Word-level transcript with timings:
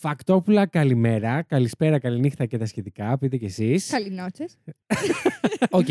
Φακτόπουλα, 0.00 0.66
καλημέρα. 0.66 1.42
Καλησπέρα, 1.42 1.98
καληνύχτα 1.98 2.46
και 2.46 2.58
τα 2.58 2.66
σχετικά. 2.66 3.18
Πείτε 3.18 3.36
κι 3.36 3.44
εσείς. 3.44 3.90
Καληνότσες. 3.90 4.58
Οκ. 5.70 5.86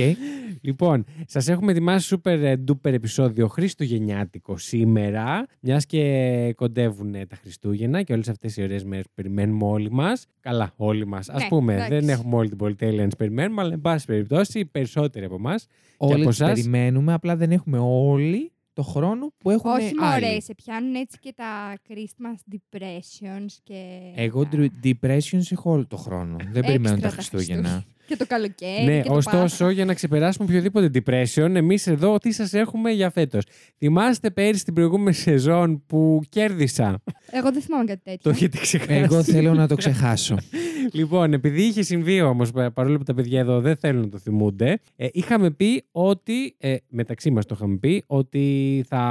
Λοιπόν, 0.62 1.06
σας 1.26 1.48
έχουμε 1.48 1.72
ετοιμάσει 1.72 2.18
super 2.24 2.56
duper 2.68 2.92
επεισόδιο 2.94 3.48
Χριστουγεννιάτικο 3.48 4.58
σήμερα. 4.58 5.46
Μιας 5.60 5.86
και 5.86 6.54
κοντεύουν 6.56 7.12
τα 7.12 7.36
Χριστούγεννα 7.36 8.04
και 8.04 8.14
όλες 8.14 8.30
αυτές 8.30 8.58
οι 8.58 8.64
ωραίες 8.64 8.84
μέρες 8.84 9.06
που 9.06 9.12
περιμένουμε 9.16 9.66
όλοι 9.66 9.92
μας. 9.92 10.26
Καλά, 10.40 10.74
όλοι 10.76 11.08
μας. 11.08 11.30
Α 11.30 11.38
Ναι, 11.38 11.48
πούμε, 11.48 11.74
εντάξει. 11.74 11.94
δεν 11.94 12.10
έχουμε 12.10 12.36
όλη 12.36 12.50
την 12.50 12.58
πολυτέλεια 12.58 13.02
να 13.02 13.08
τις 13.08 13.16
περιμένουμε, 13.16 13.62
αλλά 13.62 13.74
εν 13.74 13.82
πάση 13.82 14.06
περιπτώσει, 14.06 14.60
οι 14.60 14.66
περισσότεροι 14.66 15.26
από 15.26 15.36
εμάς. 15.36 15.68
Όλοι 15.98 16.22
από 16.22 16.30
τις 16.30 16.42
εσάς; 16.42 16.54
περιμένουμε, 16.54 17.14
απλά 17.14 17.36
δεν 17.36 17.52
έχουμε 17.52 17.78
όλοι 17.82 18.52
το 18.78 18.84
χρόνο 18.84 19.32
που 19.38 19.50
έχουν 19.50 19.72
Όχι 19.72 19.94
άλλοι. 20.02 20.26
μωρέ, 20.26 20.40
σε 20.40 20.54
πιάνουν 20.56 20.96
έτσι 20.96 21.18
και 21.20 21.34
τα 21.36 21.74
Christmas 21.90 22.56
depressions 22.56 23.52
και... 23.64 24.00
Εγώ 24.16 24.44
τα- 24.44 24.50
dr- 24.54 24.86
depressions 24.88 25.52
έχω 25.52 25.72
όλο 25.72 25.86
το 25.88 25.98
χρόνο. 25.98 26.36
Δεν 26.52 26.66
περιμένω 26.66 26.96
Έξτρα 26.96 27.10
τα 27.10 27.16
τα 27.16 27.22
Χριστούγεννα. 27.22 27.84
Και 28.08 28.16
το 28.16 28.26
καλοκαίρι 28.28 28.84
ναι, 28.86 28.98
Ε, 28.98 29.02
και 29.02 29.08
το 29.08 29.14
ωστόσο, 29.16 29.40
Πάσχα. 29.40 29.72
για 29.72 29.86
να 29.86 29.94
ξεπεράσουμε 29.94 30.46
οποιοδήποτε 30.50 30.90
depression, 30.94 31.56
εμείς 31.56 31.88
εδώ 31.88 32.18
τι 32.18 32.32
σας 32.32 32.54
έχουμε 32.54 32.92
για 32.92 33.10
φέτος. 33.10 33.44
Θυμάστε 33.78 34.30
πέρυσι 34.32 34.64
την 34.64 34.74
προηγούμενη 34.74 35.14
σεζόν 35.16 35.84
που 35.88 36.22
κέρδισα; 36.30 37.02
Εγώ 37.32 37.52
δεν 37.52 37.62
θυμάμαι 37.62 37.84
κάτι 37.84 38.00
Το 38.04 38.12
τέτοιο. 38.12 38.32
έχετε 38.32 38.58
ξεχάσει. 38.58 38.94
Εγώ 39.00 39.24
θέλω 39.24 39.54
να 39.54 39.68
το 39.68 39.76
ξεχάσω. 39.76 40.38
Λοιπόν, 40.92 41.34
επειδή 41.34 41.62
είχε 41.64 41.82
συμβεί 41.82 42.22
όμως, 42.22 42.52
παρόλο 42.74 42.98
που 42.98 43.04
τα 43.04 43.14
παιδιά 43.14 43.40
εδώ 43.40 43.60
δεν 43.60 43.76
θέλουν 43.76 44.02
να 44.02 44.10
το 44.10 44.18
θυμούνται, 44.18 44.80
ε, 44.96 45.08
είχαμε 45.12 45.52
πει 45.52 45.84
ότι. 45.92 46.56
Ε, 46.58 46.76
μεταξύ 46.90 47.32
μας 47.32 47.46
το 47.46 47.56
είχαμε 47.58 47.78
πει, 47.78 48.04
ότι 48.08 48.84
θα 48.88 49.02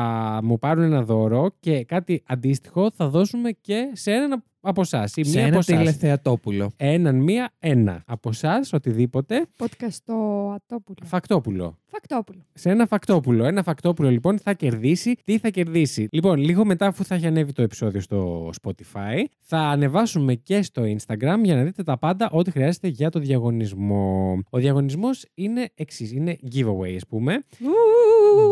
μου 0.43 0.59
πάρουν 0.59 0.83
ένα 0.85 1.03
δώρο 1.03 1.55
και 1.61 1.85
κάτι 1.85 2.23
αντίστοιχο 2.27 2.91
θα 2.97 3.09
δώσουμε 3.09 3.51
και 3.61 3.91
σε 3.93 4.11
έναν 4.11 4.33
από 4.33 4.45
εσάς. 4.81 5.13
Ή 5.17 5.25
Σε 5.25 5.31
μία 5.31 5.41
από 5.41 5.49
ένα 5.49 5.59
εσάς. 5.59 5.77
τηλεθεατόπουλο. 5.79 6.71
Έναν, 6.77 7.17
μία, 7.17 7.51
ένα. 7.59 8.03
Από 8.07 8.29
εσάς, 8.29 8.73
οτιδήποτε. 8.73 9.47
Podcast 9.59 10.15
Ατόπουλο. 10.55 10.97
Φακτόπουλο. 11.05 11.79
Φακτόπουλο. 11.87 12.45
Σε 12.53 12.71
ένα 12.71 12.87
φακτόπουλο. 12.87 13.45
Ένα 13.45 13.63
φακτόπουλο 13.63 14.11
λοιπόν 14.11 14.39
θα 14.39 14.53
κερδίσει. 14.53 15.15
Τι 15.25 15.39
θα 15.39 15.49
κερδίσει. 15.51 16.09
Λοιπόν, 16.13 16.37
λίγο 16.39 16.65
μετά 16.65 16.87
αφού 16.87 17.05
θα 17.05 17.15
έχει 17.15 17.27
ανέβει 17.27 17.53
το 17.53 17.63
επεισόδιο 17.63 18.01
στο 18.01 18.51
Spotify, 18.63 19.25
θα 19.41 19.59
ανεβάσουμε 19.59 20.35
και 20.35 20.63
στο 20.63 20.83
Instagram 20.83 21.39
για 21.43 21.55
να 21.55 21.63
δείτε 21.63 21.83
τα 21.83 21.99
πάντα 21.99 22.31
ό,τι 22.31 22.51
χρειάζεται 22.51 22.89
για 22.89 23.11
το 23.11 23.19
διαγωνισμό. 23.19 24.39
Ο 24.51 24.59
διαγωνισμός 24.59 25.25
είναι 25.35 25.69
εξής. 25.75 26.13
Είναι 26.13 26.37
giveaway, 26.55 26.95
ας 26.97 27.07
πούμε. 27.09 27.45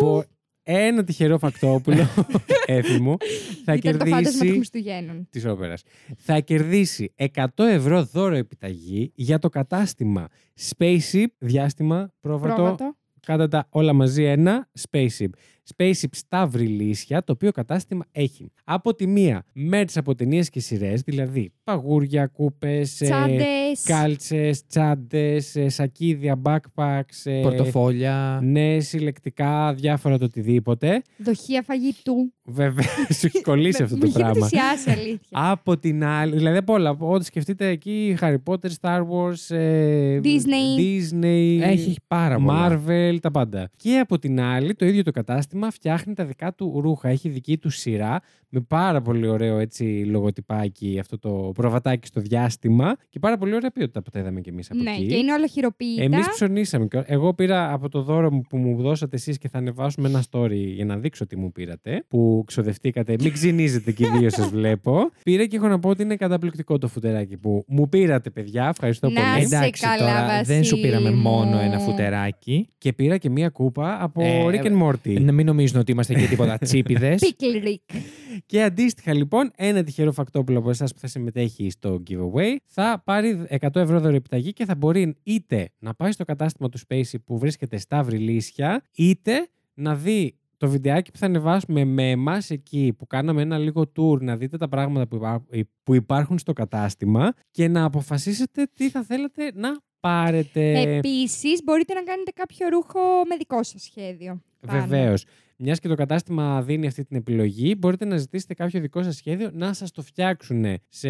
Μπο- 0.00 0.22
Ένα 0.66 1.04
τυχερό 1.04 1.38
φακτόπουλο, 1.38 2.08
έφη 2.66 3.00
μου, 3.00 3.16
θα 3.64 3.74
Ήταν 3.74 3.98
το 3.98 4.04
φάντασμα 4.06 4.22
των 4.22 4.22
κερδίσει 4.32 4.52
Χριστουγέννων. 4.54 5.26
της 5.30 5.44
όπερας. 5.46 5.82
Θα 6.16 6.40
κερδίσει 6.40 7.14
100 7.34 7.44
ευρώ 7.56 8.04
δώρο 8.04 8.34
επιταγή 8.34 9.12
για 9.14 9.38
το 9.38 9.48
κατάστημα 9.48 10.28
Spaceship, 10.68 11.26
διάστημα, 11.38 12.12
πρόβατο, 12.20 12.54
Πρόβατο. 12.54 12.96
Κάτα 13.26 13.48
τα 13.48 13.66
όλα 13.70 13.92
μαζί 13.92 14.22
ένα 14.24 14.70
Spaceship. 14.80 15.28
Spaceship 15.76 16.08
Σταύρη 16.10 16.66
Λύσια, 16.66 17.24
το 17.24 17.32
οποίο 17.32 17.50
κατάστημα 17.50 18.04
έχει 18.12 18.52
από 18.64 18.94
τη 18.94 19.06
μία 19.06 19.44
μέρες 19.52 19.96
από 19.96 20.14
ταινίες 20.14 20.50
και 20.50 20.60
σειρές, 20.60 21.00
δηλαδή 21.00 21.52
παγούρια, 21.64 22.26
κούπες, 22.26 23.00
ε, 23.00 23.04
Τσάντες. 23.04 23.82
κάλτσες, 23.84 24.66
τσάντες, 24.66 25.56
ε, 25.56 25.68
σακίδια, 25.68 26.40
backpacks, 26.44 27.00
ε, 27.24 27.40
Πορτοφόλια. 27.42 28.40
ναι, 28.42 28.80
συλλεκτικά, 28.80 29.74
διάφορα 29.74 30.18
το 30.18 30.24
οτιδήποτε. 30.24 31.02
Δοχεία 31.16 31.62
φαγητού. 31.62 32.32
Βέβαια, 32.46 32.84
σου 33.18 33.26
έχει 33.26 33.40
κολλήσει 33.42 33.82
αυτό 33.82 33.94
Με 33.94 34.00
το 34.00 34.06
είχε 34.06 34.18
πράγμα. 34.18 34.32
πλησιάσει, 34.48 34.90
αλήθεια. 34.90 35.28
Από 35.30 35.78
την 35.78 36.04
άλλη, 36.04 36.36
δηλαδή 36.36 36.56
από 36.56 36.72
όλα, 36.72 36.90
από 36.90 37.10
ό,τι 37.12 37.24
σκεφτείτε 37.24 37.68
εκεί, 37.68 38.16
Harry 38.20 38.36
Potter, 38.46 38.68
Star 38.80 39.00
Wars, 39.00 39.56
ε, 39.56 40.20
Disney. 40.24 40.78
Disney 40.80 41.60
Έχει 41.62 41.96
πάρα 42.06 42.38
πολλά. 42.38 42.80
Marvel, 42.86 43.16
τα 43.20 43.30
πάντα. 43.30 43.70
Και 43.76 43.98
από 43.98 44.18
την 44.18 44.40
άλλη, 44.40 44.74
το 44.74 44.86
ίδιο 44.86 45.02
το 45.02 45.10
κατάστημα 45.10 45.70
φτιάχνει 45.70 46.14
τα 46.14 46.24
δικά 46.24 46.54
του 46.54 46.80
ρούχα. 46.80 47.08
Έχει 47.08 47.28
δική 47.28 47.58
του 47.58 47.70
σειρά 47.70 48.20
με 48.48 48.60
πάρα 48.60 49.00
πολύ 49.02 49.28
ωραίο 49.28 49.58
έτσι 49.58 49.84
λογοτυπάκι, 50.06 50.96
αυτό 51.00 51.18
το 51.18 51.52
προβατάκι 51.54 52.06
στο 52.06 52.20
διάστημα 52.20 52.96
και 53.08 53.18
πάρα 53.18 53.36
πολύ 53.38 53.54
ωραία 53.54 53.70
ποιότητα 53.70 54.02
που 54.02 54.10
τα 54.10 54.18
είδαμε 54.18 54.40
κι 54.40 54.48
εμείς 54.48 54.70
από 54.70 54.82
ναι, 54.82 54.90
εκεί. 54.90 55.06
και 55.06 55.14
είναι 55.16 55.32
όλα 55.32 55.46
χειροποίητα. 55.46 56.02
Εμείς 56.02 56.28
ψωνίσαμε. 56.28 56.86
και 56.86 57.02
Εγώ 57.06 57.34
πήρα 57.34 57.72
από 57.72 57.88
το 57.88 58.02
δώρο 58.02 58.32
μου 58.32 58.40
που 58.48 58.56
μου 58.56 58.82
δώσατε 58.82 59.16
εσείς 59.16 59.38
και 59.38 59.48
θα 59.48 59.58
ανεβάσουμε 59.58 60.08
ένα 60.08 60.22
story 60.30 60.56
για 60.74 60.84
να 60.84 60.96
δείξω 60.96 61.26
τι 61.26 61.36
μου 61.36 61.52
πήρατε. 61.52 62.04
Που 62.08 62.33
ξοδευτήκατε. 62.46 63.16
Μην 63.20 63.32
ξυνίζετε 63.32 63.92
και 63.92 64.04
οι 64.04 64.18
δύο 64.18 64.30
σας 64.30 64.48
βλέπω. 64.48 65.10
Πήρα 65.22 65.46
και 65.46 65.56
έχω 65.56 65.68
να 65.68 65.78
πω 65.78 65.88
ότι 65.88 66.02
είναι 66.02 66.16
καταπληκτικό 66.16 66.78
το 66.78 66.88
φουτεράκι 66.88 67.36
που 67.36 67.64
μου 67.68 67.88
πήρατε, 67.88 68.30
παιδιά. 68.30 68.68
Ευχαριστώ 68.68 69.10
Να 69.10 69.20
πολύ. 69.20 69.46
σε 69.46 69.56
Εντάξει, 69.56 69.82
καλά, 69.82 69.98
τώρα 69.98 70.42
δεν 70.42 70.64
σου 70.64 70.80
πήραμε 70.80 71.02
Βασίλη 71.02 71.20
μόνο 71.22 71.50
μου. 71.56 71.58
ένα 71.62 71.78
φουτεράκι. 71.78 72.68
Και 72.78 72.92
πήρα 72.92 73.16
και 73.18 73.30
μία 73.30 73.48
κούπα 73.48 74.02
από 74.02 74.22
Ε, 74.22 74.44
Rick 74.46 74.64
and 74.66 74.82
Morty. 74.82 75.20
Να 75.20 75.32
μην 75.32 75.46
νομίζουν 75.46 75.80
ότι 75.80 75.92
είμαστε 75.92 76.14
και 76.14 76.26
τίποτα 76.26 76.58
τσίπιδες. 76.58 77.20
Pickle 77.24 77.66
Rick. 77.68 77.98
Και 78.46 78.62
αντίστοιχα 78.62 79.14
λοιπόν, 79.14 79.50
ένα 79.56 79.82
τυχερό 79.82 80.12
φακτόπουλο 80.12 80.58
από 80.58 80.70
εσάς 80.70 80.92
που 80.94 80.98
θα 81.00 81.06
συμμετέχει 81.06 81.70
στο 81.70 82.02
giveaway 82.10 82.56
θα 82.66 83.02
πάρει 83.04 83.46
100 83.60 83.68
ευρώ 83.74 84.00
δωρεπιταγή 84.00 84.52
και 84.52 84.64
θα 84.64 84.74
μπορεί 84.74 85.16
είτε 85.22 85.68
να 85.78 85.94
πάει 85.94 86.12
στο 86.12 86.24
κατάστημα 86.24 86.68
του 86.68 86.78
Spacey 86.88 87.14
που 87.24 87.38
βρίσκεται 87.38 87.78
στα 87.78 88.02
Βρυλίσια, 88.02 88.82
είτε 88.96 89.48
να 89.74 89.94
δει 89.94 90.34
το 90.64 90.70
βιντεάκι 90.70 91.10
που 91.10 91.18
θα 91.18 91.26
ανεβάσουμε 91.26 91.84
με 91.84 92.10
εμάς 92.10 92.50
εκεί 92.50 92.94
που 92.98 93.06
κάναμε 93.06 93.42
ένα 93.42 93.58
λίγο 93.58 93.92
tour 93.96 94.20
να 94.20 94.36
δείτε 94.36 94.56
τα 94.56 94.68
πράγματα 94.68 95.06
που, 95.06 95.16
υπά- 95.16 95.44
που 95.82 95.94
υπάρχουν 95.94 96.38
στο 96.38 96.52
κατάστημα 96.52 97.32
και 97.50 97.68
να 97.68 97.84
αποφασίσετε 97.84 98.68
τι 98.74 98.90
θα 98.90 99.02
θέλετε 99.02 99.50
να 99.54 99.68
πάρετε. 100.00 100.80
Επίσης, 100.96 101.62
μπορείτε 101.64 101.94
να 101.94 102.02
κάνετε 102.02 102.30
κάποιο 102.34 102.68
ρούχο 102.68 103.00
με 103.28 103.36
δικό 103.36 103.62
σας 103.62 103.82
σχέδιο. 103.82 104.40
πάνω. 104.66 104.80
Βεβαίως. 104.86 105.24
Μιας 105.56 105.78
και 105.78 105.88
το 105.88 105.94
κατάστημα 105.94 106.62
δίνει 106.62 106.86
αυτή 106.86 107.04
την 107.04 107.16
επιλογή, 107.16 107.74
μπορείτε 107.78 108.04
να 108.04 108.16
ζητήσετε 108.16 108.54
κάποιο 108.54 108.80
δικό 108.80 109.02
σας 109.02 109.16
σχέδιο 109.16 109.50
να 109.52 109.72
σας 109.72 109.90
το 109.90 110.02
φτιάξουν 110.02 110.64
σε 110.88 111.08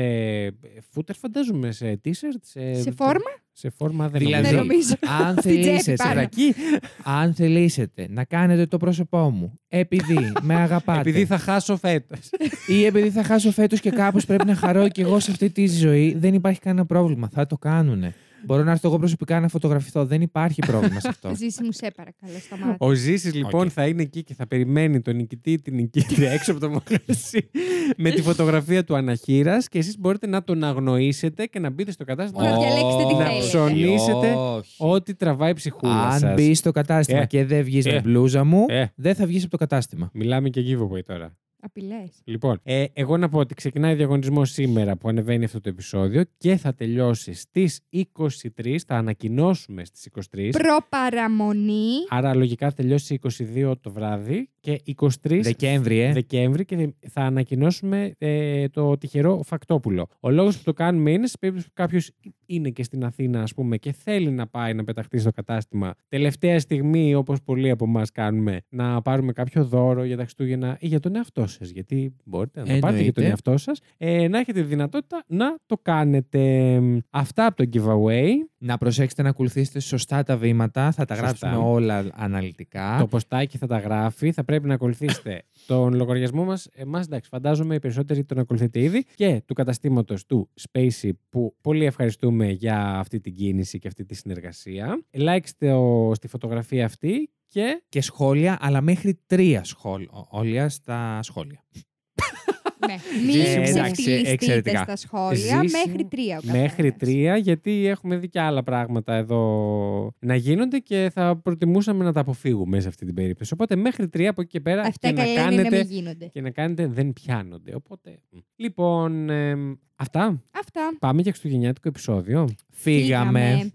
φούτερ, 0.91 1.16
φαντάζομαι, 1.16 1.72
σε 1.72 2.00
t-shirt. 2.05 2.38
Σε, 2.41 2.75
Σε 2.75 2.91
φόρμα; 2.91 3.31
Σε 3.53 3.71
φόρμα 3.71 4.09
δεν 4.09 4.21
Δηλαδή, 4.21 4.47
Δεν 4.47 4.55
νομίζω. 4.56 4.94
αν 5.25 5.37
Στην 5.38 5.50
τσέπη 5.60 5.65
θελήσετε, 5.66 6.03
πάνω. 6.03 6.21
Εκεί, 6.21 6.55
αν 7.03 7.34
θελήσετε 7.34 8.06
να 8.10 8.25
κάνετε 8.25 8.66
το 8.66 8.77
πρόσωπό 8.77 9.31
μου 9.31 9.59
επειδή 9.69 10.32
με 10.43 10.55
αγαπάτε 10.55 11.00
επειδή 11.00 11.25
θα 11.26 11.38
χάσω 11.38 11.76
φέτος. 11.76 12.31
ή 12.66 12.84
επειδή 12.84 13.11
θα 13.11 13.22
χάσω 13.22 13.50
φέτος 13.53 13.81
και 13.81 13.91
κάπως 13.91 14.26
πρέπει 14.26 14.47
να 14.47 14.55
χαρώ 14.55 14.88
και 14.88 15.03
εγώ 15.03 15.21
σε 15.21 15.31
αυτή 15.31 15.50
τη 15.50 15.66
ζωή, 15.66 16.15
δεν 16.19 16.34
υπάρχει 16.34 16.61
κανένα 16.61 16.87
πρόβλημα. 16.87 17.28
Θα 17.32 17.47
το 17.47 17.56
κάνουνε. 17.56 18.15
Μπορώ 18.47 18.62
να 18.65 18.71
έρθω 18.71 18.88
εγώ 18.88 18.99
προσωπικά 18.99 19.41
να 19.41 19.49
φωτογραφηθώ. 19.49 20.05
Δεν 20.06 20.21
υπάρχει 20.21 20.60
πρόβλημα 20.66 21.00
σε 21.00 21.09
αυτό. 21.09 21.34
Ζήση 21.41 21.65
μου, 21.65 21.72
σε 21.72 21.91
παρακαλώ, 21.97 22.32
σταμάτα. 22.41 22.77
Ο 22.78 22.93
Ζήσης 22.93 23.34
λοιπόν 23.34 23.66
Οκ. 23.66 23.71
θα 23.75 23.87
είναι 23.87 24.03
εκεί 24.03 24.22
και 24.25 24.34
θα 24.34 24.47
περιμένει 24.47 25.00
τον 25.00 25.16
νικητή 25.16 25.50
ή 25.53 25.60
την 25.60 25.75
νικήτρια 25.75 26.31
έξω 26.31 26.50
από 26.50 26.60
το 26.60 26.69
μαγαζί 26.69 27.50
με 27.97 28.10
τη 28.10 28.22
φωτογραφία 28.22 28.84
του 28.84 28.97
ανά 28.97 29.17
χείρα 29.17 29.58
και 29.69 29.78
εσείς 29.78 29.99
μπορείτε 29.99 30.27
να 30.27 30.44
τον 30.44 30.65
αγνοήσετε 30.65 31.47
και 31.47 31.59
να 31.59 31.71
μπείτε 31.71 31.91
στο 31.93 32.05
κατάστημα 32.05 32.43
Να 32.43 32.50
να- 32.50 32.59
διαλέξετε 32.59 33.05
τι 33.09 33.15
να 33.15 33.25
θέλετε. 33.25 33.47
ψωνίσετε 33.47 34.32
Όχι. 34.37 34.75
ό,τι 34.78 35.15
τραβάει 35.15 35.50
η 35.50 35.55
ψυχούλα 35.55 36.03
Αν 36.09 36.19
σας. 36.19 36.34
μπεις 36.34 36.59
στο 36.59 36.71
κατάστημα 36.71 37.21
Ε. 37.21 37.26
και 37.26 37.44
δεν 37.44 37.62
βγεις 37.65 37.87
Ε. 37.87 37.93
με 37.93 38.00
μπλούζα 38.00 38.44
μου, 38.44 38.65
Ε. 38.69 38.84
δεν 38.94 39.15
θα 39.15 39.26
βγεις 39.26 39.43
από 39.43 39.50
το 39.50 39.56
κατάστημα. 39.56 40.11
Μιλάμε 40.12 40.49
και 40.49 40.61
giveaway 40.61 41.03
τώρα. 41.06 41.37
Απειλές. 41.64 42.10
Λοιπόν, 42.25 42.60
ε, 42.62 42.84
εγώ 42.92 43.16
να 43.16 43.28
πω 43.28 43.38
ότι 43.38 43.54
ξεκινάει 43.54 43.92
ο 43.92 43.97
διαγωνισμός 43.97 44.50
σήμερα 44.50 44.97
που 44.97 45.08
ανεβαίνει 45.08 45.44
αυτό 45.44 45.60
το 45.60 45.69
επεισόδιο 45.69 46.25
και 46.36 46.56
θα 46.56 46.75
τελειώσει 46.75 47.32
στις 47.32 47.80
23. 47.91 48.76
Θα 48.86 48.97
ανακοινώσουμε 48.97 49.84
στις 49.84 50.08
23. 50.32 50.50
Προπαραμονή. 50.50 51.92
Άρα 52.08 52.34
λογικά 52.34 52.69
θα 52.69 52.75
τελειώσει 52.75 53.19
22 53.54 53.72
το 53.80 53.91
βράδυ 53.91 54.50
και 54.60 54.80
23 54.97 55.41
Δεκέμβρη, 55.42 55.98
ε. 55.98 56.12
Δεκέμβρη 56.12 56.64
και 56.64 56.94
θα 57.10 57.20
ανακοινώσουμε 57.20 58.14
ε, 58.19 58.69
το 58.69 58.98
τυχερό 58.98 59.42
φακτόπουλο. 59.44 60.06
Ο 60.20 60.31
λόγος 60.31 60.56
που 60.56 60.62
το 60.64 60.72
κάνουμε 60.72 61.10
είναι 61.10 61.26
σε 61.26 61.37
περίπτωση 61.40 61.66
που 61.66 61.75
κάποιος 61.75 62.11
είναι 62.46 62.70
και 62.70 62.82
στην 62.82 63.05
Αθήνα, 63.05 63.43
ας 63.43 63.55
πούμε, 63.55 63.76
και 63.76 63.93
θέλει 63.93 64.31
να 64.31 64.46
πάει 64.46 64.75
να 64.75 64.85
πεταχτεί 64.85 65.19
στο 65.19 65.31
κατάστημα 65.31 65.94
τελευταία 66.08 66.58
στιγμή, 66.61 67.14
όπως 67.14 67.43
πολλοί 67.43 67.70
από 67.70 67.85
εμάς 67.85 68.11
κάνουμε, 68.11 68.61
να 68.69 69.02
πάρουμε 69.02 69.32
κάποιο 69.32 69.64
δώρο 69.64 70.05
για 70.05 70.17
τα 70.17 70.23
Χριστούγεννα 70.23 70.76
ή 70.81 70.87
για 70.87 71.00
τον 71.00 71.17
εαυτό 71.17 71.46
σας. 71.46 71.70
Γιατί 71.70 72.14
μπορείτε 72.25 72.61
να 72.61 72.67
το 72.67 72.79
πάρετε 72.79 73.02
για 73.02 73.12
τον 73.12 73.23
Εννοείται. 73.25 73.49
εαυτό 73.50 73.56
σας, 73.56 73.81
ε, 73.96 74.29
να 74.29 74.38
έχετε 74.38 74.61
τη 74.61 74.67
δυνατότητα 74.67 75.25
να 75.26 75.56
το 75.67 75.79
κάνετε. 75.82 76.81
Αυτά 77.11 77.46
από 77.46 77.56
το 77.56 77.69
giveaway. 77.73 78.29
Να 78.66 78.78
προσέξετε 78.78 79.22
να 79.22 79.28
ακολουθήσετε 79.28 79.81
σωστά 79.81 80.22
τα 80.22 80.37
βήματα. 80.37 80.93
Θα 80.93 81.05
τα 81.05 81.14
Σωστά. 81.14 81.26
γράψουμε 81.26 81.69
όλα 81.70 82.06
αναλυτικά. 82.12 82.96
Το 82.99 83.06
ποστάκι 83.06 83.58
θα 83.58 83.66
τα 83.66 83.78
γράφει. 83.78 84.32
Θα 84.32 84.44
πρέπει 84.44 84.66
να 84.66 84.75
ακολουθήσετε 84.75 85.43
τον 85.66 85.94
λογαριασμό 85.94 86.44
μας. 86.44 86.69
Εμάς, 86.72 87.05
εντάξει, 87.05 87.28
φαντάζομαι 87.28 87.75
οι 87.75 87.78
περισσότεροι 87.78 88.25
τον 88.25 88.38
ακολουθείτε 88.38 88.81
ήδη. 88.81 89.05
Και 89.14 89.43
του 89.46 89.55
καταστήματος 89.55 90.26
του 90.26 90.50
Spacey, 90.69 91.11
που 91.28 91.56
πολύ 91.61 91.84
ευχαριστούμε 91.84 92.50
για 92.50 92.99
αυτή 92.99 93.20
την 93.20 93.34
κίνηση 93.34 93.78
και 93.78 93.88
αυτή 93.88 94.05
τη 94.05 94.14
συνεργασία. 94.14 95.05
Like 95.11 95.44
στο, 95.44 96.12
στη 96.14 96.28
φωτογραφία 96.28 96.84
αυτή 96.84 97.31
και. 97.46 97.82
Και 97.88 98.00
σχόλια, 98.00 98.58
αλλά 98.61 98.81
μέχρι 98.81 99.20
τρία 99.26 99.64
σχόλια 99.64 100.69
στα 100.69 101.22
σχόλια. 101.22 101.64
Ναι. 102.86 102.96
Μην 103.32 103.40
Ε, 103.40 103.52
εντάξει, 103.52 103.72
ξεφτυλιστείτε 103.72 104.31
εξαιρετικά. 104.31 104.82
στα 104.82 104.96
σχόλια. 104.96 105.60
Ζήση, 105.62 105.76
Μέχρι 105.86 106.04
τρία 106.04 106.36
ο 106.38 106.40
καθένας. 106.46 106.60
Μέχρι 106.62 106.92
τρία, 106.92 107.36
γιατί 107.36 107.86
έχουμε 107.86 108.16
δει 108.16 108.28
και 108.28 108.40
άλλα 108.40 108.62
πράγματα 108.62 109.14
εδώ 109.14 110.12
να 110.19 110.34
γίνονται 110.34 110.78
και 110.78 111.10
θα 111.14 111.36
προτιμούσαμε 111.36 112.04
να 112.04 112.12
τα 112.12 112.20
αποφύγουμε 112.20 112.81
σε 112.81 112.88
αυτή 112.88 113.04
την 113.06 113.14
περίπτωση. 113.14 113.52
Οπότε 113.54 113.76
μέχρι 113.76 114.08
τρία 114.08 114.31
από 114.31 114.40
εκεί 114.40 114.50
και 114.50 114.60
πέρα 114.60 114.81
Αυτά 114.82 115.08
και 115.08 115.14
να 115.14 115.25
καλά 115.25 115.31
είναι 115.40 115.44
να 115.44 115.62
κάνετε 115.62 115.76
μην 115.76 115.86
γίνονται. 115.96 116.26
και 116.32 116.40
να 116.40 116.50
κάνετε 116.50 116.86
δεν 116.86 117.12
πιάνονται. 117.12 117.75
Οπότε. 117.75 118.19
μ. 118.31 118.36
Λοιπόν, 118.56 119.30
εμ, 119.30 119.75
αυτά. 119.96 120.42
Αυτά. 120.58 120.80
Πάμε 120.98 121.20
για 121.22 121.30
χριστουγεννιάτικο 121.30 121.88
επεισόδιο. 121.88 122.48
Φύγαμε. 122.70 123.70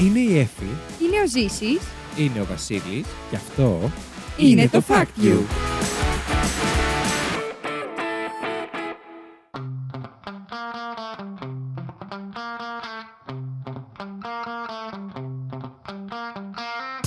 Είναι 0.00 0.18
η 0.18 0.38
Εφη 0.38 0.64
Είναι 1.02 1.16
ο 1.24 1.28
Ζήσης. 1.28 1.80
Είναι 2.16 2.40
ο 2.40 2.44
Βασίλης. 2.44 3.06
και 3.30 3.36
αυτό 3.36 3.90
Είναι 4.36 4.68
το 4.68 4.82
Fact 4.88 5.24
You. 5.24 5.38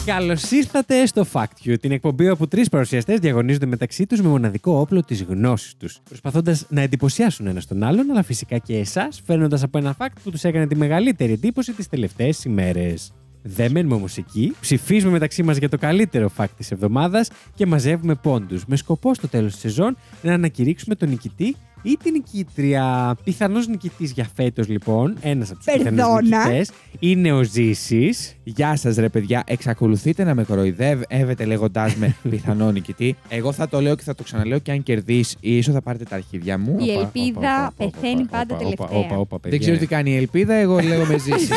Καλώς 0.05 0.51
ήρθατε 0.51 1.06
στο 1.06 1.25
Fact 1.33 1.67
You, 1.67 1.79
την 1.79 1.91
εκπομπή 1.91 2.29
όπου 2.29 2.47
τρεις 2.47 2.69
παρουσιαστές 2.69 3.19
διαγωνίζονται 3.19 3.65
μεταξύ 3.65 4.06
τους 4.06 4.21
με 4.21 4.27
μοναδικό 4.29 4.79
όπλο 4.79 5.03
της 5.03 5.23
γνώσης 5.23 5.75
τους. 5.77 5.99
Προσπαθώντας 6.03 6.65
να 6.69 6.81
εντυπωσιάσουν 6.81 7.47
ένας 7.47 7.65
τον 7.65 7.83
άλλον, 7.83 8.11
αλλά 8.11 8.23
φυσικά 8.23 8.57
και 8.57 8.77
εσάς, 8.77 9.21
φέρνοντας 9.25 9.63
από 9.63 9.77
ένα 9.77 9.95
fact 9.99 10.15
που 10.23 10.31
τους 10.31 10.44
έκανε 10.44 10.67
τη 10.67 10.75
μεγαλύτερη 10.75 11.31
εντύπωση 11.31 11.73
τις 11.73 11.89
τελευταίες 11.89 12.44
ημέρες. 12.44 13.13
Δεν 13.44 13.72
μένουμε 13.72 13.95
όμως 13.95 14.18
εκεί. 14.18 14.56
Ψηφίζουμε 14.60 15.12
μεταξύ 15.12 15.44
μας 15.44 15.57
για 15.57 15.69
το 15.69 15.78
καλύτερο 15.78 16.31
fact 16.38 16.50
της 16.57 16.72
εβδομάδας 16.72 17.30
και 17.56 17.66
μαζεύουμε 17.66 18.16
πόντους. 18.16 18.66
Με 18.66 18.75
σκοπό 18.75 19.13
στο 19.13 19.28
τέλος 19.28 19.51
της 19.51 19.62
σεζόν 19.62 19.98
να 20.22 20.34
ανακηρύξουμε 20.34 20.95
τον 20.95 21.10
νικητή 21.10 21.56
ή 21.86 21.98
την 22.04 22.12
νικήτρια. 22.12 23.16
Πιθανός 23.24 23.68
νικητής 23.68 24.12
για 24.12 24.28
φέτος, 24.36 24.68
λοιπόν, 24.68 25.18
ένας 25.22 25.50
από 25.50 25.57
τους 25.57 25.74
πιθανούς 25.74 25.95
Περδόνα. 25.95 26.22
νικητές, 26.48 26.72
είναι 27.00 27.31
ο 27.31 27.44
Ζήσης. 27.44 28.36
Γεια 28.44 28.75
σας, 28.75 28.95
ρε 28.95 29.10
παιδιά. 29.10 29.44
Εξακολουθείτε 29.45 30.24
να 30.24 30.36
με 30.36 30.44
κοροϊδεύετε 30.44 31.45
λέγοντάς 31.45 31.95
με 31.95 32.16
πιθανό 32.30 32.72
νικητή. 32.72 33.16
Εγώ 33.30 33.51
θα 33.51 33.68
το 33.69 33.81
λέω 33.81 33.95
και 33.95 34.04
θα 34.04 34.16
το 34.16 34.24
ξαναλέω 34.24 34.60
και 34.60 34.72
αν 34.72 34.84
κερδίσεις, 34.84 35.36
ίσως 35.40 35.74
θα 35.74 35.81
πάρετε 35.81 36.04
τα 36.04 36.16
αρχίδια 36.16 36.57
μου. 36.57 36.78
Η 36.80 36.90
Οπα, 36.92 37.00
ελπίδα 37.00 37.40
οπα, 37.40 37.74
οπα, 37.78 37.92
πεθαίνει 37.92 38.22
οπα, 38.22 38.38
πάντα 38.38 38.56
οπα, 38.56 38.63
τελευταία. 38.63 38.98
όπα, 38.98 39.18
όπα, 39.18 39.40
παιδιά. 39.40 39.50
Δεν 39.57 39.60
ξέρω 39.60 39.78
τι 39.78 39.88
κάνει 39.88 40.12
η 40.12 40.16
ελπίδα, 40.16 40.54
εγώ 40.54 40.80
λέγω 40.80 41.06
με 41.06 41.18
ζήσει. 41.18 41.54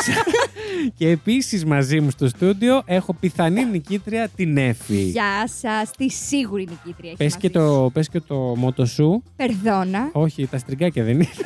Και 0.95 1.09
επίσης 1.09 1.65
μαζί 1.65 2.01
μου 2.01 2.11
στο 2.11 2.29
στούντιο 2.29 2.83
έχω 2.85 3.13
πιθανή 3.13 3.65
νικήτρια 3.65 4.29
την 4.37 4.57
Εφη. 4.57 5.03
Γεια 5.03 5.49
σας, 5.61 5.91
τη 5.91 6.11
σίγουρη 6.11 6.67
νικήτρια 6.69 7.11
έχει 7.11 7.17
Πες 7.17 7.37
και, 7.37 7.51
το, 7.51 7.91
πες 7.93 8.09
και 8.09 8.21
το 8.21 8.35
μότο 8.35 8.87
σου. 8.87 9.23
Περδόνα. 9.37 10.09
Όχι, 10.13 10.47
τα 10.47 10.59
στριγκάκια 10.59 11.05
δεν 11.05 11.15
είναι. 11.15 11.29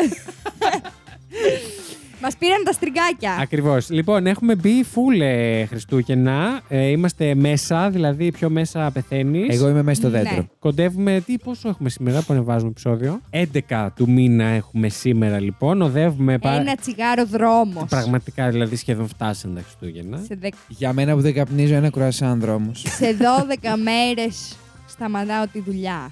Μας 2.23 2.37
πήραν 2.37 2.65
τα 2.65 2.73
στριγκάκια. 2.73 3.37
Ακριβώς. 3.41 3.91
Λοιπόν, 3.91 4.27
έχουμε 4.27 4.55
μπει 4.55 4.85
full 4.95 5.21
ε, 5.21 5.65
Χριστούγεννα. 5.67 6.61
Ε, 6.69 6.87
είμαστε 6.87 7.35
μέσα, 7.35 7.91
δηλαδή 7.91 8.31
πιο 8.33 8.51
μέσα 8.51 8.91
πεθαίνεις. 8.93 9.55
εγώ 9.55 9.69
είμαι 9.69 9.83
μέσα 9.83 10.01
στο 10.01 10.09
Ναι. 10.11 10.23
δέντρο. 10.23 10.47
Κοντεύουμε, 10.59 11.23
τι, 11.27 11.39
πόσο 11.39 11.69
έχουμε 11.69 11.89
σήμερα 11.89 12.19
που 12.21 12.33
ανεβάζουμε 12.33 12.71
επεισόδιο; 12.71 13.21
11 13.69 13.93
του 13.97 14.11
μήνα 14.11 14.45
έχουμε 14.45 14.89
σήμερα 14.89 15.41
λοιπόν. 15.41 15.83
Οδεύουμε 15.83 16.39
πα- 16.39 16.53
Ένα 16.53 16.75
τσιγάρο 16.75 17.27
δρόμος. 17.27 17.85
Πραγματικά, 17.89 18.49
δηλαδή 18.51 18.77
σχεδόν 18.77 19.09
φτάσαν 19.09 19.55
τα 19.55 19.61
Χριστούγεννα. 19.63 20.17
Σε, 20.27 20.35
δεκ- 20.41 20.55
Για 20.69 20.93
μένα 20.93 21.15
που 21.15 21.21
δεν 21.21 21.35
καπνίζω 21.35 21.75
ένα 21.75 21.91
κρουασάν 21.91 22.41
δρόμος. 22.41 22.85
σε 22.89 23.17
12 23.19 23.77
μέρες 23.83 24.57
σταματάω 24.87 25.47
τη 25.53 25.61
δουλειά. 25.61 26.11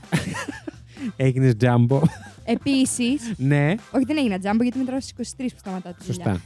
Έγινες 1.16 1.56
τζάμπο. 1.56 2.00
Επίσης. 2.52 3.32
ναι, 3.36 3.74
Όχι, 3.92 4.04
δεν 4.04 4.16
έγινα 4.16 4.38
τζάμπο 4.38 4.62
γιατί 4.62 4.78
μετράω 4.78 5.00
στις 5.00 5.34
23 5.36 5.42
που 5.52 5.58
σταματάω 5.58 5.92
τη 5.92 6.04
δουλειά. 6.04 6.24
σωστά. 6.24 6.40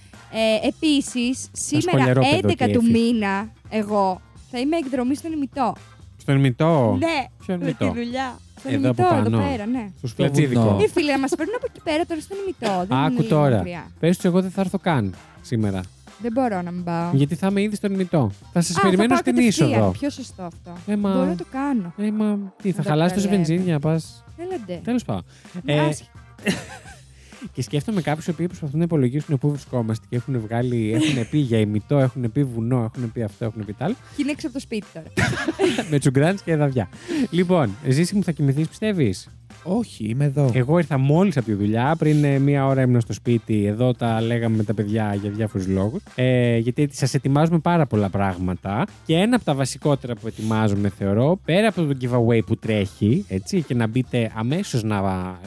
Ε, 0.63 0.69
Επίσης, 0.69 1.49
σήμερα 1.53 1.97
σχολιαρόπεδο 1.97 2.49
11 2.49 2.67
τι 2.67 2.73
του 2.73 2.81
έφυγε. 2.85 2.99
μήνα, 3.13 3.49
εγώ 3.69 4.21
θα 4.51 4.59
είμαι 4.59 4.77
εκδρομή 4.77 5.15
στον 5.15 5.33
ημιτό. 5.33 5.75
Στον 6.17 6.37
ημιτό; 6.37 6.97
Ναι, 7.01 7.25
Ποιον 7.47 7.59
με 7.59 7.65
τη 7.73 7.85
ημιτό; 7.85 8.01
δουλειά. 8.01 8.39
Στον 8.59 8.73
Εδώ 8.73 8.91
από 8.91 9.03
ημιτό, 9.03 9.17
εδώ 9.17 9.31
πάνω. 9.31 9.49
πέρα, 9.51 9.67
ναι. 9.67 9.87
Στο 9.89 9.99
Στο 9.99 10.07
σκλατζίδικο. 10.07 10.61
βουνό. 10.61 10.83
Ε, 10.83 10.89
φίλε, 10.89 11.13
να 11.13 11.19
μας 11.19 11.31
φέρουν 11.37 11.53
από 11.57 11.67
εκεί 11.71 11.81
πέρα 11.85 12.05
τώρα 12.07 12.21
στον 12.21 12.37
ημιτό. 12.43 12.85
Δεν 12.89 12.97
είναι 12.99 13.07
Άκου 13.07 13.23
λίγο 13.23 13.29
τώρα. 13.35 13.57
μακριά. 13.57 13.91
Πες 14.01 14.17
τους, 14.17 14.25
εγώ 14.25 14.41
δεν 14.43 14.51
θα 14.51 14.61
έρθω 14.61 14.79
καν 14.79 15.15
σήμερα. 15.41 15.81
Δεν 16.19 16.33
μπορώ 16.33 16.63
να 16.63 16.71
μην 16.71 16.85
πάω. 16.85 17.11
Γιατί 17.15 17.35
θα 17.35 17.47
είμαι 17.47 17.63
ήδη 17.63 17.77
στον 17.77 17.93
ημιτό. 17.93 18.31
Θα 18.53 18.61
σας 18.61 18.77
Α, 18.77 18.81
περιμένω 18.81 19.17
θα 19.17 19.23
πάω 19.23 19.33
στην 19.33 19.35
κατευθείαν. 19.35 19.71
είσοδο. 19.71 19.91
Πιο 19.91 20.11
σωστό 20.11 20.43
αυτό. 20.43 20.73
Ε, 20.87 20.97
μα- 20.97 21.13
Μπορώ 21.13 21.27
να 21.27 21.37
το 21.37 21.45
κάνω. 21.53 21.93
Ε, 21.97 22.11
μα 22.11 22.39
τι, 22.63 22.71
θα 22.73 22.83
Δεν 22.83 22.91
χαλάσεις 22.91 23.13
τόση 23.15 23.27
τρελαίνω. 23.29 23.47
βενζίνια, 23.49 23.79
πας. 23.79 24.25
Έλαντε. 24.37 24.81
Τέλος 24.85 25.05
πάντων. 25.05 25.25
Ε, 25.65 25.77
Ε, 25.77 25.91
και 27.53 27.63
σκέφτομαι 27.63 28.01
κάποιους 28.03 28.27
οι 28.27 28.31
οποίοι 28.31 28.47
προσπαθούν 28.47 28.79
να 28.79 28.85
υπολογίσουν 28.85 29.39
πού 29.39 29.51
βρισκόμαστε 29.51 30.07
και 30.09 30.17
έχουν 30.17 30.41
βγάλει, 30.41 30.93
έχουν 30.93 31.29
πει 31.31 31.39
για 31.39 31.59
ημιτό, 31.59 31.99
έχουν 31.99 32.33
πει 32.33 32.45
βουνό, 32.45 32.91
έχουν 32.95 33.13
πει 33.13 33.23
αυτό, 33.23 33.45
έχουν 33.45 33.65
πει 33.65 33.73
τ' 33.73 33.83
άλλο. 33.83 33.95
Και 34.17 34.23
είναι 34.23 34.31
έξω 34.31 34.47
από 34.47 34.55
το 34.57 34.61
σπίτι 34.63 34.87
τώρα. 34.93 35.07
με 35.91 35.99
τσουγκράντ 35.99 36.39
και 36.45 36.57
δαβιά. 36.57 36.89
λοιπόν, 37.31 37.71
ζήσει 37.89 38.15
μου 38.15 38.23
θα 38.25 38.33
κοιμηθείς, 38.33 38.69
πιστεύεις; 38.69 39.29
Όχι, 39.65 40.05
είμαι 40.05 40.25
εδώ. 40.25 40.51
Εγώ 40.55 40.79
ήρθα 40.79 40.99
μόλις 40.99 41.37
από 41.37 41.47
τη 41.47 41.53
δουλειά. 41.53 41.95
Πριν 41.99 42.25
ε, 42.25 42.39
μία 42.39 42.67
ώρα 42.67 42.83
ήμουν 42.83 43.01
στο 43.01 43.13
σπίτι. 43.13 43.65
Εδώ 43.67 43.93
τα 43.93 44.21
λέγαμε 44.21 44.57
με 44.57 44.65
τα 44.65 44.75
παιδιά 44.75 45.15
για 45.21 45.31
διάφορους 45.31 45.67
λόγους. 45.67 46.03
Ε, 46.15 46.57
γιατί 46.57 46.89
σας 46.93 47.15
ετοιμάζουμε 47.15 47.59
πάρα 47.59 47.87
πολλά 47.87 48.09
πράγματα. 48.09 48.87
Και 49.07 49.15
ένα 49.15 49.37
από 49.37 49.45
τα 49.45 49.55
βασικότερα 49.55 50.15
που 50.15 50.27
ετοιμάζουμε, 50.27 50.89
θεωρώ, 50.99 51.39
πέρα 51.45 51.69
από 51.69 51.85
το 51.85 51.97
giveaway 52.01 52.41
που 52.47 52.57
τρέχει, 52.57 53.25
έτσι, 53.29 53.63
και 53.63 53.75
να 53.75 53.87
μπείτε 53.87 54.31
αμέσως 54.35 54.83
να 54.83 55.01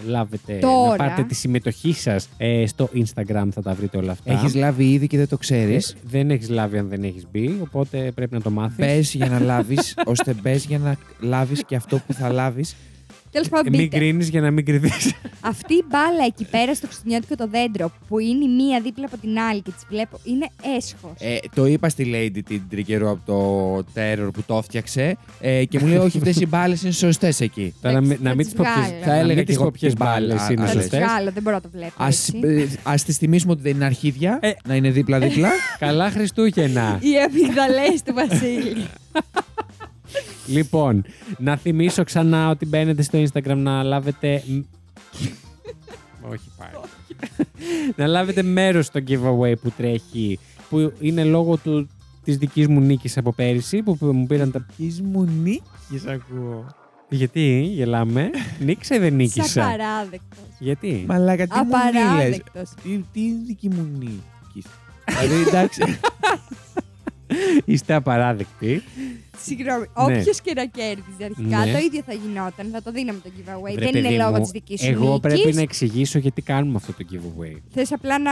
λάβετε, 0.07 0.53
να 0.53 0.59
Τώρα. 0.59 0.95
πάρετε 0.95 1.23
τη 1.23 1.35
συμμετοχή 1.35 1.93
σας 1.93 2.29
ε, 2.37 2.65
στο 2.65 2.89
Instagram, 2.93 3.47
θα 3.51 3.61
τα 3.61 3.73
βρείτε 3.73 3.97
όλα 3.97 4.11
αυτά. 4.11 4.31
Έχεις 4.31 4.55
λάβει 4.55 4.91
ήδη 4.91 5.07
και 5.07 5.17
δεν 5.17 5.27
το 5.27 5.37
ξέρεις; 5.37 5.91
Ε, 5.91 5.95
δεν 6.03 6.29
έχεις 6.31 6.49
λάβει 6.49 6.77
αν 6.77 6.87
δεν 6.89 7.03
έχεις 7.03 7.25
μπει, 7.31 7.57
οπότε 7.61 8.11
πρέπει 8.15 8.33
να 8.33 8.41
το 8.41 8.49
μάθεις. 8.49 8.77
Μπε 8.77 8.99
για 8.99 9.29
να 9.29 9.39
λάβεις, 9.53 9.97
ώστε 10.05 10.35
μπε 10.41 10.55
για 10.55 10.77
να 10.79 10.95
λάβεις 11.19 11.63
και 11.65 11.75
αυτό 11.75 11.99
που 12.07 12.13
θα 12.13 12.29
λάβεις. 12.29 12.75
Τέλος 13.35 13.49
πάντων, 13.49 13.71
μην 13.71 13.81
μπείτε. 13.81 13.97
κρίνεις 13.97 14.29
για 14.29 14.41
να 14.41 14.51
μην 14.51 14.65
κρυθεί. 14.65 15.11
Αυτή 15.41 15.73
η 15.73 15.83
μπάλα 15.89 16.25
εκεί 16.27 16.45
πέρα 16.49 16.73
στο 16.75 16.85
χριστουγεννιάτικο 16.87 17.35
το 17.35 17.47
δέντρο 17.51 17.91
που 18.07 18.19
είναι 18.19 18.43
η 18.43 18.47
μία 18.47 18.81
δίπλα 18.81 19.05
από 19.05 19.17
την 19.17 19.39
άλλη 19.39 19.61
και 19.61 19.71
τις 19.71 19.85
βλέπω 19.89 20.19
είναι 20.23 20.47
έσχος. 20.77 21.11
Ε, 21.19 21.37
το 21.55 21.65
είπα 21.65 21.89
στη 21.89 22.11
Lady 22.15 22.39
την 22.47 22.61
τρικερό 22.69 23.09
από 23.11 23.21
το 23.25 23.91
Terror 23.95 24.29
που 24.33 24.43
το 24.45 24.57
έφτιαξε 24.57 25.17
ε, 25.39 25.65
και 25.65 25.79
μου 25.79 25.87
λέει: 25.87 25.97
Όχι, 25.97 26.17
αυτές 26.17 26.35
οι 26.41 26.45
μπάλες 26.45 26.81
είναι 26.81 26.91
σωστές 26.91 27.39
εκεί. 27.41 27.73
Τώρα 27.81 27.97
Εντάξει, 27.97 28.17
να, 28.21 28.23
να 28.23 28.29
θα 28.29 28.35
μην 28.35 28.45
τις 28.45 28.47
τις 28.47 28.55
πω 28.55 28.63
ποιες- 28.75 28.87
βγάλω. 28.87 29.03
Θα 29.03 29.11
έλεγα 29.13 29.21
να 29.21 29.27
μην 29.27 29.37
και 29.37 29.43
τις 29.43 29.55
εγώ 29.55 29.63
πω 29.63 29.71
ποιες 29.79 29.93
ποιες 29.93 30.09
μπάλες 30.09 30.35
μπάλα- 30.35 30.51
είναι 30.51 30.61
Α, 30.63 30.65
Θα 30.65 30.71
τις 30.73 30.81
σωστές. 30.81 30.99
βγάλω, 30.99 31.31
δεν 31.31 31.43
μπορώ 31.43 31.55
να 31.55 31.61
το 31.61 31.69
βλέπω. 31.73 31.93
Ας, 31.97 32.27
έτσι. 32.27 32.39
ε, 32.43 32.67
ας 32.83 33.03
τις 33.03 33.17
θυμίσουμε 33.17 33.51
ότι 33.51 33.61
δεν 33.61 33.71
είναι 33.75 33.85
αρχίδια, 33.85 34.37
Ε. 34.41 34.51
να 34.67 34.75
είναι 34.75 34.89
δίπλα-δίπλα. 34.89 35.49
Καλά 35.79 36.09
Χριστούγεννα. 36.11 36.99
Οι 37.01 37.11
αμυγδαλέ 37.25 37.87
του 38.05 38.13
Βασίλη. 38.13 38.85
λοιπόν, 40.47 41.05
να 41.37 41.57
θυμίσω 41.57 42.03
ξανά 42.03 42.49
ότι 42.49 42.65
μπαίνετε 42.65 43.01
στο 43.01 43.23
Instagram 43.23 43.55
να 43.57 43.83
λάβετε. 43.83 44.43
Όχι 46.31 46.49
πάλι. 46.57 46.85
να 47.95 48.07
λάβετε 48.07 48.43
μέρος 48.43 48.85
στο 48.85 48.99
giveaway 49.07 49.53
που 49.61 49.71
τρέχει, 49.77 50.39
που 50.69 50.93
είναι 50.99 51.23
λόγω 51.23 51.57
του, 51.57 51.89
της 52.23 52.37
δικής 52.37 52.67
μου 52.67 52.79
νίκης 52.79 53.17
από 53.17 53.33
πέρυσι, 53.33 53.81
που 53.81 53.97
μου 54.01 54.25
πήραν 54.27 54.51
τα... 54.51 54.65
Εις 54.77 55.01
μου 55.01 55.23
Νίκης 55.23 56.05
ακούω. 56.07 56.65
Γιατί, 57.09 57.71
γελάμε; 57.73 58.29
Νίκησα 58.59 58.95
ή 58.95 58.99
δεν 58.99 59.07
Σαν 59.09 59.17
νίκησα. 59.17 59.61
παράδεκτος. 59.61 60.39
Γιατί; 60.59 61.03
Μαλάκα, 61.07 61.47
τι 61.47 61.57
μου 61.59 61.65
νίλες. 61.65 62.03
Απαράδεκτος. 62.03 62.69
Τι, 62.83 63.03
τι 63.13 63.21
είναι 63.21 63.41
δική 63.45 63.69
μου 63.69 63.89
νίκη; 63.97 64.67
δηλαδή, 65.21 65.47
εντάξει. 65.47 65.99
Είστε 67.65 67.93
απαράδεκτοι. 67.93 68.83
Συγγνώμη, 69.43 69.79
Ναι. 69.79 70.17
όποιος 70.17 70.41
και 70.41 70.53
να 70.55 70.65
κέρδιζε 70.65 71.23
αρχικά, 71.23 71.65
Ναι. 71.65 71.71
το 71.71 71.77
ίδιο 71.77 72.01
θα 72.05 72.13
γινόταν. 72.13 72.69
Θα 72.71 72.81
το 72.81 72.91
δίναμε 72.91 73.19
το 73.23 73.29
giveaway. 73.37 73.73
Βρε, 73.75 73.83
δεν 73.83 73.91
παιδί 73.91 74.07
είναι 74.07 74.23
λόγω 74.23 74.31
μου, 74.31 74.39
της 74.41 74.49
δικής 74.49 74.79
σου 74.81 74.87
Εγώ 74.89 75.19
πρέπει 75.19 75.39
νίκης. 75.39 75.55
να 75.55 75.61
εξηγήσω 75.61 76.19
γιατί 76.19 76.41
κάνουμε 76.41 76.75
αυτό 76.75 76.93
το 76.93 77.05
giveaway. 77.11 77.57
Θες 77.73 77.91
απλά 77.91 78.19
να 78.19 78.31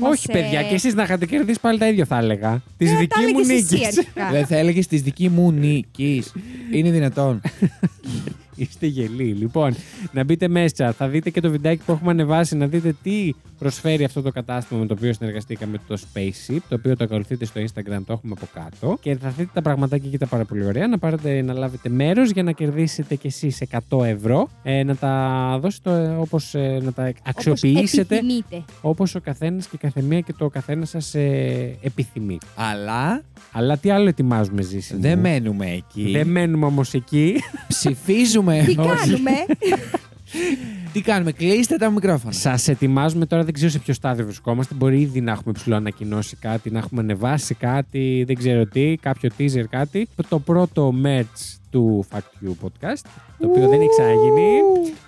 μας... 0.00 0.10
Όχι, 0.10 0.26
παιδιά, 0.32 0.60
ε, 0.60 0.62
και 0.62 0.74
εσείς 0.74 0.94
να 0.94 1.02
είχατε 1.02 1.26
κερδίσει 1.26 1.60
πάλι 1.60 1.78
τα 1.78 1.88
ίδια 1.88 2.04
θα 2.04 2.18
έλεγα. 2.18 2.62
Της 2.76 2.90
ε, 2.90 2.92
τα 2.92 2.98
δική 2.98 3.20
μου 3.20 3.26
έλεγες 3.38 3.62
εσύ 3.62 3.74
νίκης. 3.74 3.86
αρχικά. 3.98 4.30
Δεν 4.30 4.46
θα 4.46 4.56
έλεγες 4.56 4.86
της 4.86 5.02
δική 5.02 5.28
μου 5.28 5.52
νίκης. 5.52 6.32
Είναι 6.72 6.90
δυνατόν. 6.90 7.40
Είστε 8.56 8.86
γελοί. 8.86 9.24
Λοιπόν, 9.24 9.74
να 10.12 10.24
μπείτε 10.24 10.48
μέσα. 10.48 10.92
Θα 10.92 11.08
δείτε 11.08 11.30
και 11.30 11.40
το 11.40 11.50
βιντεάκι 11.50 11.82
που 11.86 11.92
έχουμε 11.92 12.10
ανεβάσει 12.10 12.56
να 12.56 12.66
δείτε 12.66 12.94
τι 13.02 13.32
προσφέρει 13.58 14.04
αυτό 14.04 14.22
το 14.22 14.30
κατάστημα 14.30 14.80
με 14.80 14.86
το 14.86 14.94
οποίο 14.98 15.12
συνεργαστήκαμε 15.12 15.78
το 15.88 15.98
Spaceship, 16.00 16.58
το 16.68 16.74
οποίο 16.74 16.96
το 16.96 17.04
ακολουθείτε 17.04 17.44
στο 17.44 17.60
Instagram, 17.60 18.00
το 18.06 18.12
έχουμε 18.12 18.34
από 18.36 18.46
κάτω. 18.54 18.98
Και 19.00 19.16
θα 19.16 19.28
δείτε 19.28 19.50
τα 19.54 19.62
πραγματάκια 19.62 20.10
και 20.10 20.18
τα 20.18 20.26
πάρα 20.26 20.44
πολύ 20.44 20.64
ωραία. 20.66 20.86
Να 20.88 20.98
πάρετε 20.98 21.42
να 21.42 21.52
λάβετε 21.52 21.88
μέρος 21.88 22.30
για 22.30 22.42
να 22.42 22.52
κερδίσετε 22.52 23.14
κι 23.14 23.26
εσείς 23.26 23.62
100 23.88 24.04
ευρώ. 24.04 24.48
Ε, 24.62 24.82
να 24.82 24.96
τα 24.96 25.58
δώσετε 25.62 26.16
όπως 26.18 26.54
να 26.82 26.92
τα 26.92 27.12
αξιοποιήσετε 27.22 28.14
Όπως 28.14 28.26
επιθυμείτε. 28.26 28.64
όπως 28.80 29.14
ο 29.14 29.20
καθένας 29.20 29.64
και 29.66 29.76
η 29.76 29.78
καθεμία 29.78 30.20
και 30.20 30.32
το 30.38 30.48
καθένας 30.48 30.88
σας 30.88 31.14
ε, 31.14 31.76
επιθυμεί. 31.82 32.38
Αλλά 32.56 33.22
Αλλά 33.52 33.76
τι 33.78 33.90
άλλο 33.90 34.08
ετοιμάζουμε, 34.08 34.62
Ζήση. 34.62 34.94
μου; 34.94 35.00
δεν 35.00 35.18
μένουμε 35.18 35.66
εκεί. 35.70 36.10
Δεν 36.12 36.28
μένουμε 36.28 36.66
όμως 36.66 36.94
εκεί. 36.94 37.34
Ψηφίζουμε. 37.68 38.45
Τι 38.52 38.58
Όχι. 38.58 38.74
κάνουμε; 38.74 39.30
Τι 40.92 41.00
κάνουμε, 41.00 41.32
κλείστε 41.32 41.76
τα 41.76 41.90
μικρόφωνα. 41.90 42.32
Σας 42.32 42.68
ετοιμάζουμε 42.68 43.26
τώρα, 43.26 43.44
δεν 43.44 43.52
ξέρω 43.54 43.70
σε 43.70 43.78
ποιο 43.78 43.94
στάδιο 43.94 44.24
βρισκόμαστε. 44.24 44.74
Μπορεί 44.74 45.00
ήδη 45.00 45.20
να 45.20 45.32
έχουμε 45.32 45.52
ψηλό 45.52 45.76
ανακοινώσει 45.76 46.36
κάτι, 46.36 46.70
να 46.70 46.78
έχουμε 46.78 47.00
ανεβάσει 47.00 47.54
κάτι, 47.54 48.24
δεν 48.26 48.36
ξέρω 48.36 48.66
τι, 48.66 48.96
κάποιο 48.96 49.30
teaser 49.38 49.64
κάτι. 49.70 50.08
Το 50.28 50.38
πρώτο 50.38 50.94
merch 51.04 51.56
του 51.70 52.06
Fact 52.12 52.46
You 52.46 52.50
Podcast, 52.50 53.02
το 53.38 53.46
οποίο 53.48 53.68
δεν 53.68 53.80
έχει 53.80 53.88
ξαναγίνει. 53.88 54.48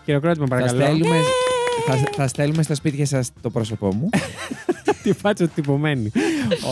Χειροκρότημα 0.05 0.47
Θα 0.47 0.55
παρακαλώ. 0.55 0.81
στέλνουμε, 0.83 1.17
θα, 1.87 2.11
θα 2.13 2.29
στέλνουμε 2.29 2.63
στα 2.63 2.75
σπίτια 2.75 3.07
σας 3.07 3.31
το 3.41 3.51
πρόσωπό 3.51 3.95
μου. 3.95 4.09
Τη 5.03 5.13
φάτσα 5.13 5.49
τυπωμένη. 5.49 6.13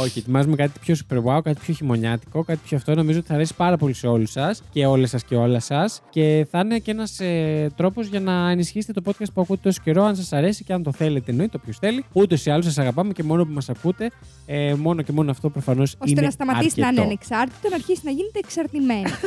Όχι, 0.02 0.18
ετοιμάζουμε 0.18 0.56
κάτι 0.56 0.78
πιο 0.80 0.94
super 0.94 1.16
wow, 1.16 1.42
κάτι 1.42 1.60
πιο 1.60 1.74
χειμωνιάτικο, 1.74 2.44
κάτι 2.44 2.60
πιο 2.64 2.76
αυτό. 2.76 2.94
Νομίζω 2.94 3.18
ότι 3.18 3.28
θα 3.28 3.34
αρέσει 3.34 3.54
πάρα 3.54 3.76
πολύ 3.76 3.92
σε 3.92 4.06
όλους 4.06 4.30
σας 4.30 4.62
και 4.70 4.86
όλες 4.86 5.10
σας 5.10 5.24
και 5.24 5.34
όλα 5.34 5.60
σας. 5.60 6.02
Και 6.10 6.46
θα 6.50 6.58
είναι 6.58 6.78
και 6.78 6.90
ένας 6.90 7.20
ε, 7.20 7.70
τρόπος 7.76 8.06
για 8.06 8.20
να 8.20 8.50
ενισχύσετε 8.50 9.00
το 9.00 9.10
podcast 9.10 9.32
που 9.34 9.40
ακούτε 9.40 9.60
τόσο 9.62 9.80
καιρό, 9.84 10.04
αν 10.04 10.16
σας 10.16 10.32
αρέσει 10.32 10.64
και 10.64 10.72
αν 10.72 10.82
το 10.82 10.92
θέλετε. 10.92 11.30
Εννοείται, 11.30 11.56
όποιος 11.60 11.78
θέλει. 11.78 12.04
Ούτως 12.12 12.46
ή 12.46 12.50
άλλως 12.50 12.64
σας 12.64 12.78
αγαπάμε 12.78 13.12
και 13.12 13.22
μόνο 13.22 13.44
που 13.44 13.52
μας 13.52 13.68
ακούτε. 13.68 14.10
Ε, 14.46 14.74
μόνο 14.74 15.02
και 15.02 15.12
μόνο 15.12 15.30
αυτό 15.30 15.50
προφανώς 15.50 15.92
είναι. 15.92 16.02
ώστε 16.04 16.20
να 16.20 16.30
σταματήσει 16.30 16.80
να 16.80 16.88
είναι 16.88 17.00
αρκετό. 17.00 17.02
ανεξάρτητο, 17.02 17.68
να 17.68 17.74
αρχίσει 17.74 18.00
να 18.04 18.10
γίνεται 18.10 18.38
εξαρτημένο. 18.38 19.10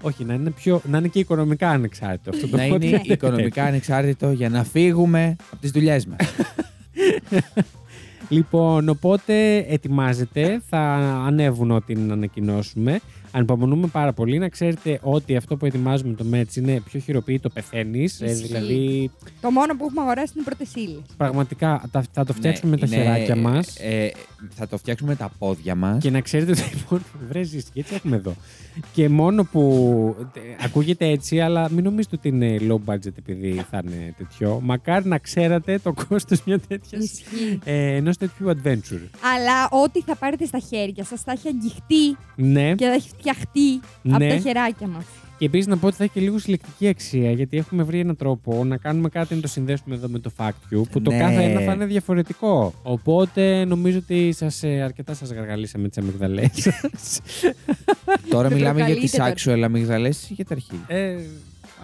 Όχι, 0.00 0.24
να 0.24 0.34
είναι, 0.34 0.50
πιο, 0.50 0.80
να 0.84 0.98
είναι 0.98 1.08
και 1.08 1.18
οικονομικά 1.18 1.68
ανεξάρτητο 1.68 2.30
αυτό 2.30 2.48
το 2.48 2.56
να 2.56 2.64
είναι 2.64 3.00
podcast. 3.02 3.06
οικονομικά 3.06 3.64
ανεξάρτητο 3.64 4.30
για 4.42 4.50
να 4.50 4.64
φύγουμε 4.64 5.36
από 5.52 5.60
τις 5.60 5.70
δουλειές 5.70 6.06
μας. 6.06 6.18
Λοιπόν, 8.28 8.88
οπότε 8.88 9.56
ετοιμάζετε, 9.56 10.60
θα 10.68 10.80
ανέβουν 11.26 11.70
ό,τι 11.70 11.94
να 11.94 12.12
ανακοινώσουμε. 12.12 13.00
Ανυπομονούμε 13.32 13.86
πάρα 13.86 14.12
πολύ 14.12 14.38
να 14.38 14.48
ξέρετε 14.48 14.98
ότι 15.02 15.36
αυτό 15.36 15.56
που 15.56 15.66
ετοιμάζουμε 15.66 16.14
το 16.14 16.24
merch 16.32 16.56
είναι 16.56 16.80
πιο 16.80 17.00
χειροποίητο 17.00 17.48
πεθαίνεις. 17.50 18.20
Ισχύει. 18.20 18.46
δηλαδή, 18.46 19.10
το 19.40 19.50
μόνο 19.50 19.76
που 19.76 19.84
έχουμε 19.84 20.00
αγοράσει 20.00 20.32
είναι 20.36 20.44
πρώτες 20.44 20.74
ύλες. 20.74 21.00
πραγματικά 21.16 21.82
τα- 21.90 22.04
θα 22.12 22.24
το 22.24 22.32
φτιάξουμε 22.32 22.74
Ναι, 22.74 22.80
με 22.80 22.86
τα 22.88 22.96
είναι, 22.96 23.04
χεράκια 23.04 23.36
μας. 23.36 23.76
ε, 23.80 24.10
θα 24.54 24.68
το 24.68 24.78
φτιάξουμε 24.78 25.10
με 25.10 25.16
τα 25.16 25.30
πόδια 25.38 25.74
μας. 25.74 26.02
Και 26.02 26.10
να 26.10 26.20
ξέρετε 26.20 26.50
ότι 26.50 26.62
μόνο 26.90 27.02
βρέζει 27.28 27.62
και 27.72 27.80
έτσι 27.80 27.94
έχουμε 27.94 28.16
εδώ. 28.16 28.34
Και 28.92 29.08
μόνο 29.08 29.44
που 29.44 30.16
ε, 30.34 30.40
ακούγεται 30.64 31.06
έτσι, 31.08 31.40
αλλά 31.40 31.70
μην 31.70 31.84
νομίζετε 31.84 32.16
ότι 32.18 32.28
είναι 32.28 32.56
low 32.60 32.92
budget 32.92 33.16
επειδή 33.18 33.64
θα 33.70 33.82
είναι 33.84 34.14
τέτοιο. 34.18 34.60
Μακάρι 34.62 35.08
να 35.08 35.18
ξέρατε 35.18 35.78
το 35.78 35.94
κόστος 36.08 36.44
μια 36.44 36.58
τέτοια. 36.58 36.98
Ισχύει. 36.98 37.58
Ε, 37.64 37.94
ενός 37.96 38.16
τέτοιου 38.16 38.48
adventure. 38.48 39.00
Αλλά 39.36 39.82
ό,τι 39.84 40.00
θα 40.02 40.16
πάρετε 40.16 40.44
στα 40.44 40.58
χέρια 40.58 41.04
σας 41.04 41.20
θα 41.22 41.32
έχει 41.32 41.48
αγγιχτεί 41.48 42.16
Ναι. 42.36 42.74
και 42.74 42.84
θα 42.86 42.92
έχει 42.92 43.10
φτιαχτεί 43.22 43.80
από 44.04 44.18
Ναι. 44.24 44.28
τα 44.28 44.36
χεράκια 44.36 44.86
μας. 44.86 45.04
Και 45.38 45.44
επίσης 45.48 45.66
να 45.66 45.76
πω 45.76 45.86
ότι 45.86 45.96
θα 45.96 46.04
έχει 46.04 46.12
και 46.12 46.20
λίγο 46.20 46.38
συλλεκτική 46.38 46.88
αξία, 46.88 47.30
γιατί 47.32 47.56
έχουμε 47.56 47.82
βρει 47.82 47.98
έναν 48.00 48.16
τρόπο 48.16 48.64
να 48.64 48.76
κάνουμε 48.76 49.08
κάτι 49.08 49.34
να 49.34 49.40
το 49.40 49.48
συνδέσουμε 49.48 49.94
εδώ 49.94 50.08
με 50.08 50.18
το 50.18 50.30
Fact 50.36 50.74
You, 50.74 50.82
που 50.90 51.00
το 51.02 51.10
Ναι. 51.10 51.18
κάθε 51.18 51.42
ένα 51.42 51.60
θα 51.60 51.72
είναι 51.72 51.86
διαφορετικό. 51.86 52.74
Οπότε 52.82 53.64
νομίζω 53.64 53.98
ότι 53.98 54.32
σας, 54.32 54.62
ε, 54.62 54.82
αρκετά 54.82 55.14
σας 55.14 55.32
γαργαλίσαμε 55.32 55.88
τις 55.88 55.98
αμυγδαλές. 55.98 56.50
Τώρα 58.30 58.48
Δεν 58.48 58.56
μιλάμε 58.56 58.84
για 58.84 58.96
τις 58.96 59.10
προκαλείτε 59.10 59.42
τώρα. 59.44 59.58
actual 59.58 59.64
αμυγδαλές 59.64 60.30
ή 60.30 60.34
για 60.34 60.44
τα 60.44 60.54
αρχίδια; 60.54 60.84
ε, 60.96 61.16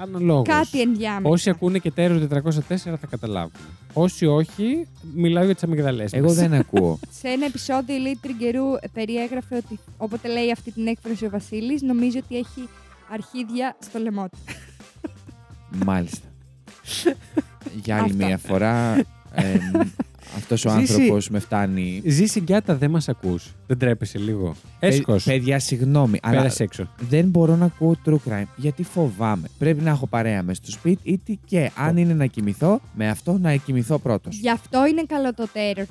αναλόγως. 0.01 0.47
Κάτι 0.49 0.81
ενδιάμεσα. 0.81 1.29
Όσοι 1.29 1.51
ακούνε 1.51 1.79
και 1.79 1.91
τέρο 1.91 2.29
404 2.31 2.51
θα 2.77 3.07
καταλάβουν. 3.11 3.53
Όσοι 3.93 4.27
όχι, 4.27 4.87
μιλάω 5.15 5.45
για 5.45 5.55
τις 5.55 5.63
αμυγδαλές. 5.63 6.13
Εγώ 6.13 6.33
δεν 6.33 6.55
ακούω. 6.55 6.99
Σε 7.21 7.29
ένα 7.29 7.47
επεισόδιο 7.47 7.95
η 7.95 7.99
Λίτ 7.99 8.17
Τριγκερού 8.23 8.65
περιέγραφε 8.93 9.57
ότι 9.57 9.79
όποτε 9.97 10.29
λέει 10.29 10.51
αυτή 10.53 10.73
την 10.73 10.87
έκφραση 10.87 11.25
ο 11.25 11.31
Βασίλης, 11.31 11.83
νομίζει 11.83 12.19
ότι 12.19 12.37
έχει 12.37 12.69
αρχίδια 13.13 13.77
στο 13.79 13.99
λαιμό 13.99 14.29
του. 14.29 14.39
Μάλιστα. 15.87 16.27
για 17.83 17.97
άλλη 17.97 18.05
Αυτά. 18.13 18.27
μία 18.27 18.39
φορά, 18.39 18.95
εμ, 19.33 19.81
αυτός 20.37 20.65
ο 20.65 20.71
Ζήση. 20.71 20.93
άνθρωπος 20.93 21.29
με 21.31 21.39
φτάνει... 21.39 22.03
Ζήσει 22.05 22.41
Γκιάτα, 22.41 22.77
δεν 22.77 22.91
μας 22.91 23.09
ακούς. 23.09 23.55
Δεν 23.67 23.79
τρέπεσαι 23.79 24.19
λίγο. 24.19 24.55
Έσχος. 24.79 25.25
Παι- 25.25 25.35
Παιδιά, 25.37 25.59
συγγνώμη, 25.59 26.19
αλλά 26.23 26.37
Πέρασε 26.37 26.63
έξω. 26.63 26.89
δεν 27.09 27.27
μπορώ 27.29 27.57
να 27.57 27.65
ακούω 27.65 27.97
true 28.07 28.13
crime 28.29 28.47
γιατί 28.57 28.83
φοβάμαι. 28.83 29.49
Πρέπει 29.59 29.83
να 29.83 29.91
έχω 29.91 30.07
παρέα 30.07 30.43
μες 30.43 30.57
στο 30.57 30.71
σπίτι 30.71 31.11
ή 31.11 31.19
τι 31.19 31.39
και 31.47 31.71
αν 31.77 31.97
είναι 31.97 32.15
να 32.15 32.27
κοιμηθώ, 32.27 32.81
με 32.95 33.09
αυτό 33.09 33.39
να 33.39 33.55
κοιμηθώ 33.57 33.99
πρώτος. 33.99 34.37
Γι' 34.41 34.51
αυτό 34.51 34.87
είναι 34.87 35.03
καλό 35.07 35.35
το 35.35 35.49
Terror 35.55 35.83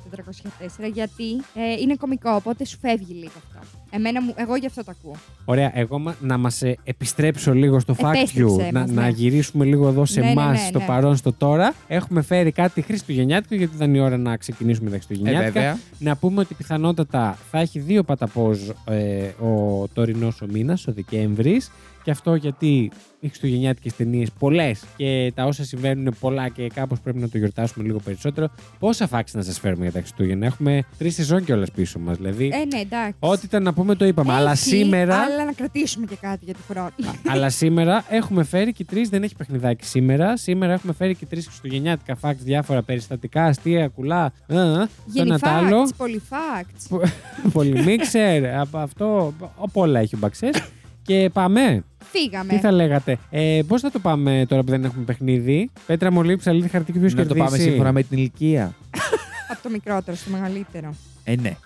404, 0.86 0.90
γιατί 0.92 1.24
ε, 1.54 1.80
είναι 1.82 1.94
κωμικό, 1.94 2.30
οπότε 2.30 2.64
σου 2.64 2.78
φεύγει 2.80 3.12
λίγο 3.14 3.32
αυτό. 3.36 3.66
Εμένα 3.90 4.22
μου, 4.22 4.34
εγώ 4.36 4.56
γι' 4.56 4.66
αυτό 4.66 4.84
το 4.84 4.90
ακούω. 5.00 5.14
Ωραία, 5.44 5.70
εγώ 5.74 5.98
μα- 5.98 6.14
να 6.20 6.36
μας 6.38 6.62
επιστρέψω 6.84 7.54
λίγο 7.54 7.80
στο 7.80 7.94
fact 7.98 8.14
Επέστρεψε 8.16 8.54
you, 8.68 8.72
μας, 8.72 8.72
να, 8.72 8.86
ναι. 8.86 8.92
να 9.02 9.08
γυρίσουμε 9.08 9.64
λίγο 9.64 9.88
εδώ 9.88 10.04
σε 10.04 10.20
Ναι, 10.20 10.26
ναι, 10.26 10.32
εμά, 10.32 10.50
ναι, 10.50 10.56
στο 10.56 10.78
ναι. 10.78 10.84
παρόν, 10.86 11.16
στο 11.16 11.32
τώρα. 11.32 11.74
Έχουμε 11.88 12.22
φέρει 12.22 12.52
κάτι 12.52 12.80
χριστουγεννιάτικο, 12.82 13.54
γιατί 13.54 13.76
ήταν 13.76 13.94
η 13.94 14.00
ώρα 14.00 14.16
να 14.16 14.27
ξεκινήσουμε 14.36 14.90
τα 14.90 14.96
Ε, 14.96 14.98
χριστουγεννιάτικα. 14.98 15.50
βέβαια. 15.52 15.78
να 15.98 16.16
πούμε 16.16 16.40
ότι 16.40 16.54
πιθανότατα 16.54 17.38
θα 17.50 17.58
έχει 17.58 17.78
δύο 17.78 18.02
παταπόζ 18.02 18.58
ε, 18.84 19.26
ο 19.44 19.84
τωρινός 19.92 20.40
ο 20.42 20.46
μήνας, 20.52 20.86
ο 20.86 20.92
Δεκέμβρης. 20.92 21.70
Και 22.08 22.14
αυτό 22.14 22.34
γιατί 22.34 22.90
οι 23.20 23.28
χριστουγεννιάτικες 23.28 23.96
ταινίες 23.96 24.28
πολλές 24.38 24.84
και 24.96 25.32
τα 25.34 25.44
όσα 25.44 25.64
συμβαίνουν 25.64 26.00
είναι 26.00 26.12
πολλά 26.20 26.48
και 26.48 26.66
κάπως 26.74 27.00
πρέπει 27.00 27.18
να 27.18 27.28
το 27.28 27.38
γιορτάσουμε 27.38 27.84
λίγο 27.84 27.98
περισσότερο. 27.98 28.48
Πόσα 28.78 29.06
φάξεις 29.06 29.34
να 29.36 29.42
σας 29.42 29.58
φέρουμε 29.58 29.82
για 29.82 29.92
τα 29.92 29.98
Χριστούγεννα; 29.98 30.46
Έχουμε 30.46 30.82
τρεις 30.98 31.14
σεζόν 31.14 31.44
κιόλας 31.44 31.70
πίσω 31.70 31.98
μας. 31.98 32.16
Δηλαδή, 32.16 32.44
Ε, 32.52 32.64
ναι, 32.76 32.80
εντάξει. 32.80 33.14
ό,τι 33.18 33.40
ήταν 33.44 33.62
να 33.62 33.72
πούμε 33.72 33.94
το 33.94 34.04
είπαμε. 34.04 34.32
αλλά 34.32 34.50
Έχει, 34.50 34.60
σήμερα. 34.62 35.16
Αλλά 35.18 35.44
να 35.44 35.52
κρατήσουμε 35.52 36.06
και 36.06 36.16
κάτι 36.20 36.44
για 36.44 36.54
τη 36.54 36.60
χρόνο. 36.68 36.90
Αλλά 37.28 37.50
σήμερα 37.50 38.04
έχουμε 38.08 38.44
φέρει 38.44 38.72
και 38.72 38.84
τρεις, 38.84 39.08
δεν 39.08 39.22
έχει 39.22 39.34
παιχνιδάκι 39.36 39.84
σήμερα. 39.84 40.36
Σήμερα 40.36 40.72
έχουμε 40.72 40.92
φέρει 40.92 41.14
και 41.14 41.26
τρεις 41.26 41.46
χριστουγεννιάτικα 41.46 42.16
φάξ, 42.16 42.42
διάφορα 42.42 42.82
περιστατικά, 42.82 43.44
αστεία, 43.44 43.88
κουλά. 43.88 44.32
ε, 44.46 44.54
ε, 44.54 44.60
Το 44.60 44.88
Γενι 45.06 45.28
ένα 45.28 45.38
τ' 45.38 45.46
άλλο. 45.46 45.82
facts, 45.84 45.94
πολύ 45.96 46.22
facts. 46.30 47.00
Πολυμίξερ, 47.52 48.58
από 48.58 48.78
αυτό. 48.78 49.34
Από 49.58 49.80
όλα 49.80 50.00
έχει 50.00 50.14
ο 50.14 50.18
Μπαξές. 50.18 50.62
Και 51.02 51.30
πάμε. 51.32 51.84
Φύγαμε. 52.10 52.52
Τι 52.52 52.58
θα 52.58 52.72
λέγατε. 52.72 53.18
Ε, 53.30 53.60
Πώς 53.66 53.80
θα 53.80 53.90
το 53.90 53.98
πάμε 53.98 54.44
τώρα 54.48 54.62
που 54.62 54.70
δεν 54.70 54.84
έχουμε 54.84 55.04
παιχνίδι; 55.04 55.70
Πέτρα 55.86 56.12
μολύβι, 56.12 56.36
ψαλίδι, 56.36 56.68
χαρτί 56.68 56.92
και 56.92 56.98
ποιος 56.98 57.14
Να 57.14 57.26
το 57.26 57.34
πάμε 57.34 57.58
σύμφωνα 57.58 57.92
με 57.92 58.02
την 58.02 58.18
ηλικία. 58.18 58.74
Από 59.52 59.62
το 59.62 59.70
μικρότερο 59.70 60.16
στο 60.16 60.30
μεγαλύτερο. 60.30 60.94
Ε, 61.24 61.34
ναι. 61.36 61.56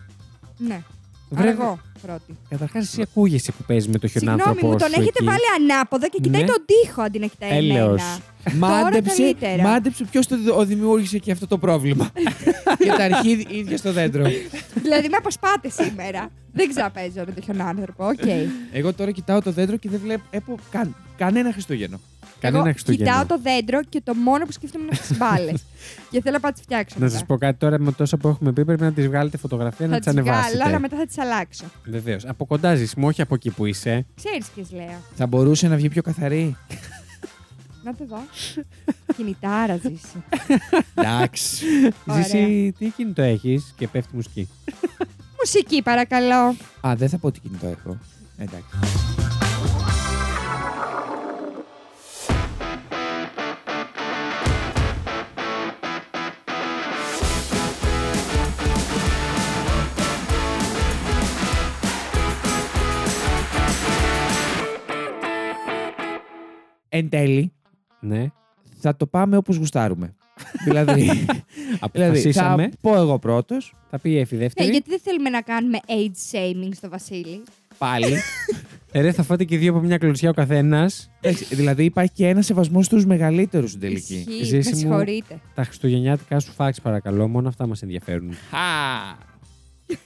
Ναι. 0.58 0.82
Βρε- 1.30 1.48
Άρα 1.48 1.62
εγώ 1.62 1.78
πρώτη. 2.06 2.36
Καταρχάς, 2.48 2.82
εσύ 2.82 3.02
ακούγεσαι 3.02 3.52
που 3.52 3.62
παίζει 3.66 3.88
με 3.88 3.98
το 3.98 4.06
Συγγνώμη 4.08 4.36
χιονάνθρωπο. 4.38 4.72
μου, 4.72 4.78
τον 4.78 4.88
σου 4.88 5.00
έχετε 5.00 5.18
εκεί. 5.20 5.24
βάλει 5.24 5.70
ανάποδα 5.72 6.08
και 6.08 6.18
κοιτάει 6.22 6.40
Ναι. 6.42 6.46
τον 6.46 6.64
τοίχο 6.66 7.02
αντί 7.02 7.18
να 7.18 7.26
κοιτάει 7.26 7.56
Έλεος. 7.56 7.78
εμένα. 8.00 8.18
Μάντεψε, 8.54 9.22
καλύτερα. 9.22 9.62
μάντεψε 9.68 10.04
ποιος 10.10 10.26
το 10.26 10.36
ο 10.56 10.64
δημιούργησε 10.64 11.18
και 11.18 11.32
αυτό 11.32 11.46
το 11.46 11.58
πρόβλημα. 11.58 12.10
και 12.84 12.88
τα 12.96 13.04
αρχίδια 13.04 13.46
ίδια 13.58 13.76
στο 13.76 13.92
δέντρο. 13.92 14.22
δηλαδή 14.82 15.08
με 15.08 15.16
αποσπάτε 15.18 15.68
σήμερα. 15.68 16.28
Δεν 16.52 16.68
ξαπέζω 16.68 17.24
με 17.26 17.34
τον 17.46 17.60
άνθρωπο. 17.60 18.06
Οκ. 18.06 18.18
Εγώ 18.72 18.92
τώρα 18.92 19.10
κοιτάω 19.10 19.42
το 19.42 19.52
δέντρο 19.52 19.76
και 19.76 19.88
δεν 19.88 20.00
βλέπω 20.00 20.22
έπω 20.30 20.58
καν, 20.70 20.94
κανένα 21.16 21.52
Χριστούγεννο. 21.52 22.00
Κανένα 22.40 22.62
Εγώ 22.62 22.72
Χριστούγεννα. 22.72 23.10
κοιτάω 23.10 23.26
το 23.26 23.38
δέντρο 23.42 23.80
και 23.88 24.00
το 24.04 24.14
μόνο 24.14 24.44
που 24.44 24.52
σκέφτομαι 24.52 24.84
είναι 24.84 24.96
τις 25.08 25.16
μπάλες. 25.18 25.64
και 26.10 26.20
θέλω 26.20 26.34
να 26.34 26.40
πάω 26.40 26.50
να 26.50 26.52
τις 26.52 26.62
φτιάξω. 26.62 26.96
Να 26.98 27.04
μετά. 27.04 27.16
σας 27.16 27.26
πω 27.26 27.36
κάτι 27.38 27.58
τώρα 27.58 27.78
με 27.78 27.92
τόσα 27.92 28.16
που 28.16 28.28
έχουμε 28.28 28.52
πει, 28.52 28.64
πρέπει 28.64 28.82
να 28.82 28.92
τις 28.92 29.06
βγάλετε 29.06 29.36
φωτογραφία 29.36 29.86
να 29.86 29.92
Θα 29.92 29.98
τις 30.00 30.12
τις 30.12 30.22
βγάλω, 30.22 30.38
αλλά 30.38 30.46
ανεβάσετε. 30.50 30.78
μετά 30.78 30.96
θα 30.96 31.06
τις 31.06 31.18
αλλάξω. 31.18 31.64
Βεβαίως. 31.84 32.24
Από 32.26 32.44
κοντά 32.46 32.74
ζήσιμο, 32.74 33.06
όχι 33.06 33.22
από 33.22 33.34
εκεί 33.34 33.50
που 33.50 33.66
είσαι. 33.66 34.06
Ξέρεις 34.16 34.46
ποιες 34.54 34.72
λέω. 34.72 35.00
Θα 35.16 35.26
μπορούσε 35.26 35.68
να 35.68 35.76
βγει 35.76 35.88
πιο 35.88 36.02
καθαρή. 36.02 36.56
Να 37.84 37.94
το 37.94 38.04
δω. 38.04 38.18
Κινητάρα 39.16 39.76
ζήσει. 39.76 40.22
Εντάξει. 40.94 41.66
Ωραία. 42.06 42.22
Ζήσει, 42.22 42.74
τι 42.78 42.88
κινητό 42.88 43.22
έχεις 43.22 43.74
και 43.76 43.88
πέφτει 43.88 44.16
μουσική. 44.16 44.48
Μουσική, 45.38 45.82
παρακαλώ. 45.82 46.56
Α, 46.86 46.94
δεν 46.96 47.08
θα 47.08 47.18
πω 47.18 47.30
τι 47.30 47.40
κινητό 47.40 47.66
έχω. 47.66 47.98
Εντάξει. 48.36 48.66
Εν 66.94 67.08
τέλει, 67.08 67.52
Ναι. 68.02 68.26
θα 68.80 68.96
το 68.96 69.06
πάμε 69.06 69.36
όπως 69.36 69.56
γουστάρουμε. 69.56 70.14
δηλαδή, 70.64 70.92
δηλαδή, 70.92 71.24
θα 71.26 71.36
Αποφασίσαμε. 71.80 72.68
πω 72.80 72.94
εγώ 72.96 73.18
πρώτος, 73.18 73.74
Θα 73.90 73.98
πει 73.98 74.10
η 74.10 74.18
Εφη 74.18 74.34
Ναι, 74.34 74.40
δεύτερη. 74.40 74.70
γιατί 74.70 74.90
δεν 74.90 75.00
θέλουμε 75.02 75.28
να 75.30 75.40
κάνουμε 75.40 75.78
age 75.86 76.36
shaming 76.36 76.70
στο 76.76 76.88
Βασίλη. 76.88 77.42
πάλι. 77.78 78.16
Ε, 78.92 79.00
ρε, 79.00 79.12
θα 79.12 79.22
φάτε 79.22 79.44
και 79.44 79.58
δύο 79.58 79.70
από 79.72 79.80
μια 79.80 79.98
κλωτσιά 79.98 80.30
ο 80.30 80.32
καθένας. 80.32 81.10
Εντάξει, 81.20 81.54
δηλαδή 81.54 81.84
υπάρχει 81.84 82.12
και 82.12 82.28
ένας 82.28 82.46
σεβασμός 82.46 82.86
στους 82.86 83.04
μεγαλύτερους 83.06 83.68
στην 83.68 83.80
τελική. 83.80 84.14
Ισχύει, 84.14 84.44
Ζήση 84.44 84.68
με 84.70 84.74
μου. 84.74 84.76
συγχωρείτε. 84.80 85.40
Τα 85.54 85.64
χριστουγεννιάτικα 85.64 86.40
σου 86.40 86.52
φάξ, 86.52 86.80
παρακαλώ. 86.80 87.28
Μόνο 87.28 87.48
αυτά 87.48 87.66
μας 87.66 87.82
ενδιαφέρουν. 87.82 88.32
Χα! 88.50 88.56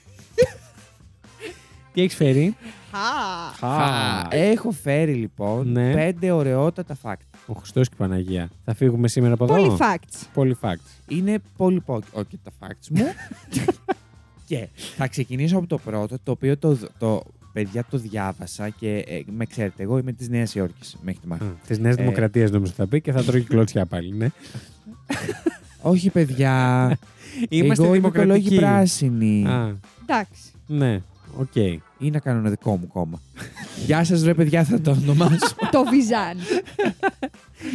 Τι 1.93 2.03
έχεις 2.03 2.15
φέρει; 2.15 2.57
Χα. 2.93 3.67
Χα! 3.69 4.27
Έχω 4.37 4.71
φέρει 4.71 5.13
λοιπόν 5.15 5.73
Ναι. 5.73 5.93
πέντε 5.95 6.31
ωραιότατα 6.31 6.97
fact. 7.03 7.26
Ο 7.47 7.53
Χριστός 7.53 7.89
και 7.89 7.95
η 7.95 7.99
Παναγία. 7.99 8.49
Θα 8.65 8.75
φύγουμε 8.75 9.09
σήμερα 9.09 9.35
από 9.35 9.45
εδώ; 9.45 9.55
Πολύ 9.55 9.77
facts. 9.81 10.27
Πολύ 10.35 10.57
facts. 10.61 10.91
Είναι 11.09 11.39
πολύ 11.57 11.83
όχι 12.13 12.39
τα 12.45 12.51
facts 12.61 12.89
μου. 12.91 13.05
και 14.49 14.69
θα 14.97 15.07
ξεκινήσω 15.09 15.57
από 15.59 15.67
το 15.67 15.79
πρώτο, 15.79 16.17
το 16.23 16.31
οποίο 16.31 16.57
το, 16.59 16.79
το 16.99 17.23
παιδιά 17.53 17.85
το 17.91 17.99
διάβασα 17.99 18.69
και 18.69 19.05
ε, 19.09 19.21
με 19.37 19.45
ξέρετε, 19.45 19.83
εγώ 19.83 19.99
είμαι 19.99 20.13
της 20.13 20.29
Νέας 20.29 20.55
Υόρκης 20.55 20.97
μέχρι 21.03 21.21
τη 21.21 21.27
μάχη. 21.27 21.43
Της 21.67 21.79
Νέας 21.79 21.95
Ε. 21.97 22.01
Δημοκρατίας 22.01 22.51
νομίζω 22.51 22.73
θα 22.73 22.87
πει 22.87 23.01
και 23.01 23.13
θα 23.13 23.23
τρώει 23.25 23.43
κλωτσιά 23.43 23.87
πάλι. 23.87 24.13
Ναι. 24.15 24.29
Όχι 25.83 26.11
παιδιά, 26.11 26.87
Είμαστε 27.49 27.85
εγώ 27.85 27.95
είμαι 27.95 28.09
δημοκρατικοί. 28.11 28.39
οικολόγοι 28.55 28.57
πράσινοι. 28.61 29.47
Α, 29.49 29.77
Εντάξει. 30.03 30.43
ναι. 30.67 31.03
Οκ. 31.39 31.55
Ή 31.99 32.11
να 32.11 32.19
κάνω 32.19 32.39
ένα 32.39 32.51
δικό 32.51 32.77
μου 32.77 32.87
κόμμα. 32.87 33.21
Γεια 33.87 34.05
σας 34.05 34.23
ρε 34.23 34.35
παιδιά 34.35 34.65
θα 34.65 34.81
το 34.81 34.91
ονομάσω. 34.91 35.55
το 35.73 35.85
Βιζάν. 35.91 36.37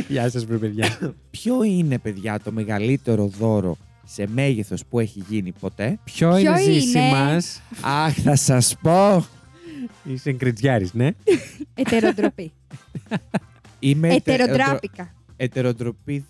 Γεια 0.08 0.30
σας, 0.30 0.46
βρε 0.46 0.58
παιδιά. 0.58 0.98
Ποιο 1.32 1.63
είναι 1.63 1.98
παιδιά 1.98 2.39
το 2.39 2.51
μεγαλύτερο 2.51 3.25
δώρο 3.27 3.77
σε 4.06 4.27
μέγεθος 4.27 4.86
που 4.86 5.00
έχει 5.00 5.24
γίνει 5.30 5.51
ποτέ; 5.60 6.00
Ποιο 6.03 6.38
είναι 6.38 6.51
Ποιο 6.53 6.63
ζήση 6.74 6.98
είναι; 6.98 7.10
μας; 7.10 7.62
Αχ 7.82 8.13
θα 8.24 8.36
σας 8.36 8.75
πω. 8.82 9.25
Είσαι 10.03 10.32
κριτζιάρη, 10.32 10.89
ναι; 10.94 11.10
Ετεροτροπή. 11.75 12.51
Είμαι 13.80 14.13
ετε- 14.13 14.34
Ετεροτράπηκα. 14.39 15.13
ετεροτροπή. 15.38 16.25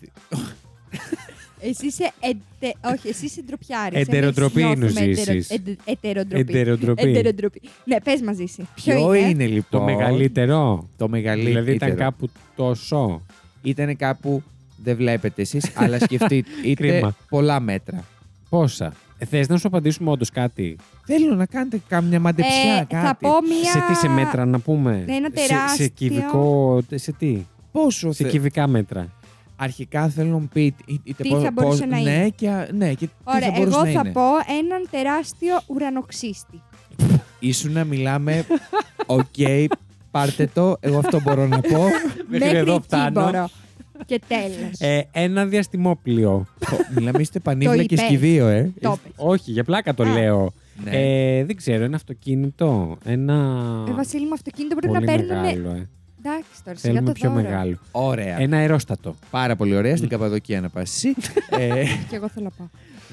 Εσύ 1.64 1.86
είσαι 1.86 2.12
ετε... 2.20 2.74
Όχι, 2.94 3.08
εσύ 3.08 3.24
είσαι 3.24 3.42
ντροπιάρης. 3.46 3.98
Εντεροτροπή 4.00 4.60
Εμείς 4.60 4.74
είναι 4.74 4.84
ο 4.84 4.88
νιώθουμε 4.88 5.14
Ζήσης. 5.14 5.50
ετερο- 5.50 5.66
εντε- 5.66 5.78
Ετεροτροπή. 5.84 6.40
Εντεροτροπή. 6.40 7.02
Εντεροτροπή. 7.08 7.60
Ναι, 7.84 8.00
πες 8.00 8.20
μαζί 8.22 8.42
εσύ. 8.42 8.68
Ποιο 8.74 9.14
είναι 9.14 9.46
λοιπόν; 9.46 9.80
Το 9.80 9.80
μεγαλύτερο. 9.82 10.88
το 10.96 11.08
μεγαλύτερο. 11.08 11.48
Δηλαδή 11.54 11.72
ήταν 11.72 11.96
κάπου 11.96 12.28
τόσο. 12.56 13.22
Ήταν 13.62 13.96
κάπου, 13.96 14.42
δεν 14.84 14.96
βλέπετε 14.96 15.42
εσείς, 15.42 15.70
αλλά 15.80 15.98
σκεφτείτε, 15.98 16.50
είτε 16.64 16.88
Κρίμα. 16.88 17.16
πολλά 17.28 17.60
μέτρα. 17.60 18.04
Πόσα; 18.48 18.92
Ε, 19.18 19.24
θες 19.24 19.48
να 19.48 19.58
σου 19.58 19.66
απαντήσουμε 19.68 20.10
όντως 20.10 20.30
κάτι; 20.30 20.76
Θέλω 21.06 21.34
να 21.34 21.46
κάνετε 21.46 21.80
κάμια 21.88 22.20
μαντεψιά, 22.20 22.74
Ε, 22.80 22.84
κάτι. 22.94 23.06
θα 23.06 23.16
πω 23.20 23.28
μία... 23.48 23.70
Σε 23.70 23.78
τι 23.88 23.94
σε 23.94 24.08
μέτρα 24.08 24.44
να 24.44 24.58
πούμε; 24.58 25.02
Ναι, 25.06 25.14
ένα 25.14 25.28
Σε- 25.34 25.40
Σε, 25.42 25.48
τεράστιο. 25.48 25.88
κυβικό. 25.88 26.80
Σε 26.94 27.12
τι; 27.12 27.38
Πόσο 27.72 28.12
Σε 28.12 28.22
θε... 28.24 28.30
κυβικά 28.30 28.66
μέτρα. 28.66 29.08
Αρχικά 29.64 30.08
θέλω 30.08 30.30
να 30.30 30.38
μου 30.38 30.48
πείτε 30.52 30.82
είτε- 30.86 31.00
είτε 31.04 31.22
Τι 31.22 31.28
πώς- 31.28 31.42
θα 31.42 31.50
μπορούσε 31.52 31.78
πώς- 31.86 31.90
να 31.90 32.00
ναι, 32.02 32.10
είναι. 32.10 32.28
Και, 32.28 32.48
α- 32.48 32.68
ναι, 32.72 32.94
και 32.94 33.06
τι 33.06 33.12
Ωραία, 33.24 33.40
θα 33.40 33.50
μπορούσε 33.58 33.76
εγώ 33.76 33.84
να 33.86 33.92
θα 33.92 34.00
είναι. 34.00 34.12
πω 34.12 34.22
έναν 34.58 34.88
τεράστιο 34.90 35.60
ουρανοξύστη. 35.66 36.62
Ήσουν 37.38 37.72
να 37.72 37.84
μιλάμε, 37.84 38.44
οκ, 39.06 39.24
πάρτε 40.10 40.50
το, 40.54 40.76
εγώ 40.80 40.98
αυτό 40.98 41.20
μπορώ 41.20 41.46
να 41.46 41.60
πω. 41.60 41.84
Μέχρι 42.28 42.56
εδώ 42.56 42.74
εκεί 42.74 42.82
φτάνω. 42.84 43.22
μπορώ. 43.22 43.48
Και 44.06 44.20
τέλος. 44.28 44.78
Ε, 44.78 45.08
ένα 45.12 45.46
διαστημόπλιο. 45.46 46.32
Ω, 46.72 46.76
μιλάμε 46.94 47.18
είστε 47.20 47.38
πανίβλα 47.38 47.76
και 47.76 47.94
είπες. 47.94 48.00
σκηδίο, 48.00 48.46
ε. 48.48 48.72
Το 48.80 48.98
είπες. 49.04 49.12
Όχι, 49.16 49.50
για 49.50 49.64
πλάκα 49.64 49.94
το 49.94 50.02
Α. 50.02 50.12
λέω. 50.12 50.52
Ναι. 50.84 50.90
Ε, 50.90 51.44
δεν 51.44 51.56
ξέρω, 51.56 51.84
ένα 51.84 51.96
αυτοκίνητο. 51.96 52.96
Ένα. 53.04 53.34
Ε, 53.88 53.92
Βασίλη 53.92 54.26
μου, 54.26 54.32
αυτοκίνητο 54.32 54.74
πρέπει 54.76 54.92
πολύ 54.92 55.06
να 55.06 55.12
παίρνουν. 55.12 55.40
μεγάλο. 55.40 55.70
Ε. 55.70 55.88
Εντάξει 56.24 56.64
τώρα, 56.64 56.76
σιγά 56.78 56.92
Θέλουμε 56.92 57.12
το 57.12 57.20
πιο 57.20 57.30
δώρο. 57.30 57.42
μεγάλο. 57.42 57.78
Ωραία. 57.92 58.40
Ένα 58.40 58.56
αερόστατο. 58.56 59.14
Πάρα 59.30 59.56
πολύ 59.56 59.76
ωραία, 59.76 59.96
στην 59.96 60.08
Καπαδοκία 60.08 60.60
να 60.60 60.68
πας 60.68 60.90
εσύ. 60.90 61.14
ε, 61.62 61.84
Και 62.08 62.16
εγώ 62.16 62.28
θέλω 62.28 62.44
να 62.44 62.50
πάω. 62.50 62.66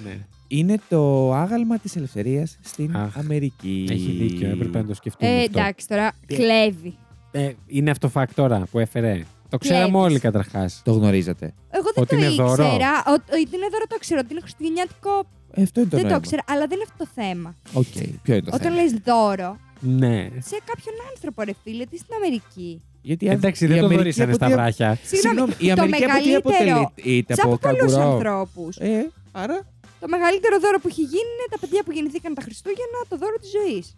Ναι. 0.06 0.18
είναι 0.48 0.80
το 0.90 1.34
άγαλμα 1.34 1.78
της 1.78 1.96
ελευθερίας 1.96 2.58
στην 2.62 2.96
Αχ, 2.96 3.18
Αμερική. 3.18 3.86
Έχει 3.90 4.12
δίκιο, 4.12 4.50
έπρεπε 4.50 4.78
να 4.82 4.86
το 4.86 4.94
σκεφτούμε. 4.94 5.32
Ε, 5.32 5.44
αυτό. 5.44 5.60
εντάξει 5.60 5.88
τώρα, 5.88 6.12
Τι- 6.26 6.36
κλέβει. 6.36 6.96
Ε, 7.32 7.52
είναι 7.68 7.92
αυτό 7.92 8.12
fact 8.14 8.30
τώρα 8.36 8.64
που 8.72 8.80
έφερε. 8.80 9.24
Το 9.50 9.58
ξέραμε 9.58 9.86
Κλέβεις. 9.90 10.06
όλοι 10.06 10.20
καταρχάς. 10.20 10.82
Το 10.86 10.92
γνωρίζατε. 10.92 11.54
Εγώ 11.70 11.84
δεν 11.94 12.04
Ότι 12.04 12.16
το 12.16 12.16
είναι 12.16 12.30
δώρο. 12.30 12.64
ήξερα. 12.64 12.92
Ο- 13.08 13.12
Ότι 13.14 13.56
είναι 13.56 13.68
δώρο 13.72 13.86
το 13.88 13.98
ξέρω. 14.00 14.20
Ότι 14.24 14.32
είναι 14.32 14.42
χριστουγεννιάτικο. 14.42 15.10
Ε, 15.54 15.62
αυτό 15.62 15.80
είναι 15.80 15.90
το 15.90 15.96
δεν 15.96 16.06
το 16.06 16.12
νόημα. 16.12 16.18
ήξερα. 16.24 16.42
Αλλά 16.48 16.68
δεν 16.68 16.78
είναι 16.78 16.86
αυτό 16.92 17.04
το 17.06 17.10
θέμα. 17.16 17.56
Οκ, 17.74 17.86
ποιο 18.24 18.34
είναι 18.34 18.42
το 18.44 18.52
Όταν 18.56 18.72
θέμα; 18.72 18.76
λες 18.82 18.92
δώρο 19.06 19.58
Ναι. 19.80 20.22
σε 20.50 20.58
κάποιον 20.70 20.96
άνθρωπο, 21.12 21.42
ρε 21.44 21.52
φίλε, 21.64 21.86
τι 21.86 21.98
στην 21.98 22.14
Αμερική. 22.16 22.82
Γιατί 23.02 23.30
αν- 23.30 23.36
Εντάξει, 23.36 23.66
η 23.66 23.68
δεν 23.68 23.78
το 23.80 23.86
Αμερική 23.86 24.02
δωρήσανε 24.04 24.26
από 24.32 24.36
στα 24.36 24.46
τι- 24.46 24.54
βράχια. 24.54 24.98
Συγγνώμη, 25.04 25.54
η 25.58 25.68
το 25.74 25.82
Αμερική 25.82 26.04
από 26.04 26.12
τι 26.50 26.54
μεγαλύτερο. 26.56 26.80
αποτελείται. 26.80 27.10
Είτε 27.10 27.34
Σε 27.34 27.42
από 27.42 27.54
από 27.54 27.68
πολλούς 27.70 27.94
καγκουρό. 27.94 28.12
ανθρώπους. 28.14 28.78
Ε, 28.78 29.10
άρα. 29.32 29.58
Το 30.00 30.08
μεγαλύτερο 30.08 30.60
δώρο 30.60 30.80
που 30.80 30.88
έχει 30.88 31.02
γίνει 31.02 31.30
είναι 31.36 31.48
τα 31.52 31.58
παιδιά 31.60 31.84
που 31.84 31.92
γεννηθήκαν 31.92 32.34
τα 32.34 32.42
Χριστούγεννα, 32.42 33.00
το 33.10 33.18
δώρο 33.18 33.36
της 33.42 33.50
ζωής. 33.58 33.98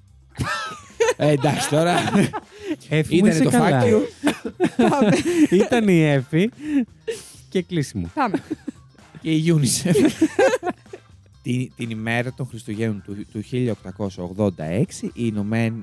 Ε, 1.17 1.29
εντάξει 1.31 1.69
τώρα. 1.69 1.93
Έφη 2.89 3.13
μου, 3.15 3.25
Ήταν 3.25 3.29
είσαι 3.31 3.43
το 3.43 3.49
καλά. 3.49 3.81
fact 3.81 3.85
you. 3.91 4.01
Ήταν 5.49 5.87
η 5.87 6.03
Έφη 6.03 6.49
και 7.49 7.61
κλείσιμο. 7.61 8.09
Πάμε. 8.13 8.43
και 9.21 9.31
η 9.31 9.43
UNICEF. 9.55 9.95
την, 11.41 11.71
την 11.75 11.89
ημέρα 11.89 12.34
των 12.34 12.45
Χριστουγέννων 12.45 13.01
του, 13.06 13.25
του 13.32 13.43
1886 14.58 14.84
οι 15.01 15.10
Ηνωμένε 15.13 15.80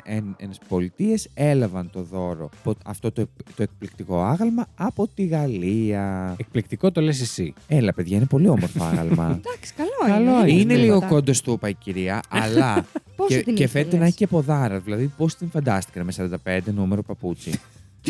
Πολιτείες 0.68 1.28
έλαβαν 1.34 1.90
το 1.90 2.02
δώρο 2.02 2.50
από 2.58 2.74
αυτό 2.84 3.12
το, 3.12 3.28
το 3.56 3.62
εκπληκτικό 3.62 4.22
άγαλμα 4.22 4.66
από 4.74 5.08
τη 5.14 5.26
Γαλλία. 5.26 6.34
Εκπληκτικό 6.38 6.90
το 6.92 7.00
λες 7.00 7.20
εσύ. 7.20 7.54
Έλα 7.68 7.92
παιδιά, 7.94 8.16
είναι 8.16 8.26
πολύ 8.26 8.48
όμορφο 8.48 8.84
άγαλμα. 8.84 9.24
Εντάξει, 9.44 9.72
καλό, 9.74 10.14
Καλό 10.14 10.40
είναι. 10.40 10.50
είναι. 10.50 10.60
είναι 10.60 10.74
Δεν 10.74 10.82
λίγο 10.82 10.94
τίποτα. 10.94 11.14
κόντος 11.14 11.36
στούπα 11.36 11.68
η 11.68 11.74
κυρία, 11.74 12.22
αλλά 12.28 12.86
Πόσο 13.16 13.36
και, 13.36 13.42
την 13.42 13.54
και 13.54 13.62
ήθελες; 13.62 13.70
φαίνεται 13.70 13.96
να 13.96 14.04
έχει 14.04 14.16
και 14.16 14.26
ποδάρας. 14.26 14.82
Δηλαδή, 14.82 15.12
πώς 15.16 15.34
την 15.34 15.50
φαντάστηκα 15.50 16.04
με 16.04 16.12
45 16.44 16.60
νούμερο 16.74 17.02
παπούτσι. 17.02 17.60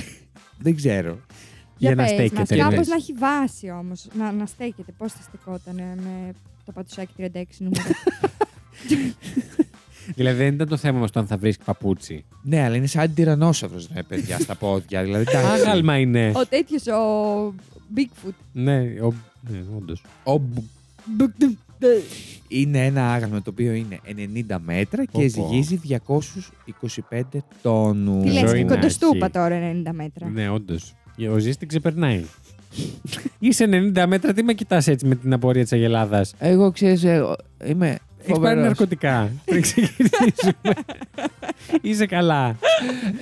Δεν 0.64 0.76
ξέρω. 0.76 1.18
Για 1.76 1.94
να 1.94 2.02
πες 2.02 2.10
στέκεται, 2.10 2.38
μας, 2.38 2.50
λες. 2.50 2.60
Κάπως 2.60 2.86
να 2.86 2.94
έχει 2.94 3.12
βάση 3.12 3.70
όμως. 3.70 4.06
Να, 4.18 4.32
να 4.32 4.46
στέκεται. 4.46 4.92
Πώς 4.98 5.12
θα 5.12 5.22
στεκόταν 5.22 5.74
με 5.74 6.32
το 6.68 6.74
πατουσάκι 6.74 7.12
36 7.18 7.42
νούμερο. 7.58 7.88
Δηλαδή 10.14 10.42
δεν 10.44 10.54
ήταν 10.54 10.68
το 10.68 10.76
θέμα 10.76 10.98
μας 10.98 11.10
το 11.10 11.20
αν 11.20 11.26
θα 11.26 11.36
βρεις 11.36 11.56
παπούτσι. 11.64 12.24
Ναι, 12.42 12.62
αλλά 12.64 12.76
είναι 12.76 12.86
σαν 12.86 13.14
τυρανόσαυρος, 13.14 13.88
ρε 13.94 14.02
παιδιά, 14.02 14.38
στα 14.38 14.54
πόδια. 14.54 15.02
Δηλαδή, 15.02 15.24
εντάξει. 15.28 15.46
Άγαλμα 15.60 15.98
είναι. 15.98 16.32
ο 16.34 16.46
τέτοιος, 16.46 16.86
ο 16.86 17.54
Bigfoot. 17.96 18.32
Ναι, 18.52 18.78
ο... 18.80 19.12
ναι 19.50 19.58
όντως. 19.76 20.02
Ο 20.24 20.38
μπου- 20.38 20.64
Είναι 22.48 22.84
ένα 22.84 23.12
άγαλμα 23.12 23.42
το 23.42 23.50
οποίο 23.50 23.72
είναι 23.72 24.00
90 24.48 24.56
μέτρα 24.64 25.02
Πω, 25.12 25.20
και 25.20 25.30
πω. 25.36 25.48
ζυγίζει 25.48 25.80
225 27.10 27.22
τόνους. 27.62 28.24
Τι 28.24 28.30
Ζωή 28.30 28.42
λες, 28.42 28.62
να 28.70 28.74
κοντοστούπα 28.74 29.24
έχει. 29.24 29.30
τώρα 29.34 29.72
90 29.86 29.90
μέτρα. 29.92 30.28
Ναι, 30.28 30.50
όντως. 30.50 30.94
Ο 31.32 31.38
Ζή 31.38 31.56
την 31.56 31.68
ξεπερνάει. 31.68 32.24
Είσαι 33.38 33.92
90 33.94 34.04
μέτρα, 34.06 34.32
τι 34.32 34.42
με 34.42 34.52
κοιτάς 34.52 34.86
έτσι 34.86 35.06
με 35.06 35.14
την 35.14 35.32
απορία 35.32 35.62
της 35.62 35.72
Αγελάδας; 35.72 36.34
Εγώ 36.38 36.70
ξέρεις, 36.72 37.04
εγώ 37.04 37.36
είμαι 37.64 37.86
Έχεις 37.86 38.32
πάρει 38.32 38.54
φοβερός. 38.54 38.64
ναρκωτικά. 38.64 39.30
Πριν 39.44 39.62
ξεκινήσουμε. 39.62 40.52
Είσαι 41.80 42.06
καλά. 42.06 42.56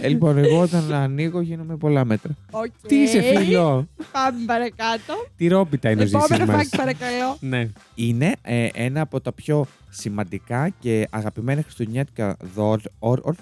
Ε, 0.00 0.08
λοιπόν, 0.08 0.38
εγώ 0.38 0.60
όταν 0.60 0.92
ανοίγω 0.92 1.40
γίνομαι 1.40 1.76
πολλά 1.76 2.04
μέτρα. 2.04 2.36
Οκ. 2.50 2.64
Τι 2.86 2.96
είσαι, 2.96 3.20
φίλο; 3.22 3.88
Πάμε 4.12 4.44
παρακάτω. 4.46 5.14
Τι 5.36 5.48
ρόπιτα 5.48 5.90
είναι 5.90 6.02
ο 6.02 6.06
Ζήσης 6.06 6.24
Επόμενο 6.24 6.52
μας. 6.52 6.56
φάκι 6.56 6.76
παρακαλώ. 6.76 7.36
Ναι. 7.40 7.68
Είναι 7.94 8.32
ε, 8.42 8.68
ένα 8.74 9.00
από 9.00 9.20
τα 9.20 9.32
πιο 9.32 9.66
σημαντικά 9.90 10.68
και 10.80 11.06
αγαπημένα 11.10 11.62
χριστουγεννιάτικα 11.62 12.36
δώρα 12.54 12.80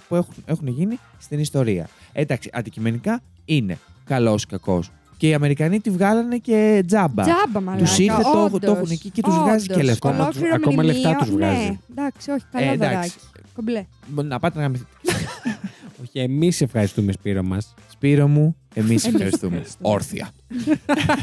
που 0.08 0.14
έχουν, 0.16 0.34
έχουν 0.46 0.66
γίνει 0.68 0.98
στην 1.18 1.38
ιστορία. 1.38 1.88
Εντάξει, 2.12 2.50
αντικειμενικά 2.52 3.20
είναι 3.44 3.78
καλός 4.04 4.42
ή 4.42 4.46
κακός. 4.46 4.90
Και 5.16 5.28
οι 5.28 5.34
Αμερικανοί 5.34 5.80
τη 5.80 5.90
βγάλανε 5.90 6.36
και 6.38 6.82
τζάμπα. 6.86 7.22
Τζάμπα 7.22 7.60
μαλάκα. 7.60 7.84
Τους 7.84 7.98
ήρθε, 7.98 8.22
το 8.22 8.28
έχουν- 8.28 8.50
το 8.50 8.56
όντως, 8.56 8.70
έχουν 8.76 8.88
εκεί 8.90 9.10
και 9.10 9.22
τους 9.22 9.34
βγάζει 9.34 9.66
και 9.66 9.72
όντως. 9.72 9.84
λεφτά. 9.86 10.08
Ακόμα 10.08 10.22
Ολόκληρο 10.24 10.54
τους- 10.54 10.64
ακόμα 10.66 10.82
λεφτά 10.82 11.00
μνημείο, 11.08 11.18
τους 11.26 11.30
βγάζει. 11.34 11.58
Ναι, 11.68 11.76
εντάξει, 11.90 12.30
όχι, 12.30 12.44
καλό 12.52 12.66
Ε, 12.66 12.72
εντάξει. 12.72 12.92
δωράκι. 12.94 13.12
Κομπλέ. 13.54 13.84
Να 14.28 14.38
πάτε 14.38 14.56
να 14.58 14.62
γαμηθείτε. 14.64 14.90
Όχι, 16.02 16.18
εμείς 16.18 16.60
ευχαριστούμε, 16.60 17.12
Σπύρο 17.12 17.42
μας. 17.42 17.74
Σπύρο 17.90 18.28
μου, 18.28 18.56
εμείς 18.74 18.88
Εμείς 18.90 19.04
ευχαριστούμε. 19.06 19.52
ευχαριστούμε. 19.56 19.88
Όρθια. 19.94 20.30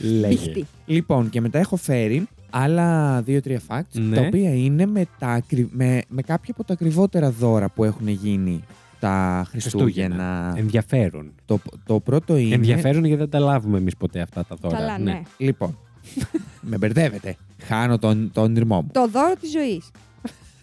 Λέγε. 0.00 0.26
Μπιχτή. 0.28 0.66
Λοιπόν, 0.86 1.30
και 1.30 1.40
μετά 1.40 1.58
έχω 1.58 1.76
φέρει 1.76 2.26
άλλα 2.50 3.20
δύο-τρία 3.22 3.60
facts, 3.68 3.82
Ναι. 3.92 4.16
τα 4.16 4.22
οποία 4.22 4.54
είναι 4.54 4.86
με, 4.86 5.06
τα, 5.18 5.28
ακρι- 5.28 5.68
με, 5.72 6.02
με 6.08 6.22
κάποια 6.22 6.54
από 6.56 6.64
τα 6.64 6.72
ακριβότερα 6.72 7.30
δώρα 7.30 7.68
που 7.68 7.84
έχουν 7.84 8.08
γίνει 8.08 8.60
τα 9.00 9.46
Χριστούγεννα. 9.50 10.54
Ενδιαφέρον. 10.56 11.32
Το, 11.46 11.60
το 11.86 12.00
πρώτο 12.00 12.36
είναι. 12.36 12.54
Ενδιαφέρον 12.54 13.04
γιατί 13.04 13.20
δεν 13.20 13.30
τα 13.30 13.38
λάβουμε 13.38 13.78
εμείς 13.78 13.96
ποτέ 13.96 14.20
αυτά 14.20 14.44
τα 14.44 14.56
δώρα. 14.60 14.76
Καλά, 14.76 14.98
ναι. 14.98 15.22
Λοιπόν, 15.36 15.78
με 16.70 16.76
μπερδεύετε. 16.76 17.36
Χάνω 17.62 17.98
τον, 17.98 18.30
τον 18.32 18.44
όνειρμό 18.44 18.82
μου. 18.82 18.88
Το 18.92 19.08
δώρο 19.08 19.34
της 19.40 19.50
ζωής. 19.50 19.90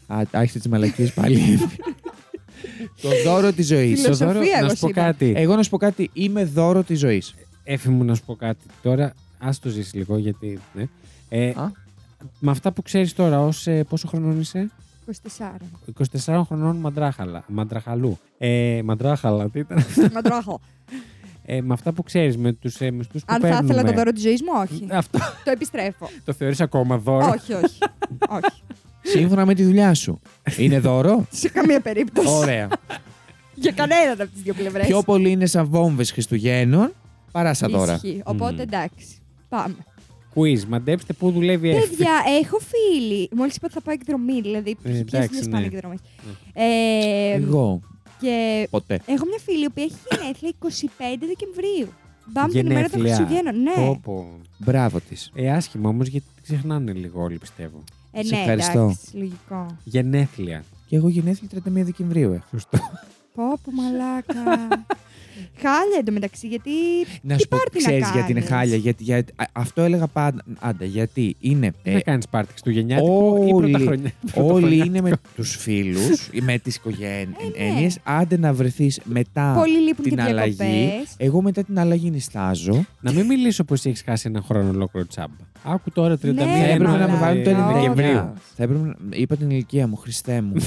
Α, 0.07 0.21
άρχισε 0.31 0.57
τις 0.59 0.67
μαλακίες 0.67 1.13
πάλι. 1.13 1.57
το 3.01 3.09
δώρο 3.25 3.51
της 3.53 3.67
ζωής. 3.67 4.01
Φιλοσοφία. 4.01 4.33
Στο 4.33 4.39
δώρο, 4.39 4.45
εγώ 4.57 4.67
να 4.67 4.69
σου 4.73 4.79
πω 4.79 4.87
είπα. 4.87 5.01
κάτι. 5.01 5.33
Εγώ 5.35 5.55
να 5.55 5.63
σου 5.63 5.69
πω 5.69 5.77
κάτι, 5.77 6.09
είμαι 6.13 6.45
δώρο 6.45 6.83
της 6.83 6.99
ζωής. 6.99 7.33
Έφη 7.63 7.89
μου 7.89 8.03
να 8.03 8.15
σου 8.15 8.23
πω 8.25 8.35
κάτι. 8.35 8.65
Τώρα, 8.81 9.13
ας 9.39 9.59
το 9.59 9.69
ζήσεις 9.69 9.93
λίγο 9.93 10.17
γιατί. 10.17 10.59
Ναι. 10.73 10.83
Ε, 11.29 11.49
Α. 11.49 11.71
με 12.39 12.51
αυτά 12.51 12.71
που 12.71 12.81
ξέρεις 12.81 13.13
τώρα, 13.13 13.39
ως, 13.41 13.67
ε, 13.67 13.83
πόσο 13.83 14.07
χρονών 14.07 14.39
είσαι, 14.39 14.69
24. 15.05 15.55
24 16.25 16.41
χρονών 16.47 16.75
μαντράχαλα, 16.75 17.43
μαντραχαλού. 17.47 18.17
Ε, 18.37 18.81
μαντράχαλα, 18.83 19.49
τι 19.49 19.59
ήταν. 19.59 19.85
Μαντράχο. 20.13 20.59
Ε, 21.45 21.61
με 21.61 21.73
αυτά 21.73 21.91
που 21.91 22.03
ξέρεις, 22.03 22.37
με 22.37 22.51
τους 22.53 22.81
ε, 22.81 22.91
μισθούς 22.91 23.21
που 23.25 23.33
Αν 23.33 23.41
θα 23.41 23.47
παίρνουμε. 23.47 23.73
ήθελα 23.73 23.83
το 23.89 23.93
δώρο 23.97 24.11
της 24.11 24.21
ζωής 24.21 24.41
μου, 24.41 24.49
όχι. 24.61 24.87
Αυτό 24.91 25.19
το 25.43 25.51
επιστρέφω. 25.51 26.09
το 26.25 26.33
θεωρείς 26.33 26.61
ακόμα 26.61 26.97
δώρο; 26.97 27.25
όχι, 27.27 27.53
όχι. 27.53 27.77
όχι. 28.29 28.61
Σύμφωνα 29.01 29.45
με 29.45 29.53
τη 29.53 29.63
δουλειά 29.63 29.93
σου. 29.93 30.19
Είναι 30.57 30.79
δώρο; 30.79 31.25
Σε 31.31 31.49
καμία 31.49 31.79
περίπτωση. 31.81 32.27
Ωραία. 32.29 32.67
Για 33.55 33.71
κανέναν 33.71 34.21
από 34.21 34.31
τις 34.31 34.41
δύο 34.41 34.53
πλευρές. 34.53 34.87
Πιο 34.87 35.03
πολύ 35.03 35.29
είναι 35.29 35.45
σαν 35.45 35.65
βόμβες 35.65 36.11
Χριστουγέννων 36.11 36.93
παρά 37.31 37.53
σαν 37.53 37.71
δώρα. 37.71 37.93
Ισχύει. 37.93 38.21
Οπότε 38.25 38.53
Μμμ. 38.53 38.59
εντάξει. 38.59 39.05
Πάμε. 39.49 39.75
Quiz, 40.35 40.63
μαντέψτε 40.67 41.13
πού 41.13 41.31
δουλεύει 41.31 41.67
η 41.67 41.71
Εύη. 41.71 41.87
Παιδιά, 41.87 42.11
έχω 42.41 42.57
φίλοι. 42.59 43.29
Μόλις 43.35 43.55
είπα 43.55 43.65
ότι 43.65 43.73
θα 43.73 43.81
πάω 43.81 43.93
εκδρομή, 43.93 44.41
δηλαδή. 44.41 44.69
Ε, 44.69 44.75
Ποιες 44.89 44.99
εντάξει, 44.99 45.37
είναι 45.37 45.45
ναι. 45.45 45.51
πάνε 45.51 45.65
εκδρομές. 45.65 45.99
Ε, 46.53 47.31
Εγώ. 47.33 47.81
και 48.21 48.67
Ποτέ. 48.69 49.01
έχω 49.05 49.25
μια 49.25 49.39
φίλη 49.45 49.69
που 49.69 49.79
έχει 49.79 49.95
γενέθλια 50.11 50.51
25 50.59 50.67
Δεκεμβρίου. 51.19 51.93
Πάμε 52.33 52.51
την 52.53 52.65
ημέρα 52.65 52.89
των 52.89 52.99
Γενέθλια. 52.99 53.15
Χριστουγέννων. 53.15 53.61
Ναι. 53.63 53.73
Πω, 53.85 53.99
πω. 54.03 54.39
Μπράβο 54.57 54.99
της. 54.99 55.31
Ε, 55.35 55.51
άσχημα 55.51 55.89
όμως 55.89 56.07
γιατί 56.07 56.25
τη 56.35 56.41
ξεχνάνε 56.41 56.91
λίγο 56.93 57.21
όλοι 57.21 57.37
πιστεύω. 57.37 57.83
Ε, 58.11 58.23
Σε 58.23 58.35
ναι, 58.35 58.41
ευχαριστώ. 58.41 58.79
εντάξει, 58.79 59.17
λογικό. 59.17 59.77
Γενέθλια. 59.83 60.63
Και 60.87 60.95
εγώ 60.95 61.09
γενέθλια 61.09 61.49
31 61.53 61.59
Δεκεμβρίου 61.83 62.31
έχω. 62.33 62.45
Σωστό. 62.51 62.77
Πω, 63.35 63.43
πω, 63.63 63.71
μαλάκα. 63.71 64.67
Χάλια 65.61 65.97
εντωμεταξύ, 65.99 66.47
γιατί. 66.47 66.69
Να 67.21 67.35
Τι 67.35 67.41
σου 67.41 67.47
πω, 67.47 67.57
πάρτι 67.57 67.81
να 67.83 67.89
ξέρεις 67.89 68.09
γιατί 68.13 68.31
είναι 68.31 68.39
κάνεις; 68.41 68.55
χάλια. 68.55 68.75
Γιατί, 68.75 69.03
για, 69.03 69.17
α, 69.17 69.45
αυτό 69.51 69.81
έλεγα 69.81 70.07
πάντα. 70.07 70.43
Άντα, 70.59 70.85
γιατί 70.85 71.35
είναι. 71.39 71.71
Τι 71.83 71.89
ε, 71.91 71.93
θα 71.93 72.01
κάνεις 72.01 72.27
πάρτι 72.27 72.49
Χριστουγεννιάτικο 72.51 73.37
ή 73.47 73.51
όλοι- 73.53 73.71
πρωταχρονιά. 73.71 74.11
όλοι 74.35 74.43
πρωταχρονιά. 74.45 74.85
είναι 74.85 75.01
με 75.01 75.11
τους 75.35 75.55
φίλους, 75.55 76.29
με 76.41 76.57
τις 76.57 76.75
οικογένειε. 76.75 77.35
Ε, 77.57 77.81
ναι. 77.81 77.87
Άντε 78.03 78.37
να 78.37 78.53
βρεθείς 78.53 78.99
μετά 79.03 79.53
Πολλοί 79.57 79.77
λείπουν 79.79 80.03
την 80.03 80.15
και 80.15 80.21
αλλαγή. 80.21 80.53
διακοπές. 80.53 81.13
Εγώ 81.17 81.41
μετά 81.41 81.63
την 81.63 81.79
αλλαγή 81.79 82.09
νιστάζω. 82.09 82.85
Να 83.01 83.11
μην 83.11 83.25
μιλήσω 83.25 83.63
πως 83.63 83.85
έχεις 83.85 84.01
χάσει 84.05 84.27
ένα 84.27 84.41
χρόνο 84.41 84.69
ολόκληρο 84.69 85.07
τσάμπα. 85.07 85.33
Άκου 85.63 85.91
τώρα 85.91 86.15
31 86.15 86.21
Ναι, 86.33 86.33
Θα 86.43 86.49
Ε, 86.49 86.63
έπρεπε 86.71 86.83
να 86.83 86.91
με 86.91 86.97
μαλάκα. 86.97 87.17
βάλουν 87.19 87.43
το 87.43 87.49
όχι. 87.49 87.59
Δεκεμβρίου. 87.73 87.93
Δεκεμβρίου. 87.95 88.33
Θα 88.55 88.63
έπρεπε 88.63 88.85
να. 88.85 88.95
Είπα 89.09 89.35
την 89.35 89.49
ηλικία 89.49 89.87
μου, 89.87 89.95
Χριστέ 89.95 90.41
μου. 90.41 90.53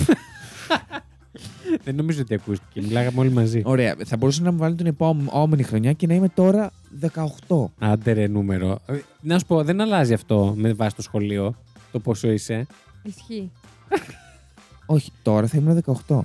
Δεν 1.85 1.95
νομίζω 1.95 2.21
ότι 2.21 2.35
ακούστηκε. 2.35 2.81
Μιλάγαμε 2.83 3.21
όλοι 3.21 3.31
μαζί. 3.31 3.63
Ωραία. 3.65 3.95
Θα 4.05 4.17
μπορούσαν 4.17 4.45
να 4.45 4.53
μου 4.53 4.59
βάλουν 4.59 4.77
την 4.77 4.87
επόμενη 4.87 5.63
χρονιά 5.63 5.93
και 5.93 6.07
να 6.07 6.15
είμαι 6.15 6.29
τώρα 6.29 6.71
18. 7.49 7.65
Άντε 7.79 8.13
ρε 8.13 8.27
νούμερο. 8.27 8.79
Ε, 8.87 8.99
Να 9.21 9.39
σου 9.39 9.47
πω, 9.47 9.65
δεν 9.65 9.81
αλλάζει 9.81 10.13
αυτό 10.13 10.55
με 10.57 10.73
βάση 10.73 10.97
το 10.97 11.03
σχολείο. 11.03 11.55
Το 11.93 11.99
πόσο 12.01 12.31
είσαι. 12.31 12.67
Ισχύει. 13.03 13.51
Όχι, 14.87 15.13
τώρα 15.23 15.47
θα 15.47 15.59
ήμουν 15.59 15.83
18. 16.07 16.19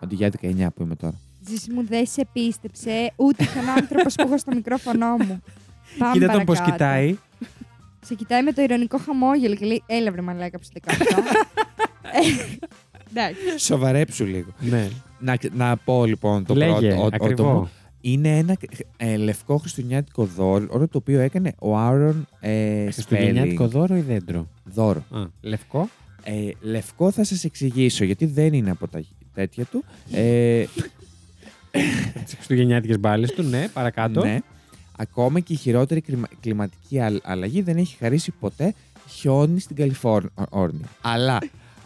Αντί 0.00 0.14
για 0.14 0.30
19 0.42 0.66
που 0.74 0.82
είμαι 0.82 0.94
τώρα. 0.96 1.14
Ζήση 1.48 1.72
μου 1.72 1.84
δεν 1.86 2.06
σε 2.06 2.26
πίστεψε 2.32 3.12
ούτε 3.16 3.44
τον 3.54 3.68
άνθρωπος 3.68 4.14
που 4.14 4.22
έχω 4.26 4.38
στο 4.38 4.54
μικρόφωνο 4.54 5.06
μου. 5.16 5.42
Πάμε 5.98 6.12
Κοίτα 6.12 6.32
τον 6.32 6.44
πώς 6.44 6.58
παρακάτω. 6.58 6.70
κοιτάει. 6.84 7.16
Σε 8.00 8.14
κοιτάει 8.14 8.42
με 8.42 8.52
το 8.52 8.62
ηρωνικό 8.62 8.98
χαμόγελο 8.98 9.54
και 9.54 9.66
λέει: 9.66 9.82
Έλα 9.86 10.12
βρε 10.12 10.20
μαλάκα 10.20 10.58
που 10.58 10.64
σε 10.64 10.72
18. 10.86 10.92
Ε, 13.14 13.20
Εντάξει. 13.20 13.58
Σοβαρέψου 13.66 14.24
λίγο. 14.24 14.50
ναι. 14.60 14.88
Να, 15.20 15.36
να 15.54 15.76
πω 15.76 16.04
λοιπόν 16.04 16.44
το 16.44 16.54
Λέγε, 16.54 16.72
πρώτο. 16.72 17.02
ο- 17.02 17.04
ο- 17.04 17.08
το- 17.10 17.16
ακριβό. 17.24 17.68
είναι 18.00 18.38
ένα 18.38 18.56
ε, 18.96 19.16
λευκό 19.16 19.56
χριστουγεννιάτικο 19.56 20.24
δώρο 20.24 20.66
το 20.88 20.98
οποίο 20.98 21.20
έκανε 21.20 21.52
ο 21.58 21.76
Άρον 21.76 22.26
ε, 22.40 22.90
Χριστουγεννιάτικο 22.90 23.64
Σπέλινγκ. 23.66 23.70
δώρο 23.88 23.96
ή 23.96 24.00
δέντρο; 24.00 24.48
Δώρο. 24.64 25.04
Α, 25.10 25.20
λευκό. 25.40 25.88
Ε, 26.22 26.50
λευκό 26.60 27.10
θα 27.10 27.24
σας 27.24 27.44
εξηγήσω 27.44 28.04
γιατί 28.04 28.26
δεν 28.26 28.52
είναι 28.52 28.70
από 28.70 28.88
τα 28.88 29.02
τέτοια 29.34 29.64
του. 29.64 29.84
Ε, 30.12 30.64
Τις 32.24 32.34
χριστουγεννιάτικες 32.34 32.98
μπάλες 32.98 33.32
του, 33.32 33.42
ναι, 33.42 33.68
παρακάτω. 33.72 34.24
ναι. 34.24 34.38
Ακόμα 34.96 35.40
και 35.40 35.52
η 35.52 35.56
χειρότερη 35.56 36.00
κλιμα- 36.00 36.28
κλιματική 36.40 36.98
αλλ- 37.00 37.20
αλλαγή 37.22 37.62
δεν 37.62 37.76
έχει 37.76 37.96
χαρίσει 37.96 38.30
ποτέ 38.40 38.74
χιόνι 39.08 39.60
στην 39.60 39.76
Καλιφόρνια. 39.76 40.30
Αλλά 41.00 41.38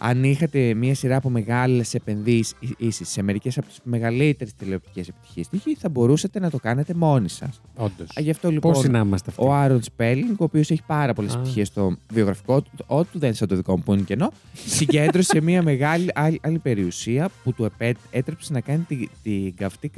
αν 0.04 0.24
είχατε 0.24 0.74
μία 0.74 0.94
σειρά 0.94 1.16
από 1.16 1.30
μεγάλες 1.30 1.94
επενδύσεις 1.94 2.54
σε 3.02 3.22
μερικές 3.22 3.58
από 3.58 3.66
τις 3.66 3.78
μεγαλύτερες 3.82 4.54
τηλεοπτικές 4.54 5.08
επιτυχίες 5.08 5.46
στη 5.46 5.56
γη, 5.56 5.76
θα 5.80 5.88
μπορούσατε 5.88 6.38
να 6.40 6.50
το 6.50 6.58
κάνετε 6.58 6.94
μόνοι 6.94 7.28
σας. 7.28 7.60
Όντως. 7.76 8.08
Γι' 8.18 8.30
αυτό 8.30 8.50
λοιπόν. 8.50 8.72
Πόσοι 8.72 8.88
να 8.88 8.98
είμαστε 8.98 9.30
αυτοί; 9.30 9.42
Ο 9.44 9.52
Άρον 9.54 9.82
Σπέλινγκ, 9.82 10.40
ο 10.40 10.44
οποίος 10.44 10.70
έχει 10.70 10.82
πάρα 10.86 11.12
πολλές 11.14 11.34
Α. 11.34 11.38
επιτυχίες 11.38 11.66
στο 11.68 11.96
βιογραφικό 12.12 12.60
του, 12.62 12.70
ό, 12.86 13.04
του 13.04 13.18
δεν 13.18 13.28
είναι 13.28 13.36
σαν 13.36 13.48
το 13.48 13.56
δικό 13.56 13.76
μου 13.76 13.82
που 13.82 13.92
είναι 13.92 14.02
κενό, 14.02 14.32
συγκέντρωσε 14.66 15.40
μια 15.40 15.62
μεγάλη 15.62 16.10
άλλη, 16.14 16.40
άλλη 16.42 16.58
περιουσία 16.58 17.30
που 17.44 17.52
του 17.52 17.64
επέ- 17.64 17.96
έτρεψε 18.10 18.52
να 18.52 18.60
κάνει 18.60 18.84
την 18.88 19.08
τη 19.22 19.52
καυτή 19.56 19.88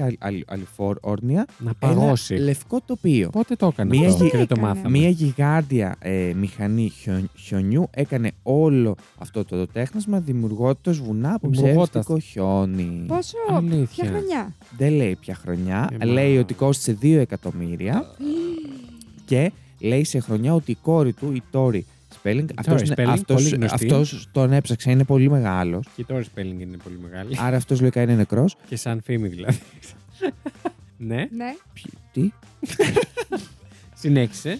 Καλιφόρνια 0.46 1.46
Να 1.58 1.70
ένα 1.80 1.94
παγώσει. 1.94 2.34
λευκό 2.34 2.80
τοπίο. 2.86 3.30
Πότε 3.30 3.54
το 3.56 3.66
έκανε 3.66 3.96
Μία 3.98 4.08
αυτό; 4.08 4.22
γη- 4.22 4.30
και 4.32 4.36
δεν 4.38 4.46
το 4.46 4.54
έκανε. 4.58 4.74
μάθαμε. 4.74 4.98
Μία 4.98 5.08
γιγάντια 5.08 5.96
ε, 5.98 6.32
μηχανή 6.36 6.88
χιον- 6.88 7.30
χιονιού 7.36 7.88
έκανε 7.90 8.30
όλο 8.42 8.96
αυτό 9.18 9.44
το, 9.44 9.66
τέχνασμα 9.94 10.20
δημιουργώντα 10.20 10.92
βουνά 10.92 11.35
από 11.35 11.48
Δημιουργώντας. 11.48 11.88
ψεύτικο 11.90 12.18
χιόνι. 12.18 13.04
Πόσο; 13.07 13.37
Αλήθεια. 13.50 13.87
Ποια 14.04 14.07
χρονιά; 14.12 14.54
Δεν 14.76 14.92
λέει 14.92 15.16
ποια 15.20 15.35
χρονιά. 15.35 15.90
Ε, 15.98 16.04
λέει 16.04 16.35
μα. 16.35 16.40
ότι 16.40 16.54
κόστησε 16.54 16.98
2 17.02 17.18
εκατομμύρια. 17.20 18.04
και 19.24 19.52
λέει 19.80 20.04
σε 20.04 20.18
χρονιά 20.20 20.54
ότι 20.54 20.70
η 20.70 20.76
κόρη 20.83 21.12
του, 21.12 21.33
η 21.35 21.42
Τόρι 21.50 21.87
Σπέλινγκ, 22.14 22.48
αυτός, 22.54 22.80
είναι- 22.83 22.94
Spelling, 22.98 23.09
αυτός, 23.09 23.42
πολύ 23.42 23.54
γνωστή. 23.57 23.85
αυτός 23.85 24.28
τον 24.33 24.52
έψαξε, 24.52 24.90
είναι 24.90 25.04
πολύ 25.04 25.30
μεγάλος. 25.30 25.87
Και 25.96 26.04
τώρα 26.04 26.20
η 26.20 26.24
spelling 26.35 26.61
είναι 26.61 26.76
πολύ 26.85 26.98
μεγάλη. 27.02 27.37
Άρα 27.40 27.57
αυτός 27.57 27.80
λογικά 27.80 28.02
είναι 28.02 28.14
νεκρός. 28.14 28.57
και 28.68 28.76
σαν 28.76 29.00
φήμη 29.04 29.28
δηλαδή. 29.28 29.59
ναι, 30.96 31.28
Ναι. 31.30 31.54
Ποιοι- 31.72 31.92
Τι; 32.12 32.33
συνέχισε. 33.94 34.59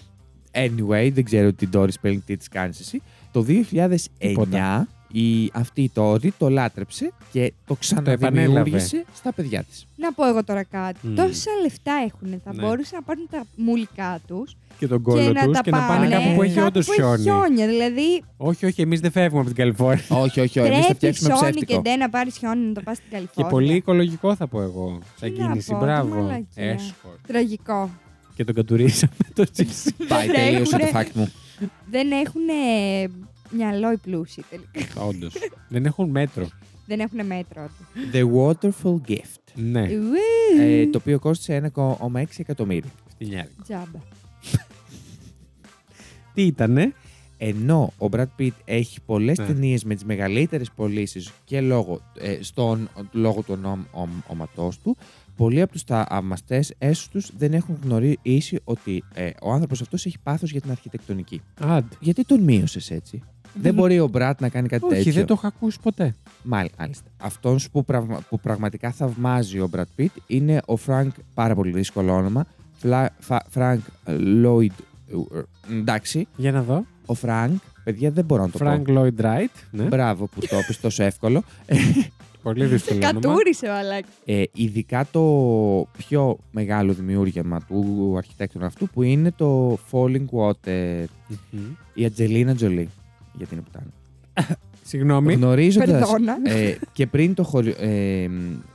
Anyway, 0.51 1.09
δεν 1.13 1.23
ξέρω 1.23 1.53
την 1.53 1.69
Τόρι 1.71 1.91
Σπέλινγκ 1.91 2.21
τι 2.25 2.37
της 2.37 2.47
κάνεις 2.47 2.79
εσύ. 2.79 3.01
Το 3.31 3.41
2009 3.41 4.07
Τίποτα. 4.17 4.87
Η, 5.19 5.51
αυτή 5.53 5.81
η 5.81 5.89
Τόρι 5.93 6.33
το 6.37 6.49
λάτρεψε 6.49 7.11
και 7.31 7.53
το 7.67 7.75
ξαναδημιούργησε 7.75 9.05
στα 9.15 9.33
παιδιά 9.33 9.63
της. 9.63 9.85
Να 9.95 10.13
πω 10.13 10.27
εγώ 10.27 10.43
τώρα 10.43 10.63
κάτι. 10.63 10.99
Μμμ. 11.01 11.15
Τόσα 11.15 11.51
λεφτά 11.61 11.93
έχουν. 12.05 12.41
Θα 12.43 12.53
Ναι. 12.53 12.61
μπορούσαν 12.61 12.99
να 12.99 13.01
πάρουν 13.01 13.27
τα 13.31 13.43
μουλικά 13.55 14.19
τους 14.27 14.55
Και 14.79 14.87
τον 14.87 14.97
και 14.97 15.03
κόλλο 15.11 15.31
να 15.31 15.43
τους 15.43 15.53
τα 15.53 15.61
και 15.61 15.71
να 15.71 15.77
πάνε 15.77 16.09
πάνε 16.09 16.15
κάπου 16.15 16.35
που 16.35 16.41
έχει 16.43 16.53
κάπου 16.53 16.67
όντως 16.67 16.85
που 16.85 16.91
έχει 16.91 17.01
χιόνι. 17.01 17.21
χιόνια. 17.23 17.67
Δηλαδή, 17.67 18.23
Όχι, 18.37 18.65
όχι, 18.65 18.81
εμείς 18.81 18.99
δεν 18.99 19.11
φεύγουμε 19.11 19.39
από 19.39 19.47
την 19.47 19.57
Καλιφόρνια. 19.57 20.03
όχι, 20.09 20.39
όχι, 20.39 20.59
όχι. 20.59 20.59
Εμείς 20.59 20.85
θα 20.85 20.95
πρέπει 20.95 20.95
φτιάξουμε 20.95 21.29
σόνι 21.29 21.51
και 21.51 21.65
ψεύτικο. 21.65 21.81
ντε 21.81 21.95
να 21.95 22.09
πάρεις 22.09 22.37
χιόνι 22.37 22.65
να 22.67 22.73
το 22.73 22.81
πας 22.81 22.95
στην 22.97 23.09
Και 23.09 23.15
Καλιφόρνια. 23.15 23.51
πολύ 23.51 23.73
οικολογικό 23.73 24.35
θα 24.35 24.47
πω 24.47 24.61
εγώ. 24.61 24.99
Σαν 25.19 25.33
Τι 25.33 25.39
να 25.39 25.47
κίνηση. 25.47 25.71
πω, 25.71 25.77
τι 25.77 25.83
Μπράβο. 25.85 26.15
μαλακία. 26.15 26.45
Έσχος. 26.55 27.15
Τραγικό. 27.27 27.89
Και 28.35 28.43
τον 28.43 28.55
κατουρίσαμε 28.55 29.13
το 29.33 29.43
τσίψι. 29.51 29.93
Πάει, 30.07 30.25
Δεν 30.27 30.35
τελείωσε 30.35 30.77
το 30.77 30.85
έχουνε- 30.85 31.07
fact 31.07 31.11
μου. 31.13 31.31
Δεν 31.91 32.11
έχουν 32.11 32.41
μυαλό 33.51 33.91
οι 33.91 33.97
πλούσιοι 33.97 34.43
τελικά. 34.49 35.01
Όντως. 35.01 35.33
Δεν 35.69 35.85
έχουν 35.85 36.09
μέτρο. 36.09 36.47
Δεν 36.87 36.99
έχουν 36.99 37.25
μέτρο. 37.25 37.67
του. 37.77 37.85
The 38.13 38.23
Waterful 38.35 39.11
Gift. 39.11 39.53
Ναι, 39.55 39.81
Ουου. 39.81 40.59
Ε, 40.61 40.87
το 40.87 40.97
οποίο 40.97 41.19
κόστησε 41.19 41.71
1,6 41.75 42.23
εκατομμύρια. 42.37 42.89
φτηνιάρικο. 43.09 43.61
Τζάμπα. 43.63 43.99
Τι 46.33 46.41
ήτανε; 46.45 46.93
Ενώ 47.37 47.93
ο 47.97 48.07
Brad 48.11 48.25
Pitt 48.39 48.49
έχει 48.65 49.01
πολλές 49.05 49.37
Ναι. 49.37 49.45
ταινίες 49.45 49.83
με 49.83 49.93
τις 49.93 50.03
μεγαλύτερες 50.03 50.71
πωλήσεις 50.75 51.31
και 51.43 51.61
λόγω, 51.61 52.01
ε, 52.19 52.37
στον, 52.41 52.89
λόγω 53.11 53.41
του 53.41 53.59
ονόματό 53.91 54.71
του, 54.83 54.97
πολλοί 55.35 55.61
από 55.61 55.71
τους 55.71 55.81
θαυμαστέ 55.83 56.63
έσου 56.77 57.09
τους 57.09 57.29
δεν 57.37 57.53
έχουν 57.53 57.77
γνωρίσει 57.83 58.59
ότι 58.63 59.03
ε, 59.13 59.29
ο 59.41 59.51
άνθρωπος 59.51 59.81
αυτός 59.81 60.05
έχει 60.05 60.19
πάθος 60.23 60.51
για 60.51 60.61
την 60.61 60.71
αρχιτεκτονική. 60.71 61.41
Άντε. 61.59 61.95
Γιατί 61.99 62.23
τον 62.23 62.39
μείωσες 62.41 62.91
έτσι; 62.91 63.21
Δεν 63.61 63.73
μπορεί 63.73 63.99
ο 63.99 64.09
Brad 64.13 64.33
να 64.39 64.49
κάνει 64.49 64.67
κάτι 64.67 64.85
Όχι, 64.85 64.95
τέτοιο. 64.95 65.11
δεν 65.13 65.25
το 65.25 65.33
έχω 65.33 65.47
ακούσει 65.47 65.79
ποτέ. 65.83 66.15
Μάλιστα. 66.43 67.09
Αυτό 67.17 67.57
που, 67.71 67.85
πραγμα- 67.85 68.21
που 68.29 68.39
πραγματικά 68.39 68.91
θαυμάζει 68.91 69.59
ο 69.59 69.69
Brad 69.75 69.99
Pitt 70.01 70.05
είναι 70.27 70.61
ο 70.67 70.73
Frank, 70.87 71.07
πάρα 71.33 71.55
πολύ 71.55 71.71
δύσκολο 71.71 72.13
όνομα. 72.13 72.45
Φλα- 72.77 73.13
Φα- 73.19 73.45
Frank 73.55 73.77
Lloyd. 74.43 74.65
ε, 75.09 75.41
Εντάξει, 75.79 76.27
Για 76.35 76.51
να 76.51 76.61
δω. 76.61 76.85
ο 77.05 77.13
Frank, 77.21 77.51
παιδιά 77.83 78.11
δεν 78.11 78.25
μπορώ 78.25 78.41
να 78.41 78.49
το 78.49 78.57
πω. 78.57 78.65
Frank 78.65 78.97
Lloyd 78.97 79.21
Wright. 79.21 79.55
Ναι. 79.71 79.83
Μπράβο 79.83 80.25
που 80.27 80.39
το 80.49 80.57
είπες 80.59 80.79
τόσο 80.79 81.03
εύκολο. 81.03 81.43
Πολύ 82.43 82.65
δύσκολο. 82.65 82.99
όνομα. 83.07 83.19
Κατούρισε, 83.19 83.67
μαλάκα. 83.67 84.07
Ε, 84.25 84.43
ειδικά 84.53 85.07
το 85.11 85.21
πιο 85.97 86.37
μεγάλο 86.51 86.93
δημιούργημα 86.93 87.59
του 87.67 88.13
αρχιτέκτονα 88.17 88.65
αυτού 88.65 88.89
που 88.89 89.01
είναι 89.03 89.31
το 89.31 89.79
Falling 89.91 90.25
Water. 90.31 91.03
Μμμ. 91.51 91.61
Η 91.93 92.05
Ατζελίνα 92.05 92.55
Τζολί. 92.55 92.89
Γιατί 93.37 93.53
είναι 93.53 93.63
πουτάνα. 93.63 94.57
Συγγνώμη. 94.83 95.33
Γνωρίζοντα. 95.33 95.85
Περδόνα. 95.85 96.35
Ε, 96.45 96.77
και 96.93 97.07
πριν 97.07 97.33
το, 97.33 97.43
χωρι... 97.43 97.75
ε, 97.79 98.27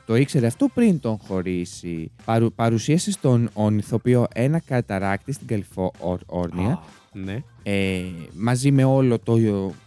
το 0.06 0.16
ήξερε 0.16 0.46
αυτό 0.46 0.68
πριν 0.74 1.00
τον 1.00 1.18
χωρίσει. 1.18 2.10
Παρου... 2.24 2.52
Παρουσίασε 2.52 3.10
στον 3.10 3.50
ον 3.52 3.78
ηθοποιό 3.78 4.26
ένα 4.34 4.58
καταράκτη 4.60 5.32
στην 5.32 5.46
Καλιφόρνια. 5.46 6.70
Α, 6.72 6.78
Ναι. 7.12 7.42
Ε, 7.62 8.00
μαζί 8.36 8.70
με 8.70 8.84
όλο 8.84 9.18
το. 9.18 9.38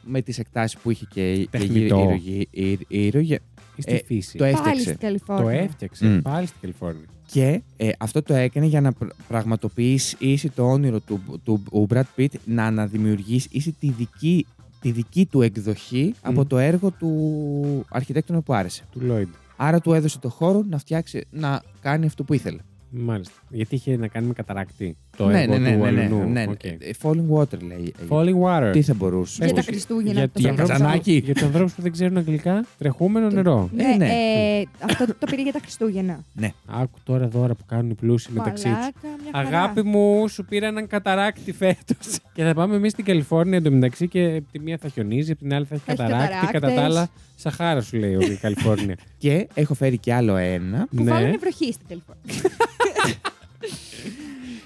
με 0.03 0.21
τις 0.21 0.39
εκτάσεις 0.39 0.79
που 0.79 0.91
είχε 0.91 1.07
και, 1.13 1.35
και 1.37 1.47
Τεχνητό. 1.51 1.95
γύρω, 1.95 2.13
γύρω, 2.15 2.43
γύρω, 2.51 2.81
γύρω, 2.89 3.19
γύρω, 3.19 3.43
Ή 3.75 3.81
στη 3.81 3.93
Ε, 3.93 4.01
φύση. 4.05 4.37
το 4.37 4.43
Πάλι 4.43 4.53
έφτιαξε. 4.55 4.81
στην 4.83 4.97
Καλιφόρνια. 4.97 5.43
Το 5.43 5.49
έφτιαξε. 5.49 6.05
Μμ. 6.05 6.21
Πάλι 6.21 6.45
στην 6.47 6.59
Καλιφόρνια. 6.61 7.05
Και 7.31 7.61
ε, 7.77 7.89
αυτό 7.99 8.21
το 8.23 8.33
έκανε 8.33 8.65
για 8.65 8.81
να 8.81 8.91
πρα- 8.93 9.15
πραγματοποιήσει 9.27 10.49
το 10.55 10.63
όνειρο 10.71 10.99
του, 10.99 11.41
του 11.43 11.87
Brad 11.93 12.03
Pitt 12.17 12.27
να 12.45 12.65
αναδημιουργήσει 12.65 13.75
τη 13.79 13.89
δική, 13.91 14.45
τη 14.83 14.91
δική 14.91 15.25
του 15.25 15.41
εκδοχή 15.41 16.13
από 16.21 16.45
το 16.45 16.57
έργο 16.57 16.91
του 16.91 17.85
αρχιτέκτονα 17.89 18.41
που 18.41 18.53
άρεσε. 18.53 18.83
Του 18.91 19.01
Lloyd. 19.09 19.27
Άρα 19.55 19.79
του 19.79 19.93
έδωσε 19.93 20.19
το 20.19 20.29
χώρο 20.29 20.63
να 20.69 20.77
φτιάξει, 20.77 21.25
να 21.29 21.61
κάνει 21.81 22.05
αυτό 22.05 22.23
που 22.23 22.33
ήθελε. 22.33 22.59
Μάλιστα. 22.89 23.33
Γιατί 23.49 23.75
είχε 23.75 23.97
να 23.97 24.07
κάνει 24.07 24.27
με 24.27 24.33
καταράκτη. 24.33 24.97
Το 25.17 25.25
ναι, 25.27 25.41
έργο 25.41 25.57
ναι, 25.57 25.69
ναι, 25.69 25.75
του 25.77 25.83
ναι, 25.83 25.91
ναι, 25.91 26.01
αλλού. 26.03 26.17
ναι, 26.17 26.25
ναι. 26.25 26.45
Οκ. 26.49 26.63
Ε, 26.63 26.77
Falling 27.01 27.37
Water 27.37 27.59
λέει. 27.67 27.93
ε, 28.01 28.05
Falling 28.09 28.41
water. 28.43 28.69
Τι 28.71 28.81
θα 28.81 28.93
μπορούσε. 28.93 29.35
Για 29.45 29.47
τα 29.47 29.53
Πώς- 29.53 29.65
Χριστούγεννα. 29.65 30.11
Για, 30.19 30.29
το 30.29 30.39
για, 30.39 30.49
πήρε. 30.53 30.61
καζανάκι. 30.61 31.21
για 31.25 31.33
του 31.33 31.45
ανθρώπους 31.45 31.73
που 31.73 31.81
δεν 31.81 31.91
ξέρουν 31.91 32.17
αγγλικά, 32.17 32.65
τρεχούμενο 32.77 33.29
νερό. 33.29 33.69
Ναι, 33.73 33.83
Ε, 33.83 33.95
ναι. 33.97 34.05
ε, 34.05 34.63
αυτό 34.79 35.05
το 35.07 35.25
πήρε 35.29 35.41
για 35.41 35.51
τα 35.51 35.59
Χριστούγεννα. 35.61 36.23
Άκου 36.65 36.97
τώρα 37.03 37.27
δώρα 37.27 37.53
που 37.55 37.63
κάνουν 37.67 37.89
οι 37.89 37.93
πλούσιοι 37.93 38.29
μεταξύ 38.33 38.63
του. 38.63 38.69
Μαλάκα, 38.69 38.91
μια 39.03 39.31
χαρά. 39.33 39.47
Αγάπη 39.47 39.81
μου, 39.83 40.27
σου 40.27 40.45
πήρα 40.45 40.67
έναν 40.67 40.87
καταράκτη 40.87 41.51
φέτος. 41.51 42.17
και 42.35 42.43
θα 42.43 42.53
πάμε 42.53 42.75
εμείς 42.75 42.91
στην 42.91 43.05
Καλιφόρνια 43.05 43.57
εντωμεταξύ 43.57 44.07
και 44.07 44.23
από 44.37 44.51
τη 44.51 44.59
μία 44.59 44.77
θα 44.81 44.87
χιονίζει, 44.89 45.31
από 45.31 45.39
την 45.39 45.53
άλλη 45.53 45.65
θα 45.65 45.75
έχει 45.75 45.83
Θα 45.85 45.91
έχει 45.91 46.01
καταράκτη. 46.01 46.33
Κατά 46.33 46.45
τα 46.45 46.51
καταράκτες. 46.51 46.83
άλλα, 46.85 47.07
Σαχάρα 47.35 47.81
σου 47.81 47.97
λέει 47.97 48.13
η 48.13 48.35
Καλιφόρνια. 48.41 48.95
Και 49.17 49.47
έχω 49.53 49.73
φέρει 49.73 49.97
κι 49.97 50.11
άλλο 50.11 50.35
ένα. 50.35 50.87
Που 50.95 51.03
ναι. 51.03 51.11
βάλανε 51.11 51.37
βροχή 51.37 51.71
στην 51.73 51.87
Καλιφόρνια. 51.87 52.23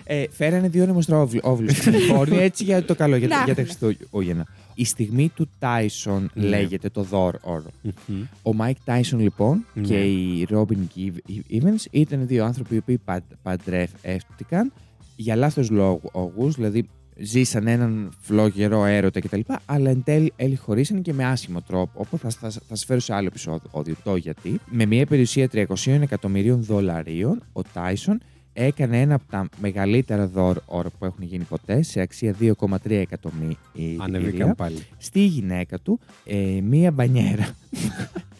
Ε, 0.09 0.23
φέρανε 0.31 0.67
δύο 0.69 0.85
νεμοστρόβλου 0.85 1.39
στην 1.69 1.91
Καλιφόρνια 1.91 2.41
έτσι 2.41 2.63
για 2.63 2.83
το 2.85 2.95
καλό, 2.95 3.15
για, 3.15 3.27
Να 3.27 3.35
τα- 3.37 3.43
για 3.45 3.55
τα 3.55 3.61
έχουμε. 3.61 3.77
Χριστούγεννα. 3.97 4.45
Η 4.75 4.85
στιγμή 4.85 5.29
του 5.35 5.49
Τάισον 5.59 6.29
Ναι. 6.33 6.45
λέγεται 6.47 6.89
το 6.89 7.03
δώρο. 7.03 7.39
Μμμ. 7.81 8.21
Ο 8.41 8.53
Μάικ 8.53 8.77
Τάισον 8.83 9.19
λοιπόν 9.19 9.65
Ναι. 9.73 9.83
και 9.87 10.03
η 10.03 10.47
Robin 10.49 10.79
Givens 11.51 11.85
ήταν 11.91 12.27
δύο 12.27 12.45
άνθρωποι 12.45 12.75
οι 12.75 12.77
οποίοι 12.77 12.97
παν- 12.97 13.23
παντρεύτηκαν 13.43 14.71
για 15.15 15.35
λάθος 15.35 15.69
λόγους, 15.69 16.55
δηλαδή 16.55 16.89
ζήσαν 17.19 17.67
έναν 17.67 18.11
φλόγερο 18.19 18.85
έρωτα 18.85 19.19
κτλ. 19.19 19.39
Αλλά 19.65 19.89
εν 19.89 20.03
τέλει 20.03 20.33
τέλει 20.35 20.55
χωρίσαν 20.55 21.01
και 21.01 21.13
με 21.13 21.25
άσχημο 21.25 21.61
τρόπο, 21.61 21.91
όπως 21.95 22.19
θα, 22.19 22.29
θα, 22.29 22.49
θα 22.49 22.61
σας 22.67 22.85
φέρω 22.85 22.99
σε 22.99 23.13
άλλο 23.13 23.27
επεισόδιο 23.27 23.95
το 24.03 24.15
γιατί. 24.15 24.59
Με 24.71 24.85
μια 24.85 25.05
περιουσία 25.05 25.49
300 25.53 25.65
εκατομμυρίων 26.01 26.63
δολαρίων, 26.63 27.43
ο 27.53 27.61
Τάισον 27.73 28.21
έκανε 28.59 29.01
ένα 29.01 29.15
από 29.15 29.23
τα 29.29 29.49
μεγαλύτερα 29.59 30.27
δώρα 30.27 30.61
που 30.99 31.05
έχουν 31.05 31.23
γίνει 31.23 31.43
ποτέ, 31.43 31.81
σε 31.81 31.99
αξία 31.99 32.35
2,3 32.39 32.77
εκατομμύρια. 32.83 33.57
Ανεβήκαμε 33.97 34.53
πάλι. 34.53 34.77
Στη 34.97 35.25
γυναίκα 35.25 35.79
του 35.79 35.99
ε, 36.25 36.59
μία 36.63 36.91
μπανιέρα 36.91 37.55
Όχι. 37.73 37.91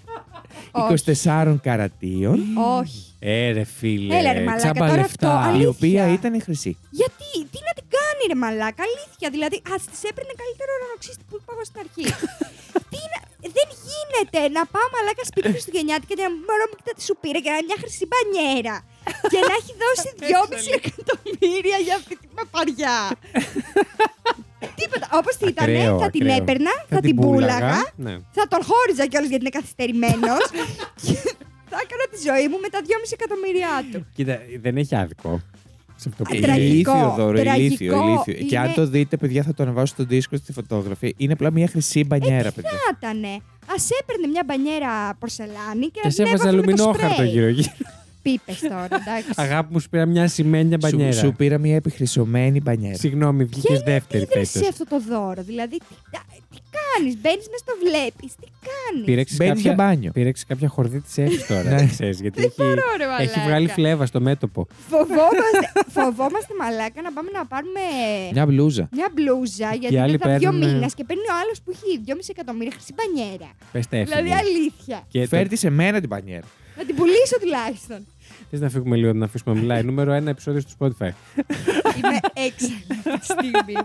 24 0.78 1.56
καρατίων, 1.68 2.40
Όχι. 2.80 3.02
Ε, 3.20 3.52
ρε 3.52 3.64
φίλε. 3.78 4.18
Έλα, 4.18 4.32
ρε 4.34 4.44
μαλάκα, 4.48 4.64
τσάμπα 4.64 4.86
τώρα 4.90 5.02
λεφτά. 5.02 5.30
αυτό, 5.34 5.50
η 5.50 5.52
αλήθεια. 5.54 5.70
οποία 5.70 6.04
ήταν 6.18 6.34
χρυσή. 6.46 6.74
Γιατί, 7.00 7.30
τι 7.52 7.60
να 7.68 7.74
την 7.78 7.88
κάνει 7.98 8.22
ρε 8.32 8.38
μαλάκα, 8.44 8.82
αλήθεια. 8.90 9.28
Δηλαδή, 9.36 9.58
ας 9.74 9.82
της 9.92 10.02
έπαιρνε 10.10 10.34
καλύτερο 10.42 10.70
ουρανοξύστη 10.78 11.24
που 11.30 11.36
είπα 11.40 11.52
εγώ 11.56 11.64
στην 11.70 11.80
αρχή. 11.84 12.06
τι 12.92 13.00
να, 13.12 13.20
δεν 13.58 13.68
γίνεται 13.88 14.40
να 14.58 14.62
πάω 14.74 14.88
μαλάκα 14.96 15.24
σπίτι 15.30 15.48
Χριστουγεννιάτικα 15.56 16.14
και 16.18 16.24
να 16.26 16.32
μου 16.34 16.42
μπορώ 16.46 16.64
να 16.72 16.94
τι 16.98 17.02
σου 17.08 17.16
πήρε 17.22 17.40
και 17.44 17.52
να 17.54 17.58
είναι 17.58 17.68
μια 17.70 17.80
χρυσή 17.84 18.04
μπανιέρα. 18.10 18.76
και 19.34 19.40
να 19.50 19.54
έχει 19.60 19.74
δώσει 19.84 20.08
2,5 20.32 20.80
εκατομμύρια 20.80 21.78
για 21.88 21.96
αυτή 22.00 22.14
τη 22.22 22.28
παπαριά. 22.38 22.98
Τίποτα. 24.76 25.08
Όπως 25.20 25.36
τι 25.38 25.48
ήταν, 25.48 25.64
Ακραίο, 25.70 26.00
θα 26.00 26.10
την 26.10 26.22
ακραίο. 26.22 26.38
έπαιρνα, 26.42 26.72
θα, 26.90 27.00
την 27.00 27.16
πούλαγα, 27.16 27.92
Ναι. 27.96 28.16
θα 28.32 28.48
τον 28.48 28.60
χώριζα 28.70 29.06
κιόλας 29.08 29.30
γιατί 29.30 29.44
είναι 29.46 29.56
καθυστερημένος. 29.60 30.44
και 31.06 31.14
θα 31.72 31.78
έκανα 31.84 32.06
τη 32.12 32.18
ζωή 32.28 32.46
μου 32.52 32.58
με 32.64 32.70
τα 32.74 32.80
2,5 32.82 33.12
εκατομμύρια 33.20 33.70
του. 33.92 34.06
Κοίτα, 34.16 34.36
δεν 34.62 34.78
έχει 34.78 34.96
άδικο. 34.96 35.42
Σε 36.00 36.10
αυτό 36.10 36.24
που 36.24 36.30
Ε, 36.34 36.40
λέει. 36.40 36.42
τραγικό, 36.48 36.92
Ηλίθιο 36.92 37.14
δώρο, 37.18 37.40
τραγικό 37.40 37.60
ηλίθιο, 37.66 38.24
ηλίθιο. 38.26 38.46
Και 38.48 38.58
αν 38.58 38.66
είναι- 38.66 38.74
το 38.74 38.86
δείτε, 38.88 39.18
παιδιά, 39.18 39.44
θα 39.44 39.54
το 39.54 39.64
ανεβάσω 39.64 39.86
στο 39.94 40.04
δίσκο 40.04 40.36
στη 40.38 40.52
φωτογραφία. 40.54 41.14
Είναι 41.18 41.34
απλά 41.34 41.52
μια 41.52 41.68
χρυσή 41.68 42.04
μπανιέρα, 42.04 42.52
παιδιά. 42.52 42.70
Θα 42.70 42.98
ήτανε; 42.98 43.28
Α 43.74 43.76
έπαιρνε 44.02 44.28
μια 44.28 44.44
μπανιέρα 44.46 45.16
πορσελάνη 45.20 45.86
και, 45.86 45.92
Και 45.94 46.00
να 46.04 46.10
σε 46.10 46.24
την 46.24 46.26
έβαζε 46.26 46.48
έβαζε 46.50 46.56
με 46.58 46.62
το 46.62 46.84
αλουμινόχαρτο 46.84 47.14
σπρέι. 47.14 47.30
γύρω-γύρω. 47.30 47.72
Πίπες 48.32 48.60
τώρα, 48.60 48.84
εντάξει. 48.86 49.30
Αγάπη 49.36 49.74
μου, 49.74 49.80
σου 49.80 49.90
πήρα 49.90 50.06
μια 50.06 50.28
σημαίνια 50.28 50.78
Σου, 50.82 50.88
μπανιέρα. 50.96 51.12
σου 51.18 51.34
πήρα 51.38 51.58
μια 51.58 51.76
επιχρυσωμένη 51.76 52.62
μπανιέρα. 52.62 52.98
Συγγνώμη, 52.98 53.44
βγήκες 53.44 53.80
δεύτερη 53.82 54.24
Ίδρυσε 54.24 54.58
φέτο. 54.60 54.68
αυτό 54.70 54.86
το 54.86 55.00
δώρο. 55.10 55.42
Δηλαδή, 55.44 55.78
τι, 55.78 55.86
τι 56.52 56.58
κάνεις, 56.78 57.16
μπαίνεις 57.22 57.46
μέσα 57.52 57.64
στο 57.66 57.74
βλέπεις, 57.84 58.36
τι 58.42 58.48
κάνεις; 58.70 59.06
Πήρεξες 59.06 59.38
Μπαίνεις 59.38 59.62
για 59.62 59.72
κάποια, 59.72 59.86
μπάνιο. 59.86 60.12
πήρεξες 60.12 60.46
κάποια 60.46 60.68
χορδή 60.68 61.00
της 61.02 61.18
Εύης 61.18 61.46
τώρα. 61.48 61.64
Ναι. 61.64 61.76
δεν 61.76 61.90
ξέρεις, 61.90 62.22
γιατί 62.22 62.42
έχει, 62.44 62.54
μπορώ, 62.58 62.72
ρε 62.98 63.04
έχει 63.04 63.12
μαλάκα. 63.28 63.42
βγάλει 63.46 63.68
φλέβα 63.68 64.06
στο 64.06 64.20
μέτωπο. 64.22 64.68
Φοβόμαστε, 64.90 65.66
φοβόμαστε 65.96 66.54
μαλάκα 66.60 67.02
να 67.02 67.12
πάμε 67.14 67.30
να 67.34 67.46
πάρουμε 67.46 67.80
Μια 68.32 68.46
μπλούζα. 68.46 68.90
μια 68.92 69.08
μπλούζα 69.14 69.74
γιατί 69.80 69.98
άλλοι 70.00 70.12
μετά 70.12 70.38
δύο 70.38 70.52
παίρνουν, 70.52 70.74
μήνες 70.74 70.94
και 70.94 71.04
παίρνει 71.04 71.28
ο 71.34 71.36
άλλος 71.44 71.58
που 71.62 71.72
έχει 71.76 72.02
2,5 72.06 72.30
εκατομμύρια 72.36 72.72
χρυσή 72.76 72.94
μπανιέρα. 72.98 73.50
Πες 73.72 73.88
τα 73.88 74.04
Δηλαδή 74.04 74.32
αλήθεια. 74.32 74.98
Και 75.08 75.20
το- 75.22 75.28
Φέρτε 75.28 75.56
σε 75.56 75.70
μένα 75.70 76.00
την 76.00 76.10
μπανιέρα. 76.10 76.48
Να 76.78 76.86
την 76.86 76.96
πουλήσω 76.96 77.40
τουλάχιστον. 77.42 78.06
Θες 78.50 78.60
να 78.60 78.70
φύγουμε 78.70 78.96
λίγο, 78.96 79.14
να 79.14 79.26
αφήσουμε 79.26 79.56
να 79.56 79.62
μιλάει. 79.62 79.84
Νούμερο 79.84 80.12
ένα 80.12 80.30
επεισόδιο 80.30 80.62
στο 80.62 80.72
Spotify. 80.80 81.10
Είμαι 81.98 82.20
έξαλλη 82.34 82.86
αυτή 82.90 83.20
τη 83.20 83.26
στιγμή. 83.26 83.76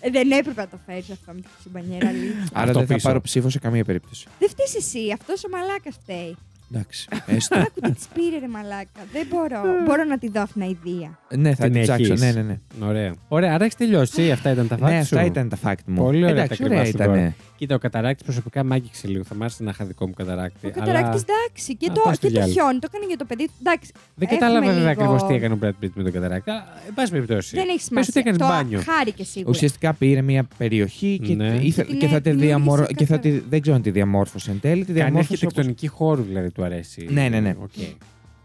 Ε, 0.00 0.10
δεν 0.10 0.30
έπρεπε 0.30 0.60
να 0.60 0.68
το 0.68 0.78
φέρεις 0.86 1.10
αυτό 1.10 1.32
με 1.32 1.40
τη 1.40 1.46
χρυσή 1.54 1.68
μπανιέρα, 1.68 2.08
αλήθεια. 2.08 2.48
Άρα 2.52 2.66
Αυτό 2.66 2.78
δεν 2.78 2.86
θα 2.88 2.94
πίσω. 2.94 3.06
πάρω 3.08 3.20
ψήφο 3.20 3.48
σε 3.50 3.58
καμία 3.58 3.84
περίπτωση. 3.84 4.26
Δεν 4.38 4.48
φταίεις 4.48 4.74
εσύ, 4.76 5.12
αυτός 5.12 5.44
ο 5.44 5.48
μαλάκας 5.48 5.96
φταίει. 6.02 6.36
Εντάξει. 6.74 7.08
Έστω. 7.36 7.58
Άκου 7.58 7.80
τι 7.80 7.92
της 7.92 8.06
πήρε, 8.14 8.38
ρε 8.38 8.48
μαλάκα. 8.48 9.00
Δεν 9.12 9.26
μπορώ. 9.30 9.60
μπορώ 9.86 10.04
να 10.04 10.18
τη 10.18 10.28
δω 10.30 10.40
αυτήν 10.40 10.62
την 10.62 10.76
ιδέα. 10.92 11.18
ναι, 11.36 11.54
θα 11.54 11.64
Την 11.64 11.72
την 11.72 11.82
ψάξω. 11.82 12.12
έχεις. 12.12 12.20
Ναι, 12.20 12.32
ναι, 12.32 12.42
ναι. 12.42 12.58
Ωραία. 12.86 13.14
Ωραία, 13.28 13.54
άρα 13.54 13.64
έχεις 13.64 13.76
τελειώσει. 13.76 14.30
Αυτά 14.30 14.50
ήταν 14.50 14.68
τα 14.68 14.76
Ναι, 14.80 14.86
facts 14.86 15.00
αυτά 15.00 15.18
σου; 15.20 15.26
ήταν 15.26 15.48
τα 15.48 15.58
fact 15.64 15.74
μου. 15.86 16.02
Πολύ 16.02 16.16
ωραία 16.24 16.30
Εντάξει, 16.30 16.48
τα 16.48 16.54
ακριβά 16.54 16.74
ωραία 16.80 16.84
σου 16.90 16.96
ήταν. 16.96 17.06
δώρα. 17.14 17.34
Κοίτα, 17.56 17.74
ο 17.74 17.78
καταράκτη 17.78 18.24
προσωπικά 18.24 18.64
μ' 18.64 18.72
άγγιξε 18.72 19.06
λίγο. 19.08 19.24
Θα 19.24 19.34
μ' 19.34 19.40
άρεσε 19.42 19.62
να 19.62 19.70
είχα 19.70 19.84
δικό 19.84 20.06
μου 20.06 20.12
καταράκτη. 20.16 20.66
Ο 20.66 20.70
καταράκτη, 20.70 21.08
αλλά 21.08 21.22
εντάξει. 21.26 21.76
Και, 21.76 21.86
Α, 21.90 21.92
το, 21.94 22.00
πας 22.04 22.16
στο 22.16 22.26
και 22.26 22.32
το 22.32 22.38
διάλογο. 22.44 22.52
χιόνι 22.60 22.78
το 22.78 22.86
έκανε 22.90 23.06
για 23.06 23.16
το 23.16 23.24
παιδί 23.24 23.44
του. 23.46 23.52
Εντάξει. 23.60 23.90
Δεν 23.94 24.04
έχουμε 24.28 24.38
κατάλαβα 24.38 24.66
βέβαια 24.66 24.78
λίγο- 24.90 24.90
ακριβώς 25.02 25.26
τι 25.26 25.34
έκανε 25.34 25.54
ο 25.54 25.58
Brad 25.62 25.84
Pitt 25.84 25.90
με 25.94 26.02
τον 26.02 26.12
καταράκτη. 26.12 26.50
Αλλά, 26.50 26.64
εν 26.88 26.94
πάση 26.94 27.10
περιπτώσει. 27.12 27.56
Δεν 27.56 27.68
έχει 27.68 27.72
Πες 27.76 27.84
ότι 27.84 28.12
σημασία. 28.12 28.20
έκανε 28.24 28.36
το 28.36 28.46
μπάνιο. 28.46 28.80
χάρηκε 28.90 29.24
σίγουρα. 29.24 29.50
Ουσιαστικά 29.50 29.92
πήρε 29.94 30.22
μια 30.22 30.44
περιοχή 30.58 31.20
και, 31.26 31.34
Ναι. 31.34 31.58
ήθε- 31.60 31.86
Την 31.86 31.98
και 31.98 32.06
θα 32.06 32.20
τη 32.20 32.30
δημιούργησε 32.30 32.46
διαμορ... 32.46 32.86
και 32.86 33.06
θα 33.06 33.18
τη... 33.18 33.28
καθαρά. 33.30 33.46
δεν 33.48 33.60
ξέρω 33.60 33.76
αν 33.76 33.82
τη 33.82 33.90
διαμόρφωσε 33.90 34.50
εν 34.50 34.60
τέλει. 34.60 34.80
Τη 34.84 34.86
Κάνει 34.92 34.98
διαμόρφωσε 34.98 35.32
όπως- 35.32 35.42
αρχιτεκτονική 35.44 35.86
χώρου 35.86 36.22
δηλαδή 36.22 36.50
του 36.50 36.61
αρέσει. 36.64 37.06
Ναι, 37.10 37.28
ναι, 37.28 37.40
ναι. 37.40 37.54
Οκ. 37.62 37.70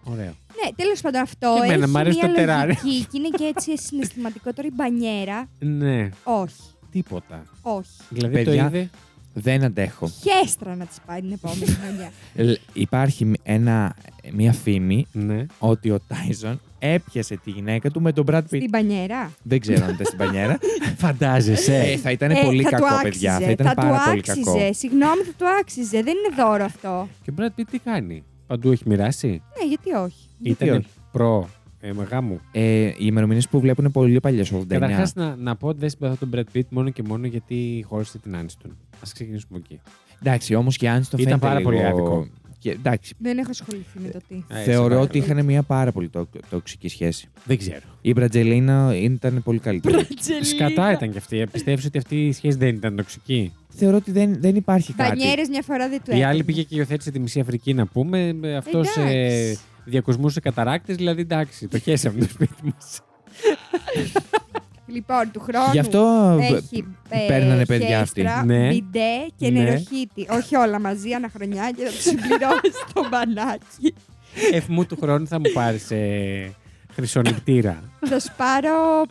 Ωραίο. 0.03 0.25
Ναι, 0.63 0.71
τέλος 0.75 1.01
πάντων 1.01 1.21
αυτό. 1.21 1.55
Και 1.59 1.65
εμένα 1.65 1.83
έχει 1.83 1.91
μ' 1.91 1.97
αρέσει 1.97 2.17
μια 2.17 2.27
το 2.27 2.33
τεράρι. 2.33 2.77
λογική 2.83 3.05
και 3.11 3.17
είναι 3.17 3.29
και 3.29 3.43
έτσι 3.55 3.77
συναισθηματικό. 3.77 4.53
Τώρα 4.53 4.67
η 4.67 4.71
μπανιέρα. 4.75 5.49
Ναι, 5.59 6.09
Όχι. 6.23 6.61
τίποτα. 6.91 7.45
Όχι. 7.61 7.89
Δηλαδή 8.09 8.33
Παιδιά. 8.33 8.69
το 8.69 8.77
είδε. 8.77 8.89
Δεν 9.33 9.63
αντέχω. 9.63 10.09
Χέστρα 10.09 10.75
να 10.75 10.85
της 10.85 10.97
πάει 11.05 11.21
την 11.21 11.31
επόμενη 11.31 11.65
χρονιά. 11.81 12.11
Λ- 12.35 12.59
Υπάρχει 12.73 13.31
ένα, 13.43 13.95
μια 14.33 14.53
φήμη 14.53 15.07
Ναι. 15.11 15.45
ότι 15.59 15.91
ο 15.91 15.99
Τάιζον 16.07 16.59
έπιασε 16.79 17.37
τη 17.43 17.51
γυναίκα 17.51 17.91
του 17.91 18.01
με 18.01 18.11
τον 18.11 18.25
Brad 18.31 18.37
Pitt. 18.37 18.45
Στην 18.45 18.69
μπανιέρα. 18.69 19.31
Δεν 19.43 19.59
ξέρω 19.59 19.85
αν 19.85 19.93
ήταν 19.93 20.05
στην 20.05 20.17
πανιέρα. 20.17 20.57
Φαντάζεσαι. 21.03 21.75
ε, 21.77 21.97
θα 21.97 22.11
ήταν 22.11 22.31
Ε, 22.31 22.41
πολύ 22.43 22.63
θα 22.63 22.69
του 22.69 22.75
κακό, 22.75 22.85
άξιζε, 22.95 23.09
παιδιά. 23.09 23.39
Θα 23.39 23.51
ήταν 23.51 23.67
θα 23.67 23.73
πάρα 23.73 23.97
του 23.97 24.03
πολύ 24.09 24.19
άξιζε. 24.19 24.41
κακό. 24.43 24.73
Συγγνώμη, 24.73 25.21
θα 25.21 25.31
του 25.37 25.45
άξιζε. 25.59 26.01
Δεν 26.03 26.13
είναι 26.17 26.43
δώρο 26.43 26.63
αυτό. 26.63 27.07
Και 27.23 27.31
ο 27.31 27.33
Brad 27.37 27.59
Pitt 27.59 27.65
τι 27.71 27.79
κάνει; 27.79 28.23
Παντού 28.47 28.71
έχει 28.71 28.83
μοιράσει; 28.85 29.27
Ναι, 29.27 29.67
γιατί 29.67 29.91
όχι. 29.91 30.27
Γιατί 30.37 30.63
Ήταν 30.63 30.77
όχι. 30.77 30.87
προ 31.11 31.49
ε, 31.79 31.91
γάμου. 32.09 32.39
Ε, 32.51 32.61
οι 32.85 32.93
ημερομηνίες 32.97 33.47
που 33.47 33.59
βλέπουν 33.59 33.91
πολύ 33.91 34.19
παλιές, 34.19 34.51
89. 34.53 34.63
Καταρχάς 34.67 35.13
να, 35.15 35.35
να 35.35 35.55
πω 35.55 35.67
ότι 35.67 35.79
δεν 35.79 35.89
συμπαθώ 35.89 36.15
τον 36.15 36.29
Brad 36.35 36.57
Pitt 36.57 36.65
μόνο 36.69 36.89
και 36.89 37.03
μόνο 37.07 37.27
γιατί 37.27 37.85
χώρισε 37.87 38.17
την 38.17 38.35
Άνιστον. 38.35 38.71
Α 38.71 38.99
ξεκινήσουμε 39.13 39.57
εκεί. 39.59 39.79
Εντάξει, 40.21 40.55
όμως 40.55 40.77
και 40.77 40.89
αν 40.89 41.03
στο 41.03 41.17
Ήταν 41.19 41.27
φαίνεται 41.39 41.47
πάρα 41.47 41.61
πολύ 41.61 41.75
λίγο- 41.77 41.87
άδικο. 41.89 42.27
Και, 42.59 42.71
εντάξει, 42.71 43.13
Δεν 43.17 43.37
έχω 43.37 43.49
ασχοληθεί 43.49 43.99
με 43.99 44.09
το 44.09 44.19
τι. 44.27 44.35
Ε, 44.47 44.55
σε 44.55 44.63
θεωρώ 44.63 44.81
παρακαλώ. 44.81 45.01
ότι 45.01 45.17
είχαν 45.17 45.45
μια 45.45 45.63
πάρα 45.63 45.91
πολύ 45.91 46.09
το- 46.09 46.27
τοξική 46.49 46.87
σχέση. 46.89 47.27
Δεν 47.45 47.57
ξέρω. 47.57 47.79
Η 48.01 48.13
Μπρατζελίνα 48.13 48.95
ήταν 48.95 49.41
πολύ 49.43 49.59
καλύτερη. 49.59 50.07
Σκατά 50.41 50.91
ήταν 50.91 51.11
κι 51.11 51.17
αυτή. 51.17 51.47
Πιστεύεις 51.51 51.85
ότι 51.85 51.97
αυτή 51.97 52.25
η 52.27 52.31
σχέση 52.31 52.57
δεν 52.57 52.75
ήταν 52.75 52.95
τοξική; 52.95 53.53
θεωρώ 53.69 53.97
ότι 53.97 54.11
δεν, 54.11 54.35
δεν 54.41 54.55
υπάρχει 54.55 54.93
κάτι. 54.93 55.09
Μπανιέρε 55.09 55.41
μια 55.49 55.61
φορά 55.61 55.89
δεν 55.89 56.01
του 56.03 56.11
Η 56.11 56.13
άλλη 56.13 56.21
έπαιρνε. 56.23 56.43
πήγε 56.43 56.63
και 56.63 56.75
υιοθέτησε 56.75 57.11
τη 57.11 57.19
μισή 57.19 57.39
Αφρική 57.39 57.73
να 57.73 57.85
πούμε. 57.85 58.35
Αυτός 58.57 58.95
ε, 58.97 59.01
Εντάξει. 59.01 59.59
διακοσμούσε 59.85 60.39
καταράκτε, 60.39 60.93
δηλαδή 60.93 61.21
εντάξει, 61.21 61.67
το 61.67 61.79
χέσαμε 61.79 62.19
το 62.19 62.27
σπίτι 62.29 62.53
μας. 62.63 63.01
Λοιπόν, 64.87 65.31
του 65.31 65.39
χρόνου 65.39 65.71
Γι' 65.71 65.79
αυτό 65.79 66.37
έχει 66.41 66.85
ε, 67.09 67.25
παίρνανε 67.27 67.65
παιδιά 67.65 67.99
αυτοί. 68.01 68.21
χέστρα, 68.21 68.45
Ναι. 68.45 68.67
μπιντέ 68.67 69.15
και 69.35 69.49
Ναι. 69.49 69.59
νεροχύτη. 69.63 70.27
Όχι 70.29 70.55
όλα 70.55 70.79
μαζί, 70.79 71.09
ένα 71.09 71.29
χρονιά 71.35 71.71
και 71.75 71.83
θα 71.83 71.89
τους 71.91 72.01
συμπληρώσει 72.01 72.71
το 72.93 73.07
μπανάκι. 73.11 73.93
Εφ 74.51 74.67
μου 74.67 74.85
του 74.85 74.97
χρόνου 75.01 75.27
θα 75.27 75.39
μου 75.39 75.51
πάρεις 75.53 75.91
ε, 75.91 76.51
χρυσονικτήρα. 76.93 77.83
θα 78.05 78.19
σου 78.19 78.31
πάρω. 78.37 79.05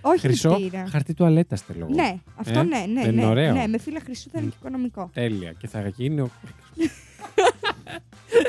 Όχι 0.00 0.18
Χρυσό 0.20 0.56
λιπτήρα. 0.58 0.84
χαρτί 0.90 1.14
τουαλέτας 1.14 1.60
θέλω 1.60 1.78
εγώ. 1.90 1.94
Ναι, 1.94 2.14
αυτό 2.36 2.58
Ε, 2.58 2.62
ναι, 2.62 2.78
ναι. 2.92 3.02
δεν 3.02 3.12
είναι 3.12 3.22
ναι, 3.22 3.26
ωραίο. 3.28 3.52
ναι, 3.52 3.66
με 3.66 3.78
φύλλα 3.78 4.00
χρυσού 4.04 4.30
θα 4.32 4.38
είναι 4.40 4.48
και 4.48 4.56
οικονομικό. 4.60 5.10
Τέλεια. 5.12 5.52
Και 5.58 5.66
θα 5.68 5.88
γίνει 5.96 6.20
ο... 6.20 6.30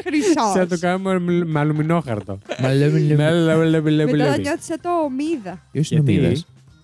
Χρυσός. 0.05 0.51
Θα 0.53 0.67
το 0.67 0.79
κάνουμε 0.79 1.19
με- 1.19 1.45
με 1.45 1.59
αλουμινόχαρτο. 1.59 2.39
Μα 2.61 2.73
λέμε, 2.73 2.99
λέμε. 2.99 4.05
Μετά 4.11 4.31
θα 4.31 4.37
νιώθεις 4.37 4.65
σαν 4.65 4.77
το 4.81 4.89
ομίδα. 5.05 5.61
Ποιος 5.71 5.91
είναι 5.91 5.99
ο 5.99 6.03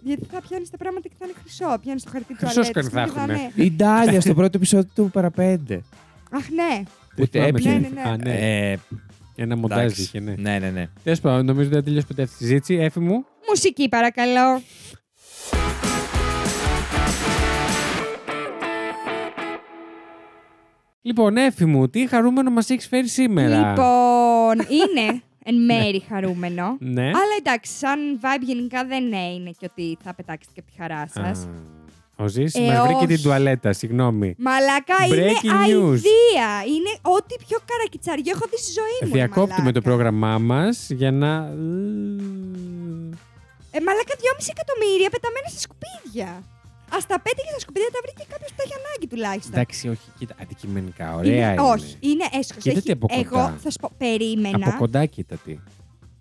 Γιατί; 0.04 0.22
Μίδας; 0.22 0.22
Γιατί 0.22 0.26
θα 0.34 0.42
πιάνεις 0.48 0.70
τα 0.70 0.78
πράγματα 0.78 1.08
και 1.08 1.14
θα 1.20 1.26
είναι 1.26 1.34
χρυσό. 1.42 1.78
Πιάνεις 1.82 2.04
το 2.04 2.10
χαρτί 2.12 2.34
του 2.34 2.46
Χρυσό 2.46 2.64
σκόνη 2.64 2.88
θα 2.90 3.02
έχουνε. 3.02 3.52
Η 3.56 3.72
Ντάλια 3.72 4.22
στο 4.22 4.34
πρώτο 4.34 4.58
επεισόδιο 4.58 4.90
του 4.96 5.10
Παραπέντε. 5.14 5.82
Αχ, 6.32 6.50
ναι. 6.50 6.84
Ούτε 7.18 7.30
Θυμάμαι 7.32 7.50
έπιανε. 7.50 7.88
τι. 7.88 7.94
Ναι, 7.94 8.02
ναι, 8.02 8.04
ναι. 8.04 8.10
Α, 8.10 8.18
ναι. 8.18 8.72
Ε, 8.72 8.78
Ένα 9.36 9.56
μοντάζ 9.58 9.80
εντάξει. 9.80 10.02
είχε, 10.02 10.20
ναι. 10.20 10.36
Ναι, 10.38 10.60
ναι, 10.60 10.70
ναι. 10.70 10.90
Τέλος 11.04 11.20
πάντων, 11.20 11.46
νομίζω 11.46 11.70
δεν 11.70 11.84
τελειώσει 11.84 12.08
ποτέ 12.08 12.22
αυτή 12.22 12.44
η 12.44 12.48
συζήτηση. 12.48 12.74
Έφη 12.76 13.00
μου. 13.00 13.26
Μουσική, 13.48 13.90
παρακαλώ. 13.90 14.62
Λοιπόν, 21.02 21.38
Έφη 21.38 21.66
μου, 21.66 21.90
τι 21.90 22.08
χαρούμενο 22.08 22.50
μας 22.52 22.70
έχεις 22.70 22.88
φέρει 22.88 23.08
σήμερα; 23.08 23.70
Λοιπόν, 23.70 24.54
είναι 24.70 25.22
εν 25.50 25.66
μέρη 25.66 26.04
χαρούμενο. 26.10 26.78
Ναι. 26.80 27.06
Αλλά 27.06 27.36
εντάξει, 27.40 27.72
σαν 27.78 28.00
vibe 28.22 28.42
γενικά 28.42 28.86
δεν 28.86 29.04
είναι 29.06 29.52
και 29.60 29.68
ότι 29.72 29.98
θα 30.04 30.14
πετάξετε 30.14 30.52
και 30.56 30.62
από 30.66 30.72
τη 30.72 30.78
χαρά 30.82 31.08
σας. 31.08 31.40
Α, 31.46 31.50
Ο 32.24 32.28
Ζής 32.28 32.56
Ε, 32.56 32.60
μας 32.62 32.80
βρήκε 32.82 32.96
όχι. 32.96 33.06
την 33.06 33.22
τουαλέτα, 33.22 33.74
συγγνώμη. 33.74 34.36
Μαλάκα 34.38 34.96
Breaking 35.10 35.44
είναι 35.44 35.54
news. 35.68 35.92
αηδία. 35.92 36.50
Είναι 36.76 36.92
ό,τι 37.02 37.36
πιο 37.48 37.58
καρακιτσαριό 37.66 38.32
έχω 38.36 38.46
δει 38.52 38.58
στη 38.58 38.72
ζωή 38.72 38.98
μου. 39.02 39.08
ρε 39.08 39.18
Διακόπτουμε 39.18 39.56
το 39.56 39.64
μαλάκα. 39.64 39.82
πρόγραμμά 39.82 40.38
μας 40.38 40.90
για 40.90 41.12
να... 41.12 41.28
Ε, 43.72 43.80
μαλάκα 43.86 44.14
2,5 44.18 44.48
εκατομμύρια 44.56 45.10
πεταμένα 45.10 45.48
στα 45.54 45.60
σκουπίδια. 45.66 46.44
Α 46.96 46.98
τα 47.08 47.18
πέτυχε 47.26 47.50
στα 47.52 47.60
σκουπίδια, 47.60 47.90
τα 47.96 48.00
βρήκε 48.06 48.24
κάποιος 48.32 48.50
που 48.50 48.56
τα 48.60 48.64
έχει 48.66 48.74
ανάγκη 48.82 49.08
τουλάχιστον. 49.14 49.54
Εντάξει, 49.54 49.90
όχι, 49.90 50.08
κοίτα, 50.20 50.36
αντικειμενικά, 50.42 51.16
ωραία 51.16 51.52
είναι. 51.52 51.62
Όχι, 51.62 51.96
είναι 52.00 52.26
έσχος. 52.40 52.64
Κοίτα 52.64 52.82
τι 52.82 52.92
από 52.92 53.08
κοντά. 53.08 53.20
Εγώ 53.26 53.54
θα 53.64 53.70
σου 53.72 53.80
πω, 53.82 53.90
περίμενα. 53.98 54.68
Από 54.68 54.78
κοντά 54.78 55.06
κοίτα 55.06 55.36
τι. 55.46 55.60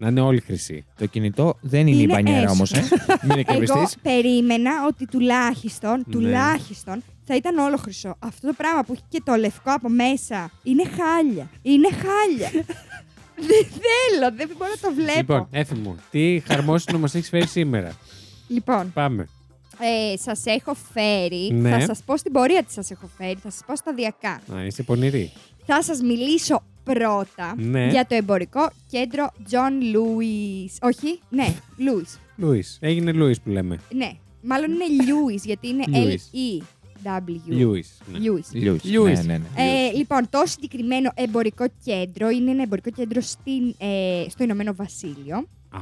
Να 0.01 0.09
είναι 0.09 0.21
όλοι 0.21 0.41
χρυσοί. 0.41 0.85
Το 0.99 1.07
κινητό 1.07 1.57
δεν 1.61 1.87
είναι, 1.87 1.97
η 1.97 2.01
Είναι 2.03 2.13
μπανιέρα 2.15 2.51
όμως. 2.51 2.73
έσχο. 2.73 2.97
Μην 3.23 3.31
είναι 3.31 3.45
Εγώ 3.55 3.65
κρεμιστή. 3.73 3.99
περίμενα 4.03 4.71
ότι 4.87 5.07
τουλάχιστον, 5.07 5.97
Ναι. 5.97 6.13
τουλάχιστον 6.13 7.03
θα 7.25 7.37
ήταν 7.37 7.59
όλο 7.59 7.77
χρυσό. 7.77 8.17
Αυτό 8.19 8.47
το 8.47 8.55
πράγμα 8.57 8.83
που 8.83 8.93
έχει 8.93 9.03
και 9.09 9.23
το 9.25 9.35
λευκό 9.35 9.73
από 9.73 9.89
μέσα 9.89 10.51
είναι 10.63 10.83
χάλια. 10.85 11.51
Είναι 11.63 11.89
χάλια. 11.93 12.51
δεν 13.51 13.67
θέλω, 13.81 14.37
δεν 14.37 14.51
μπορώ 14.59 14.71
να 14.83 14.89
το 14.89 14.95
βλέπω. 14.95 15.19
Λοιπόν, 15.19 15.47
Έφη 15.51 15.75
μου, 15.75 15.97
τι 16.11 16.43
χαρμόσυνο 16.47 16.99
μας 16.99 17.15
έχεις 17.15 17.29
φέρει 17.29 17.47
σήμερα; 17.47 17.93
Λοιπόν, 18.49 18.93
Πάμε. 18.93 19.29
Ε, 19.81 20.17
σας 20.17 20.43
έχω 20.45 20.75
φέρει, 20.93 21.53
Ναι. 21.53 21.71
θα 21.71 21.81
σας 21.81 22.03
πω 22.05 22.17
στην 22.17 22.33
πορεία 22.33 22.63
τι 22.63 22.73
σας 22.73 22.91
έχω 22.91 23.11
φέρει, 23.19 23.39
θα 23.43 23.51
σας 23.51 23.61
πω 23.67 23.77
σταδιακά. 23.77 24.41
Α, 24.55 24.65
είσαι 24.67 24.83
πονηρή. 24.83 25.33
Θα 25.67 25.83
σας 25.83 26.01
μιλήσω 26.03 26.63
πρώτα 26.85 27.55
Ναι. 27.57 27.87
για 27.87 28.07
το 28.07 28.15
εμπορικό 28.15 28.71
κέντρο 28.91 29.27
John 29.51 29.97
Lewis. 29.97 30.89
Όχι, 30.89 31.21
ναι, 31.29 31.55
Lewis. 31.79 32.19
Λούις. 32.37 32.79
Έγινε 32.81 33.13
Λούις 33.13 33.41
που 33.41 33.51
λέμε. 33.51 33.79
Ναι, 33.95 34.11
μάλλον 34.43 34.71
είναι 34.71 34.85
Lewis 35.05 35.43
γιατί 35.45 35.69
είναι 35.69 35.85
Lewis. 35.87 36.63
L-E-W. 37.05 37.37
Λούις. 37.47 37.99
ναι. 38.13 38.19
Lewis. 38.19 38.53
Λιούς. 38.53 38.85
Λιούις. 38.85 39.25
Ναι, 39.25 39.33
ναι, 39.33 39.39
ναι. 39.57 39.63
Ε, 39.89 39.93
λοιπόν, 39.97 40.29
το 40.31 40.43
συγκεκριμένο 40.45 41.11
εμπορικό 41.15 41.65
κέντρο 41.85 42.29
είναι 42.29 42.51
ένα 42.51 42.63
εμπορικό 42.63 42.91
κέντρο 42.91 43.21
στην, 43.21 43.75
ε, 43.79 44.25
στο 44.29 44.43
Ηνωμένο 44.45 44.75
Βασίλειο. 44.75 45.49
Α. 45.71 45.79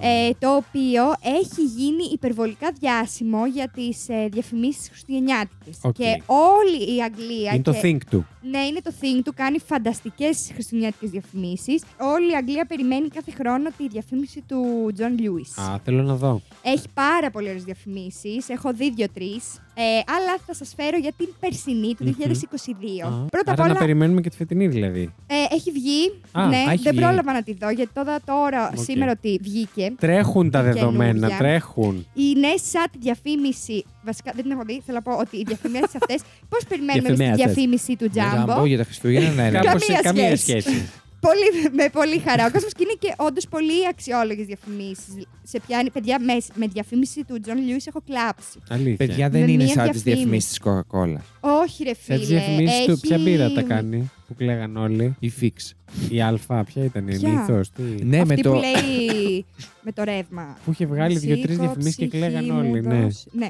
Ε, 0.00 0.30
το 0.38 0.54
οποίο 0.56 1.02
έχει 1.22 1.62
γίνει 1.76 2.04
υπερβολικά 2.12 2.72
διάσημο 2.80 3.46
για 3.46 3.68
τις 3.68 4.08
ε, 4.08 4.28
διαφημίσεις 4.30 4.88
χριστουγεννιάτικες. 4.88 5.78
Οκ. 5.82 5.94
Και 5.94 6.22
όλη 6.26 6.96
η 6.96 7.02
Αγγλία... 7.02 7.52
Είναι 7.54 7.62
το 7.62 7.72
και... 7.72 7.80
thing 7.82 7.98
του. 8.10 8.26
Ναι, 8.50 8.58
είναι 8.58 8.80
το 8.80 8.92
thing 9.00 9.20
του, 9.24 9.32
κάνει 9.36 9.58
φανταστικές 9.58 10.50
χριστουγεννιάτικες 10.52 11.10
διαφημίσεις. 11.10 11.82
Όλη 12.00 12.32
η 12.32 12.34
Αγγλία 12.34 12.64
περιμένει 12.64 13.08
κάθε 13.08 13.30
χρόνο 13.30 13.70
τη 13.76 13.88
διαφήμιση 13.88 14.42
του 14.48 14.90
John 14.98 15.20
Lewis. 15.20 15.62
Α, 15.72 15.78
θέλω 15.84 16.02
να 16.02 16.14
δω. 16.14 16.40
Έχει 16.62 16.86
πάρα 16.94 17.30
πολλέ 17.30 17.48
ωραίες 17.48 17.64
διαφημίσεις. 17.64 18.48
Έχω 18.48 18.72
δει 18.72 18.90
δύο-τρει. 18.90 19.40
Ε, 19.76 19.82
αλλά 19.82 20.38
θα 20.46 20.54
σας 20.54 20.72
φέρω 20.76 20.96
για 20.98 21.12
την 21.16 21.28
περσινή 21.40 21.94
του 21.94 22.16
2022. 22.18 23.06
Α, 23.06 23.08
Πρώτα 23.10 23.52
απ' 23.52 23.60
άρα 23.60 23.62
όλα, 23.64 23.72
να 23.72 23.78
περιμένουμε 23.78 24.20
και 24.20 24.30
τη 24.30 24.36
φετινή 24.36 24.66
δηλαδή. 24.68 25.14
ε, 25.26 25.54
έχει 25.54 25.70
βγει. 25.70 26.20
Α, 26.32 26.46
ναι, 26.46 26.56
α, 26.56 26.70
έχει 26.72 26.82
δεν 26.82 26.92
βγει. 26.92 27.02
πρόλαβα 27.04 27.32
να 27.32 27.42
τη 27.42 27.54
δω 27.54 27.70
γιατί 27.70 27.90
τώρα, 27.94 28.20
τώρα 28.20 28.68
Οκ. 28.68 28.84
σήμερα 28.84 29.16
ότι 29.28 29.38
βγήκε. 29.42 29.92
Τρέχουν 29.98 30.50
τα 30.50 30.60
Η 30.60 30.62
δεδομένα, 30.62 31.12
καινούρια. 31.12 31.36
τρέχουν. 31.38 32.06
Είναι 32.14 32.48
σαν 32.72 32.84
τη 32.92 32.98
διαφήμιση. 33.00 33.84
Βασικά 34.04 34.32
δεν 34.34 34.42
την 34.42 34.52
έχω 34.52 34.62
δει. 34.66 34.82
Θέλω 34.86 35.00
να 35.04 35.12
πω 35.12 35.18
ότι 35.20 35.36
οι 35.36 35.42
διαφημίσεις 35.46 35.94
αυτές. 35.94 36.20
Πώς 36.48 36.60
περιμένουμε 36.68 37.08
εμείς 37.08 37.18
τη 37.18 37.24
Διαφημίσεις. 37.24 37.44
διαφήμιση 37.54 37.96
του 37.96 38.08
Jumbo; 38.10 38.44
Jumbo. 38.46 38.66
για 38.66 38.76
τα 38.76 38.84
Χριστούγεννα, 38.84 39.30
ναι, 39.42 39.50
ναι. 39.50 39.58
Κάπως- 39.58 39.86
Καμία 39.86 40.00
καμία 40.02 40.36
σχέση. 40.36 40.88
Σχέση. 41.28 41.62
Πολύ, 41.62 41.74
με 41.76 41.88
πολύ 41.92 42.18
χαρά. 42.18 42.46
Ο 42.46 42.50
κόσμος 42.50 42.72
και 42.72 42.82
είναι 42.82 42.96
και 42.98 43.14
όντως 43.16 43.48
πολύ 43.48 43.86
αξιόλογε 43.90 44.42
διαφημίσεις. 44.44 45.14
Σε 45.42 45.60
πιάνει, 45.66 45.90
παιδιά, 45.90 46.20
με, 46.20 46.36
με 46.54 46.66
διαφήμιση 46.66 47.24
του 47.24 47.40
Τζον 47.40 47.56
Λιούι 47.58 47.80
έχω 47.86 48.00
κλάψει. 48.06 48.58
Αλήθεια. 48.68 48.96
Παιδιά 49.06 49.28
δεν 49.30 49.44
Με 49.44 49.50
είναι 49.52 49.64
μία 49.64 49.72
σαν 49.72 49.90
τις 49.90 50.02
διαφήμιση. 50.02 50.48
διαφημίσεις 50.48 50.48
της 50.50 50.60
Coca-Cola. 50.64 51.20
Όχι, 51.62 51.84
ρε 51.84 51.94
φίλε. 51.94 52.16
Σε 52.18 52.22
τι 52.24 52.26
διαφημίσεις 52.26 52.84
του, 52.84 52.90
έχει- 52.90 53.00
ποια 53.06 53.18
μπύρα 53.18 53.52
τα 53.52 53.62
κάνει 53.62 54.10
που 54.28 54.34
κλαίγαν 54.34 54.76
όλοι. 54.76 55.16
Η 55.20 55.32
Fix. 55.40 55.70
Η 56.10 56.22
Α, 56.22 56.64
ποια 56.64 56.84
ήταν, 56.84 57.08
η 57.08 57.16
Ποια; 57.18 57.28
Νήθος, 57.28 57.70
τι; 57.70 57.82
Ναι, 57.82 58.20
Αυτή 58.20 58.34
με 58.34 58.40
το. 58.42 58.50
που 58.50 58.56
λέει 58.60 59.44
με 59.82 59.92
το 59.92 60.02
ρεύμα. 60.04 60.56
Που 60.64 60.70
είχε 60.70 60.86
βγάλει 60.86 61.18
δύο-τρεις 61.18 61.50
Σήκω, 61.50 61.62
διαφημίσεις 61.62 61.96
και 61.96 62.06
ψυχή 62.06 62.22
κλαίγαν 62.22 62.44
μου 62.44 62.58
όλοι. 62.58 62.80
Ναι. 62.80 63.02
δώσε. 63.02 63.28
ναι. 63.32 63.48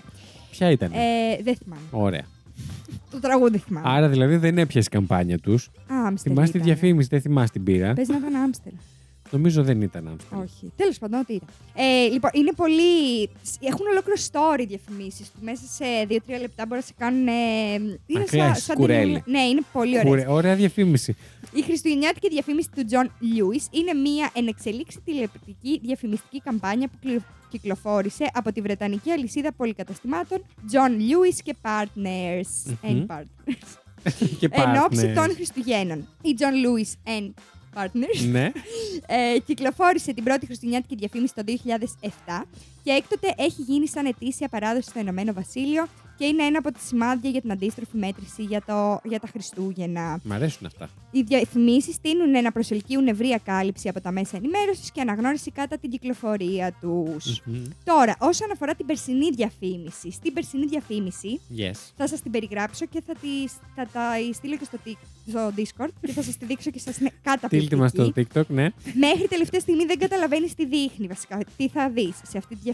Ποια 0.50 0.70
ήταν. 0.70 0.92
Ε, 0.92 1.42
δεν 1.42 1.56
θυμάμαι. 1.62 1.82
Ωραία. 1.90 2.24
Το 3.10 3.20
τραγούδι 3.20 3.58
θυμάμαι. 3.58 3.88
Άρα 3.90 4.08
δηλαδή 4.08 4.36
δεν 4.36 4.58
έπιασε 4.58 4.88
καμπάνια 4.88 5.38
τους. 5.38 5.70
Άμστερ. 5.86 6.32
Θυμάσαι 6.32 6.52
τη 6.52 6.58
ήτανε. 6.58 6.72
διαφήμιση, 6.74 7.08
δεν 7.08 7.20
θυμάσαι 7.20 7.52
την 7.52 7.64
πύρα. 7.64 7.92
Παίζει 7.92 8.10
να 8.10 8.16
ήταν 8.16 8.34
Άμστερ. 8.34 8.72
Νομίζω 9.34 9.62
δεν 9.62 9.80
ήταν 9.82 10.08
Άμστερ. 10.08 10.38
Όχι. 10.38 10.72
Τέλος 10.76 10.98
πάντων, 10.98 11.20
ό,τι 11.20 11.32
ήταν. 11.34 11.48
Ε, 11.74 12.06
λοιπόν, 12.08 12.30
είναι 12.34 12.52
πολύ. 12.56 13.22
Έχουν 13.60 13.86
ολόκληρο 13.90 14.20
story 14.32 14.64
διαφημίσεις 14.68 15.30
του. 15.30 15.38
Μέσα 15.42 15.62
σε 15.66 15.84
2-3 16.08 16.40
λεπτά 16.40 16.66
μπορεί 16.66 16.80
να 16.80 16.86
σε 16.86 16.92
κάνουν. 16.98 17.26
Ε, 17.26 17.32
είναι 18.06 18.24
κλαις, 18.26 18.62
σαν 18.64 18.76
κουρέλι. 18.76 19.00
ταινία- 19.04 19.22
Ναι, 19.26 19.40
είναι 19.40 19.60
πολύ 19.72 19.98
ωραία. 19.98 20.10
Ωραία, 20.10 20.28
ωραία 20.30 20.54
διαφήμιση. 20.54 21.16
Η 21.52 21.62
χριστουγεννιάτικη 21.62 22.28
διαφήμιση 22.28 22.68
του 22.76 22.82
John 22.90 23.04
Lewis 23.04 23.66
είναι 23.70 23.92
μία 23.94 24.30
ενεξελίξη 24.34 25.00
τηλεοπτική 25.04 25.80
διαφημιστική 25.82 26.40
καμπάνια 26.40 26.88
που 26.88 26.96
κλη- 27.00 27.20
κυκλοφόρησε 27.50 28.30
από 28.32 28.52
τη 28.52 28.60
Βρετανική 28.60 29.10
αλυσίδα 29.10 29.52
πολυκαταστημάτων 29.52 30.44
John 30.72 30.90
Lewis 30.90 31.38
και 31.44 31.54
Partners. 31.62 32.74
Μμμ. 32.82 33.06
And 33.06 33.06
Partners. 33.16 33.78
και 34.38 34.48
Εν 34.50 34.82
ώψη 34.84 35.06
partners. 35.10 35.14
των 35.14 35.34
Χριστουγέννων. 35.34 36.08
Η 36.22 36.34
John 36.38 36.42
Lewis 36.66 37.18
and 37.18 37.30
Partners 37.76 38.28
Ναι. 38.30 38.52
ε, 39.06 39.38
κυκλοφόρησε 39.46 40.12
την 40.12 40.24
πρώτη 40.24 40.46
χριστουγεννιάτικη 40.46 40.94
διαφήμιση 40.94 41.34
το 41.34 41.42
2007 42.32 42.42
και 42.84 42.90
έκτοτε 42.90 43.34
έχει 43.36 43.62
γίνει 43.62 43.88
σαν 43.88 44.06
ετήσια 44.06 44.48
παράδοση 44.48 44.88
στο 44.90 45.00
Ηνωμένο 45.00 45.32
Βασίλειο 45.32 45.86
και 46.18 46.24
είναι 46.26 46.42
ένα 46.42 46.58
από 46.58 46.72
τα 46.72 46.78
σημάδια 46.86 47.30
για 47.30 47.40
την 47.40 47.50
αντίστροφη 47.52 47.96
μέτρηση 47.96 48.42
για, 48.42 48.62
το, 48.66 49.00
για 49.08 49.20
τα 49.20 49.26
Χριστούγεννα. 49.32 50.20
Μ' 50.24 50.32
αρέσουν 50.32 50.66
αυτά. 50.66 50.88
Οι 51.10 51.22
διαφημίσεις 51.22 52.00
τείνουν 52.00 52.30
να 52.42 52.52
προσελκύουν 52.52 53.06
ευρία 53.06 53.40
κάλυψη 53.44 53.88
από 53.88 54.00
τα 54.00 54.10
μέσα 54.12 54.36
ενημέρωσης 54.36 54.90
και 54.92 55.00
αναγνώριση 55.00 55.50
κατά 55.50 55.78
την 55.78 55.90
κυκλοφορία 55.90 56.72
τους. 56.80 57.40
Μμμ. 57.44 57.64
Τώρα, 57.84 58.16
όσον 58.18 58.48
αφορά 58.52 58.74
την 58.74 58.86
περσινή 58.86 59.30
διαφήμιση, 59.30 60.10
στην 60.10 60.32
περσινή 60.32 60.66
διαφήμιση 60.66 61.40
Yes. 61.58 61.92
θα 61.96 62.06
σας 62.08 62.20
την 62.20 62.30
περιγράψω 62.30 62.86
και 62.86 63.02
θα, 63.06 63.14
τη, 63.14 63.28
θα 63.74 63.86
τα 63.92 64.10
στείλω 64.32 64.56
και 64.56 64.64
στο, 64.64 64.78
tik- 64.86 65.06
στο 65.28 65.52
Discord 65.56 65.88
και 66.00 66.12
θα 66.12 66.22
σας 66.22 66.36
τη 66.36 66.44
δείξω 66.44 66.70
και 66.70 66.78
σας 66.78 66.98
είναι 66.98 67.10
Στείλτε 67.46 67.76
μας 67.76 67.90
στο 67.90 67.98
καταπληκτική. 68.02 68.38
TikTok, 68.40 68.54
ναι. 68.54 68.68
Μέχρι 68.94 69.28
τελευταία 69.28 69.60
στιγμή 69.60 69.84
δεν 69.84 69.98
καταλαβαίνεις 69.98 70.54
τι 70.54 70.66
δείχνει 70.66 71.06
βασικά. 71.06 71.38
Τι 71.56 71.68
θα 71.68 71.90
δεις 71.90 72.16
σε 72.28 72.38
αυτή 72.38 72.54
τη 72.54 72.54
διαφήμιση. 72.54 72.73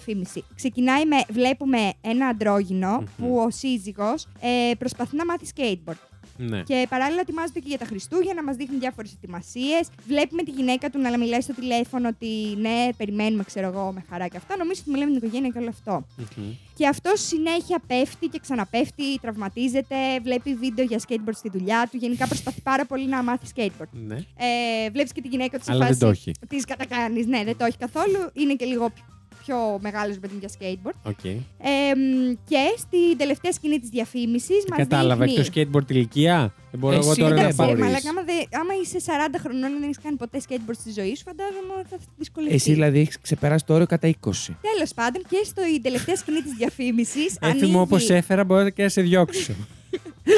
Ξεκινάει 0.55 1.07
με. 1.07 1.17
Βλέπουμε 1.31 1.93
ένα 2.01 2.27
αντρόγινο 2.27 2.91
Μμμ. 2.97 3.05
που 3.05 3.13
που 3.19 3.37
ο 3.37 3.51
σύζυγος 3.51 4.27
ε, 4.41 4.75
προσπαθεί 4.79 5.17
να 5.17 5.25
μάθει 5.25 5.47
skateboard. 5.57 5.95
Ναι. 6.37 6.63
Και 6.63 6.87
παράλληλα 6.89 7.21
ετοιμάζονται 7.21 7.59
και 7.59 7.69
για 7.69 7.79
τα 7.79 7.85
Χριστούγεννα, 7.85 8.43
μας 8.43 8.57
δείχνουν 8.57 8.81
διάφορες 8.81 9.13
ετοιμασίες. 9.13 9.89
Βλέπουμε 10.07 10.43
τη 10.43 10.51
γυναίκα 10.51 10.91
του 10.91 10.99
να 10.99 11.19
μιλάει 11.19 11.41
στο 11.41 11.55
τηλέφωνο 11.55 12.09
ότι 12.09 12.57
ναι, 12.61 12.89
περιμένουμε, 12.97 13.43
ξέρω 13.45 13.67
εγώ, 13.67 13.93
με 13.93 14.05
χαρά 14.11 14.29
και 14.29 14.37
αυτά. 14.37 14.57
Νομίζω 14.57 14.81
ότι 14.81 14.91
μιλάει 14.91 15.07
με 15.11 15.19
την 15.19 15.27
οικογένεια 15.27 15.51
και 15.51 15.59
όλο 15.59 15.69
αυτό. 15.69 16.07
Μμμ. 16.37 16.45
Και 16.77 16.87
αυτό 16.87 17.11
συνέχεια 17.15 17.83
πέφτει 17.87 18.27
και 18.27 18.39
ξαναπέφτει, 18.39 19.19
τραυματίζεται, 19.21 19.97
βλέπει 20.23 20.55
βίντεο 20.55 20.85
για 20.85 21.01
skateboard 21.09 21.35
στη 21.35 21.51
δουλειά 21.51 21.89
του. 21.91 21.97
Γενικά 21.97 22.27
προσπαθεί 22.27 22.61
πάρα 22.61 22.85
πολύ 22.87 23.07
να 23.07 23.23
μάθει 23.23 23.47
skateboard. 23.55 23.89
Ναι. 24.07 24.17
Ε, 24.17 24.91
Βλέπεις 24.91 25.13
και 25.13 25.21
τη 25.23 25.29
γυναίκα 25.29 25.59
του 25.59 25.65
σε 25.65 25.71
Αλλά 25.73 25.87
δεν 25.87 25.97
φάση. 25.97 26.01
το 26.01 26.09
έχει. 26.09 26.33
Της 26.49 26.65
κατακάνει. 26.65 27.25
Ναι, 27.25 27.45
δεν 27.45 27.57
το 27.57 27.65
έχει 27.65 27.77
καθόλου. 27.77 28.31
Είναι 28.33 28.55
και 28.55 28.65
λίγο 28.65 28.91
πιο- 29.45 29.57
πιο 29.57 29.79
μεγάλος 29.81 30.19
παιδί 30.19 30.35
μου 30.35 30.41
για 30.45 30.51
skateboard. 30.59 30.95
Οκ. 31.03 31.25
Ε, 31.25 31.35
μ, 31.97 32.35
και 32.49 32.63
στην 32.77 33.17
τελευταία 33.19 33.53
σκηνή 33.53 33.79
της 33.79 33.89
διαφήμισης 33.89 34.65
μας 34.69 34.79
Κατάλαβα. 34.79 35.25
δείχνει. 35.25 35.41
Έχει 35.41 35.51
το 35.51 35.61
skateboard 35.79 35.91
ηλικία. 35.91 36.55
Δεν 36.71 36.81
μπορώ 36.81 36.95
εγώ 36.97 37.11
Εσύ 37.11 37.21
τώρα 37.21 37.35
δεν 37.35 37.43
να 37.43 37.49
Εντάξει, 37.49 37.57
πάω. 37.57 37.67
μπορείς. 37.67 37.83
μαλάκα, 37.85 38.09
άμα, 38.11 38.23
δε- 38.23 38.59
άμα 38.61 38.73
είσαι 38.83 38.99
40 38.99 39.39
χρονών 39.39 39.69
και 39.71 39.75
δεν 39.75 39.83
έχεις 39.83 39.99
κάνει 40.03 40.17
ποτέ 40.17 40.41
skateboard 40.49 40.79
στη 40.81 40.91
ζωή 40.93 41.15
σου, 41.17 41.23
φαντάζομαι 41.27 41.73
ότι 41.79 41.89
θα 41.91 41.97
δυσκολευτεί. 42.19 42.55
Εσύ 42.57 42.73
δηλαδή 42.73 43.01
έχεις 43.01 43.21
ξεπεράσει 43.21 43.65
το 43.65 43.75
όριο 43.75 43.87
κατά 43.87 44.09
20. 44.09 44.57
Τέλος 44.73 44.95
πάντων, 44.95 45.23
και 45.29 45.41
στην 45.45 45.83
τελευταία 45.83 46.17
σκηνή 46.17 46.41
της 46.43 46.53
διαφήμισης. 46.53 47.37
Έφημο 47.41 47.81
όπως 47.81 48.11
έφερα, 48.11 48.45
μπορεί 48.45 48.73
και 48.73 48.83
να 48.83 48.89
σε 48.89 49.01
διώξω. 49.03 49.53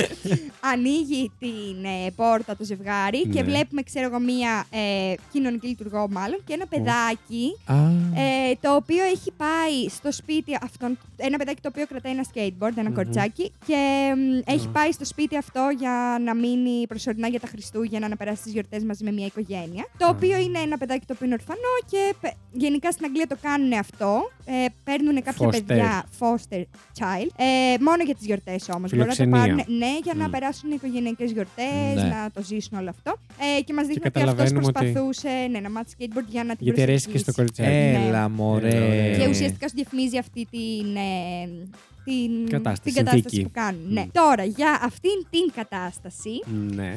ανοίγει 0.73 1.31
την 1.39 1.85
ε, 1.85 2.11
πόρτα 2.17 2.57
το 2.57 2.65
ζευγάρι 2.65 3.21
και 3.29 3.41
Ναι. 3.43 3.49
βλέπουμε, 3.49 3.83
ξέρω 3.83 4.07
εγώ, 4.07 4.19
μία 4.21 4.65
ε, 4.71 5.15
κοινωνική 5.33 5.67
λειτουργό 5.67 6.09
μάλλον 6.11 6.39
και 6.45 6.53
ένα 6.53 6.67
παιδάκι 6.67 7.57
Α, 7.67 7.75
ε, 8.21 8.55
το 8.61 8.75
οποίο 8.75 9.05
έχει 9.05 9.31
πάει 9.37 9.89
στο 9.89 10.13
σπίτι 10.13 10.59
αυτόν. 10.63 10.99
Ένα 11.17 11.37
παιδάκι 11.37 11.61
το 11.61 11.69
οποίο 11.73 11.87
κρατάει 11.87 12.13
ένα 12.13 12.25
skateboard, 12.35 12.77
ένα 12.77 12.89
Μμμ. 12.89 12.95
κορτσάκι 12.95 13.53
και 13.67 13.77
μ, 14.17 14.51
έχει 14.51 14.67
Α. 14.67 14.71
πάει 14.71 14.93
στο 14.93 15.05
σπίτι 15.05 15.37
αυτό 15.37 15.69
για 15.79 16.19
να 16.25 16.35
μείνει 16.35 16.87
προσωρινά 16.87 17.29
για 17.29 17.41
τα 17.41 17.47
Χριστούγεννα, 17.47 18.09
να 18.09 18.17
περάσει 18.17 18.43
τις 18.43 18.53
γιορτές 18.53 18.83
μαζί 18.85 19.05
με 19.05 19.13
μια 19.13 19.27
οικογένεια. 19.27 19.87
Το 19.99 20.07
Α. 20.07 20.09
οποίο 20.09 20.37
είναι 20.39 20.59
ένα 20.59 20.79
παιδάκι 20.79 21.07
το 21.07 21.13
οποίο 21.13 21.27
είναι 21.27 21.35
ορφανό 21.41 21.73
και 21.91 22.15
πε- 22.21 22.35
γενικά 22.53 22.91
στην 22.91 23.05
Αγγλία 23.05 23.27
το 23.27 23.37
κάνουν 23.43 23.73
αυτό. 23.73 24.31
Ε, 24.45 24.67
παίρνουν 24.85 25.23
κάποια 25.23 25.47
Foster. 25.49 25.51
παιδιά 25.67 26.05
foster 26.19 26.63
child. 26.99 27.29
Ε, 27.37 27.75
μόνο 27.81 28.03
για 28.05 28.15
τις 28.15 28.27
γιορτές 28.27 28.69
όμως. 28.75 28.91
Μπορούν 28.91 29.07
να 29.07 29.15
το 29.15 29.23
Φιλοξενία. 29.23 29.39
πάρουν, 29.57 29.82
ναι, 29.83 29.99
για 30.03 30.15
να 30.17 30.27
Μμ. 30.29 30.31
περάσουν 30.31 30.71
οικογενειακές 30.71 31.31
γιορτές, 31.33 31.95
Ναι. 31.95 32.03
να 32.03 32.31
το 32.35 32.43
ζήσουν 32.43 32.79
όλο 32.79 32.91
αυτό. 32.91 33.11
Ε, 33.59 33.63
και 33.63 33.73
μας 33.73 33.87
δείχνει 33.87 34.03
ότι 34.07 34.19
αυτός 34.19 34.23
καταλαβαίνουμε 34.35 34.67
ότι- 34.67 34.73
προσπαθούσε 34.93 35.29
ναι, 35.51 35.61
να 35.61 35.71
μάθει 35.71 35.91
skateboard 35.99 36.29
για 36.29 36.45
να 36.45 36.57
την 36.57 36.67
Γιατί 36.67 36.83
αρέσει 36.83 37.09
και 37.11 37.19
στο 37.19 37.33
προσεγγίσει. 37.33 37.63
κοριτσάκι. 37.63 38.07
έλα, 38.09 38.25
Ε, 38.25 38.29
μωρέ. 38.29 39.17
Και 39.19 39.29
ουσιαστικά 39.29 39.69
σου 39.69 39.75
διαφημίζει 39.75 40.19
αυτή 40.19 40.47
την. 40.51 40.97
ε, 40.97 41.49
την 42.05 42.49
Κατάσταση, 42.49 42.81
την 42.83 42.95
κατάσταση 42.95 43.21
συνθήκη. 43.29 43.43
που 43.43 43.51
κάνουν. 43.53 43.81
Μμ. 43.89 43.93
Ναι. 43.93 44.07
Τώρα, 44.13 44.45
για 44.45 44.81
αυτήν 44.83 45.27
την 45.31 45.53
κατάσταση, 45.55 46.43
Ναι. 46.75 46.91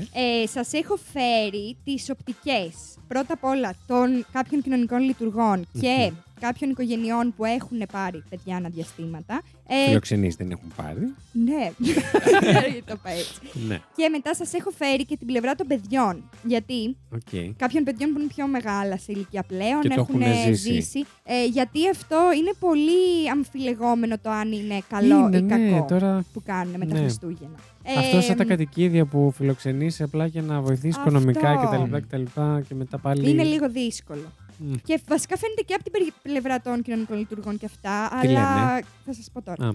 ε, 0.43 0.47
σας 0.47 0.73
έχω 0.73 0.95
φέρει 1.13 1.77
τις 1.83 2.09
οπτικές. 2.09 2.73
Πρώτα 3.07 3.33
απ' 3.33 3.43
όλα 3.43 3.73
των 3.87 4.25
κάποιων 4.31 4.61
κοινωνικών 4.61 4.99
λειτουργών 4.99 5.67
και 5.81 6.11
κάποιων 6.45 6.69
οικογενειών 6.69 7.33
που 7.37 7.45
έχουν 7.45 7.77
πάρει 7.91 8.23
παιδιά 8.29 8.55
ανά 8.55 8.74
διαστήματα. 8.74 9.41
Ε, 9.67 9.87
Φιλοξενείς 9.87 10.35
δεν 10.35 10.51
έχουν 10.51 10.71
πάρει. 10.75 11.13
ναι, 11.31 11.71
γιατί 11.79 12.83
το 12.89 12.93
είπα 12.97 13.09
έτσι. 13.09 13.39
Ναι. 13.67 13.79
Και 13.95 14.09
μετά 14.09 14.35
σας 14.35 14.53
έχω 14.53 14.69
φέρει 14.71 15.05
και 15.05 15.17
την 15.17 15.27
πλευρά 15.27 15.55
των 15.55 15.67
παιδιών. 15.67 16.29
Γιατί 16.43 16.97
Οκ. 17.13 17.53
κάποιων 17.57 17.83
παιδιών 17.83 18.13
που 18.13 18.19
είναι 18.19 18.27
πιο 18.35 18.47
μεγάλα 18.47 18.97
σε 18.97 19.11
ηλικία 19.11 19.43
πλέον, 19.47 19.81
Και 19.81 19.87
το 19.87 19.95
έχουν 19.97 20.21
έχουν 20.21 20.55
ζήσει. 20.55 20.73
ζήσει. 20.73 21.05
Ε, 21.23 21.45
γιατί 21.45 21.89
αυτό 21.89 22.17
είναι 22.37 22.51
πολύ 22.59 23.29
αμφιλεγόμενο 23.31 24.15
το 24.21 24.29
αν 24.29 24.51
είναι 24.51 24.77
καλό 24.89 25.17
Είναι, 25.27 25.37
ή 25.37 25.41
κακό 25.43 25.61
ναι, 25.63 25.85
τώρα 25.87 26.25
που 26.33 26.41
κάνουν 26.45 26.75
με 26.77 26.85
τα 26.85 26.93
Ναι. 26.93 26.99
Χριστούγεννα. 26.99 27.55
Αυτό 27.97 28.21
σαν 28.21 28.35
τα 28.37 28.43
μ, 28.43 28.47
κατοικίδια 28.47 29.05
που 29.05 29.31
φιλοξενείς 29.35 30.01
απλά 30.01 30.25
για 30.25 30.41
να 30.41 30.61
βοηθήσει 30.61 30.87
Αυτό. 30.97 31.01
οικονομικά 31.01 31.55
κτλ. 31.55 31.97
κτλ. 31.97 32.23
Και 32.67 32.75
μετά 32.75 32.97
πάλι. 32.97 33.29
Είναι 33.29 33.43
λίγο 33.43 33.69
δύσκολο. 33.69 34.31
Μμ. 34.57 34.73
Και 34.83 34.99
βασικά 35.07 35.37
φαίνεται 35.37 35.61
και 35.61 35.73
από 35.73 35.83
την 35.83 35.91
περι- 35.91 36.13
πλευρά 36.21 36.61
των 36.61 36.81
κοινωνικών 36.81 37.17
λειτουργών 37.17 37.57
και 37.57 37.65
αυτά. 37.65 38.07
Τι 38.21 38.27
αλλά 38.27 38.65
λένε; 38.67 38.83
θα 39.05 39.13
σας 39.13 39.29
πω 39.33 39.41
τώρα. 39.41 39.67
Α, 39.67 39.73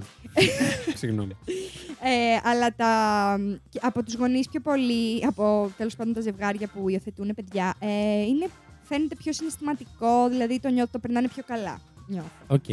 συγγνώμη. 1.01 1.37
Ε, 2.03 2.49
αλλά 2.49 2.75
τα, 2.75 2.91
και 3.69 3.79
από 3.83 4.03
τους 4.03 4.15
γονείς 4.15 4.49
πιο 4.49 4.61
πολύ, 4.61 5.27
από 5.27 5.71
τέλος 5.77 5.97
πάντων 5.97 6.15
τα 6.15 6.21
ζευγάρια 6.21 6.67
που 6.69 6.89
υιοθετούν 6.89 7.33
παιδιά, 7.35 7.75
ε, 7.79 8.21
είναι, 8.23 8.47
φαίνεται 8.83 9.15
πιο 9.15 9.33
συναισθηματικό, 9.33 10.29
δηλαδή 10.29 10.61
το 10.61 10.69
νιώθω, 10.69 10.91
το 10.93 10.99
περνάνε 10.99 11.29
πιο 11.29 11.43
καλά. 11.47 11.81
Νιώθω. 12.07 12.29
Οκ. 12.47 12.69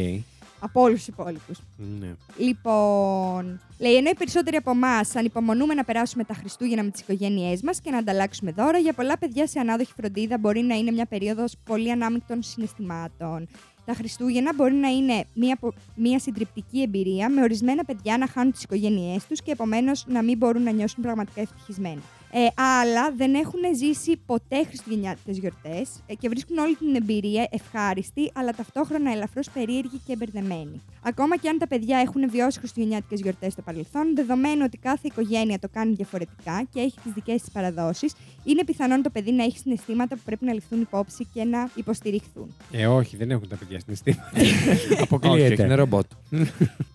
Από 0.60 0.80
όλους 0.80 0.98
τους 0.98 1.06
υπόλοιπους. 1.08 1.58
Ναι. 2.00 2.14
Λοιπόν, 2.38 3.60
λέει, 3.78 3.96
ενώ 3.96 4.10
οι 4.10 4.14
περισσότεροι 4.14 4.56
από 4.56 4.70
εμάς 4.70 5.16
ανυπομονούμε 5.16 5.74
να 5.74 5.84
περάσουμε 5.84 6.24
τα 6.24 6.34
Χριστούγεννα 6.34 6.82
με 6.82 6.90
τις 6.90 7.00
οικογένειές 7.00 7.62
μας 7.62 7.80
και 7.80 7.90
να 7.90 7.98
ανταλλάξουμε 7.98 8.50
δώρα, 8.52 8.78
για 8.78 8.92
πολλά 8.92 9.18
παιδιά 9.18 9.46
σε 9.46 9.58
ανάδοχη 9.60 9.92
φροντίδα 9.96 10.38
μπορεί 10.38 10.60
να 10.60 10.74
είναι 10.74 10.90
μια 10.90 11.06
περίοδος 11.06 11.54
πολύ 11.64 11.90
ανάμεικτων 11.92 12.42
συναισθημάτων. 12.42 13.48
Τα 13.84 13.94
Χριστούγεννα 13.94 14.54
μπορεί 14.54 14.74
να 14.74 14.88
είναι 14.88 15.24
μια, 15.34 15.56
πο- 15.56 15.74
μια 15.94 16.18
συντριπτική 16.18 16.82
εμπειρία 16.82 17.28
με 17.28 17.42
ορισμένα 17.42 17.84
παιδιά 17.84 18.18
να 18.18 18.26
χάνουν 18.28 18.52
τις 18.52 18.62
οικογένειές 18.62 19.26
τους 19.26 19.42
και 19.42 19.50
επομένως 19.50 20.04
να 20.08 20.22
μην 20.22 20.36
μπορούν 20.36 20.62
να 20.62 20.70
νιώσουν 20.70 21.02
πραγματικά 21.02 21.40
ευτυχισμένοι. 21.40 22.00
Ε, 22.30 22.46
άλλα 22.80 23.12
δεν 23.16 23.34
έχουν 23.34 23.60
ζήσει 23.76 24.16
ποτέ 24.26 24.64
χριστουγεννιάτικες 24.64 25.38
γιορτές 25.38 25.88
και 26.18 26.28
βρίσκουν 26.28 26.58
όλη 26.58 26.74
την 26.74 26.94
εμπειρία 26.94 27.48
ευχάριστη, 27.50 28.30
αλλά 28.34 28.52
ταυτόχρονα 28.52 29.12
ελαφρώς 29.12 29.50
περίεργη 29.50 30.00
και 30.06 30.16
μπερδεμένη. 30.16 30.82
Ακόμα 31.02 31.36
και 31.36 31.48
αν 31.48 31.58
τα 31.58 31.66
παιδιά 31.66 31.98
έχουν 31.98 32.30
βιώσει 32.30 32.58
χριστουγεννιάτικες 32.58 33.20
γιορτές 33.20 33.52
στο 33.52 33.62
παρελθόν, 33.62 34.14
δεδομένου 34.14 34.62
ότι 34.64 34.78
κάθε 34.78 35.06
οικογένεια 35.06 35.58
το 35.58 35.68
κάνει 35.72 35.94
διαφορετικά 35.94 36.66
και 36.72 36.80
έχει 36.80 36.98
τις 37.02 37.12
δικές 37.12 37.40
της 37.40 37.50
παραδόσεις, 37.50 38.14
είναι 38.44 38.64
πιθανόν 38.64 39.02
το 39.02 39.10
παιδί 39.10 39.32
να 39.32 39.44
έχει 39.44 39.58
συναισθήματα 39.58 40.16
που 40.16 40.22
πρέπει 40.24 40.44
να 40.44 40.52
ληφθούν 40.52 40.80
υπόψη 40.80 41.26
και 41.32 41.44
να 41.44 41.70
υποστηριχθούν. 41.74 42.54
Ε, 42.72 42.86
όχι, 42.86 43.16
δεν 43.16 43.30
έχουν 43.30 43.48
τα 43.48 43.56
παιδιά 43.56 43.80
συναισθήματα. 43.80 44.30
Όχι, 44.40 44.68
όχι, 44.68 44.92
είναι 44.92 45.02
Αποκλείεται. 45.02 45.74
ρομπότ. 45.74 46.04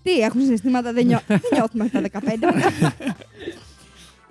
Τι, 0.03 0.11
έχουν 0.19 0.41
συναισθήματα, 0.41 0.93
δεν, 0.93 1.05
νιώ... 1.05 1.21
δεν 1.27 1.41
νιώθουμε 1.53 1.83
αυτά 1.83 2.01
τα 2.01 2.21
15. 2.21 2.21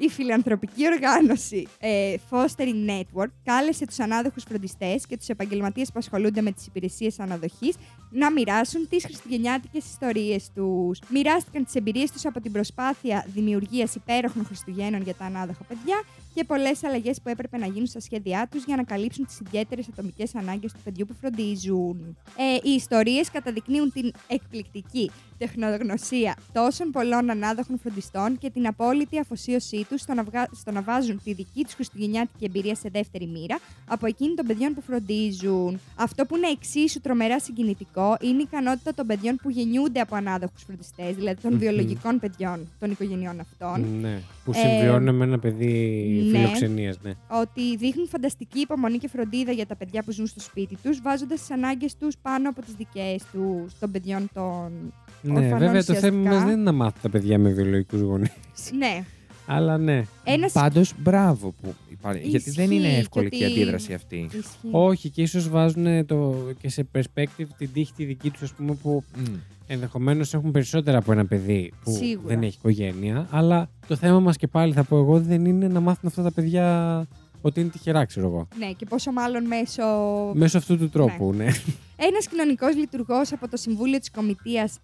Η 0.03 0.09
φιλανθρωπική 0.09 0.87
οργάνωση 0.87 1.69
ε, 1.79 2.15
Fostering 2.31 2.91
Network 2.91 3.31
κάλεσε 3.45 3.87
τους 3.87 3.99
ανάδοχους 3.99 4.43
φροντιστές 4.49 5.07
και 5.07 5.17
τους 5.17 5.29
επαγγελματίες 5.29 5.89
που 5.89 5.99
ασχολούνται 5.99 6.41
με 6.41 6.53
τις 6.53 6.67
υπηρεσίες 6.67 7.21
αναδοχής 7.21 7.77
να 8.13 8.31
μοιράσουν 8.31 8.89
τις 8.89 9.05
χριστουγεννιάτικες 9.05 9.85
ιστορίες 9.85 10.51
τους. 10.55 10.99
Μοιράστηκαν 11.09 11.65
τις 11.65 11.75
εμπειρίες 11.75 12.11
τους 12.11 12.27
από 12.27 12.41
την 12.41 12.53
προσπάθεια 12.53 13.27
δημιουργίας 13.35 13.95
υπέροχων 13.95 14.45
Χριστουγέννων 14.45 15.03
για 15.03 15.15
τα 15.15 15.25
ανάδοχα 15.25 15.65
παιδιά 15.65 16.03
και 16.35 16.45
πολλές 16.45 16.85
αλλαγές 16.85 17.21
που 17.23 17.29
έπρεπε 17.29 17.59
να 17.59 17.67
γίνουν 17.67 17.87
στα 17.87 18.01
σχέδιά 18.01 18.49
τους 18.51 18.65
για 18.65 18.77
να 18.77 18.83
καλύψουν 18.83 19.27
τις 19.27 19.41
ιδιαίτερες 19.41 19.89
ατομικές 19.93 20.35
ανάγκες 20.35 20.73
του 20.73 20.79
παιδιού 20.85 21.07
που 21.07 21.15
φροντίζουν. 21.21 22.17
Ε, 22.37 22.69
οι 22.69 22.71
ιστορίες 22.71 23.31
καταδεικνύουν 23.31 23.93
την 23.93 24.13
εκπληκτική 24.27 25.11
τεχνογνωσία 25.39 26.37
τόσων 26.53 26.91
πολλών 26.91 27.31
ανάδοχων 27.31 27.79
φροντιστών 27.79 28.39
και 28.39 28.51
την 28.51 28.67
απόλυτη 28.67 29.19
αφοσίωσή 29.19 29.87
τους 29.89 30.01
στο, 30.01 30.15
να 30.15 30.23
βγα- 30.23 30.49
στο 30.53 30.71
να 30.71 30.83
βάζουν 30.83 31.21
τη 31.25 31.33
δική 31.33 31.65
τους 31.65 31.75
χριστουγεννιάτικη 31.75 32.45
εμπειρία 32.45 32.75
σε 32.75 32.89
δεύτερη 32.93 33.27
μοίρα 33.27 33.59
από 33.89 34.07
εκείνη 34.07 34.35
των 34.35 34.47
παιδιών 34.47 34.75
που 34.75 34.81
φροντίζουν. 34.81 35.81
Αυτό 35.97 36.27
που 36.27 36.37
είναι 36.37 36.49
εξίσου 36.49 37.01
τρομερά 37.01 37.41
συγκινητικό 37.41 38.02
είναι 38.21 38.39
η 38.41 38.47
ικανότητα 38.51 38.95
των 38.95 39.07
παιδιών 39.07 39.37
που 39.43 39.51
γεννιούνται 39.51 40.01
από 40.01 40.15
ανάδοχους 40.17 40.63
φροντιστές, 40.67 41.15
δηλαδή 41.15 41.41
των 41.43 41.53
Μμμ. 41.53 41.59
βιολογικών 41.59 42.19
παιδιών 42.21 42.69
των 42.79 42.91
οικογενειών 42.91 43.41
αυτών. 43.41 43.87
Ναι. 44.01 44.21
Που 44.45 44.51
Ε, 44.55 44.59
συμβιώνουν 44.59 45.15
με 45.15 45.25
ένα 45.25 45.39
παιδί 45.39 45.73
ναι. 46.31 46.39
φιλοξενίας, 46.39 46.99
ναι. 47.03 47.13
Ότι 47.29 47.77
δείχνουν 47.77 48.09
φανταστική 48.09 48.61
υπομονή 48.61 48.99
και 48.99 49.09
φροντίδα 49.09 49.53
για 49.53 49.67
τα 49.67 49.77
παιδιά 49.77 50.03
που 50.03 50.11
ζουν 50.13 50.27
στο 50.27 50.41
σπίτι 50.41 50.77
τους, 50.83 51.01
βάζοντας 51.03 51.39
τις 51.41 51.51
ανάγκες 51.51 51.97
τους 51.97 52.15
πάνω 52.23 52.49
από 52.49 52.61
τις 52.63 52.75
δικές 52.75 53.23
τους 53.33 53.79
των 53.79 53.91
παιδιών 53.91 54.29
των. 54.35 54.93
Ναι, 55.23 55.33
Ορφανών 55.39 55.59
βέβαια 55.59 55.85
το 55.85 55.95
θέμα 55.95 56.19
ουσιαστικά. 56.19 56.35
μας 56.35 56.45
δεν 56.45 56.53
είναι 56.53 56.63
να 56.63 56.73
μάθει 56.73 57.01
τα 57.03 57.09
παιδιά 57.11 57.39
με 57.39 57.51
βιολογικούς 57.51 58.01
γονείς. 58.01 58.31
Ναι, 58.79 59.05
Αλλά 59.55 59.79
ναι. 59.79 60.03
ένα 60.25 60.49
Πάντως, 60.53 60.93
μπράβο 60.99 61.55
που 61.63 61.75
υπάρχει. 61.91 62.29
Γιατί 62.29 62.51
δεν 62.51 62.71
είναι 62.71 62.87
Ισχύει 62.87 62.99
εύκολη 62.99 63.29
και 63.29 63.37
και 63.37 63.45
η 63.45 63.47
ότι- 63.47 63.61
αντίδραση 63.61 63.95
αυτή. 63.95 64.17
Ισχύει. 64.33 64.69
Όχι, 64.71 65.09
και 65.11 65.23
ίσως 65.23 65.49
βάζουν 65.49 66.07
το, 66.07 66.35
και 66.61 66.69
σε 66.69 66.87
perspective 66.97 67.47
την 67.59 67.73
τύχη 67.73 67.93
τη 67.97 68.05
δική 68.05 68.31
τους, 68.31 68.43
ας 68.43 68.53
πούμε, 68.53 68.75
που 68.75 69.05
Μμ. 69.17 69.35
ενδεχομένως 69.67 70.35
έχουν 70.35 70.51
περισσότερα 70.51 70.99
από 70.99 71.13
ένα 71.13 71.27
παιδί 71.27 71.73
που 71.85 71.91
Σίγουρα. 71.93 72.29
δεν 72.29 72.43
έχει 72.43 72.57
οικογένεια. 72.59 73.27
Αλλά 73.31 73.71
το 73.87 73.97
θέμα 73.97 74.21
μας 74.21 74.37
και 74.37 74.47
πάλι 74.47 74.73
θα 74.73 74.85
πω 74.85 74.97
εγώ 74.99 75.21
δεν 75.21 75.45
είναι 75.45 75.69
να 75.69 75.81
μάθουν 75.81 76.09
αυτά 76.09 76.23
τα 76.23 76.33
παιδιά 76.33 77.07
ότι 77.41 77.61
είναι 77.61 77.69
τυχερά, 77.69 78.05
ξέρω 78.05 78.27
εγώ. 78.27 78.49
Ναι, 78.59 78.71
και 78.73 78.85
πόσο 78.89 79.13
μάλλον 79.13 79.45
μέσω. 79.45 79.83
Μέσω 80.35 80.59
αυτού 80.59 80.79
του 80.79 80.89
τρόπου, 80.89 81.33
ναι. 81.33 81.45
Ένας 81.97 82.27
κοινωνικός 82.31 82.77
λειτουργός 82.77 83.33
από 83.33 83.49
το 83.49 83.57
Συμβούλιο 83.57 83.99
της 83.99 84.11
Κομιτείας 84.11 84.79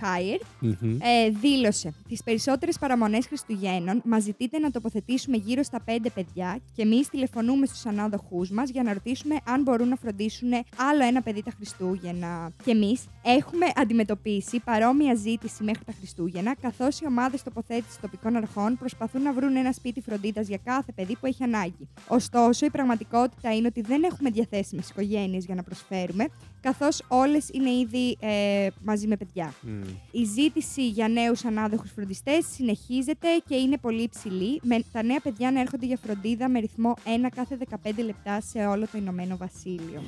Hire 0.00 0.46
Μμμ. 0.60 0.98
ε, 1.00 1.30
δήλωσε: 1.40 1.92
Τις 2.08 2.22
περισσότερες 2.22 2.78
παραμονές 2.78 3.26
Χριστουγέννων 3.26 4.02
μας 4.04 4.22
ζητείτε 4.22 4.58
να 4.58 4.70
τοποθετήσουμε 4.70 5.36
γύρω 5.36 5.62
στα 5.62 5.80
πέντε 5.80 6.10
παιδιά 6.10 6.58
και 6.74 6.82
εμείς 6.82 7.08
τηλεφωνούμε 7.08 7.66
στους 7.66 7.86
ανάδοχούς 7.86 8.50
μας 8.50 8.70
για 8.70 8.82
να 8.82 8.92
ρωτήσουμε 8.92 9.36
αν 9.44 9.62
μπορούν 9.62 9.88
να 9.88 9.96
φροντίσουν 9.96 10.50
άλλο 10.76 11.04
ένα 11.04 11.22
παιδί 11.22 11.42
τα 11.42 11.50
Χριστούγεννα. 11.56 12.52
Και 12.64 12.70
εμείς 12.70 13.04
έχουμε 13.22 13.66
αντιμετωπίσει 13.74 14.60
παρόμοια 14.60 15.14
ζήτηση 15.14 15.62
μέχρι 15.64 15.84
τα 15.84 15.92
Χριστούγεννα, 15.98 16.54
καθώς 16.60 17.00
οι 17.00 17.06
ομάδες 17.06 17.42
τοποθέτησης 17.42 18.00
τοπικών 18.00 18.36
αρχών 18.36 18.76
προσπαθούν 18.78 19.22
να 19.22 19.32
βρουν 19.32 19.56
ένα 19.56 19.72
σπίτι 19.72 20.00
φροντίδας 20.00 20.48
για 20.48 20.58
κάθε 20.64 20.92
παιδί 20.92 21.16
που 21.16 21.26
έχει 21.26 21.42
ανάγκη. 21.42 21.88
Ωστόσο, 22.08 22.66
η 22.66 22.70
πραγματικότητα 22.70 23.54
είναι 23.54 23.66
ότι 23.66 23.80
δεν 23.80 24.02
έχουμε 24.02 24.30
διαθέσιμες 24.30 24.88
οικογένειες 24.90 25.44
για 25.44 25.54
να 25.54 25.62
προσφέρουμε, 25.62 26.28
καθώς 26.68 27.02
όλες 27.08 27.48
είναι 27.52 27.70
ήδη 27.70 28.16
ε, 28.20 28.66
μαζί 28.84 29.06
με 29.06 29.16
παιδιά. 29.16 29.54
Μμ. 29.60 29.80
Η 30.10 30.24
ζήτηση 30.24 30.88
για 30.88 31.08
νέους 31.08 31.44
ανάδοχους 31.44 31.90
φροντιστές 31.90 32.46
συνεχίζεται 32.54 33.28
και 33.48 33.54
είναι 33.54 33.78
πολύ 33.78 34.02
υψηλή, 34.02 34.60
με 34.62 34.78
τα 34.92 35.02
νέα 35.02 35.20
παιδιά 35.20 35.50
να 35.50 35.60
έρχονται 35.60 35.86
για 35.86 35.98
φροντίδα 36.02 36.48
με 36.48 36.58
ρυθμό 36.58 36.94
1 37.04 37.28
κάθε 37.34 37.58
15 37.84 37.90
λεπτά 38.04 38.40
σε 38.40 38.58
όλο 38.66 38.86
το 38.92 38.98
Ηνωμένο 38.98 39.36
Βασίλειο. 39.36 40.02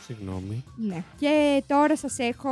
Συγγνώμη. 0.00 0.64
Ναι. 0.76 1.02
Και 1.18 1.62
τώρα 1.66 1.96
σας 1.96 2.18
έχω 2.18 2.50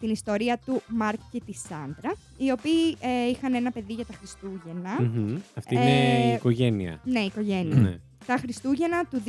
την 0.00 0.10
ιστορία 0.10 0.58
του 0.66 0.82
Μάρκ 0.88 1.18
και 1.30 1.40
τη 1.46 1.52
Σάντρα, 1.52 2.14
οι 2.36 2.50
οποίοι 2.50 2.96
ε, 3.00 3.28
είχαν 3.30 3.54
ένα 3.54 3.70
παιδί 3.70 3.92
για 3.92 4.06
τα 4.06 4.12
Χριστούγεννα. 4.18 5.00
Μμμ. 5.00 5.36
Αυτή 5.54 5.74
είναι 5.74 5.84
η 6.26 6.30
Ε, 6.30 6.34
οικογένεια. 6.34 7.00
Ναι, 7.04 7.20
οικογένεια. 7.20 8.00
Ναι. 8.26 8.34
Τα 8.34 8.40
Χριστούγεννα 8.40 9.04
του 9.04 9.22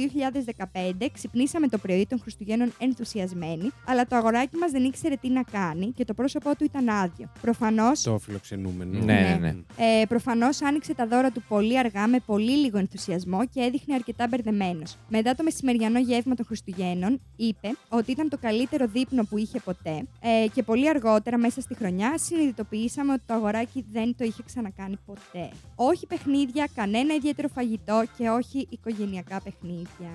2015 1.01 1.05
ξυπνήσαμε 1.13 1.67
το 1.67 1.77
πρωί 1.77 2.05
των 2.09 2.19
Χριστουγέννων 2.19 2.73
ενθουσιασμένοι, 2.77 3.71
αλλά 3.85 4.05
το 4.07 4.15
αγοράκι 4.15 4.55
μας 4.57 4.71
δεν 4.71 4.83
ήξερε 4.83 5.15
τι 5.15 5.29
να 5.29 5.43
κάνει 5.51 5.91
και 5.91 6.05
το 6.05 6.13
πρόσωπό 6.13 6.55
του 6.55 6.63
ήταν 6.63 6.89
άδειο. 6.89 7.29
Προφανώ 7.41 7.91
Το 8.03 8.19
φιλοξενούμενο. 8.19 8.99
Ναι, 8.99 9.13
ναι, 9.13 9.37
ναι. 9.41 9.55
Ε, 10.01 10.05
Προφανώς 10.05 10.61
άνοιξε 10.61 10.93
τα 10.93 11.07
δώρα 11.07 11.31
του 11.31 11.43
πολύ 11.47 11.77
αργά 11.79 12.07
με 12.07 12.19
πολύ 12.25 12.51
λίγο 12.51 12.77
ενθουσιασμό 12.77 13.45
και 13.47 13.61
έδειχνε 13.61 13.93
αρκετά 13.93 14.27
μπερδεμένος. 14.27 14.97
Μετά 15.07 15.35
το 15.35 15.43
μεσημεριανό 15.43 15.99
γεύμα 15.99 16.35
των 16.35 16.45
Χριστουγέννων, 16.45 17.21
είπε 17.35 17.69
ότι 17.89 18.11
ήταν 18.11 18.29
το 18.29 18.37
καλύτερο 18.41 18.87
δείπνο 18.87 19.23
που 19.23 19.37
είχε 19.37 19.59
ποτέ 19.59 20.05
ε, 20.21 20.47
και 20.53 20.63
πολύ 20.63 20.89
αργότερα, 20.89 21.37
μέσα 21.37 21.61
στη 21.61 21.75
χρονιά, 21.75 22.17
συνειδητοποιήσαμε 22.17 23.13
ότι 23.13 23.21
το 23.25 23.33
αγοράκι 23.33 23.85
δεν 23.91 24.15
το 24.17 24.23
είχε 24.23 24.43
ξανακάνει 24.45 24.97
ποτέ. 25.05 25.49
Όχι 25.75 26.07
παιχνίδια, 26.07 26.67
κανένα 26.75 27.13
ιδιαίτερο 27.13 27.47
φαγητό 27.47 28.03
και 28.17 28.29
όχι 28.29 28.67
οικογενειακά 28.85 29.41
παιχνίδια. 29.41 30.11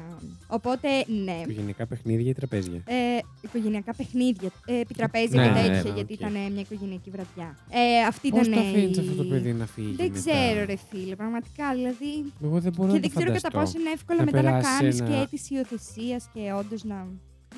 Οπότε, 0.47 0.89
ναι. 1.25 1.41
Οικογενειακά 1.43 1.87
παιχνίδια 1.87 2.31
ή 2.31 2.35
τραπέζια; 2.35 2.83
Ε, 2.87 3.19
οικογενειακά 3.41 3.95
παιχνίδια, 3.95 4.51
ε, 4.67 4.81
επιτραπέζια 4.81 5.41
Ναι, 5.41 5.47
και 5.47 5.53
ναι, 5.53 5.61
τέτοια, 5.67 5.83
ναι, 5.83 5.95
γιατί 5.99 6.13
οκ. 6.13 6.19
ήταν 6.21 6.35
ε, 6.35 6.39
μια 6.51 6.61
οικογενειακή 6.61 7.11
βραδιά. 7.11 7.59
Ε, 7.71 8.07
αυτή 8.07 8.29
Πώς 8.29 8.47
ήταν. 8.47 8.53
το 8.53 8.69
αφήνεις 8.69 8.97
η- 8.97 9.01
αυτό 9.01 9.15
το 9.15 9.25
παιδί 9.25 9.53
να 9.53 9.67
φύγει. 9.67 9.95
Δεν 9.97 10.07
μετά; 10.13 10.19
ξέρω, 10.21 10.65
ρε 10.65 10.77
φίλε, 10.91 11.17
πραγματικά. 11.17 11.75
Δηλαδή. 11.75 12.33
Εγώ 12.45 12.61
δεν 12.61 12.73
μπορώ 12.77 12.93
και 12.93 12.95
να 12.95 13.01
δεν 13.01 13.11
το 13.11 13.19
ξέρω 13.19 13.33
κατά 13.33 13.49
φανταστώ. 13.51 13.59
πόσο 13.61 13.79
είναι 13.81 13.91
εύκολο 13.91 14.19
Να 14.19 14.25
μετά 14.25 14.43
να 14.43 14.49
περάσει 14.49 14.79
κάνεις 14.79 15.01
ένα- 15.01 15.09
και 15.09 15.17
αίτηση 15.23 15.55
υιοθεσίας 15.55 16.29
και 16.35 16.41
όντως 16.59 16.85
να. 16.85 17.07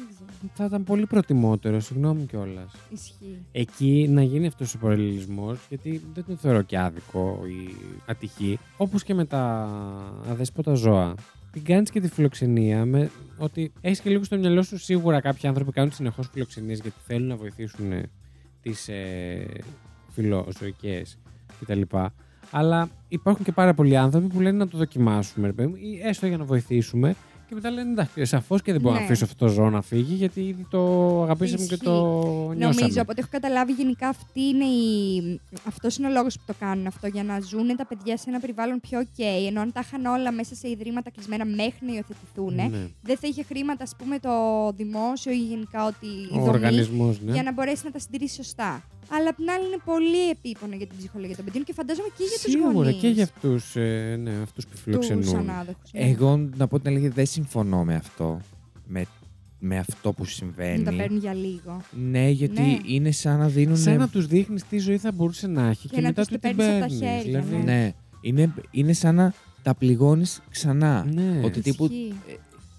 Δεν 0.01 0.09
ξέρω. 0.15 0.51
Θα 0.55 0.65
ήταν 0.65 0.85
πολύ 0.85 1.07
προτιμότερο, 1.07 1.81
συγγνώμη 1.81 2.27
κιόλας. 2.27 2.73
Ισχύει. 2.91 3.43
Εκεί 3.53 4.09
να 4.11 4.23
γίνει 4.23 4.47
αυτός 4.47 4.75
ο 4.75 4.79
παραλληλισμός, 4.79 5.59
γιατί 5.69 6.03
δεν 6.15 6.25
το 6.27 6.37
θεωρώ 6.37 6.63
και 6.63 6.79
άδικο 6.79 7.41
ή 7.47 7.75
ατυχή. 8.07 8.59
Όπως 8.77 9.03
και 9.03 9.15
με 9.15 9.25
τα 9.25 9.69
αδέσποτα 10.31 10.75
ζώα. 10.75 11.15
Την 11.53 11.65
κάνεις 11.65 11.91
και 11.91 12.01
τη 12.01 12.09
φιλοξενία 12.09 12.85
με 12.85 13.11
ότι 13.39 13.73
έχεις 13.81 14.01
και 14.01 14.11
λίγο 14.11 14.25
στο 14.25 14.37
μυαλό 14.37 14.63
σου 14.63 14.79
σίγουρα 14.79 15.21
κάποιοι 15.21 15.49
άνθρωποι 15.49 15.73
κάνουν 15.73 15.93
συνεχώς 15.93 16.29
φιλοξενίες 16.33 16.81
γιατί 16.81 16.97
θέλουν 17.07 17.29
να 17.29 17.37
βοηθήσουν 17.37 17.93
τις 18.63 18.89
ε, 18.89 19.47
φιλοζωικές 20.09 21.19
κτλ. 21.61 21.81
Αλλά 22.51 22.89
υπάρχουν 23.09 23.45
και 23.45 23.53
πάρα 23.53 23.75
πολλοί 23.75 23.97
άνθρωποι 23.97 24.27
που 24.27 24.41
λένε 24.41 24.57
να 24.57 24.69
το 24.69 24.79
δοκιμάσουμε, 24.79 25.47
ρε 25.47 25.53
παιδί 25.53 25.69
μου, 25.69 25.75
ή 25.77 26.01
έστω 26.03 26.27
για 26.27 26.37
να 26.37 26.45
βοηθήσουμε. 26.45 27.17
Και 27.51 27.57
μετά 27.57 27.71
λένε 27.71 27.91
εντάξει, 27.91 28.25
σαφώς 28.25 28.63
και 28.63 28.73
δεν 28.73 28.81
μπορώ 28.81 28.95
να 28.95 29.01
Ναι. 29.01 29.07
αφήσω 29.07 29.25
αυτό 29.25 29.47
το 29.47 29.53
ζώο 29.53 29.71
να 29.71 29.83
φύγει, 29.83 30.15
γιατί 30.15 30.41
ήδη 30.41 30.67
το 30.71 30.81
αγαπήσαμε 31.23 31.65
και 31.65 31.75
Ισχύει. 31.75 31.85
το 31.85 31.93
νιώσαμε. 32.57 32.81
Νομίζω, 32.81 33.01
από 33.03 33.11
ό,τι 33.11 33.21
έχω 33.21 33.29
καταλάβει, 33.31 33.73
γενικά 33.73 34.09
αυτή 34.09 34.41
είναι 34.41 34.65
η... 34.65 35.41
αυτός 35.67 35.97
είναι 35.97 36.07
ο 36.07 36.11
λόγος 36.11 36.35
που 36.37 36.43
το 36.47 36.55
κάνουν 36.59 36.87
αυτό. 36.87 37.07
Για 37.07 37.23
να 37.25 37.41
ζουν 37.41 37.77
τα 37.77 37.87
παιδιά 37.87 38.17
σε 38.17 38.25
ένα 38.31 38.41
περιβάλλον 38.41 38.81
πιο 38.81 39.01
ok. 39.03 39.23
Ενώ 39.49 39.61
αν 39.61 39.73
τα 39.73 39.81
είχαν 39.85 40.05
όλα 40.07 40.33
μέσα 40.33 40.55
σε 40.55 40.69
ιδρύματα 40.69 41.11
κλεισμένα 41.11 41.45
μέχρι 41.45 41.87
να 41.87 41.93
υιοθετηθούν, 41.95 42.55
Ναι. 42.55 42.71
δεν 43.03 43.17
θα 43.17 43.29
είχε 43.29 43.43
χρήματα, 43.43 43.83
ας 43.83 43.95
πούμε, 43.99 44.19
το 44.19 44.31
δημόσιο 44.77 45.33
ή 45.33 45.39
γενικά 45.39 45.87
ότι 45.87 46.07
η 46.07 46.29
Ο 46.33 46.35
δομή 46.39 46.49
οργανισμός, 46.49 47.21
ναι. 47.21 47.33
για 47.33 47.43
να 47.43 47.53
μπορέσει 47.53 47.83
να 47.85 47.91
τα 47.91 47.99
συντηρήσει 47.99 48.35
σωστά. 48.35 48.83
Αλλά 49.13 49.29
απ' 49.29 49.37
την 49.37 49.51
άλλη 49.51 49.67
είναι 49.67 49.79
πολύ 49.85 50.31
επίπονο 50.31 50.75
για 50.77 50.87
την 50.87 50.97
ψυχολογία 50.99 51.37
των 51.37 51.45
παιδιών 51.45 51.65
και 51.65 51.73
φαντάζομαι 51.73 52.09
και 52.17 52.23
για 52.25 52.39
τους 52.43 52.53
Σίγουρα 52.53 52.73
γονείς. 52.73 52.97
και 53.01 53.09
για 53.09 53.25
αυτούς 53.25 53.77
ε, 53.77 54.17
ναι, 54.23 54.31
αυτούς 54.43 54.65
που 54.65 54.71
τους 54.73 54.81
φιλοξενούν. 54.81 55.37
ανάδοχους. 55.37 55.93
ναι. 55.93 56.01
Εγώ 56.01 56.49
να 56.57 56.67
πω 56.69 56.79
την 56.81 56.91
αλήθεια 56.91 57.11
δεν 57.11 57.27
συμφωνώ 57.41 57.85
με 57.85 57.95
αυτό. 57.95 58.41
Με, 58.87 59.05
με 59.59 59.79
αυτό 59.79 60.13
που 60.13 60.23
Να 60.23 60.27
τα 60.27 60.33
συμβαίνει. 60.33 60.97
παίρνουν 60.97 61.19
για 61.19 61.35
λίγο. 61.35 61.81
Ναι, 62.11 62.29
γιατί 62.29 62.61
Ναι. 62.63 62.77
είναι 62.85 63.11
σαν 63.11 63.39
να 63.39 63.49
δίνουν. 63.49 63.77
Σαν 63.77 63.97
να 63.97 64.09
τους 64.09 64.27
δείχνεις 64.27 64.65
τι 64.69 64.79
ζωή 64.79 64.97
θα 64.99 65.13
μπορούσε 65.13 65.47
να 65.47 65.69
έχει 65.69 65.89
και, 65.89 65.95
Και 65.95 66.01
να 66.01 66.09
μετά 66.09 66.23
τους 66.23 66.31
του 66.33 66.39
το 66.39 66.49
την 66.49 66.57
παίρνεις 66.57 66.75
από 66.75 66.81
τα 66.81 66.87
παίρνεις. 66.99 67.23
χέρια, 67.23 67.41
Δηλαδή, 67.41 67.65
Ναι. 67.65 67.93
Είναι, 68.21 68.55
είναι 68.71 68.93
σαν 68.93 69.15
να 69.15 69.33
τα 69.63 69.75
πληγώνεις 69.75 70.41
ξανά. 70.51 71.07
ναι. 71.13 71.41
Ότι 71.45 71.61
τύπου. 71.61 71.89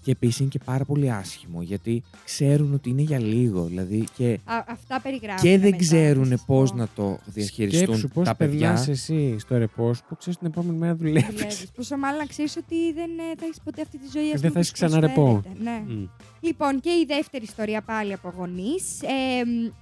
Ισχύει. 0.01 0.05
Και 0.05 0.11
επίσης 0.11 0.39
είναι 0.39 0.49
και 0.49 0.59
πάρα 0.65 0.85
πολύ 0.85 1.11
άσχημο 1.11 1.61
γιατί 1.61 2.03
ξέρουν 2.25 2.73
ότι 2.73 2.89
είναι 2.89 3.01
για 3.01 3.19
λίγο. 3.19 3.63
Δηλαδή 3.63 4.03
και, 4.17 4.39
Α, 4.45 4.63
αυτά 4.67 4.99
περιγράφουν. 5.01 5.41
και 5.43 5.49
δεν 5.57 5.59
μετά, 5.59 5.77
θα 5.77 5.81
ξέρουν 5.83 6.25
σας 6.27 6.43
πώς 6.45 6.71
πω. 6.71 6.77
να 6.77 6.87
το 6.95 7.19
διαχειριστούν 7.25 7.81
Σκέψου 7.87 8.07
πώς 8.07 8.25
τα 8.25 8.35
παιδιά. 8.35 8.59
περνάς 8.59 8.87
εσύ 8.87 9.35
στο 9.39 9.57
ρεπός 9.57 10.01
που 10.07 10.15
ξέρεις 10.15 10.37
την 10.39 10.47
επόμενη 10.47 10.77
μέρα 10.77 10.95
δουλεύεις. 10.95 11.29
Δουλεύεις. 11.29 11.71
Πόσο 11.75 11.97
μάλλον 11.97 12.17
να 12.19 12.25
ξέρεις 12.25 12.55
ότι 12.57 12.75
δεν 12.93 13.09
ε, 13.09 13.35
θα 13.37 13.45
έχεις 13.45 13.59
ποτέ 13.63 13.81
αυτή 13.81 13.97
τη 13.97 14.07
ζωή. 14.13 14.31
ας 14.33 14.41
Δεν 14.41 14.41
πούμε, 14.41 14.47
θα 14.47 14.51
που 14.53 14.57
έχεις 14.57 14.67
σου 14.67 14.73
ξανά 14.73 14.99
ρεπό. 14.99 15.23
προσφέρεται. 15.31 15.63
Ναι. 15.63 15.83
Λοιπόν, 16.39 16.79
και 16.79 16.89
η 16.89 17.05
δεύτερη 17.07 17.43
ιστορία 17.43 17.81
πάλι 17.81 18.13
από 18.13 18.33
γονείς 18.37 18.83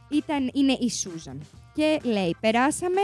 ήταν, 0.09 0.49
είναι 0.53 0.71
η 0.79 0.89
Σούζαν. 0.89 1.39
Και 1.79 1.99
λέει, 2.03 2.35
περάσαμε 2.39 3.01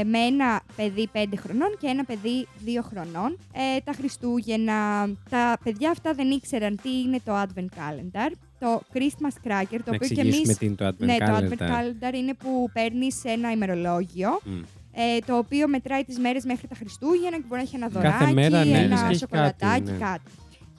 ε, 0.00 0.04
με 0.04 0.18
ένα 0.18 0.60
παιδί 0.76 1.08
5 1.12 1.24
χρονών 1.36 1.76
και 1.80 1.86
ένα 1.86 2.04
παιδί 2.04 2.46
2 2.64 2.68
χρονών 2.82 3.38
ε, 3.52 3.80
τα 3.84 3.92
Χριστούγεννα. 3.92 5.08
Τα 5.30 5.58
παιδιά 5.64 5.90
αυτά 5.90 6.12
δεν 6.14 6.30
ήξεραν 6.30 6.78
τι 6.82 7.00
είναι 7.00 7.20
το 7.24 7.32
Advent 7.40 7.78
Calendar, 7.78 8.30
το 8.58 8.82
Christmas 8.94 9.48
Cracker, 9.48 9.80
το 9.84 9.90
Να 9.90 9.94
οποίο 9.94 10.08
και 10.08 10.20
εξηγήσουμε 10.20 10.42
εμείς... 10.42 10.58
τι 10.58 10.66
είναι 10.66 10.74
το 10.74 10.86
Advent 10.86 10.98
Ναι, 10.98 11.16
το 11.18 11.24
Calendar. 11.26 11.52
Advent 11.52 11.62
Calendar 11.62 12.14
είναι 12.14 12.34
που 12.34 12.70
παίρνεις 12.72 13.24
ένα 13.24 13.50
ημερολόγιο 13.50 14.40
Μμ. 14.44 14.60
ε, 14.92 15.18
το 15.26 15.36
οποίο 15.36 15.68
μετράει 15.68 16.04
τις 16.04 16.18
μέρες 16.18 16.44
μέχρι 16.44 16.68
τα 16.68 16.74
Χριστούγεννα 16.74 17.36
και 17.36 17.44
μπορεί 17.48 17.60
να 17.60 17.66
έχει 17.66 17.76
ένα 17.76 17.88
Κάθε 17.88 18.08
δωράκι, 18.08 18.34
μέρα, 18.34 18.64
ναι, 18.64 18.78
ένα 18.78 19.02
ναι, 19.02 19.08
έχει 19.08 19.18
σοκολατάκι, 19.18 19.82
κάτι, 19.82 19.90
ναι. 19.90 19.98
κάτι. 19.98 20.30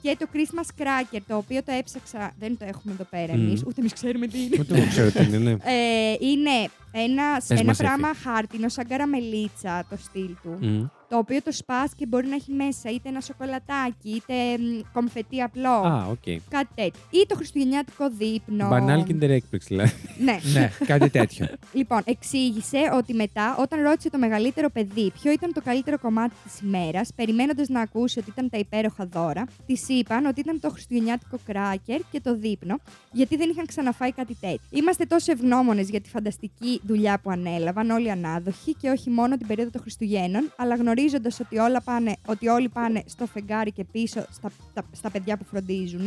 Και 0.02 0.16
το 0.18 0.26
Christmas 0.32 0.82
Cracker, 0.82 1.20
το 1.28 1.36
οποίο 1.36 1.62
το 1.62 1.72
έψαξα, 1.72 2.32
δεν 2.38 2.58
το 2.58 2.64
έχουμε 2.64 2.92
εδώ 2.94 3.04
πέρα 3.04 3.36
Μμ. 3.36 3.40
εμείς, 3.40 3.62
ούτε 3.66 3.80
εμείς 3.80 3.92
ξέρουμε 3.92 4.26
τι 4.26 4.42
είναι. 4.42 4.56
Ούτε 4.60 4.76
εγώ 4.76 4.86
ξέρω 4.88 5.10
τι 5.10 5.24
είναι, 5.24 5.38
ναι. 5.38 5.50
Ε, 5.50 6.16
είναι 6.20 6.70
ένας, 6.92 7.46
Πες 7.46 7.58
ένα 7.58 7.64
μας, 7.64 7.76
πράγμα 7.76 8.14
χάρτινο, 8.14 8.68
σαν 8.68 8.86
καραμελίτσα 8.86 9.86
το 9.90 9.96
στυλ 9.96 10.30
του, 10.42 10.58
Μμ. 10.60 10.84
Το 11.08 11.18
οποίο 11.18 11.42
το 11.42 11.52
σπας 11.52 11.94
και 11.94 12.06
μπορεί 12.06 12.26
να 12.26 12.34
έχει 12.34 12.52
μέσα 12.52 12.90
είτε 12.90 13.08
ένα 13.08 13.20
σοκολατάκι, 13.20 14.10
είτε 14.10 14.34
μ, 14.58 14.80
κομφετί 14.92 15.40
απλό, 15.42 15.68
Α, 15.68 16.06
οκ. 16.10 16.22
κάτι 16.48 16.68
τέτοιο. 16.74 17.00
Ή 17.10 17.26
το 17.28 17.34
χριστουγεννιάτικο 17.34 18.10
δείπνο. 18.10 18.68
Μπανάλ 18.68 19.04
Kinder 19.08 19.28
Έκπληξ, 19.28 19.66
δηλαδή. 19.66 19.92
Ναι. 20.18 20.38
ναι, 20.54 20.70
κάτι 20.86 21.10
τέτοιο. 21.10 21.46
Λοιπόν, 21.72 22.02
εξήγησε 22.04 22.78
ότι 22.94 23.14
μετά, 23.14 23.56
όταν 23.58 23.82
ρώτησε 23.82 24.10
το 24.10 24.18
μεγαλύτερο 24.18 24.70
παιδί 24.70 25.12
ποιο 25.20 25.32
ήταν 25.32 25.52
το 25.52 25.62
καλύτερο 25.64 25.98
κομμάτι 25.98 26.34
της 26.44 26.60
ημέρας, 26.60 27.10
περιμένοντας 27.14 27.68
να 27.68 27.80
ακούσει 27.80 28.18
ότι 28.18 28.30
ήταν 28.30 28.50
τα 28.50 28.58
υπέροχα 28.58 29.06
δώρα, 29.06 29.44
της 29.66 29.88
είπαν 29.88 30.26
ότι 30.26 30.40
ήταν 30.40 30.60
το 30.60 30.70
χριστουγεννιάτικο 30.70 31.38
κράκερ 31.46 32.00
και 32.10 32.20
το 32.20 32.36
δείπνο, 32.36 32.76
γιατί 33.12 33.36
δεν 33.36 33.50
είχαν 33.50 33.66
ξαναφάει 33.66 34.12
κάτι 34.12 34.36
τέτοιο. 34.40 34.60
Είμαστε 34.70 35.04
τόσο 35.04 35.32
ευγνώμονες 35.32 35.88
για 35.88 36.00
τη 36.00 36.08
φανταστική 36.08 36.80
δουλειά 36.86 37.20
που 37.22 37.30
ανέλαβαν 37.30 37.90
όλοι 37.90 38.06
οι 38.06 38.10
ανάδοχοι 38.10 38.74
και 38.74 38.88
όχι 38.90 39.10
μόνο 39.10 39.36
την 39.36 39.46
περίοδο 39.46 39.70
των 39.70 39.80
Χριστουγέννων, 39.80 40.52
αλλά 40.56 40.76
γνωρίζοντας 40.96 41.40
ότι, 41.40 41.58
όλα 41.58 41.82
πάνε, 41.82 42.16
ότι 42.26 42.48
όλοι 42.48 42.68
πάνε 42.68 43.02
στο 43.06 43.26
φεγγάρι 43.26 43.72
και 43.72 43.84
πίσω 43.92 44.24
στα, 44.32 44.50
τα- 44.74 44.84
στα 44.92 45.10
παιδιά 45.10 45.36
που 45.36 45.44
φροντίζουν. 45.50 46.06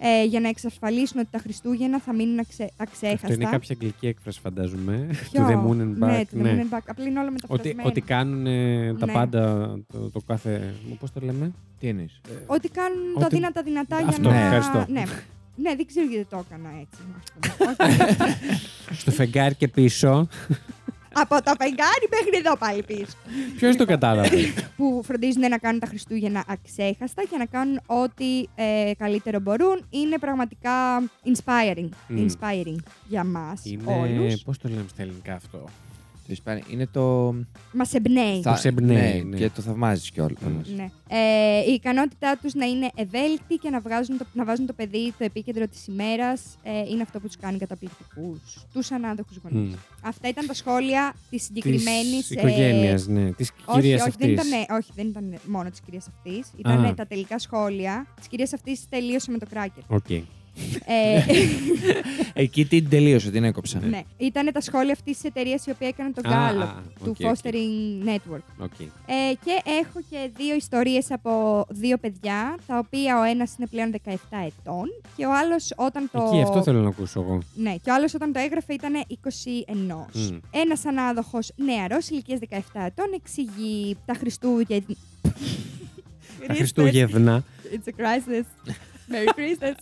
Ε, 0.00 0.24
για 0.24 0.40
να 0.40 0.48
εξασφαλίσουν 0.48 1.18
ότι 1.20 1.28
τα 1.30 1.38
Χριστούγεννα 1.38 1.98
θα 2.00 2.14
μείνουν 2.14 2.38
αξε, 2.38 2.70
αξέχαστα. 2.76 3.26
Αυτό 3.26 3.32
είναι 3.40 3.50
κάποια 3.50 3.68
αγγλική 3.80 4.06
έκφραση, 4.06 4.40
φαντάζομαι. 4.40 5.08
Ποιο; 5.32 5.40
Του 5.40 5.46
The 5.48 5.54
Moon 5.54 5.80
and 5.82 6.04
Back. 6.04 6.08
Ναι, 6.10 6.24
του 6.26 6.36
The 6.42 6.46
Moon 6.46 6.58
and 6.60 6.76
Back. 6.76 6.82
Απλά 6.86 7.04
είναι 7.06 7.18
όλα 7.20 7.28
Ότι, 7.28 7.32
μεταφρασμένα. 7.48 7.88
ότι 7.88 8.00
κάνουν 8.00 8.46
ε, 8.46 8.94
τα 8.94 9.06
Ναι. 9.06 9.12
πάντα 9.12 9.68
το, 9.92 10.10
το 10.10 10.20
κάθε. 10.26 10.74
Πώς 11.00 11.12
το 11.12 11.20
λέμε; 11.20 11.52
Τι 11.80 11.88
εννοείς; 11.88 12.20
Ότι 12.46 12.68
κάνουν 12.68 12.98
το 13.14 13.24
Ότι- 13.24 13.34
δύνατα 13.34 13.62
δυνατά 13.62 13.96
Αυτό, 13.96 14.20
για 14.20 14.30
να... 14.30 14.36
ευχαριστώ. 14.36 14.92
Ναι. 14.92 15.02
ναι, 15.56 15.74
δεν 15.76 15.86
ξέρω 15.86 16.06
γιατί 16.06 16.24
το 16.30 16.44
έκανα 16.48 16.68
έτσι. 16.80 17.00
ας 17.18 17.32
πούμε. 17.32 17.76
Όχι. 18.90 19.00
Στο 19.00 19.10
φεγγάρι 19.10 19.54
και 19.54 19.68
πίσω. 19.68 20.28
Από 21.12 21.42
το 21.42 21.52
φεγγάρι 21.58 22.06
μέχρι 22.10 22.36
εδώ 22.44 22.56
πάλι 22.56 22.82
πίσω. 22.82 23.16
Ποιος 23.56 23.76
το 23.76 23.84
κατάλαβε; 23.84 24.36
που 24.76 25.00
φροντίζουν 25.04 25.40
να 25.40 25.58
κάνουν 25.58 25.80
τα 25.80 25.86
Χριστούγεννα 25.86 26.44
αξέχαστα 26.48 27.22
και 27.30 27.36
να 27.36 27.44
κάνουν 27.46 27.80
ό,τι 27.86 28.44
ε, 28.54 28.92
καλύτερο 28.98 29.40
μπορούν. 29.40 29.86
Είναι 29.90 30.18
πραγματικά 30.18 31.02
inspiring, 31.24 31.88
Μμ. 32.08 32.26
inspiring 32.26 32.76
για 33.08 33.24
μας 33.24 33.60
Είναι. 33.64 33.82
όλους. 33.86 34.42
Πώς 34.42 34.58
το 34.58 34.68
λέμε 34.68 34.84
στα 34.88 35.02
ελληνικά 35.02 35.34
αυτό; 35.34 35.64
Το 36.28 36.34
inspiring 36.34 36.70
Είναι 36.72 36.86
το. 36.86 37.34
Μας 37.72 37.94
εμπνέει. 37.94 38.40
θα- 38.42 38.56
σε 38.56 38.68
εμπνέει, 38.68 39.22
ναι. 39.24 39.36
Και 39.36 39.50
το 39.50 39.62
θαυμάζεις 39.62 40.10
κιόλας. 40.10 40.38
Μμ. 40.46 40.74
Ναι. 40.76 40.88
Ε, 41.08 41.70
η 41.70 41.72
ικανότητά 41.72 42.38
τους 42.42 42.54
να 42.54 42.66
είναι 42.66 42.90
ευέλικτοι 42.94 43.54
και 43.56 43.70
να, 43.70 43.80
βγάζουν 43.80 44.18
το, 44.18 44.26
να 44.32 44.44
βάζουν 44.44 44.66
το 44.66 44.72
παιδί 44.72 45.14
το 45.18 45.24
επίκεντρο 45.24 45.66
της 45.68 45.86
ημέρας 45.86 46.40
ε, 46.62 46.78
είναι 46.90 47.02
αυτό 47.02 47.20
που 47.20 47.26
τους 47.26 47.36
κάνει 47.36 47.58
καταπληκτικούς, 47.58 48.40
τους 48.72 48.90
ανάδοχους 48.90 49.36
γονείς. 49.42 49.74
Μμ. 49.74 49.78
Αυτά 50.02 50.28
ήταν 50.28 50.46
τα 50.46 50.54
σχόλια 50.54 51.14
της 51.30 51.42
συγκεκριμένης... 51.42 52.26
Της 52.26 52.30
οικογένειας, 52.30 53.06
ναι. 53.06 53.32
Της 53.32 53.52
όχι, 53.64 53.80
κυρίας 53.80 54.00
όχι, 54.06 54.16
δεν 54.18 54.38
αυτής. 54.38 54.48
ήταν, 54.50 54.76
όχι, 54.76 54.90
δεν 54.94 55.06
ήταν 55.06 55.34
μόνο 55.46 55.70
της 55.70 55.80
κυρίας 55.80 56.08
αυτής. 56.08 56.50
Ήταν 56.56 56.84
Α. 56.84 56.94
τα 56.94 57.06
τελικά 57.06 57.38
σχόλια. 57.38 58.06
Της 58.16 58.28
κυρίας 58.28 58.52
αυτής 58.52 58.88
τελείωσε 58.88 59.30
με 59.30 59.38
το 59.38 59.46
cracker. 59.50 59.82
Οκ. 59.88 60.06
Ε, 60.84 61.22
Εκεί 62.42 62.64
την 62.66 62.88
τελείωσε, 62.88 63.30
την 63.30 63.44
έκοψα. 63.44 63.80
ναι. 63.88 64.02
Ήταν 64.16 64.50
τα 64.52 64.60
σχόλια 64.60 64.92
αυτής 64.92 65.14
της 65.16 65.24
εταιρείας 65.24 65.66
η 65.66 65.70
οποία 65.70 65.88
έκανε 65.88 66.10
το 66.12 66.28
Α, 66.28 66.32
Gallup 66.32 66.62
α, 66.62 66.82
του 67.04 67.16
οκ, 67.20 67.26
οκ. 67.26 67.32
Fostering 67.32 68.06
Network. 68.08 68.42
Οκ. 68.58 68.80
Ε, 68.80 69.34
και 69.44 69.62
έχω 69.80 70.00
και 70.10 70.30
δύο 70.36 70.54
ιστορίες 70.54 71.10
από 71.10 71.64
δύο 71.68 71.96
παιδιά, 71.98 72.56
τα 72.66 72.78
οποία 72.78 73.18
ο 73.18 73.22
ένας 73.22 73.54
είναι 73.58 73.66
πλέον 73.70 73.94
17 74.04 74.10
ετών 74.30 74.86
και 75.16 75.26
ο 75.26 75.34
άλλος 75.36 75.72
όταν 75.76 76.08
το... 76.12 76.30
Εκεί 76.32 76.42
αυτό 76.42 76.62
θέλω 76.62 76.80
να 76.80 76.88
ακούσω 76.88 77.20
εγώ. 77.20 77.38
Ναι, 77.54 77.74
και 77.82 77.90
ο 77.90 77.94
άλλος 77.94 78.14
όταν 78.14 78.32
το 78.32 78.38
έγραφε 78.38 78.72
ήταν 78.72 78.92
21. 78.96 79.26
Μμ. 80.12 80.36
Ένας 80.50 80.84
ανάδοχος 80.86 81.52
νεαρός 81.56 82.08
ηλικίας 82.08 82.38
17 82.50 82.56
ετών 82.72 83.06
εξηγεί 83.14 83.96
τα 84.06 84.14
Χριστούγεννα... 84.14 84.84
Τα 86.46 86.54
Χριστούγεννα. 86.54 87.44
It's 87.72 87.88
a 87.88 88.00
crisis. 88.00 88.46
Merry 89.12 89.28
Christmas. 89.38 89.74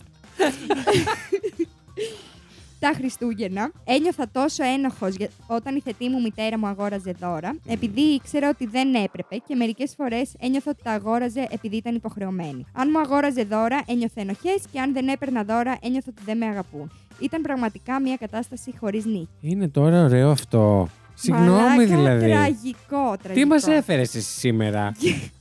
Τα 2.79 2.91
Χριστούγεννα 2.95 3.71
ένιωθα 3.83 4.29
τόσο 4.31 4.63
ένοχος 4.63 5.15
για- 5.15 5.29
όταν 5.47 5.75
η 5.75 5.79
θετή 5.79 6.09
μου 6.09 6.21
μητέρα 6.21 6.57
μου 6.59 6.67
αγόραζε 6.67 7.15
δώρα, 7.19 7.55
επειδή 7.67 8.01
ήξερα 8.01 8.49
ότι 8.49 8.65
δεν 8.65 8.93
έπρεπε 8.93 9.35
και 9.47 9.55
μερικές 9.55 9.93
φορές 9.97 10.31
ένιωθα 10.39 10.71
ότι 10.71 10.83
τα 10.83 10.91
αγόραζε 10.91 11.47
επειδή 11.51 11.75
ήταν 11.75 11.95
υποχρεωμένη. 11.95 12.65
Αν 12.73 12.89
μου 12.93 12.99
αγόραζε 12.99 13.43
δώρα, 13.43 13.81
ένιωθε 13.87 14.21
ενοχές 14.21 14.61
και 14.71 14.79
αν 14.79 14.93
δεν 14.93 15.07
έπαιρνα 15.07 15.43
δώρα, 15.43 15.77
ένιωθα 15.81 16.07
ότι 16.09 16.21
δεν 16.25 16.37
με 16.37 16.45
αγαπούν. 16.45 16.91
Ήταν 17.19 17.41
πραγματικά 17.41 17.99
μια 18.01 18.15
κατάσταση 18.15 18.73
χωρίς 18.79 19.05
νίκη. 19.05 19.27
Είναι 19.41 19.67
τώρα 19.67 20.03
ωραίο 20.03 20.29
αυτό. 20.29 20.89
Συγγνώμη 21.13 21.49
Μαλάκα, 21.51 21.85
δηλαδή. 21.85 22.25
Τραγικό, 22.25 23.15
τραγικό. 23.23 23.33
Τι 23.33 23.45
μας 23.45 23.67
έφερες 23.67 24.15
εσύ 24.15 24.29
σήμερα; 24.39 24.91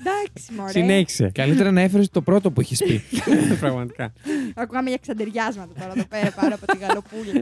Εντάξει, 0.00 0.52
μωρέ. 0.56 0.70
Συνέχισε. 0.70 1.30
Καλύτερα 1.34 1.70
να 1.70 1.80
έφερες 1.80 2.10
το 2.10 2.20
πρώτο 2.22 2.50
που 2.50 2.60
έχεις 2.60 2.78
πει. 2.84 3.02
Πραγματικά. 3.60 4.12
Ακούγαμε 4.54 4.88
για 4.88 4.98
ξαντεριάσματα 5.02 5.72
τώρα 5.80 5.92
εδώ 5.96 6.04
πέρα 6.06 6.30
πάνω 6.30 6.54
από 6.54 6.66
την 6.66 6.80
γαλοπούλα. 6.80 7.32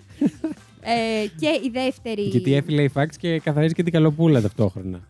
ε, 0.81 1.27
και 1.41 1.49
η 1.65 1.71
δεύτερη. 1.73 2.23
Γιατί 2.23 2.55
έφυλε 2.55 2.83
η 2.83 2.89
φάξ 2.89 3.17
και 3.17 3.39
καθαρίζει 3.41 3.75
και 3.75 3.83
την 3.83 3.93
καλοπούλα 3.93 4.41
ταυτόχρονα. 4.41 5.01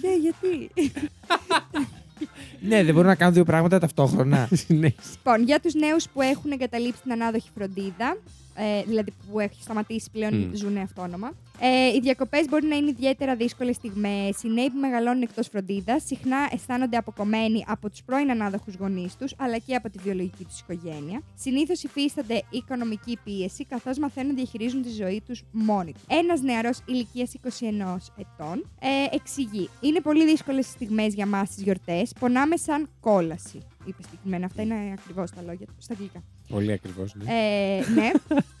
Ναι, 0.00 0.14
γιατί; 0.20 0.70
ναι, 2.68 2.84
δεν 2.84 2.94
μπορούν 2.94 3.08
να 3.08 3.14
κάνουν 3.14 3.34
δύο 3.34 3.44
πράγματα 3.44 3.78
ταυτόχρονα. 3.78 4.48
Συνέχισε. 4.66 5.10
λοιπόν, 5.16 5.42
για 5.42 5.60
τους 5.60 5.74
νέους 5.74 6.08
που 6.08 6.22
έχουν 6.22 6.50
εγκαταλείψει 6.50 7.02
την 7.02 7.12
ανάδοχη 7.12 7.48
φροντίδα, 7.54 8.16
ε, 8.54 8.82
δηλαδή 8.86 9.12
που 9.30 9.40
έχει 9.40 9.62
σταματήσει 9.62 10.08
πλέον 10.12 10.34
Μμ. 10.34 10.54
ζουν 10.54 10.76
αυτόνομα. 10.76 11.32
Ε, 11.60 11.86
οι 11.94 12.00
διακοπές 12.00 12.48
μπορεί 12.48 12.66
να 12.66 12.76
είναι 12.76 12.90
ιδιαίτερα 12.90 13.36
δύσκολες 13.36 13.76
στιγμές. 13.76 14.42
Οι 14.42 14.48
νέοι 14.48 14.70
που 14.70 14.78
μεγαλώνουν 14.78 15.22
εκτός 15.22 15.48
φροντίδας 15.48 16.02
συχνά 16.06 16.48
αισθάνονται 16.52 16.96
αποκομμένοι 16.96 17.64
από 17.66 17.90
τους 17.90 18.02
πρώην 18.02 18.30
ανάδοχους 18.30 18.74
γονείς 18.74 19.16
τους, 19.16 19.34
αλλά 19.38 19.58
και 19.58 19.74
από 19.74 19.90
τη 19.90 19.98
βιολογική 19.98 20.44
τους 20.44 20.60
οικογένεια. 20.60 21.22
Συνήθως 21.34 21.82
υφίστανται 21.82 22.42
οικονομική 22.50 23.18
πίεση, 23.24 23.64
καθώς 23.64 23.98
μαθαίνουν 23.98 24.28
να 24.28 24.34
διαχειρίζουν 24.34 24.82
τη 24.82 24.90
ζωή 24.90 25.22
τους 25.26 25.42
μόνοι 25.50 25.92
τους. 25.92 26.02
Ένας 26.08 26.40
νεαρός 26.40 26.78
ηλικίας 26.86 27.34
21 27.34 28.12
ετών 28.16 28.68
ε, 28.80 29.14
εξηγεί: 29.16 29.68
Είναι 29.80 30.00
πολύ 30.00 30.24
δύσκολες 30.26 30.66
στιγμές 30.66 31.14
για 31.14 31.26
μας 31.26 31.54
τι 31.54 31.62
γιορτές. 31.62 32.12
Πονάμε 32.20 32.56
σαν 32.56 32.88
κόλαση. 33.00 33.60
Είπε 33.84 34.02
συγκεκριμένα. 34.02 34.46
Αυτά 34.46 34.62
είναι 34.62 34.96
ακριβώς 34.98 35.30
τα 35.30 35.42
λόγια 35.42 35.66
του 35.66 35.74
στα 35.78 35.92
αγγλικά. 35.92 36.22
Πολύ 36.48 36.72
ακριβώς. 36.72 37.14
Ναι. 37.14 37.24
Ε, 37.32 37.90
ναι. 37.94 38.10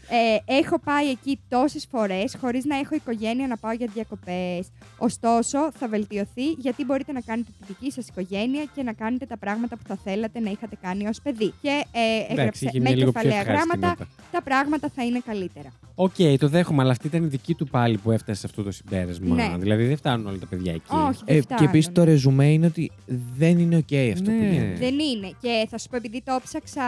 Ε, 0.08 0.54
έχω 0.58 0.78
πάει 0.78 1.08
εκεί 1.10 1.40
τόσες 1.48 1.86
φορές 1.90 2.36
χωρίς 2.40 2.64
να 2.64 2.76
έχω 2.78 2.94
οικογένεια 2.94 3.46
να 3.46 3.56
πάω 3.56 3.72
για 3.72 3.88
διακοπές. 3.94 4.68
Ωστόσο, 4.98 5.72
θα 5.78 5.88
βελτιωθεί 5.88 6.46
γιατί 6.58 6.84
μπορείτε 6.84 7.12
να 7.12 7.20
κάνετε 7.20 7.50
τη 7.58 7.64
δική 7.72 7.90
σας 7.92 8.08
οικογένεια 8.08 8.64
και 8.74 8.82
να 8.82 8.92
κάνετε 8.92 9.26
τα 9.26 9.36
πράγματα 9.36 9.76
που 9.76 9.82
θα 9.86 9.98
θέλατε 10.04 10.40
να 10.40 10.50
είχατε 10.50 10.76
κάνει 10.82 11.06
ως 11.08 11.20
παιδί. 11.22 11.52
Και 11.62 11.84
ε, 11.92 12.32
έγραψε 12.32 12.64
είχε 12.64 12.78
με 12.78 12.84
μια 12.88 12.96
λίγο 12.96 13.10
πιο 13.12 13.20
κεφαλαία 13.20 13.40
ευχάριστη 13.40 13.66
γράμματα, 13.68 13.88
νότα. 13.98 14.10
τα 14.32 14.42
πράγματα 14.42 14.88
θα 14.94 15.04
είναι 15.04 15.20
καλύτερα. 15.26 15.72
Οκ, 15.94 16.14
το 16.38 16.48
δέχομαι, 16.48 16.82
αλλά 16.82 16.90
αυτή 16.90 17.06
ήταν 17.06 17.24
η 17.24 17.26
δική 17.26 17.54
του 17.54 17.66
πάλι 17.66 17.98
που 17.98 18.10
έφτασε 18.10 18.40
σε 18.40 18.46
αυτό 18.46 18.62
το 18.62 18.70
συμπέρασμα. 18.70 19.34
Ναι. 19.34 19.54
Δηλαδή 19.58 19.86
δεν 19.86 19.96
φτάνουν 19.96 20.26
όλα 20.26 20.38
τα 20.38 20.46
παιδιά 20.46 20.72
εκεί. 20.72 20.94
Όχι, 21.08 21.22
δεν 21.26 21.36
Ε, 21.36 21.40
και 21.40 21.64
επίσης 21.64 21.84
φτάνουν. 21.90 21.92
το 21.94 22.04
ρεζουμέ 22.04 22.52
είναι 22.52 22.66
ότι 22.66 22.90
δεν 23.36 23.58
είναι 23.58 23.76
οκ 23.76 23.92
αυτό 24.12 24.30
που 24.30 24.36
Ναι. 24.36 24.48
γίνεται. 24.48 24.76
Δεν 24.78 24.98
είναι. 24.98 25.30
Και 25.40 25.66
θα 25.70 25.78
σου 25.78 25.88
πω, 25.88 25.96
επειδή 25.96 26.22
το 26.24 26.40
ψάξα, 26.44 26.82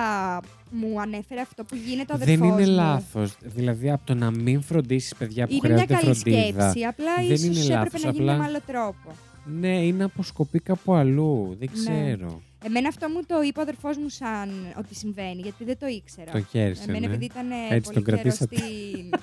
μου 0.70 1.00
ανέφερε 1.00 1.40
αυτό 1.40 1.64
που 1.64 1.76
γίνεται 1.86 2.12
ο 2.12 2.16
Δεν 2.16 2.28
αδερφός 2.42 2.58
είναι 2.60 2.70
μου. 2.70 2.76
λάθος. 2.76 3.36
Δηλαδή 3.42 3.90
από 3.90 4.06
το 4.06 4.14
να 4.14 4.30
μην 4.30 4.62
φροντίσεις 4.62 5.14
παιδιά 5.14 5.46
που 5.46 5.52
Είναι 5.52 5.60
μια 5.74 5.76
χρειάζονται 5.84 6.06
καλή 6.06 6.14
φροντίδα. 6.14 6.70
σκέψη. 6.70 6.84
Απλά 6.86 7.14
Δεν 7.16 7.24
ίσως 7.30 7.40
είναι 7.44 7.58
έπρεπε 7.60 7.74
λάθος, 7.74 8.02
να 8.02 8.10
γίνει 8.10 8.20
απλά- 8.30 8.38
με 8.38 8.44
άλλο 8.44 8.60
τρόπο. 8.66 9.14
Ναι, 9.60 9.84
είναι 9.86 10.04
αποσκοπή 10.04 10.58
κάπου 10.60 10.94
αλλού. 10.94 11.56
Δεν 11.58 11.68
Ναι. 11.72 11.80
ξέρω. 11.80 12.42
Εμένα 12.66 12.88
αυτό 12.88 13.08
μου 13.08 13.20
το 13.26 13.42
είπε 13.42 13.58
ο 13.58 13.62
αδερφός 13.62 13.96
μου 13.96 14.08
σαν 14.08 14.50
ότι 14.78 14.94
συμβαίνει, 14.94 15.40
γιατί 15.40 15.64
δεν 15.64 15.78
το 15.78 15.86
ήξερα. 15.86 16.30
Το 16.32 16.40
χέρισε. 16.50 16.82
Εμένα 16.88 16.98
ναι. 16.98 17.06
επειδή 17.06 17.24
ήταν 17.24 17.46
Έτσι 17.70 17.80
πολύ 17.92 17.94
τον 17.94 18.04
καιρό 18.04 18.16
κρατήσατε. 18.16 18.56
στην... 18.56 19.10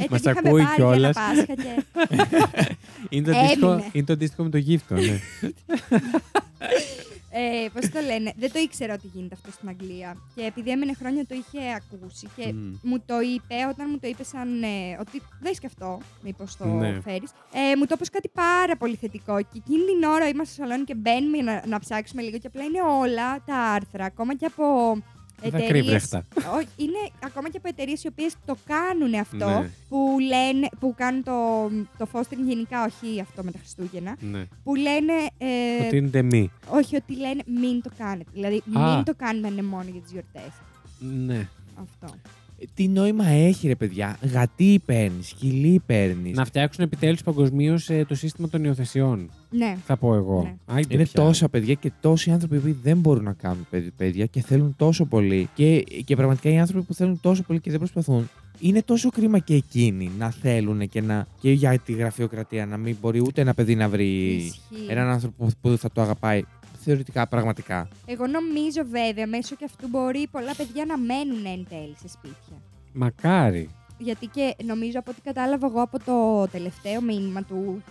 Ε, 0.00 0.06
Μας 0.10 0.20
γιατί 0.20 0.38
είχαμε 0.38 0.48
ακούει 0.48 0.62
πάρει 0.62 0.74
κιόλας. 0.76 1.16
ένα 1.16 1.26
Πάσχα 1.28 1.54
και... 1.54 1.84
Είναι 3.16 3.32
το, 3.32 3.38
αντίστοιχο, 3.38 3.70
Έμεινε. 3.72 3.90
είναι 3.92 4.04
το 4.04 4.12
αντίστοιχο 4.12 4.42
με 4.42 4.50
το 4.50 4.56
γύφτο, 4.58 4.94
ναι. 4.94 5.20
ε, 7.38 7.68
Πώς 7.74 7.90
το 7.90 8.00
λένε, 8.00 8.32
δεν 8.36 8.52
το 8.52 8.58
ήξερα 8.58 8.94
ότι 8.94 9.06
γίνεται 9.14 9.34
αυτό 9.34 9.50
στην 9.50 9.68
Αγγλία. 9.68 10.16
Και 10.34 10.42
επειδή 10.42 10.70
έμενε 10.70 10.92
χρόνια 10.94 11.26
το 11.26 11.34
είχε 11.34 11.58
ακούσει 11.76 12.28
και 12.36 12.52
Μμ. 12.52 12.74
μου 12.82 13.00
το 13.06 13.20
είπε, 13.20 13.54
όταν 13.70 13.86
μου 13.90 13.98
το 13.98 14.08
είπε 14.08 14.24
σαν 14.24 14.62
ε, 14.62 14.96
ότι 15.00 15.22
δες 15.40 15.58
και 15.58 15.66
αυτό, 15.66 16.00
μήπως 16.22 16.56
το 16.56 16.64
Ναι. 16.64 17.00
φέρεις, 17.00 17.30
ε, 17.52 17.76
μου 17.76 17.84
το 17.86 17.90
είπε 17.92 18.02
ως 18.02 18.10
κάτι 18.10 18.28
πάρα 18.28 18.76
πολύ 18.76 18.94
θετικό. 18.94 19.38
Και 19.40 19.56
εκείνη 19.64 19.84
την 19.84 20.02
ώρα 20.04 20.28
είμαστε 20.28 20.54
στο 20.54 20.62
σαλόνι 20.62 20.84
και 20.84 20.94
μπαίνουμε 20.94 21.38
να, 21.38 21.62
να 21.66 21.78
ψάξουμε 21.80 22.22
λίγο 22.22 22.38
και 22.38 22.46
απλά 22.46 22.62
είναι 22.62 22.80
όλα 23.00 23.42
τα 23.44 23.56
άρθρα, 23.56 24.04
ακόμα 24.04 24.34
και 24.34 24.46
από 24.46 24.64
εταιρείες... 25.42 25.62
Δακρύβρεχτα. 25.68 26.24
Όχι, 26.56 26.68
είναι 26.76 27.10
ακόμα 27.24 27.50
και 27.50 27.56
από 27.56 27.68
εταιρείες 27.68 28.04
οι 28.04 28.08
οποίες 28.08 28.34
το 28.46 28.56
κάνουν 28.66 29.14
αυτό. 29.14 29.60
Ναι. 29.60 29.70
Που, 29.88 30.16
λένε, 30.20 30.68
που 30.80 30.94
κάνουν 30.96 31.22
το, 31.22 31.68
το 31.98 32.06
fostering 32.12 32.44
γενικά, 32.46 32.84
όχι 32.84 33.20
αυτό 33.20 33.42
με 33.42 33.50
τα 33.50 33.58
Χριστούγεννα. 33.58 34.16
ναι. 34.20 34.46
Που 34.64 34.74
λένε. 34.74 35.12
Ε, 35.38 35.86
Ότι 35.86 35.96
είναι 35.96 36.08
τεμή. 36.08 36.50
όχι, 36.68 36.96
ότι 36.96 37.16
λένε 37.16 37.42
μην 37.46 37.82
το 37.82 37.90
κάνετε. 37.98 38.30
Δηλαδή, 38.34 38.62
Α. 38.78 38.94
μην 38.94 39.04
το 39.04 39.14
κάνετε 39.16 39.46
να 39.46 39.52
είναι 39.52 39.62
μόνο 39.62 39.84
για 39.92 40.00
τις 40.00 40.10
γιορτές. 40.12 40.50
Ναι. 40.98 41.48
Αυτό. 41.82 42.14
Ε, 42.58 42.64
Τι 42.74 42.88
νόημα 42.88 43.26
έχει, 43.26 43.66
ρε 43.68 43.74
παιδιά. 43.74 44.18
Γατί 44.32 44.80
παίρνεις, 44.86 45.28
σκυλί 45.28 45.82
παίρνεις. 45.86 46.36
Να 46.36 46.44
φτιάξουν 46.44 46.84
επιτέλους 46.84 47.22
παγκοσμίως 47.22 47.90
το 48.08 48.14
σύστημα 48.14 48.48
των 48.48 48.64
υιοθεσιών. 48.64 49.30
Ναι. 49.50 49.76
Θα 49.86 49.96
πω 49.96 50.14
εγώ. 50.14 50.42
Ναι. 50.42 50.54
Άιντε 50.74 50.94
Είναι 50.94 51.02
πια. 51.04 51.22
τόσα 51.22 51.48
παιδιά 51.48 51.74
και 51.74 51.92
τόσοι 52.00 52.30
άνθρωποι 52.30 52.58
που 52.58 52.76
δεν 52.82 52.98
μπορούν 52.98 53.24
να 53.24 53.32
κάνουν 53.32 53.66
παιδι- 53.70 53.92
παιδιά 53.96 54.26
και 54.26 54.40
θέλουν 54.40 54.74
τόσο 54.76 55.04
πολύ. 55.04 55.48
Και, 55.54 55.80
και 56.04 56.16
πραγματικά 56.16 56.50
οι 56.50 56.58
άνθρωποι 56.58 56.86
που 56.86 56.94
θέλουν 56.94 57.20
τόσο 57.20 57.42
πολύ 57.42 57.60
και 57.60 57.70
δεν 57.70 57.78
προσπαθούν. 57.78 58.28
Είναι 58.60 58.82
τόσο 58.82 59.10
κρίμα 59.10 59.38
και 59.38 59.54
εκείνοι 59.54 60.10
να 60.18 60.30
θέλουν 60.30 60.88
και, 60.88 61.00
να, 61.00 61.26
και 61.40 61.52
για 61.52 61.78
τη 61.78 61.92
γραφειοκρατία 61.92 62.66
να 62.66 62.76
μην 62.76 62.96
μπορεί 63.00 63.20
ούτε 63.20 63.40
ένα 63.40 63.54
παιδί 63.54 63.74
να 63.74 63.88
βρει 63.88 64.06
Ισχύει. 64.34 64.60
έναν 64.88 65.08
άνθρωπο 65.08 65.48
που 65.60 65.76
θα 65.78 65.90
το 65.92 66.00
αγαπάει 66.00 66.42
θεωρητικά, 66.86 67.26
πραγματικά. 67.26 67.88
Εγώ 68.06 68.26
νομίζω 68.26 68.82
βέβαια 68.90 69.26
μέσω 69.26 69.54
και 69.56 69.64
αυτού 69.64 69.88
μπορεί 69.88 70.28
πολλά 70.30 70.54
παιδιά 70.54 70.84
να 70.84 70.98
μένουν 70.98 71.46
εν 71.46 71.66
τέλει 71.68 71.96
σε 72.00 72.08
σπίτια. 72.08 72.56
Μακάρι. 72.92 73.70
Γιατί 73.98 74.26
και 74.26 74.56
νομίζω 74.64 74.98
από 74.98 75.10
ό,τι 75.10 75.20
κατάλαβα 75.20 75.66
εγώ 75.66 75.82
από 75.82 75.98
το 76.04 76.48
τελευταίο 76.52 77.00
μήνυμα 77.00 77.42
του 77.42 77.82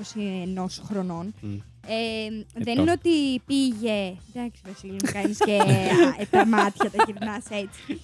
21 0.56 0.66
χρονών, 0.88 1.34
Μμ. 1.42 1.54
Ε, 1.88 2.30
δεν 2.54 2.68
Ετώ. 2.68 2.82
είναι 2.82 2.92
ότι 2.92 3.42
πήγε. 3.46 4.16
Εντάξει, 4.34 4.62
Βασίλη, 4.68 4.92
μου 4.92 5.12
κάνεις 5.14 5.38
και 5.38 5.52
α, 5.62 6.16
ε, 6.20 6.26
τα 6.30 6.46
μάτια, 6.48 6.92
τα 6.92 7.04
γυρνάς 7.08 7.46
έτσι. 7.50 8.02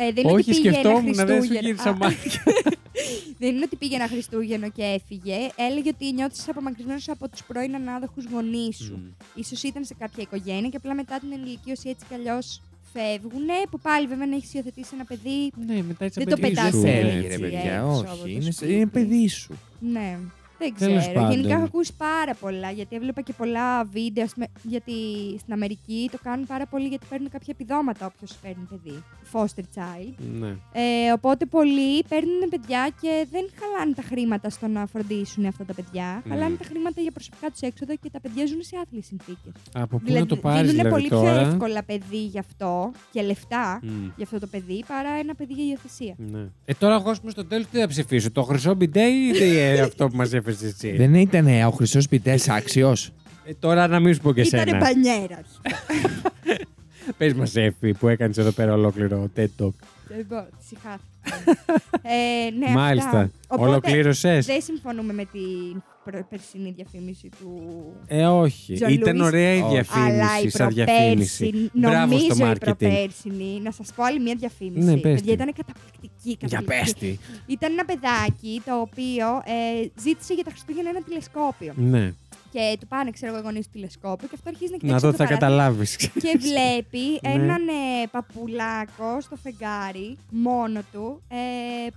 Ε, 0.00 0.12
δεν 0.12 0.24
είναι 0.24 0.32
Όχι, 0.32 0.50
ότι 0.50 0.60
πήγε 0.60 0.70
σκεφτόμουν 0.72 1.06
ένα 1.06 1.16
να 1.16 1.24
δεν 1.24 1.42
σου 1.42 1.48
Χριστούγεννο- 1.48 1.64
γύρισα 1.66 1.90
Α, 1.90 1.96
μάτια. 1.96 2.42
Δεν 3.40 3.54
είναι 3.54 3.64
ότι 3.64 3.76
πήγε 3.76 3.94
ένα 3.94 4.08
Χριστούγεννο 4.08 4.70
και 4.70 4.82
έφυγε. 4.82 5.36
Έλεγε 5.56 5.88
ότι 5.94 6.12
νιώθεις 6.12 6.48
απομακρυσμένος 6.48 7.08
από 7.08 7.28
τους 7.28 7.42
πρώην 7.44 7.74
ανάδοχους 7.74 8.24
γονείς 8.32 8.76
σου. 8.76 8.92
Μμ. 8.96 9.10
Ίσως 9.34 9.62
ήταν 9.62 9.84
σε 9.84 9.94
κάποια 9.98 10.22
οικογένεια 10.22 10.68
και 10.68 10.76
απλά 10.76 10.94
μετά 10.94 11.18
την 11.18 11.28
ενηλικίωση 11.32 11.88
έτσι 11.88 12.04
κι 12.08 12.14
αλλιώς 12.14 12.62
φεύγουν, 12.92 13.46
που 13.70 13.80
πάλι 13.80 14.06
βέβαια 14.06 14.26
να 14.26 14.36
έχεις 14.36 14.54
υιοθετήσει 14.54 14.90
ένα 14.94 15.04
παιδί. 15.04 15.52
Ναι, 15.66 15.82
μετά 15.82 16.04
έτσι 16.04 16.18
Δεν 16.24 16.28
το 16.28 16.34
απαιτήσεις 16.38 16.62
πετάς 16.64 16.74
σου, 16.74 16.80
Δεν 16.80 16.94
έτσι, 16.94 17.06
ναι. 17.06 17.12
θέλει, 17.12 17.26
ρε 17.28 17.38
παιδιά, 17.38 17.72
έξω 17.74 18.00
από 18.00 18.10
όχι. 18.12 18.20
το 18.22 18.28
Είναι, 18.28 18.50
σπίτι. 18.50 18.72
είναι 18.74 18.86
παιδί 18.86 19.28
σου. 19.28 19.58
Ναι. 19.80 20.18
Δεν 20.58 20.74
Τέλος 20.78 20.98
ξέρω. 20.98 21.14
πάντων. 21.14 21.30
Γενικά 21.30 21.54
έχω 21.54 21.64
ακούσει 21.64 21.92
πάρα 21.96 22.34
πολλά 22.34 22.70
γιατί 22.70 22.96
έβλεπα 22.96 23.20
και 23.20 23.32
πολλά 23.32 23.84
βίντεο. 23.84 24.24
ας 24.24 24.32
πούμε, 24.34 24.46
Γιατί 24.62 24.92
στην 25.38 25.52
Αμερική 25.52 26.08
το 26.12 26.18
κάνουν 26.22 26.46
πάρα 26.46 26.66
πολύ 26.66 26.86
γιατί 26.86 27.06
παίρνουν 27.08 27.30
κάποια 27.30 27.54
επιδόματα 27.58 28.06
όποιος 28.06 28.38
παίρνει 28.42 28.68
παιδί. 28.70 29.02
Foster 29.32 29.64
child. 29.76 30.12
Ναι. 30.40 30.48
Ε, 30.72 31.12
οπότε 31.12 31.44
πολλοί 31.46 32.04
παίρνουν 32.08 32.48
παιδιά 32.50 32.90
και 33.00 33.26
δεν 33.30 33.44
χαλάνε 33.58 33.92
τα 33.94 34.02
χρήματα 34.02 34.50
στο 34.50 34.66
να 34.66 34.86
φροντίσουν 34.86 35.46
αυτά 35.46 35.64
τα 35.64 35.74
παιδιά. 35.74 36.22
Μμ. 36.24 36.30
Χαλάνε 36.30 36.56
τα 36.56 36.64
χρήματα 36.64 37.00
για 37.00 37.10
προσωπικά 37.10 37.50
τους 37.50 37.60
έξοδα 37.60 37.94
και 37.94 38.10
τα 38.10 38.20
παιδιά 38.20 38.46
ζουν 38.46 38.62
σε 38.62 38.76
άθλιες 38.82 39.06
συνθήκες. 39.06 39.52
Από 39.72 39.98
πού 39.98 40.12
να 40.12 40.26
το 40.26 40.36
πάρεις 40.36 40.70
δίνουν 40.70 40.74
δηλαδή 40.76 41.08
πολύ 41.08 41.08
τώρα; 41.08 41.38
πιο 41.38 41.48
εύκολα 41.48 41.82
παιδί 41.82 42.24
γι' 42.24 42.38
αυτό 42.38 42.92
και 43.12 43.22
λεφτά 43.22 43.80
Μμ. 43.82 43.88
για 44.16 44.24
αυτό 44.24 44.38
το 44.38 44.46
παιδί 44.46 44.84
παρά 44.88 45.10
ένα 45.10 45.34
παιδί 45.34 45.52
για 45.52 45.64
υιοθεσία. 45.64 46.14
Ναι. 46.16 46.46
Ε, 46.64 46.74
τώρα 46.74 46.94
εγώ 46.94 47.10
ας 47.10 47.18
πούμε, 47.20 47.30
στο 47.30 47.44
τέλος 47.44 47.66
τι 47.66 47.78
θα 47.78 47.86
ψηφίσω, 47.88 48.30
το 48.30 48.42
χρυσό 48.42 48.74
μπιντέ 48.74 49.04
ή 49.04 49.30
τι, 49.30 49.56
ε, 49.58 49.80
αυτό 49.80 50.08
που 50.08 50.16
μα 50.16 50.24
έφερε 50.24 50.47
εσύ. 50.50 50.96
Δεν 50.96 51.14
ήταν 51.14 51.62
ο 51.66 51.70
Χρυσός 51.70 52.08
Πιτές 52.08 52.48
άξιος; 52.48 53.12
Ε, 53.44 53.52
τώρα 53.60 53.86
να 53.86 54.00
μην 54.00 54.14
σου 54.14 54.20
πω 54.20 54.32
και 54.32 54.40
Ήτανε 54.40 54.62
εσένα. 54.62 54.78
μπανιέρα. 54.78 55.40
Πες 57.18 57.34
μας, 57.34 57.56
Εφη, 57.56 57.94
που 57.94 58.08
έκανες 58.08 58.38
εδώ 58.38 58.50
πέρα 58.50 58.72
ολόκληρο 58.72 59.30
TED 59.36 59.40
Talk. 59.58 59.70
Δεν 60.08 60.24
μπορώ, 60.28 60.48
συχάθηκα. 60.68 61.62
ε, 62.02 62.50
ναι, 62.58 62.70
Μάλιστα. 62.74 63.08
Αυτά. 63.08 63.30
Οπότε, 63.48 63.68
Ολοκλήρωσες; 63.70 64.46
δεν 64.46 64.62
συμφωνούμε 64.62 65.12
με 65.12 65.24
την 65.24 65.72
προ- 65.72 65.82
περσινή 66.30 66.70
διαφήμιση 66.76 67.28
του. 67.40 67.62
Ε, 68.06 68.24
όχι. 68.26 68.74
Τζον 68.74 68.88
Ήταν 68.92 69.16
Lewis. 69.16 69.26
ωραία 69.26 69.54
η 69.54 69.60
Όχι. 69.60 69.68
διαφήμιση. 69.72 70.10
Αλλά 70.10 70.40
η 70.44 70.48
σαν 70.48 70.68
διαφήμιση. 70.68 71.38
προπέρσινη, 71.44 71.70
Μπράβο 71.72 71.96
νομίζω 72.06 72.34
στο 72.34 72.44
η 72.46 72.48
marketing. 72.50 72.58
προπέρσινη, 72.60 73.60
να 73.62 73.70
σας 73.70 73.92
πω 73.96 74.02
άλλη 74.04 74.20
μια 74.20 74.34
διαφήμιση. 74.34 74.86
Ναι, 74.86 74.92
πες 74.96 75.00
Παιδιά, 75.14 75.22
τη. 75.36 75.42
ήταν 75.42 75.52
καταπληκτική. 75.52 76.36
Για 76.40 76.48
καταπληκτική. 76.48 77.06
πες 77.06 77.12
τη. 77.12 77.18
Ήταν 77.46 77.72
ένα 77.72 77.84
παιδάκι 77.84 78.62
το 78.64 78.80
οποίο 78.80 79.26
ε, 79.44 79.88
ζήτησε 80.00 80.34
για 80.34 80.44
τα 80.44 80.50
Χριστούγεννα 80.50 80.88
ένα 80.90 81.02
τηλεσκόπιο. 81.02 81.72
Ναι. 81.76 82.12
Και 82.52 82.76
του 82.80 82.86
πάνε, 82.86 83.10
ξέρω 83.10 83.32
εγώ, 83.32 83.40
οι 83.40 83.44
γονείς 83.44 83.64
του 83.66 83.70
τηλεσκόπιο 83.72 84.28
και 84.28 84.34
αυτό 84.34 84.48
αρχίζει 84.48 84.70
να 84.72 84.76
κοιτάξει. 84.78 84.94
Να 84.94 85.10
δω, 85.10 85.10
το 85.10 85.16
θα 85.16 85.24
παράθυρο 85.24 85.48
καταλάβεις. 85.48 85.96
Και 85.96 86.38
βλέπει 86.38 87.06
Ναι. 87.22 87.32
έναν 87.32 87.68
ε, 87.68 88.06
παπουλάκο 88.10 89.20
στο 89.20 89.36
φεγγάρι, 89.36 90.18
μόνο 90.30 90.80
του, 90.92 91.22
ε, 91.28 91.36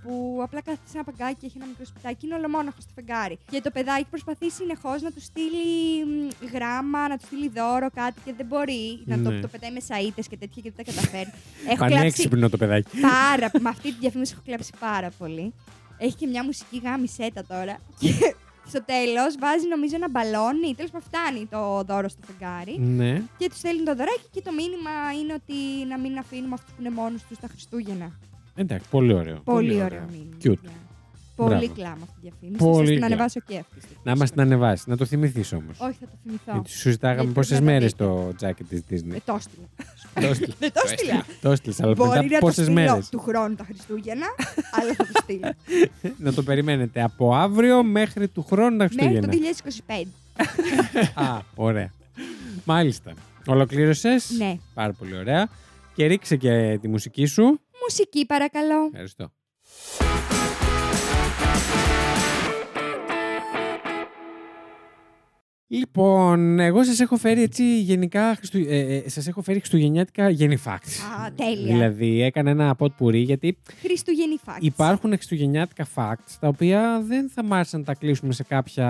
που 0.02 0.40
απλά 0.42 0.62
κάθεται 0.62 0.88
σε 0.90 0.98
ένα 0.98 1.04
παγκάκι 1.04 1.36
και 1.40 1.46
έχει 1.46 1.56
ένα 1.56 1.66
μικρό 1.66 1.84
σπιτάκι, 1.84 2.26
είναι 2.26 2.34
ολομόναχος 2.34 2.82
στο 2.82 2.92
φεγγάρι. 2.94 3.38
Και 3.50 3.60
το 3.60 3.70
παιδάκι 3.70 4.06
προσπαθεί 4.10 4.50
συνεχώς 4.50 5.02
να 5.02 5.10
του 5.10 5.20
στείλει 5.20 5.66
μ, 6.06 6.46
γράμμα, 6.54 7.08
να 7.08 7.16
του 7.18 7.24
στείλει 7.26 7.48
δώρο, 7.48 7.88
κάτι 7.94 8.20
και 8.24 8.32
δεν 8.36 8.46
μπορεί. 8.46 8.84
Να 9.04 9.16
το, 9.22 9.30
Ναι. 9.30 9.40
το 9.40 9.48
πετάει 9.48 9.70
με 9.72 9.80
σαΐτες 9.88 10.26
και 10.30 10.36
τέτοια 10.36 10.62
και 10.62 10.72
δεν 10.76 10.84
τα 10.84 10.92
καταφέρει. 10.92 11.30
Έχω 11.72 11.76
κλάψει 11.76 11.94
Πανέξυπνο 11.96 12.48
το 12.48 12.56
παιδάκι. 12.56 12.88
πάρα 13.00 13.50
Με 13.60 13.68
αυτή 13.68 13.88
τη 13.92 13.96
διαφήμιση 14.00 14.32
έχω 14.34 14.42
κλάψει 14.46 14.72
πάρα 14.80 15.10
πολύ. 15.18 15.52
Έχει 15.98 16.14
και 16.14 16.26
μια 16.26 16.44
μουσική 16.44 16.80
γάμισέτα 16.84 17.44
τώρα. 17.44 17.78
Και 18.72 18.78
στο 18.78 18.84
τέλος 18.94 19.34
βάζει 19.38 19.66
νομίζω 19.68 19.94
ένα 19.96 20.10
μπαλόνι. 20.10 20.74
Τέλος 20.76 20.90
πάντων 20.90 21.08
φτάνει 21.10 21.46
το 21.46 21.82
δώρο 21.82 22.08
στο 22.08 22.20
φεγγάρι. 22.26 22.78
Ναι. 22.78 23.22
Και 23.38 23.48
τους 23.48 23.58
στέλνει 23.58 23.82
το 23.82 23.94
δωράκι 23.94 24.28
και 24.30 24.42
το 24.42 24.52
μήνυμα 24.52 24.90
είναι 25.20 25.32
ότι 25.40 25.86
να 25.88 25.98
μην 25.98 26.18
αφήνουμε 26.18 26.54
αυτούς 26.54 26.72
που 26.74 26.80
είναι 26.80 26.90
μόνοι 26.90 27.16
τους 27.28 27.38
τα 27.38 27.48
Χριστούγεννα. 27.48 28.12
Εντάξει, 28.54 28.88
πολύ 28.90 29.12
ωραίο. 29.12 29.40
Πολύ, 29.44 29.82
ωραίο 29.82 30.04
μήνυμα. 30.10 30.36
Cute. 30.44 30.68
Παιδιά. 31.36 31.56
Πολύ 31.56 31.66
Μπράβο. 31.66 31.72
κλάμα 31.80 31.98
αυτή 32.02 32.14
η 32.18 32.20
διαφήμιση. 32.22 32.58
Πολύ 32.58 32.72
Πολύ 32.74 32.86
την 32.86 32.96
κλάμα. 32.96 33.06
ανεβάσω 33.14 33.40
και 33.46 33.58
αυτή. 33.58 33.96
Να 34.02 34.16
μας 34.16 34.30
την 34.30 34.40
ανεβάσεις, 34.40 34.86
να 34.86 34.96
το 34.96 35.04
θυμηθείς 35.04 35.52
όμως. 35.52 35.80
Όχι, 35.80 35.96
θα 36.00 36.06
το 36.06 36.16
θυμηθώ. 36.22 36.52
Γιατί 36.52 36.70
σου 36.70 36.90
ζητάγαμε 36.90 37.20
Γιατί 37.20 37.32
πόσες 37.34 37.50
πρέπει 37.50 37.64
να 37.66 37.72
μέρες 37.72 37.90
δείτε. 37.90 38.04
το 38.04 38.32
τζάκι 38.36 38.64
της 38.64 38.80
Disney. 38.90 39.14
Ε, 39.14 39.18
το 39.24 39.34
έστειλα. 39.34 39.66
Το 40.14 40.26
έστειλες. 40.26 40.56
Δεν 40.58 40.72
το 40.72 40.80
έστειλα. 40.84 41.24
Το 41.40 41.50
έστειλες, 41.50 41.80
αλλά 41.80 41.94
Μπορεί 41.94 42.08
μετά 42.10 42.22
να 42.22 42.28
το 42.28 42.38
πόσες 42.38 42.64
στείλω 42.64 42.80
μέρες; 42.80 43.08
του 43.08 43.18
χρόνου 43.18 43.54
τα 43.54 43.64
Χριστούγεννα, 43.64 44.26
αλλά 44.70 44.94
θα 44.94 45.04
το 45.06 45.12
στείλω. 45.22 45.52
Να 46.24 46.32
το 46.32 46.42
περιμένετε 46.42 47.02
από 47.02 47.34
αύριο 47.34 47.82
μέχρι 47.82 48.28
του 48.28 48.42
χρόνου 48.42 48.76
τα 48.76 48.88
Μέχρι 48.92 49.20
το 49.20 49.28
Χριστούγεννα. 49.28 50.06
2025. 51.14 51.22
Α, 51.22 51.38
ωραία. 51.54 51.92
Μάλιστα. 52.64 53.12
Ολοκλήρωσες. 53.46 54.30
Ναι. 54.38 54.56
Πάρα 54.74 54.92
πολύ 54.92 55.16
ωραία. 55.16 55.48
Και 55.94 56.06
ρίξε 56.06 56.36
και 56.36 56.78
τη 56.80 56.88
μουσική 56.88 57.26
σου. 57.26 57.60
Μουσική, 57.82 58.26
παρακαλώ. 58.26 58.84
Ευχαριστώ. 58.90 59.32
Λοιπόν, 65.74 66.58
εγώ 66.58 66.84
σας 66.84 67.00
έχω 67.00 67.16
φέρει 67.16 67.42
έτσι 67.42 67.80
γενικά, 67.80 68.34
Χριστου... 68.36 68.58
ε, 68.58 68.78
ε, 68.96 69.08
σας 69.08 69.26
έχω 69.28 69.42
φέρει 69.42 69.58
χριστουγεννιάτικα 69.58 70.30
γενιφacts. 70.30 70.94
Α, 71.26 71.32
τέλεια. 71.36 71.72
Δηλαδή 71.72 72.22
έκανα 72.22 72.50
ένα 72.50 72.76
ποτ 72.78 72.92
πουρί 72.96 73.18
γιατί 73.18 73.58
Χριστουγεννή 73.80 74.36
facts. 74.46 74.56
υπάρχουν 74.60 75.10
χριστουγεννιάτικα 75.10 75.86
facts 75.94 76.36
τα 76.40 76.48
οποία 76.48 77.02
δεν 77.06 77.30
θα 77.34 77.44
μ' 77.44 77.52
άρεσε 77.52 77.76
να 77.76 77.84
τα 77.84 77.94
κλείσουμε 77.94 78.32
σε 78.32 78.42
κάποια 78.42 78.88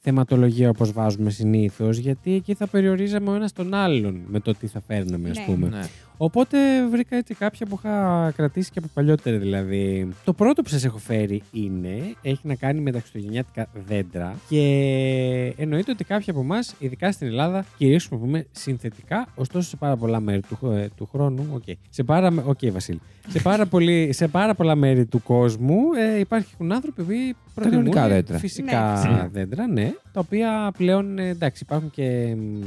θεματολογία 0.00 0.68
όπως 0.68 0.92
βάζουμε 0.92 1.30
συνήθως 1.30 1.96
γιατί 1.98 2.34
εκεί 2.34 2.54
θα 2.54 2.66
περιορίζαμε 2.66 3.30
ο 3.30 3.34
ένας 3.34 3.52
τον 3.52 3.74
άλλον 3.74 4.22
με 4.26 4.40
το 4.40 4.54
τι 4.54 4.66
θα 4.66 4.80
φέρναμε 4.86 5.30
ας 5.30 5.38
Ναι. 5.38 5.44
πούμε. 5.44 5.68
Ναι. 5.68 5.82
Οπότε 6.20 6.58
βρήκα 6.90 7.16
έτσι 7.16 7.34
κάποια 7.34 7.66
που 7.66 7.78
είχα 7.84 8.32
κρατήσει 8.36 8.70
και 8.70 8.78
από 8.78 8.88
παλιότερα 8.94 9.38
δηλαδή. 9.38 10.08
Το 10.24 10.32
πρώτο 10.32 10.62
που 10.62 10.68
σας 10.68 10.84
έχω 10.84 10.98
φέρει 10.98 11.42
είναι, 11.52 11.96
έχει 12.22 12.40
να 12.46 12.54
κάνει 12.54 12.80
με 12.80 12.90
τα 12.92 12.98
χριστουγεννιάτικα 12.98 13.68
δέντρα 13.86 14.34
και 14.48 15.54
εννοείται 15.56 15.90
ότι 15.90 16.04
κάποιοι 16.04 16.26
από 16.30 16.40
εμάς, 16.40 16.74
ειδικά 16.78 17.12
στην 17.12 17.26
Ελλάδα, 17.26 17.64
κυρίως 17.76 18.06
χρησιμοποιούμε 18.06 18.46
συνθετικά, 18.50 19.26
ωστόσο 19.34 19.68
σε 19.68 19.76
πάρα 19.76 19.96
πολλά 19.96 20.20
μέρη 20.20 20.40
του, 20.40 20.56
χ- 20.56 20.72
ε, 20.76 20.88
του 20.96 21.08
χρόνου, 21.12 21.46
οκ. 21.52 21.62
Σε 21.90 22.02
πάρα, 22.04 22.32
οκ, 22.44 22.58
Βασίλη. 22.72 23.00
Σε 23.28 23.40
πάρα, 23.40 23.66
πολύ, 23.66 24.12
σε 24.12 24.28
πάρα 24.28 24.54
πολλά 24.54 24.74
μέρη 24.74 25.06
του 25.06 25.22
κόσμου 25.22 25.78
ε, 26.16 26.18
υπάρχουν 26.18 26.72
άνθρωποι 26.72 27.02
που 27.02 27.50
προτιμούν 27.54 27.90
Κανονικά 27.90 28.08
δέντρα. 28.14 28.38
φυσικά 28.38 29.08
Ναι. 29.12 29.28
δέντρα, 29.32 29.66
ναι, 29.66 29.92
τα 30.12 30.20
οποία 30.20 30.72
πλέον, 30.76 31.18
ε, 31.18 31.28
εντάξει, 31.28 31.62
υπάρχουν 31.64 31.90
και, 31.90 32.34
μ, 32.36 32.60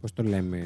πώς 0.00 0.12
το 0.12 0.22
λέμε, 0.22 0.58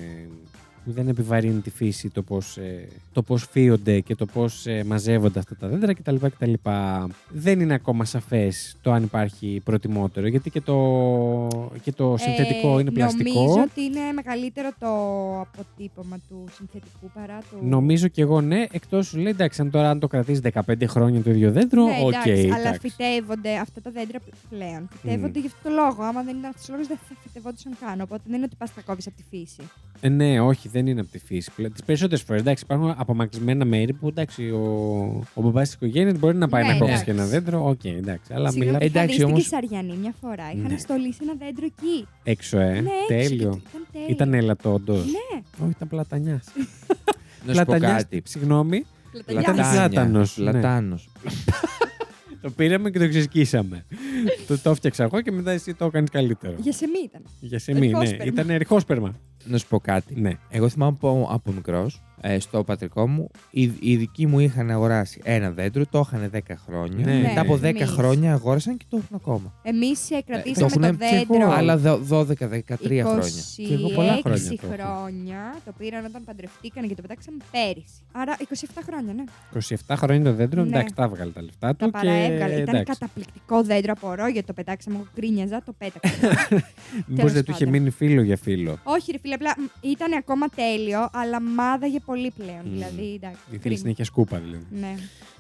που 0.85 0.93
δεν 0.93 1.09
επιβαρύνει 1.09 1.61
τη 1.61 1.71
φύση 1.71 2.09
το 2.11 2.23
πώς, 2.23 2.57
ε, 2.57 2.89
το 3.13 3.23
πώς 3.23 3.47
φύονται 3.51 4.01
και 4.01 4.15
το 4.15 4.27
πώς 4.27 4.67
ε, 4.67 4.85
μαζεύονται 4.85 5.39
αυτά 5.39 5.57
τα 5.57 5.69
δέντρα 5.69 5.95
κτλ. 5.95 6.15
κτλ. 6.17 6.53
Δεν 7.29 7.61
είναι 7.61 7.75
ακόμα 7.75 8.05
σαφές 8.05 8.77
το 8.83 8.93
αν 8.93 9.03
υπάρχει 9.03 9.61
προτιμότερο, 9.65 10.27
γιατί 10.27 10.51
και 10.51 10.61
το, 10.61 10.79
και 11.83 11.93
το 11.93 12.17
συνθετικό 12.19 12.77
Ε, 12.79 12.81
είναι 12.81 12.91
πλαστικό. 12.91 13.41
Νομίζω 13.43 13.61
ότι 13.71 13.83
είναι 13.83 14.01
μεγαλύτερο 14.15 14.69
το 14.79 14.89
αποτύπωμα 15.41 16.19
του 16.29 16.45
συνθετικού 16.57 17.11
παρά 17.15 17.39
του. 17.39 17.57
Νομίζω 17.61 18.09
και 18.09 18.23
εγώ 18.23 18.41
ναι, 18.41 18.65
εκτός 18.73 19.07
σου 19.07 19.17
λέει 19.17 19.33
εντάξει, 19.33 19.61
αν 19.61 19.71
τώρα 19.71 19.91
αν 19.91 19.99
το 19.99 20.07
κρατήσεις 20.07 20.43
15 20.67 20.75
χρόνια 20.87 21.23
το 21.23 21.31
ίδιο 21.31 21.53
δέντρο, 21.53 21.85
Ναι, 21.85 21.99
οκ. 22.03 22.13
εντάξει, 22.13 22.49
αλλά 22.53 22.69
εντάξει. 22.69 22.89
φυτεύονται 22.89 23.57
αυτά 23.57 23.81
τα 23.81 23.91
δέντρα 23.91 24.19
πλέον. 24.51 24.89
Φυτεύονται 25.01 25.41
γι' 25.41 25.47
αυτό 25.47 25.69
το 25.69 25.75
λόγο. 25.75 26.03
Άμα 26.03 26.23
δεν 26.23 26.37
ήταν 26.39 26.51
αυτός 26.51 26.69
ο 26.69 26.73
λόγος, 26.73 26.87
δεν 26.87 26.99
θα 27.09 27.15
φυτευόντουσαν 27.23 27.73
καν. 27.81 28.01
Οπότε 28.01 28.23
δεν 28.27 28.35
είναι 28.37 28.45
ότι 28.45 28.57
πας 28.59 28.75
τα 28.75 28.81
κόβεις 28.81 29.07
από 29.07 29.17
τη 29.17 29.23
φύση. 29.31 29.63
Ε, 30.01 30.09
ναι, 30.09 30.41
όχι, 30.41 30.69
δεν 30.73 30.87
είναι 30.87 31.01
από 31.01 31.11
τη 31.11 31.19
φύση. 31.19 31.51
Τις 31.73 31.83
περισσότερες 31.85 32.23
φορές 32.25 32.41
εντάξει, 32.41 32.65
υπάρχουν 32.67 32.95
απομακρυσμένα 32.97 33.65
μέρη 33.65 33.93
που 33.93 34.09
εντάξει, 34.09 34.51
ο, 34.51 34.61
ο 35.35 35.43
μπαμπάς 35.43 35.65
της 35.67 35.75
οικογένειας 35.75 36.19
μπορεί 36.19 36.37
να 36.37 36.49
πάει 36.49 36.63
Ναι, 36.63 36.69
να 36.69 36.75
κόψει 36.79 36.93
εντάξει. 36.93 37.05
και 37.05 37.11
ένα 37.11 37.27
δέντρο. 37.27 37.69
Οκ, 37.69 37.85
εντάξει. 37.85 38.33
Αλλά 38.35 38.51
Συγγνώμη, 38.51 38.59
μιλάμε 38.59 38.85
είχα 38.85 38.99
Εντάξει, 39.01 39.07
δει 39.07 39.13
στην 39.13 39.25
όμως- 39.25 39.43
Κεσαριανή 39.43 39.97
μια 40.01 40.15
φορά. 40.21 40.53
Είχαν 40.57 40.71
Ναι. 40.73 40.79
στολίσει 40.79 41.19
ένα 41.23 41.35
δέντρο 41.39 41.65
εκεί. 41.65 42.07
έξω, 42.23 42.59
ε. 42.59 42.71
ναι, 42.81 42.91
έξω 43.09 43.29
Τέλειο. 43.29 43.51
και 43.51 43.69
Ήταν 43.69 43.87
τέλειο. 43.93 44.09
Ήταν 44.11 44.35
έλατο, 44.35 44.73
όντως. 44.73 45.05
Ναι, 45.05 45.41
Όχι, 45.63 45.71
ήταν 45.77 45.89
πλατανιάς. 45.89 46.45
Να 47.47 47.55
σου 47.55 47.65
πω 47.65 47.79
κάτι. 47.79 48.23
Συγγνώμη. 48.25 48.85
πλατανιάς. 49.27 49.73
Ήταν 49.75 49.91
πλάτανος, 49.91 50.37
ναι. 50.39 50.45
Λατάνος. 50.53 51.09
Το 52.43 52.51
πήραμε 52.51 52.91
και 52.91 52.99
το 52.99 53.09
ξεσκίσαμε. 53.09 53.85
το, 54.47 54.59
το 54.59 54.71
έφτιαξα 54.71 55.05
εγώ 55.05 55.21
και 55.21 55.33
μετά 55.33 55.51
εσύ 55.51 55.75
το 55.75 55.85
έκανες 55.85 56.11
καλύτερο. 56.11 56.55
Για 56.59 56.73
σε 56.73 56.87
μη 56.87 56.99
ήταν. 57.05 57.23
Για 57.41 57.59
σε 57.59 57.75
μη, 57.75 57.81
ναι. 57.81 57.87
Ερχόσπερμα. 57.87 58.25
Ήταν 58.25 58.51
ερχόσπερμα. 58.51 59.15
Να 59.45 59.59
σου 59.59 59.67
πω 59.69 59.81
κάτι. 59.81 60.21
Ναι. 60.21 60.33
Εγώ 60.49 60.69
θυμάμαι 60.69 60.93
από, 60.93 61.29
από 61.31 61.53
μικρός, 61.53 62.03
στο 62.39 62.65
πατρικό 62.65 63.09
μου, 63.09 63.31
οι, 63.51 63.63
οι 63.81 63.97
δικοί 63.97 64.27
μου 64.27 64.39
είχαν 64.39 64.71
αγοράσει 64.71 65.21
ένα 65.25 65.51
δέντρο, 65.51 65.87
το 65.91 66.05
είχαν 66.07 66.31
10 66.35 66.39
χρόνια. 66.67 67.07
Ναι. 67.07 67.21
Μετά 67.21 67.41
από 67.41 67.55
10 67.55 67.63
εμείς. 67.63 67.91
χρόνια 67.91 68.33
αγόρασαν 68.33 68.77
και 68.77 68.85
το 68.89 68.97
έχουν 68.97 69.17
ακόμα. 69.17 69.53
Εμείς 69.63 70.09
κρατήσαμε 70.27 70.69
το 70.71 70.79
το, 70.79 70.87
έχουν 70.87 70.99
δέντρο. 70.99 71.51
Άλλα 71.53 71.77
δο- 71.77 72.01
12-13 72.09 72.27
χρόνια. 73.05 73.43
Και 73.57 73.75
εγώ 73.75 73.89
πολλά 73.89 74.19
26 74.19 74.21
χρόνια 74.23 74.49
το 74.49 74.57
έχω. 74.63 74.73
χρόνια. 74.75 75.55
Το 75.65 75.73
πήραν 75.79 76.05
όταν 76.05 76.25
παντρευτήκαν 76.25 76.89
και 76.89 76.95
το 76.95 77.03
πετάξαμε 77.03 77.37
πέρυσι. 77.51 77.95
Άρα 78.13 78.37
27 78.39 78.81
χρόνια, 78.87 79.13
ναι. 79.13 79.25
27 79.89 79.95
χρόνια 79.97 80.25
το 80.25 80.33
δέντρο, 80.35 80.63
Ναι. 80.63 80.69
εντάξει, 80.69 80.95
τα 80.95 81.03
έβγαλε 81.05 81.31
τα 81.31 81.43
λεφτά 81.43 81.69
του. 81.71 81.77
Τα 81.77 81.85
και... 81.85 81.91
παραέβγαλε. 81.91 82.53
Ήταν 82.55 82.75
εντάξει. 82.75 82.99
καταπληκτικό 82.99 83.63
δέντρο 83.63 83.93
απορώ 83.97 84.27
γιατί 84.29 84.47
το 84.47 84.53
πετάξαμε. 84.53 84.97
Εγώ 84.97 85.07
γκρίνιαζα, 85.15 85.63
το 85.65 85.75
πέταξα. 85.79 86.17
Μήπως 87.07 87.33
δεν 87.33 87.45
του 87.45 87.51
είχε 87.51 87.65
πάντων. 87.65 87.81
μείνει 87.81 87.91
φίλο 87.91 88.23
για 88.23 88.37
φίλο. 88.37 88.79
Όχι, 88.83 89.13
ρε 89.13 89.19
φίλε, 89.19 89.35
απλά 89.35 89.55
μ, 89.59 89.63
ήταν 89.81 90.13
ακόμα 90.13 90.47
τέλειο, 90.49 91.09
αλλά 91.13 91.41
μάδαγε 91.41 91.99
πολύ 92.01 92.12
πλέον. 92.37 92.61
Μμ. 92.65 92.73
Δηλαδή, 92.73 93.15
εντάξει. 93.15 93.41
Ήθελε 93.47 93.59
κρίμα. 93.61 93.77
συνέχεια 93.77 94.05
σκούπα 94.05 94.39
δηλαδή. 94.39 94.67
Ναι. 94.81 94.95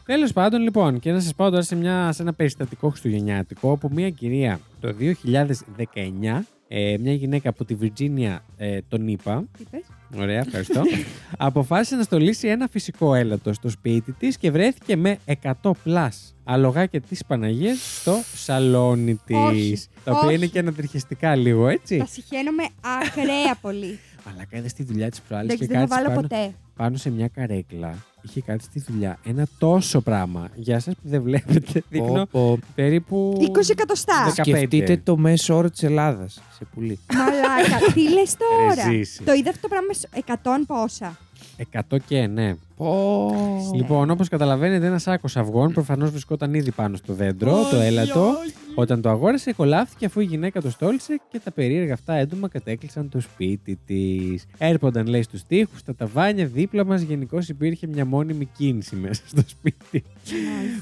Τέλος 0.06 0.32
πάντων, 0.32 0.62
λοιπόν, 0.62 0.98
και 0.98 1.12
να 1.12 1.20
σας 1.20 1.34
πάω 1.34 1.50
τώρα 1.50 1.62
σε, 1.62 1.76
μια, 1.76 2.12
σε 2.12 2.22
ένα 2.22 2.32
περιστατικό 2.32 2.88
χριστουγεννιάτικο 2.88 3.70
όπου 3.70 3.88
μια 3.92 4.10
κυρία 4.10 4.60
το 4.80 4.94
2019, 5.00 6.44
ε, 6.68 6.96
μια 7.00 7.12
γυναίκα 7.12 7.48
από 7.48 7.64
τη 7.64 7.74
Βιρτζίνια 7.74 8.44
ε, 8.56 8.78
τον 8.88 9.08
είπα, 9.08 9.44
Τι 9.58 9.64
πες; 9.70 9.82
Ωραία, 10.16 10.38
ευχαριστώ. 10.38 10.82
Αποφάσισε 11.38 11.96
να 11.96 12.02
στολίσει 12.02 12.48
ένα 12.48 12.68
φυσικό 12.68 13.14
έλατος 13.14 13.56
στο 13.56 13.68
σπίτι 13.68 14.12
της 14.12 14.36
και 14.38 14.50
βρέθηκε 14.50 14.96
με 14.96 15.18
100 15.62 15.70
πλάς 15.82 16.34
αλογάκια 16.44 17.00
της 17.00 17.24
Παναγίας 17.24 17.98
στο 18.00 18.16
σαλόνι 18.34 19.20
τη. 19.26 19.34
Όχι, 19.34 19.78
Τα 20.04 20.12
οποία 20.12 20.26
όχι. 20.26 20.34
είναι 20.36 20.46
και 20.46 20.58
ανατριχιαστικά 20.58 21.36
λίγο, 21.36 21.68
έτσι. 21.68 21.96
Τα 21.96 22.06
συχαίνομαι 22.06 22.62
ακραία 23.02 23.54
πολύ. 23.60 23.98
Αλλά 24.24 24.44
κάνει 24.50 24.70
τη 24.70 24.82
δουλειά 24.84 25.10
της 25.10 25.20
προάλλης 25.20 25.50
Εντάξει, 25.52 25.68
και 25.68 25.78
δεν 25.78 25.88
θα 25.88 25.94
κάτσε 25.94 26.02
βάλω 26.10 26.20
πάνω, 26.20 26.28
ποτέ. 26.28 26.54
πάνω 26.76 26.96
σε 26.96 27.10
μια 27.10 27.28
καρέκλα. 27.28 27.94
Είχε 28.22 28.40
κάτσει 28.40 28.68
τη 28.70 28.80
δουλειά 28.80 29.18
ένα 29.24 29.46
τόσο 29.58 30.00
πράγμα. 30.00 30.48
Για 30.54 30.74
εσά 30.76 30.90
που 30.90 31.08
δεν 31.08 31.22
βλέπετε, 31.22 31.82
δείχνω 31.88 32.26
Πω, 32.26 32.40
πω. 32.50 32.58
περίπου. 32.74 33.36
20 33.40 33.70
εκατοστά. 33.70 34.32
15. 34.36 34.42
Σκεφτείτε 34.42 34.96
το 35.04 35.16
μέσο 35.16 35.56
όρο 35.56 35.70
της 35.70 35.82
Ελλάδας 35.82 36.42
σε 36.58 36.64
πουλί. 36.74 36.98
Μαλάκα, 37.14 37.92
τι 37.94 38.12
λες 38.12 38.36
τώρα; 38.36 38.74
Ρε 38.74 38.96
ζήσεις. 38.96 39.20
Το 39.24 39.32
είδα 39.32 39.50
αυτό 39.50 39.62
το 39.62 39.68
πράγμα 39.68 39.92
σε 39.92 40.08
100 40.26 40.64
πόσα. 40.66 41.18
100 41.90 41.96
και 42.06 42.26
ναι. 42.26 42.54
Πω. 42.82 43.30
Λοιπόν, 43.74 44.10
όπως 44.10 44.28
καταλαβαίνετε, 44.28 44.86
ένας 44.86 45.02
σάκο 45.02 45.28
αυγών 45.34 45.72
προφανώς 45.72 46.10
βρισκόταν 46.10 46.54
ήδη 46.54 46.70
πάνω 46.70 46.96
στο 46.96 47.12
δέντρο, 47.12 47.56
το 47.70 47.76
έλατο. 47.76 48.34
Όταν 48.74 49.00
το 49.00 49.08
αγόρασε, 49.08 49.52
κολλάθηκε 49.52 50.06
αφού 50.06 50.20
η 50.20 50.24
γυναίκα 50.24 50.60
το 50.60 50.70
στόλισε 50.70 51.20
και 51.30 51.40
τα 51.44 51.50
περίεργα 51.52 51.92
αυτά 51.92 52.14
έντομα 52.14 52.48
κατέκλυσαν 52.48 53.08
το 53.08 53.20
σπίτι 53.20 53.78
της. 53.86 54.46
Έρπονταν, 54.58 55.06
λέει, 55.06 55.22
στους 55.22 55.42
τοίχους, 55.46 55.78
στα 55.78 55.94
ταβάνια, 55.94 56.46
δίπλα 56.46 56.84
μας. 56.84 57.00
Γενικώς 57.00 57.48
υπήρχε 57.48 57.86
μια 57.86 58.04
μόνιμη 58.04 58.44
κίνηση 58.44 58.96
μέσα 58.96 59.22
στο 59.26 59.42
σπίτι. 59.46 60.04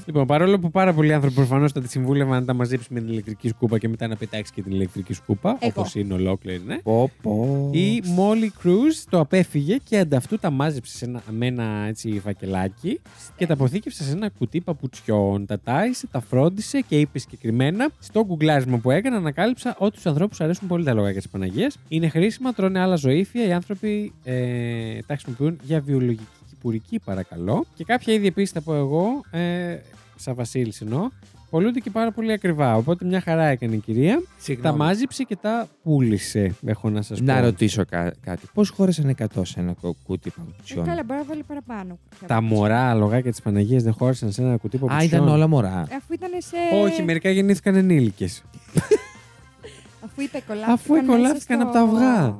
λοιπόν, 0.05 0.25
παρόλο 0.25 0.59
που 0.59 0.71
πάρα 0.71 0.93
πολλοί 0.93 1.13
άνθρωποι 1.13 1.35
προφανώς 1.35 1.71
θα 1.71 1.81
τη 1.81 1.89
συμβούλευαν 1.89 2.39
να 2.39 2.45
τα 2.45 2.53
μαζέψει 2.53 2.93
με 2.93 2.99
την 2.99 3.09
ηλεκτρική 3.09 3.47
σκούπα 3.47 3.77
και 3.77 3.87
μετά 3.87 4.07
να 4.07 4.15
πετάξει 4.15 4.53
και 4.53 4.61
την 4.61 4.71
ηλεκτρική 4.71 5.13
σκούπα, 5.13 5.57
Εγώ. 5.59 5.73
όπως 5.75 5.95
είναι 5.95 6.13
ολόκληρη, 6.13 6.61
ναι. 6.65 6.77
Πω, 6.77 7.11
πω. 7.21 7.69
Η 7.71 8.03
Molly 8.17 8.65
Cruz 8.65 9.03
το 9.09 9.19
απέφυγε 9.19 9.77
και 9.83 9.97
ανταυτού 9.97 10.37
τα 10.37 10.49
μάζεψε 10.49 10.97
σε 10.97 11.05
ένα, 11.05 11.21
με 11.29 11.45
ένα 11.45 11.90
έτσι, 11.91 12.19
φακελάκι 12.19 13.01
και 13.37 13.45
τα 13.45 13.53
αποθήκευσες 13.53 14.05
σε 14.05 14.11
ένα 14.11 14.29
κουτί 14.29 14.61
παπουτσιών. 14.61 15.45
Τα 15.45 15.59
τάισε, 15.59 16.07
τα 16.07 16.19
φρόντισε 16.19 16.81
και 16.81 16.99
είπε 16.99 17.19
συγκεκριμένα 17.19 17.89
στο 17.99 18.25
γκουγκλάρισμα 18.25 18.77
που 18.77 18.91
έκανα 18.91 19.17
ανακάλυψα 19.17 19.75
ότι 19.77 19.91
στους 19.91 20.05
ανθρώπους 20.05 20.41
αρέσουν 20.41 20.67
πολύ 20.67 20.83
τα 20.83 20.93
λογάκια 20.93 21.21
της 21.21 21.29
Παναγίας. 21.29 21.77
Είναι 21.87 22.09
χρήσιμα, 22.09 22.53
τρώνε 22.53 22.79
άλλα 22.79 22.95
ζωήφια. 22.95 23.45
Οι 23.45 23.53
άνθρωποι 23.53 24.13
ε, 24.23 24.99
τα 24.99 25.13
χρησιμοποιούν 25.13 25.59
για 25.63 25.81
βιολογική 25.81 26.27
κυπουρική, 26.49 26.99
παρακαλώ. 26.99 27.65
Και 27.75 27.83
κάποια 27.83 28.13
είδη 28.13 28.27
επίσης 28.27 28.51
θα 28.51 28.61
πω 28.61 28.75
εγώ, 28.75 29.21
ε, 29.31 29.77
σαν 30.15 30.35
Βασίλης 30.35 30.81
εννοώ, 30.81 31.09
πολλούνται 31.51 31.79
και 31.79 31.89
πάρα 31.89 32.11
πολύ 32.11 32.31
ακριβά. 32.31 32.75
Οπότε 32.75 33.05
μια 33.05 33.21
χαρά 33.21 33.45
έκανε 33.45 33.75
η 33.75 33.77
κυρία. 33.77 34.15
Τα 34.15 34.21
Συγγνώμη. 34.37 34.77
μάζεψε 34.77 35.23
και 35.23 35.35
τα 35.35 35.67
πούλησε, 35.83 36.55
έχω 36.65 36.89
να 36.89 37.01
σας 37.01 37.19
πω. 37.19 37.25
Να 37.25 37.41
ρωτήσω 37.41 37.85
κά- 37.85 38.13
κάτι. 38.21 38.47
Πώς 38.53 38.69
χώρεσαν 38.69 39.09
100 39.09 39.45
σε 39.45 39.59
ένα 39.59 39.73
κο- 39.81 39.95
κούτι 40.05 40.29
Ε, 40.37 40.41
παπουτσιών. 40.41 40.85
Καλά, 40.85 41.03
μπορεί 41.03 41.19
να 41.19 41.25
βάλει 41.25 41.43
παραπάνω. 41.43 41.99
Τα 42.27 42.41
μωρά 42.41 42.93
λογάκια 42.93 43.31
της 43.31 43.41
Παναγίας 43.41 43.83
δεν 43.83 43.93
χώρισαν 43.93 44.31
σε 44.31 44.41
ένα 44.41 44.57
κουτί 44.57 44.75
Α, 44.75 44.79
παπουτσιών; 44.79 45.07
ήταν 45.21 45.27
όλα 45.33 45.47
μωρά. 45.47 45.85
Ε, 45.89 45.95
Αφού 45.95 46.13
ήταν 46.13 46.29
σε. 46.37 46.55
Όχι, 46.83 47.03
μερικά 47.03 47.29
γεννήθηκαν 47.29 47.75
ενήλικες. 47.75 48.43
Αφού 50.05 50.21
είπε 50.21 50.41
κολλάφτηκαν. 50.47 50.73
Αφού 50.73 50.95
εκολλάφθηκαν 50.95 51.57
μέσα 51.57 51.69
από 51.69 51.73
τα 51.77 51.81
αυγά. 51.81 52.39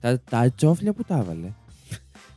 Τα, 0.00 0.20
τα 0.30 0.50
τσόφλια 0.56 0.92
που 0.92 1.04
τα 1.04 1.14
έβαλε. 1.18 1.52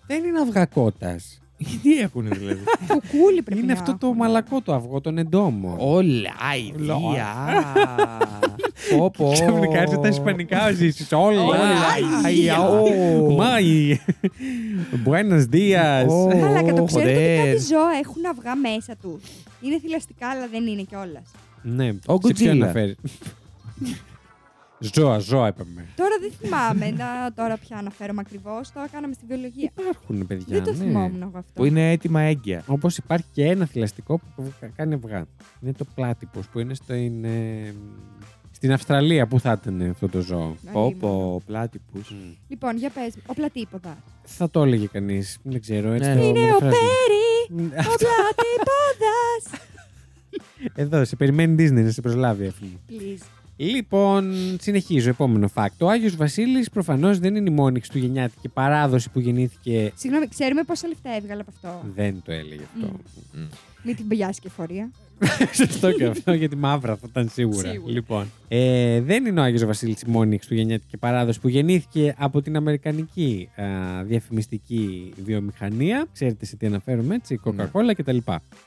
δεν 0.07 0.23
είναι 0.23 0.39
αυγακότας. 0.39 1.41
Τι 1.83 1.99
έχουν 1.99 2.27
δηλαδή; 2.29 2.59
Κουκούλι 2.87 3.41
πρέπει 3.41 3.61
Είναι 3.61 3.73
να 3.73 3.79
αυτό 3.79 3.97
το 3.99 4.05
έχουν. 4.05 4.17
μαλακό 4.17 4.61
το 4.61 4.73
αυγό, 4.73 5.01
τον 5.01 5.17
εντόμο. 5.17 5.75
Όλα, 5.79 6.33
ιδία. 6.67 7.27
Πω, 8.97 9.11
πω. 9.17 9.29
Ξαφνικά 9.33 9.79
έρχεται 9.81 10.01
τα 10.01 10.07
ισπανικά 10.07 10.71
ζήσεις. 10.71 11.11
Όλα. 11.11 11.41
Όλα, 11.43 12.69
ω. 12.69 13.31
Μάι. 13.35 13.99
Buenos 15.05 15.43
días. 15.53 16.07
Ω. 16.09 16.27
Καλά, 16.27 16.63
και 16.63 16.73
το 16.73 16.81
Ω, 16.81 16.85
ξέρετε 16.85 17.11
ότι 17.11 17.19
joder. 17.41 17.45
κάτι 17.53 17.65
ζώα 17.65 17.91
έχουν 18.03 18.25
αυγά 18.29 18.55
μέσα 18.55 18.95
τους. 19.01 19.23
Είναι 19.61 19.79
θηλαστικά, 19.79 20.27
αλλά 20.29 20.47
δεν 20.51 20.67
είναι 20.67 20.81
κιόλας. 20.81 21.31
Ναι, 21.61 21.89
Ο 22.05 22.17
σε 22.27 22.33
ποιο 22.33 22.51
Godzilla. 22.51 22.61
αναφέρει. 22.61 22.95
Ζώα, 24.93 25.19
ζώα 25.19 25.47
είπαμε. 25.47 25.85
Τώρα 25.95 26.15
δεν 26.19 26.31
θυμάμαι 26.31 26.89
να, 26.91 27.33
τώρα 27.35 27.57
πια 27.57 27.77
αναφέρομαι 27.77 28.21
ακριβώς. 28.25 28.71
Το 28.71 28.79
κάναμε 28.91 29.13
στη 29.13 29.25
βιολογία. 29.27 29.71
Υπάρχουν 29.77 30.27
παιδιά. 30.27 30.45
δεν 30.47 30.63
το 30.63 30.71
ναι. 30.71 30.77
θυμόμουν 30.77 31.21
εγώ 31.21 31.31
αυτό. 31.37 31.51
Που 31.53 31.65
είναι 31.65 31.91
έτοιμα 31.91 32.21
έγκαια. 32.21 32.63
Όπως 32.67 32.97
υπάρχει 32.97 33.25
και 33.31 33.45
ένα 33.45 33.65
θηλαστικό 33.65 34.19
που 34.35 34.53
κάνει 34.75 34.93
αυγά. 34.93 35.25
Είναι 35.61 35.73
το 35.73 35.85
πλάτυπος 35.95 36.47
που 36.47 36.59
είναι 36.59 36.73
στο, 36.73 36.93
είναι... 36.93 37.29
στην 38.51 38.71
Αυστραλία. 38.73 39.27
Πού 39.27 39.39
θα 39.39 39.59
ήταν 39.61 39.89
αυτό 39.89 40.07
το 40.09 40.19
ζώο; 40.21 40.55
Πω, 40.71 40.79
Αλίμονο. 40.83 40.97
πω, 40.99 41.41
πλάτυπους. 41.45 42.13
Λοιπόν, 42.47 42.77
για 42.77 42.89
πες, 42.89 43.13
ο 43.25 43.33
πλατήποδα. 43.33 43.97
Θα 44.23 44.49
το 44.49 44.63
έλεγε 44.63 44.85
κανείς. 44.87 45.37
Δεν 45.43 45.61
ξέρω. 45.61 45.91
Έτσι 45.91 46.09
Ναι. 46.09 46.15
το 46.15 46.21
Είναι 46.21 46.39
ο 46.39 46.43
μεταφράζω. 46.43 46.71
Πέρι, 46.71 47.63
ο 47.63 47.95
πλατήποδας. 47.97 49.61
Εδώ, 50.73 51.05
σε 51.05 51.15
περιμένει 51.15 51.55
Disney 51.59 51.83
να 51.83 51.89
σε 51.91 52.01
προσλάβει 52.01 52.47
αυτή. 52.47 52.79
Please. 52.89 53.23
Λοιπόν, 53.57 54.33
συνεχίζω. 54.61 55.09
Επόμενο 55.09 55.49
fact. 55.53 55.77
Ο 55.79 55.89
Άγιος 55.89 56.15
Βασίλης 56.15 56.69
προφανώς 56.69 57.19
δεν 57.19 57.35
είναι 57.35 57.49
η 57.49 57.53
μόνη 57.53 57.79
χριστουγεννιάτικη 57.79 58.49
παράδοση 58.49 59.09
που 59.09 59.19
γεννήθηκε. 59.19 59.91
Συγγνώμη, 59.95 60.27
ξέρουμε 60.27 60.63
πόσα 60.63 60.87
λεφτά 60.87 61.15
έβγαλε 61.15 61.41
από 61.41 61.51
αυτό. 61.55 61.81
Δεν 61.95 62.21
το 62.25 62.31
έλεγε 62.31 62.63
αυτό. 62.75 62.99
Μην 63.83 63.95
την 63.95 64.07
πιάσει 64.07 64.41
και 64.41 64.49
φορεία. 64.49 64.91
Σωστό 65.53 65.91
και 65.91 66.05
αυτό, 66.05 66.33
γιατί 66.33 66.55
μαύρα 66.55 66.95
θα 66.95 67.07
ήταν 67.09 67.29
σίγουρα. 67.29 67.69
Σίγουρα. 67.69 67.91
Λοιπόν, 67.93 68.31
ε, 68.47 69.01
δεν 69.01 69.25
είναι 69.25 69.39
ο 69.39 69.43
Άγιος 69.43 69.65
Βασίλης 69.65 70.01
η 70.01 70.09
μόνη 70.09 70.35
χριστουγεννιάτικη 70.35 70.97
παράδοση 70.97 71.39
που 71.39 71.47
γεννήθηκε 71.47 72.15
από 72.17 72.41
την 72.41 72.55
Αμερικανική 72.55 73.49
α, 73.55 73.63
διαφημιστική 74.03 75.13
βιομηχανία. 75.25 76.05
Ξέρετε 76.13 76.45
σε 76.45 76.55
τι 76.55 76.65
αναφέρομαι, 76.65 77.15
έτσι, 77.15 77.39
Coca-Cola 77.43 77.93
κτλ. 77.97 78.17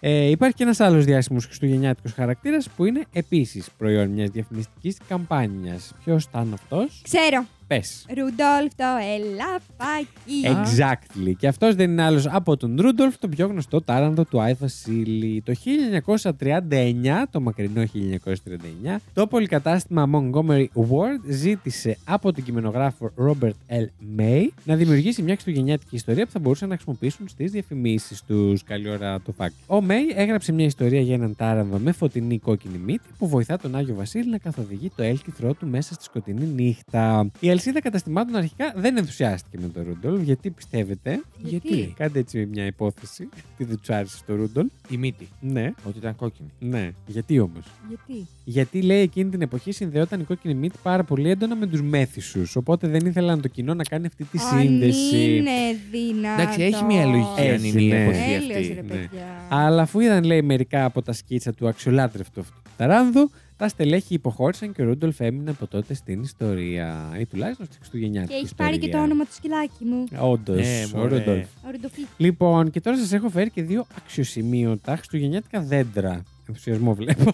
Ε, 0.01 0.25
υπάρχει 0.31 0.57
και 0.57 0.63
ένας 0.63 0.81
άλλος 0.81 1.05
διάσημος 1.05 1.45
χριστουγεννιάτικος 1.45 2.13
χαρακτήρας 2.13 2.69
που 2.77 2.85
είναι 2.85 3.05
επίσης 3.13 3.71
προϊόν 3.79 4.09
μιας 4.09 4.31
διαφημιστικής 4.31 4.97
καμπάνιας. 5.09 5.95
Ποιος 6.05 6.25
ήταν 6.25 6.51
αυτός; 6.53 7.01
Ξέρω. 7.03 7.45
Πες. 7.69 8.07
Ρουντόλφ 8.09 8.75
το 8.77 8.85
ελαφάκι. 9.17 10.43
Exactly. 10.45 11.33
Και 11.39 11.49
αυτός 11.49 11.75
δεν 11.75 11.91
είναι 11.91 12.03
άλλος 12.03 12.27
από 12.27 12.57
τον 12.57 12.77
Ρούντολφ, 12.81 13.19
τον 13.19 13.31
πιο 13.31 13.47
γνωστό 13.47 13.81
τάρανδο 13.83 14.25
του 14.25 14.41
Άι 14.41 14.53
Βασίλη. 14.53 15.43
Το 15.45 15.53
1939, 15.53 17.27
το 17.31 17.41
μακρινό 17.41 17.83
1939, 17.83 19.01
το 19.15 19.27
πολυκατάστημα 19.27 20.09
Montgomery 20.13 20.67
Ward 20.75 21.29
ζήτησε 21.29 21.99
από 22.05 22.33
τον 22.33 22.45
κειμενογράφο 22.45 23.11
Robert 23.27 23.77
L. 23.81 23.87
May 24.19 24.47
να 24.65 24.75
δημιουργήσει 24.75 25.23
μια 25.23 25.33
χριστουγεννιάτικη 25.33 25.95
ιστορία 25.97 26.25
που 26.25 26.33
θα 26.33 26.39
μπορούσαν 26.39 26.69
να 26.69 26.75
χρησιμοποιήσουν 26.75 27.29
στις 27.29 27.51
διαφημίσεις 27.51 28.23
τους. 28.23 28.63
Καλή 28.63 28.91
ώρα 28.91 29.21
το 29.21 29.35
fact. 29.39 29.77
Ο 29.77 29.85
May 29.89 30.15
έγραψε 30.15 30.53
μια 30.53 30.67
ιστορία 30.67 31.01
για 31.01 31.15
έναν 31.15 31.37
τάρανδο 31.37 31.79
με 31.79 31.93
φωτεινή 31.93 32.39
κόκκινη 32.39 32.79
μύτη 32.79 33.09
που 33.19 33.29
βοηθά 33.29 33.59
τον 33.59 33.77
Άγιο 33.77 33.95
Βασίλη 33.95 34.31
να 34.31 34.39
καθοδηγεί 34.39 34.91
το 34.97 35.03
έλκυθρό 35.03 35.55
του 35.55 35.67
μέσα 35.67 35.95
στη 35.95 36.05
σκοτεινή 36.05 36.47
νύχτα. 36.47 37.31
Η 37.41 37.51
αλυσίδα 37.59 37.81
καταστημάτων 37.81 38.37
αρχικά 38.37 38.73
δεν 38.77 38.97
ενθουσιάστηκε 38.97 39.59
με 39.61 39.69
τον 39.69 39.85
Ρούντολφ. 39.89 40.23
Γιατί 40.23 40.51
πιστεύετε. 40.51 41.21
Γιατί; 41.43 41.95
Κάντε 41.97 42.19
έτσι 42.19 42.47
μια 42.53 42.67
υπόθεση. 42.67 43.29
Τι 43.57 43.65
δεν 43.65 43.79
του 43.87 43.95
άρεσε 43.95 44.17
στο 44.17 44.35
Ρούντολφ. 44.35 44.69
Η 44.89 44.97
μύτη. 44.97 45.29
Ναι, 45.41 45.73
Ότι 45.85 45.99
ήταν 45.99 46.17
κόκκινη. 46.17 46.49
ναι. 46.59 46.91
Γιατί 47.07 47.39
όμως; 47.39 47.65
Γιατί; 47.89 48.27
Γιατί 48.45 48.83
λέει 48.83 49.01
εκείνη 49.01 49.31
την 49.31 49.43
εποχή 49.43 49.73
συνδεόταν 49.73 50.21
η 50.21 50.25
κόκκινη 50.25 50.55
μύτη 50.55 50.79
πάρα 50.83 51.05
πολύ 51.05 51.31
έντονα 51.31 51.57
με 51.57 51.67
τους 51.67 51.83
μέθησους. 51.83 52.57
Οπότε 52.57 52.89
δεν 52.89 53.07
ήθελαν 53.07 53.41
το 53.41 53.49
κοινό 53.49 53.75
να 53.75 53.85
κάνει 53.85 54.07
αυτή 54.07 54.25
τη 54.25 54.39
Αν 54.53 54.61
σύνδεση. 54.61 55.37
είναι 55.37 55.51
δυνατό. 55.91 56.43
Εντάξει, 56.43 56.63
έχει 56.63 56.85
μια 56.85 57.05
λογική 57.07 57.41
αν 57.41 57.55
Έχει, 57.55 57.69
είναι 57.69 57.83
η 57.83 57.89
ναι. 57.89 58.03
εποχή 58.03 58.33
Έλεος, 58.33 58.57
αυτή. 58.59 58.73
ρε 58.75 58.83
ναι. 58.83 58.89
παιδιά. 58.89 59.47
Αλλά 59.49 59.83
αφού 59.83 60.01
είδαν, 60.01 60.25
λέει, 60.25 60.43
μερικά 60.43 60.85
από 60.85 61.03
τα 61.03 61.13
σκίτσα 61.13 61.53
του 61.55 61.69
αξιολάτρευτου 61.69 62.41
αυτού 62.41 62.53
του 62.65 62.71
ταράνδου, 62.77 63.31
τα 63.59 63.69
στελέχη 63.69 64.15
υποχώρησαν 64.15 64.73
και 64.73 64.83
ο 64.83 64.85
Ρούντολφ 64.85 65.21
έμεινε 65.21 65.51
από 65.51 65.67
τότε 65.67 65.95
στην 65.95 66.23
ιστορία. 66.23 67.17
Ή 67.21 67.27
τουλάχιστον 67.27 67.67
στη 67.67 67.77
Χριστουγεννιάτικη 67.77 68.33
Και 68.33 68.37
έχει 68.39 68.45
ιστορία. 68.45 68.67
πάρει 68.67 68.79
και 68.79 68.89
το 68.89 69.03
όνομα 69.03 69.25
του 69.25 69.33
σκυλάκι 69.35 69.85
μου. 69.85 70.05
Όντως, 70.21 70.67
Ε, 70.67 70.85
ο 70.95 70.99
μωρέ. 70.99 71.17
Ρούντολφ. 71.19 71.47
Ο 71.67 71.71
Ρουντοφί. 71.71 72.01
Λοιπόν, 72.17 72.71
και 72.71 72.81
τώρα 72.81 72.97
σας 72.97 73.13
έχω 73.13 73.29
φέρει 73.29 73.51
και 73.51 73.63
δύο 73.63 73.87
αξιοσημείωτα 73.99 74.97
χριστουγεννιάτικα 74.97 75.61
δέντρα. 75.61 76.23
Ενθουσιασμό 76.49 76.95
βλέπω. 76.95 77.25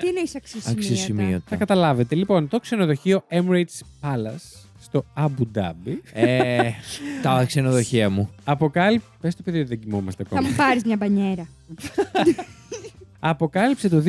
Τι 0.00 0.08
εννοείς 0.08 0.34
αξιοσημείωτα; 0.36 0.60
Θα 0.62 0.70
Αξιοσημείωτα. 0.70 1.56
καταλάβετε. 1.56 2.14
Λοιπόν, 2.14 2.48
το 2.48 2.60
ξενοδοχείο 2.60 3.24
Emirates 3.28 3.80
Palace 4.00 4.66
στο 4.80 5.04
Abu 5.16 5.58
Dhabi 5.58 5.96
Ε, 6.12 6.70
τα 7.22 7.44
ξενοδοχεία 7.46 8.10
μου. 8.10 8.30
αποκάλυψε. 8.44 9.06
Πες 9.20 9.34
το 9.36 9.42
παιδί 9.42 9.58
ότι 9.58 9.68
δεν 9.68 9.80
κοιμόμαστε 9.80 10.22
Θα 10.24 10.28
ακόμα. 10.36 10.48
μου 10.50 10.56
πάρεις 10.56 10.84
μια 10.84 10.96
μπανιέρα. 10.96 11.48
αποκάλυψε 13.24 13.88
το 13.88 14.02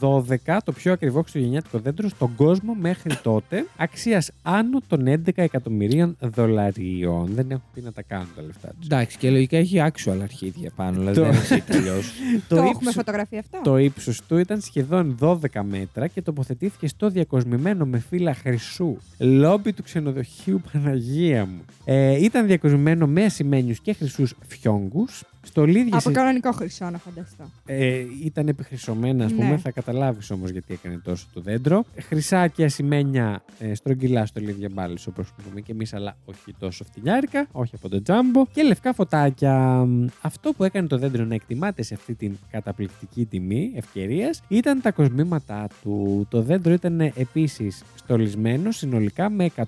2012 0.00 0.56
το 0.64 0.72
πιο 0.72 0.92
ακριβό 0.92 1.20
χριστουγεννιάτικο 1.20 1.78
δέντρο 1.78 2.08
στον 2.08 2.34
κόσμο 2.36 2.74
μέχρι 2.80 3.16
τότε, 3.22 3.66
αξίας 3.76 4.30
άνω 4.42 4.80
των 4.88 5.06
11 5.08 5.28
εκατομμυρίων 5.34 6.16
δολαρίων. 6.20 7.28
Δεν 7.34 7.50
έχουν 7.50 7.62
πει 7.74 7.80
να 7.80 7.92
τα 7.92 8.02
κάνουν 8.02 8.28
τα 8.36 8.42
λεφτά 8.42 8.68
τους. 8.78 8.86
Εντάξει, 8.86 9.18
και 9.18 9.30
λογικά 9.30 9.56
έχει 9.56 9.76
actual 9.92 10.18
αρχίδια 10.22 10.70
πάνω, 10.76 10.98
δηλαδή 10.98 11.16
Το- 11.20 11.24
δεν 11.24 11.34
έχει 11.34 11.60
τελειώ. 11.60 11.94
Το, 12.48 12.56
έχουμε 12.56 12.70
ύψος- 12.70 12.94
φωτογραφία 12.94 13.38
αυτό. 13.38 13.60
Το 13.62 13.76
ύψος 13.78 14.20
του 14.28 14.38
ήταν 14.38 14.60
σχεδόν 14.60 15.16
12 15.20 15.36
μέτρα 15.62 16.06
και 16.06 16.22
τοποθετήθηκε 16.22 16.88
στο 16.88 17.08
διακοσμημένο 17.10 17.84
με 17.86 17.98
φύλλα 17.98 18.34
χρυσού 18.34 18.96
λόμπι 19.18 19.72
του 19.72 19.82
ξενοδοχείου 19.82 20.60
Παναγία 20.72 21.44
μου. 21.46 21.60
Ε, 21.84 22.24
ήταν 22.24 22.46
διακοσμημένο 22.46 23.06
με 23.06 23.24
ασημένιους 23.24 23.80
και 23.80 23.92
χρυσούς 23.92 24.34
φιόγκους. 24.48 25.22
Στολίδια 25.42 25.98
Από 25.98 26.10
κανονικό 26.10 26.52
χρυσό, 26.52 26.90
να 26.90 26.98
φανταστώ. 26.98 27.44
ε, 27.66 28.04
ήταν 28.24 28.48
επιχρυσωμένα, 28.48 29.24
ας 29.24 29.32
πούμε. 29.32 29.48
Ναι. 29.48 29.56
Θα 29.56 29.70
καταλάβεις 29.70 30.30
όμως 30.30 30.50
γιατί 30.50 30.72
έκανε 30.72 31.00
τόσο 31.04 31.26
το 31.32 31.40
δέντρο. 31.40 31.84
Χρυσά 31.98 32.48
και 32.48 32.64
ασημένια 32.64 33.42
ε, 33.58 33.74
στρογγυλά 33.74 34.26
στολίδια 34.26 34.68
μπάλε, 34.72 34.94
όπως 35.08 35.32
πούμε 35.48 35.60
και 35.60 35.72
εμείς, 35.72 35.94
αλλά 35.94 36.16
όχι 36.24 36.54
τόσο 36.58 36.84
φτηνιάρικα, 36.84 37.46
όχι 37.52 37.74
από 37.74 37.88
το 37.88 38.02
τζάμπο. 38.02 38.46
Και 38.52 38.62
λευκά 38.62 38.92
φωτάκια. 38.92 39.86
Αυτό 40.20 40.52
που 40.52 40.64
έκανε 40.64 40.86
το 40.86 40.98
δέντρο 40.98 41.24
να 41.24 41.34
εκτιμάται 41.34 41.82
σε 41.82 41.94
αυτή 41.94 42.14
την 42.14 42.36
καταπληκτική 42.50 43.24
τιμή 43.24 43.72
ευκαιρίας 43.76 44.42
ήταν 44.48 44.80
τα 44.80 44.90
κοσμήματά 44.92 45.66
του. 45.82 46.26
Το 46.30 46.42
δέντρο 46.42 46.72
ήταν 46.72 47.00
επίσης 47.00 47.82
στολισμένο 47.94 48.70
συνολικά 48.70 49.30
με 49.30 49.50
181 49.56 49.64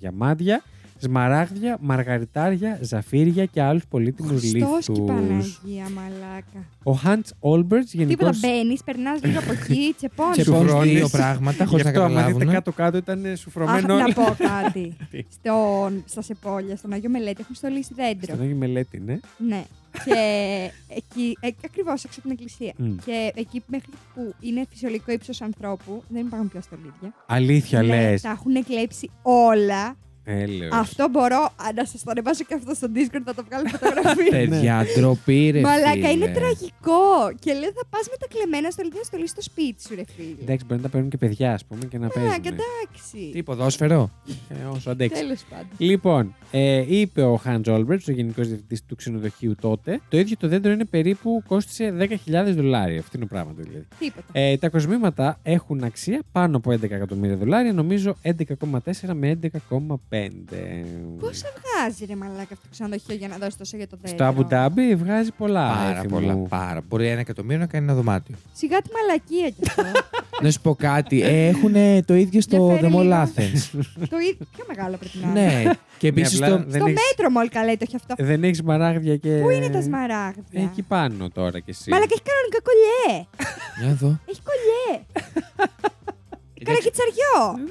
διαμάντια. 0.00 0.62
Σμαράγδια, 1.06 1.76
μαργαριτάρια, 1.80 2.78
ζαφύρια 2.82 3.44
και 3.44 3.62
άλλους 3.62 3.86
πολύτιμους 3.88 4.40
Χριστός 4.40 4.84
και 4.86 4.92
λίθους. 4.92 5.06
Παναγία, 5.06 5.88
μαλάκα. 5.94 6.64
Ο 6.84 7.00
Hans 7.04 7.50
Olberts 7.50 7.90
γενικώ. 7.92 8.08
Τίποτα 8.18 8.36
μπαίνεις, 8.40 8.82
περνάς 8.84 9.22
λίγο 9.22 9.38
από 9.38 9.52
εκεί, 9.52 9.94
τσεπώνει. 9.96 10.34
Και 10.36 10.42
Σου 10.42 10.50
πόνεις 10.52 10.70
φρόνεις. 10.70 10.92
δύο 10.92 11.08
πράγματα 11.08 11.64
χωρί 11.66 11.82
να 11.84 11.90
Γι' 11.90 11.96
αυτό, 11.96 12.02
άμα 12.10 12.14
δείτε 12.14 12.32
καταλάβουν. 12.32 12.52
κάτω-κάτω, 12.54 12.96
ήταν 12.96 13.24
Αχ, 13.26 13.38
σουφρωμένο. 13.38 13.94
να 13.96 14.12
πω 14.12 14.36
κάτι. 14.62 14.96
Τι; 15.10 15.24
Στον, 15.32 16.02
στα 16.06 16.22
Σεπόλια, 16.22 16.76
στον 16.76 16.92
Αγίο 16.92 17.10
Μελέτη, 17.10 17.40
έχουν 17.40 17.54
στολίσει 17.54 17.94
δέντρο. 17.94 18.34
Στον 18.34 18.40
Άγιο 18.40 18.56
Μελέτη, 18.56 19.00
ναι. 19.06 19.18
Ναι. 19.48 19.64
και 20.04 20.14
εκεί, 20.88 21.36
ε, 21.40 21.48
ακριβώς 21.64 22.04
έξω 22.04 22.20
από 22.20 22.28
την 22.28 22.30
εκκλησία. 22.30 22.72
Μμ. 22.76 22.96
Και 23.04 23.32
εκεί 23.34 23.62
μέχρι 23.66 23.90
που 24.14 24.34
είναι 24.40 24.64
φυσιολογικό 24.70 25.12
ύψος 25.12 25.40
ανθρώπου, 25.42 26.02
δεν 26.08 26.26
υπάρχουν 26.26 26.48
πια 26.48 26.60
στολίδια. 26.60 27.14
Αλήθεια 27.26 27.82
Ναι, 27.82 27.86
λες. 27.88 28.20
Τα 28.22 28.30
έχουν 28.30 28.64
κλέψει 28.64 29.10
όλα. 29.22 29.96
Έλεος. 30.28 30.70
Αυτό 30.72 31.08
μπορώ 31.08 31.42
α, 31.42 31.72
να 31.74 31.84
σας 31.84 32.02
το 32.02 32.10
ανεβάσω 32.10 32.44
και 32.44 32.54
αυτό 32.54 32.74
στο 32.74 32.86
Discord, 32.94 33.22
θα 33.24 33.34
το 33.34 33.44
βγάλω 33.48 33.68
φωτογραφία. 33.68 34.30
Παιδιά, 34.38 34.86
ντροπή 34.96 35.50
ρε 35.50 35.60
Μαλάκα, 35.60 35.90
φίλε. 35.92 36.08
είναι 36.08 36.26
τραγικό. 36.26 37.04
Και 37.38 37.52
λέω 37.52 37.70
θα 37.78 37.84
πας 37.90 38.04
με 38.10 38.16
τα 38.20 38.26
κλεμμένα 38.32 38.70
στολίδια 38.70 38.98
να 38.98 39.04
στολίσει 39.04 39.28
στο 39.28 39.42
σπίτι 39.42 39.82
σου, 39.82 39.94
ρε 39.94 40.04
φίλε. 40.16 40.42
Εντάξει, 40.42 40.64
μπορεί 40.66 40.80
να 40.80 40.86
τα 40.86 40.92
παίρνουν 40.92 41.10
και 41.10 41.16
παιδιά, 41.16 41.52
ας 41.52 41.64
πούμε, 41.64 41.84
και 41.84 41.98
να 41.98 42.08
παίζουν. 42.08 42.30
Μαλάκα, 42.30 42.48
εντάξει. 42.48 43.30
Τι 43.32 43.42
ποδόσφαιρο; 43.42 44.10
Ε, 44.48 44.54
όσο 44.74 44.90
αντέξει. 44.90 45.20
Τέλος 45.22 45.44
πάντων. 45.50 45.68
Λοιπόν, 45.78 46.34
ε, 46.50 46.84
είπε 46.88 47.22
ο 47.22 47.40
Hans 47.44 47.64
Olberts, 47.64 48.06
ο 48.08 48.12
γενικός 48.12 48.46
διευθυντής 48.46 48.84
του 48.84 48.96
ξενοδοχείου 48.96 49.54
τότε, 49.60 50.00
το 50.08 50.18
ίδιο 50.18 50.36
το 50.38 50.48
δέντρο 50.48 50.72
είναι 50.72 50.84
περίπου 50.84 51.42
κόστησε 51.46 51.94
10.000 51.98 52.52
δολάρια. 52.54 52.98
Αυτό 52.98 53.10
είναι 53.16 53.26
το 53.26 53.34
πράγμα 53.34 53.52
δηλαδή. 53.56 53.86
Τίποτα. 53.98 54.26
Ε, 54.32 54.56
τα 54.56 54.68
κοσμήματα 54.68 55.38
έχουν 55.42 55.84
αξία 55.84 56.20
πάνω 56.32 56.56
από 56.56 56.72
11 56.72 56.82
εκατομμύρια 56.82 57.36
δολάρια, 57.36 57.72
νομίζω 57.72 58.16
11,4 58.22 59.14
με 59.14 59.38
11,5. 59.42 60.15
Πόσα 61.20 61.46
βγάζει 61.58 62.04
ρε 62.04 62.16
μαλάκα 62.16 62.40
αυτό 62.42 62.54
το 62.62 62.68
ξενοδοχείο 62.70 63.14
για 63.14 63.28
να 63.28 63.36
δώσει 63.36 63.58
τόσο 63.58 63.76
για 63.76 63.88
το 63.88 63.96
Στο 64.04 64.32
δέντρο; 64.32 64.46
Abu 64.48 64.52
Dhabi 64.54 64.96
βγάζει 64.96 65.30
πολλά. 65.32 65.68
Πάρα 65.74 65.98
έφη 65.98 66.08
πολλά. 66.08 66.32
μου. 66.32 66.46
Πάρα. 66.48 66.80
Μπορεί 66.88 67.06
ένα 67.08 67.20
εκατομμύριο 67.20 67.58
να 67.58 67.66
κάνει 67.66 67.84
ένα 67.84 67.94
δωμάτιο. 67.94 68.34
Σιγά 68.52 68.82
τη 68.82 68.88
μαλακία 68.92 69.48
κι 69.50 69.62
αυτό. 69.68 69.82
να 70.42 70.50
σου 70.50 70.60
πω 70.60 70.74
κάτι. 70.74 71.22
Έχουν 71.22 71.74
το 72.04 72.14
ίδιο 72.14 72.40
στο 72.40 72.56
Για 72.56 72.74
φέρε 72.74 72.88
The 72.92 72.96
Mall 72.96 73.02
λίγο. 73.02 73.22
Athens. 73.22 73.60
το 74.12 74.18
ίδιο. 74.18 74.46
Πιο 74.56 74.64
μεγάλο 74.68 74.96
πρέπει 74.96 75.18
να 75.22 75.30
είναι. 75.30 75.62
ναι. 75.64 75.70
Και 75.98 76.06
επίσης 76.08 76.40
Ναι, 76.40 76.46
απλά 76.46 76.56
το. 76.58 76.64
δεν 76.70 76.80
Στο 76.80 76.88
έχεις- 76.90 77.00
μέτρο 77.16 77.30
μόλ 77.30 77.48
καλά 77.48 77.72
το 77.72 77.78
έχει 77.80 77.96
αυτό. 77.96 78.14
Δεν 78.18 78.44
έχεις 78.44 78.62
μαράγδια 78.62 79.16
και. 79.16 79.38
Πού 79.42 79.50
είναι 79.50 79.68
τα 79.68 79.80
σμαράγδια; 79.82 80.62
Εκεί 80.62 80.82
πάνω 80.82 81.28
τώρα 81.30 81.58
κι 81.60 81.70
εσύ. 81.70 81.90
Μαλάκα 81.90 82.10
έχει 82.14 82.22
κανονικά 82.30 82.58
κολλιέ. 82.68 83.26
Για 83.78 83.86
να 83.88 83.94
δω. 83.94 84.18
Έχει 84.30 84.40
κολλιέ. 84.50 85.04
Καλά 86.64 86.78
και 86.78 86.90
τσαριό. 86.90 87.68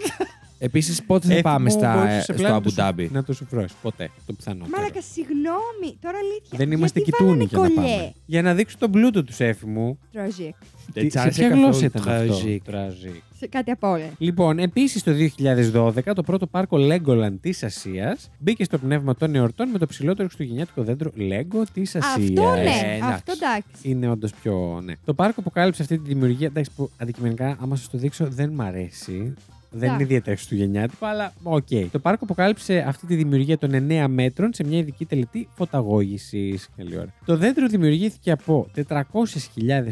Επίσης, 0.60 1.04
πότε 1.04 1.28
θα 1.28 1.34
Έφη 1.34 1.42
πάμε 1.42 1.64
μου, 1.72 1.78
στα, 1.80 1.96
μπορείς 1.96 2.14
ε, 2.14 2.16
σε 2.16 2.22
στο 2.24 2.34
πλάνο 2.34 2.56
Abu 2.56 2.58
να 2.58 2.64
το 2.64 2.70
σου- 2.70 2.80
Dhabi. 2.80 3.08
Να 3.12 3.24
το 3.24 3.34
σουφρώσει. 3.34 3.76
Ποτέ. 3.82 4.10
Το 4.26 4.34
πιθανότερο. 4.34 4.78
Μαλάκα, 4.78 5.02
συγγνώμη. 5.02 5.98
Τώρα 6.02 6.18
αλήθεια. 6.18 6.58
Δεν 6.58 6.72
είμαστε 6.72 7.00
Γιατί 7.00 7.12
κοιτούνι 7.18 7.30
βάλανε 7.30 7.50
για 7.50 7.58
να 7.60 7.68
κολλιέ. 7.68 7.98
πάμε. 7.98 8.14
Για 8.26 8.42
να 8.42 8.54
δείξουν 8.54 8.80
τον 8.80 8.92
πλούτο 8.92 9.24
του 9.24 9.34
έφη 9.38 9.66
μου. 9.66 10.00
Τραζίκ. 10.12 10.56
Δεν 10.94 11.04
Τι- 11.04 11.10
τ' 11.10 11.12
Σε 11.12 11.20
άρεσε 11.20 11.40
ποια 11.40 11.50
καθόλου 11.50 11.66
γλώσσα 11.68 11.86
ήταν 11.86 12.02
αυτό; 12.10 12.38
Tragic. 12.46 12.58
Tragic. 12.74 13.20
Σε 13.40 13.48
κάτι 13.48 13.72
απ' 13.72 13.84
όλα. 13.84 14.06
Λοιπόν, 14.18 14.60
επίσης 14.60 15.04
το 15.04 15.12
2012 15.14 16.14
το 16.16 16.24
πρώτο 16.24 16.48
πάρκο 16.48 16.78
Legoland 16.80 17.36
της 17.42 17.64
Ασίας 17.64 18.30
μπήκε 18.40 18.64
στο 18.64 18.78
πνεύμα 18.78 19.16
των 19.16 19.36
εορτών 19.36 19.70
με 19.70 19.78
το 19.78 19.86
ψηλότερο 19.86 20.24
χριστουγεννιάτικο 20.28 20.84
δέντρο 20.84 21.12
Lego 21.18 21.64
της 21.74 21.96
Ασία. 21.96 22.10
Αυτό 22.10 22.54
Ε, 22.58 22.64
ναι. 22.64 22.70
εντάξει. 22.70 23.02
Αυτό 23.14 23.32
εντάξει. 23.32 23.66
Είναι 23.82 24.10
όντως 24.10 24.32
πιο. 24.42 24.82
Ναι. 24.84 24.94
Το 25.06 25.14
πάρκο 25.14 25.40
αποκάλυψε 25.40 25.82
αυτή 25.82 25.98
τη 25.98 26.08
δημιουργία. 26.08 26.48
Εντάξει, 26.48 26.72
που 26.76 26.90
αντικειμενικά, 26.98 27.58
άμα 27.62 27.76
σας 27.76 27.90
το 27.90 27.98
δείξω, 27.98 28.26
δεν 28.30 28.50
μ' 28.50 28.62
αρέσει. 28.62 29.34
Δεν 29.78 29.84
είναι 29.84 29.96
Εντάξει. 29.96 30.04
ιδιαίτερα 30.04 30.36
χριστουγεννιάτικο, 30.36 31.06
αλλά 31.06 31.34
οκ. 31.44 31.68
Το 31.92 32.00
πάρκο 32.00 32.24
αποκάλυψε 32.24 32.84
αυτή 32.88 33.06
τη 33.08 33.16
δημιουργία 33.16 33.58
των 33.58 33.72
9 33.90 34.06
μέτρων 34.10 34.54
σε 34.54 34.64
μια 34.64 34.78
ειδική 34.78 35.06
τελετή 35.06 35.48
φωταγώγησης. 35.56 36.70
Καλή 36.78 36.98
ώρα. 36.98 37.14
Το 37.26 37.38
δέντρο 37.38 37.68
δημιουργήθηκε 37.68 38.32
από 38.32 38.68
400.000 38.88 39.04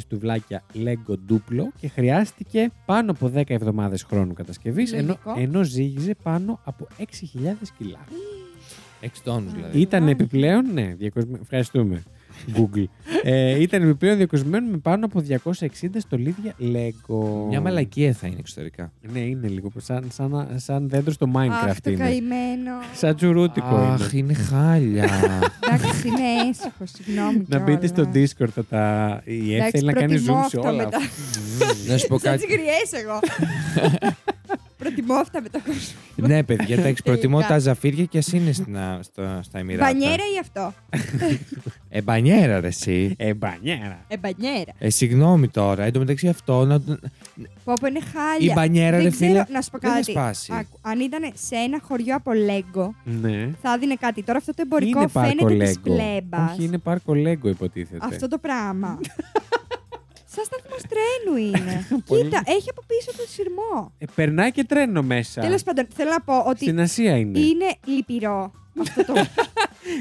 τουβλάκια 0.07 0.63
Lego 0.75 1.13
Duplo 1.31 1.63
και 1.79 1.87
χρειάστηκε 1.87 2.71
πάνω 2.85 3.11
από 3.11 3.31
10 3.35 3.41
εβδομάδες 3.47 4.03
χρόνου 4.03 4.33
κατασκευής, 4.33 4.93
ενώ, 4.93 5.17
Λογικό. 5.25 5.33
ενώ 5.37 5.63
ζύγιζε 5.63 6.15
πάνω 6.23 6.59
από 6.63 6.87
6.000 6.97 7.03
κιλά. 7.77 7.99
Έξι 9.01 9.23
τόνους 9.23 9.53
δηλαδή. 9.53 9.79
Ήταν 9.79 10.03
Μάλιστα. 10.03 10.23
επιπλέον, 10.23 10.73
ναι, 10.73 10.93
διακοσμη... 10.97 11.37
ευχαριστούμε. 11.41 12.03
Google. 12.55 12.83
ε, 13.23 13.61
ήταν 13.61 13.81
επιπλέον 13.81 14.17
διακοσμένο 14.17 14.67
με 14.71 14.77
πάνω 14.77 15.05
από 15.05 15.23
260 15.29 15.63
στολίδια 15.97 16.53
Lego. 16.59 17.47
Μια 17.49 17.61
μαλακία 17.61 18.13
θα 18.13 18.27
είναι 18.27 18.35
εξωτερικά. 18.39 18.91
Ναι, 19.13 19.19
είναι 19.19 19.47
λίγο 19.47 19.71
σαν, 19.77 20.07
σαν, 20.13 20.47
σαν 20.55 20.89
δέντρο 20.89 21.11
στο 21.11 21.31
Minecraft 21.35 21.69
Αχ, 21.69 21.81
το 21.81 21.89
είναι. 21.91 22.03
καημένο. 22.03 22.71
Σαν 22.95 23.15
τσουρούτικο 23.15 23.75
Αχ, 23.75 24.13
είναι. 24.13 24.19
είναι 24.23 24.33
χάλια. 24.33 25.03
Εντάξει, 25.03 26.07
είναι 26.07 26.49
έσυχο. 26.49 26.83
Συγγνώμη. 26.83 27.43
Να 27.47 27.59
μπείτε 27.59 27.87
στο 27.87 28.05
κιόλας. 28.05 28.33
Discord 28.37 28.49
θα 28.53 28.65
τα. 28.65 29.21
Η 29.25 29.33
Εύη 29.37 29.53
Εντάξει, 29.53 29.71
θέλει 29.71 29.85
να 29.85 29.93
κάνει 29.93 30.13
προτιμώ 30.13 30.37
zoom 30.37 30.47
σε 30.49 30.57
αυτό 30.57 30.69
όλα. 30.69 30.83
μετά. 30.83 30.99
Να 31.87 31.97
σου 31.97 32.07
πω 32.07 32.17
Σαν 32.19 32.31
κάτι. 32.31 32.45
τις 32.45 32.55
γριέ 32.55 33.01
εγώ. 33.03 33.19
Προτιμώ 34.83 35.13
αυτά 35.13 35.41
με 35.41 35.49
το 35.49 35.59
κόσμο. 35.65 36.27
Ναι, 36.27 36.43
παιδιά, 36.43 36.81
τα 36.81 36.93
προτιμώ 37.03 37.35
Τελικά. 37.37 37.53
τα 37.53 37.59
ζαφύρια 37.59 38.05
και 38.05 38.17
ας 38.17 38.27
είναι 38.33 38.51
στα, 38.51 38.99
στα, 39.01 39.39
στα 39.43 39.59
Εμμυράτα. 39.59 39.91
Μπανιέρα 39.91 40.23
ή 40.35 40.39
αυτό; 40.41 40.73
Ε, 41.89 42.01
μπανιέρα, 42.01 42.59
ρε, 42.59 42.67
εσύ. 42.67 43.15
Ε, 43.17 43.33
μπανιέρα. 43.33 44.05
Ε, 44.07 44.17
μπανιέρα. 44.17 44.73
Ε, 44.79 44.89
συγγνώμη 44.89 45.47
τώρα. 45.47 45.83
Εν 45.83 45.93
τω 45.93 45.99
μεταξύ 45.99 46.27
αυτό. 46.27 46.65
Να... 46.65 46.79
Πω 47.63 47.73
πω 47.79 47.87
είναι 47.87 47.99
χάλια. 48.13 48.51
Η 48.51 48.53
μπανιέρα, 48.55 48.95
Δεν 48.95 49.03
ρε 49.05 49.09
ξέρω, 49.11 49.31
φίλε. 49.31 49.43
Να 49.51 49.61
σου 49.61 49.69
πω 49.71 49.77
δεν 49.77 49.89
θα 49.89 49.95
κάτι. 49.97 50.11
σπάσει. 50.11 50.53
Άκου, 50.55 50.77
αν 50.81 50.99
ήταν 50.99 51.31
σε 51.33 51.55
ένα 51.55 51.79
χωριό 51.87 52.15
από 52.15 52.33
Λέγκο, 52.33 52.95
Ναι. 53.03 53.49
θα 53.61 53.77
δίνε 53.77 53.95
κάτι. 53.95 54.23
Τώρα 54.23 54.37
αυτό 54.37 54.53
το 54.53 54.61
εμπορικό 54.65 54.99
είναι 54.99 55.07
πάρκο 55.07 55.29
φαίνεται 55.47 55.63
της 55.65 55.77
Lego. 55.77 55.81
πλέμπας. 55.83 56.51
Όχι, 56.51 56.63
είναι 56.63 56.77
πάρκο 56.77 57.13
Lego 57.13 57.45
υποτίθεται. 57.45 58.05
Αυτό 58.05 58.27
το 58.27 58.37
πράγμα. 58.37 58.99
Σαν 60.35 60.43
σταθμός 60.45 60.81
τρένου 60.91 61.37
είναι. 61.47 61.87
Πολύ. 62.07 62.23
Κοίτα, 62.23 62.41
έχει 62.45 62.69
από 62.69 62.81
πίσω 62.87 63.11
το 63.17 63.23
σειρμό. 63.29 63.91
Ε, 63.97 64.05
περνάει 64.15 64.51
και 64.51 64.63
τρένο 64.63 65.01
μέσα. 65.01 65.41
Τέλος 65.41 65.63
πάντων, 65.63 65.87
θέλω 65.95 66.09
να 66.09 66.21
πω 66.21 66.37
ότι 66.49 66.59
Στην 66.63 66.79
Ασία 66.79 67.17
είναι. 67.17 67.39
είναι 67.39 67.65
λυπηρό 67.85 68.51
αυτό 68.81 69.05
το. 69.05 69.13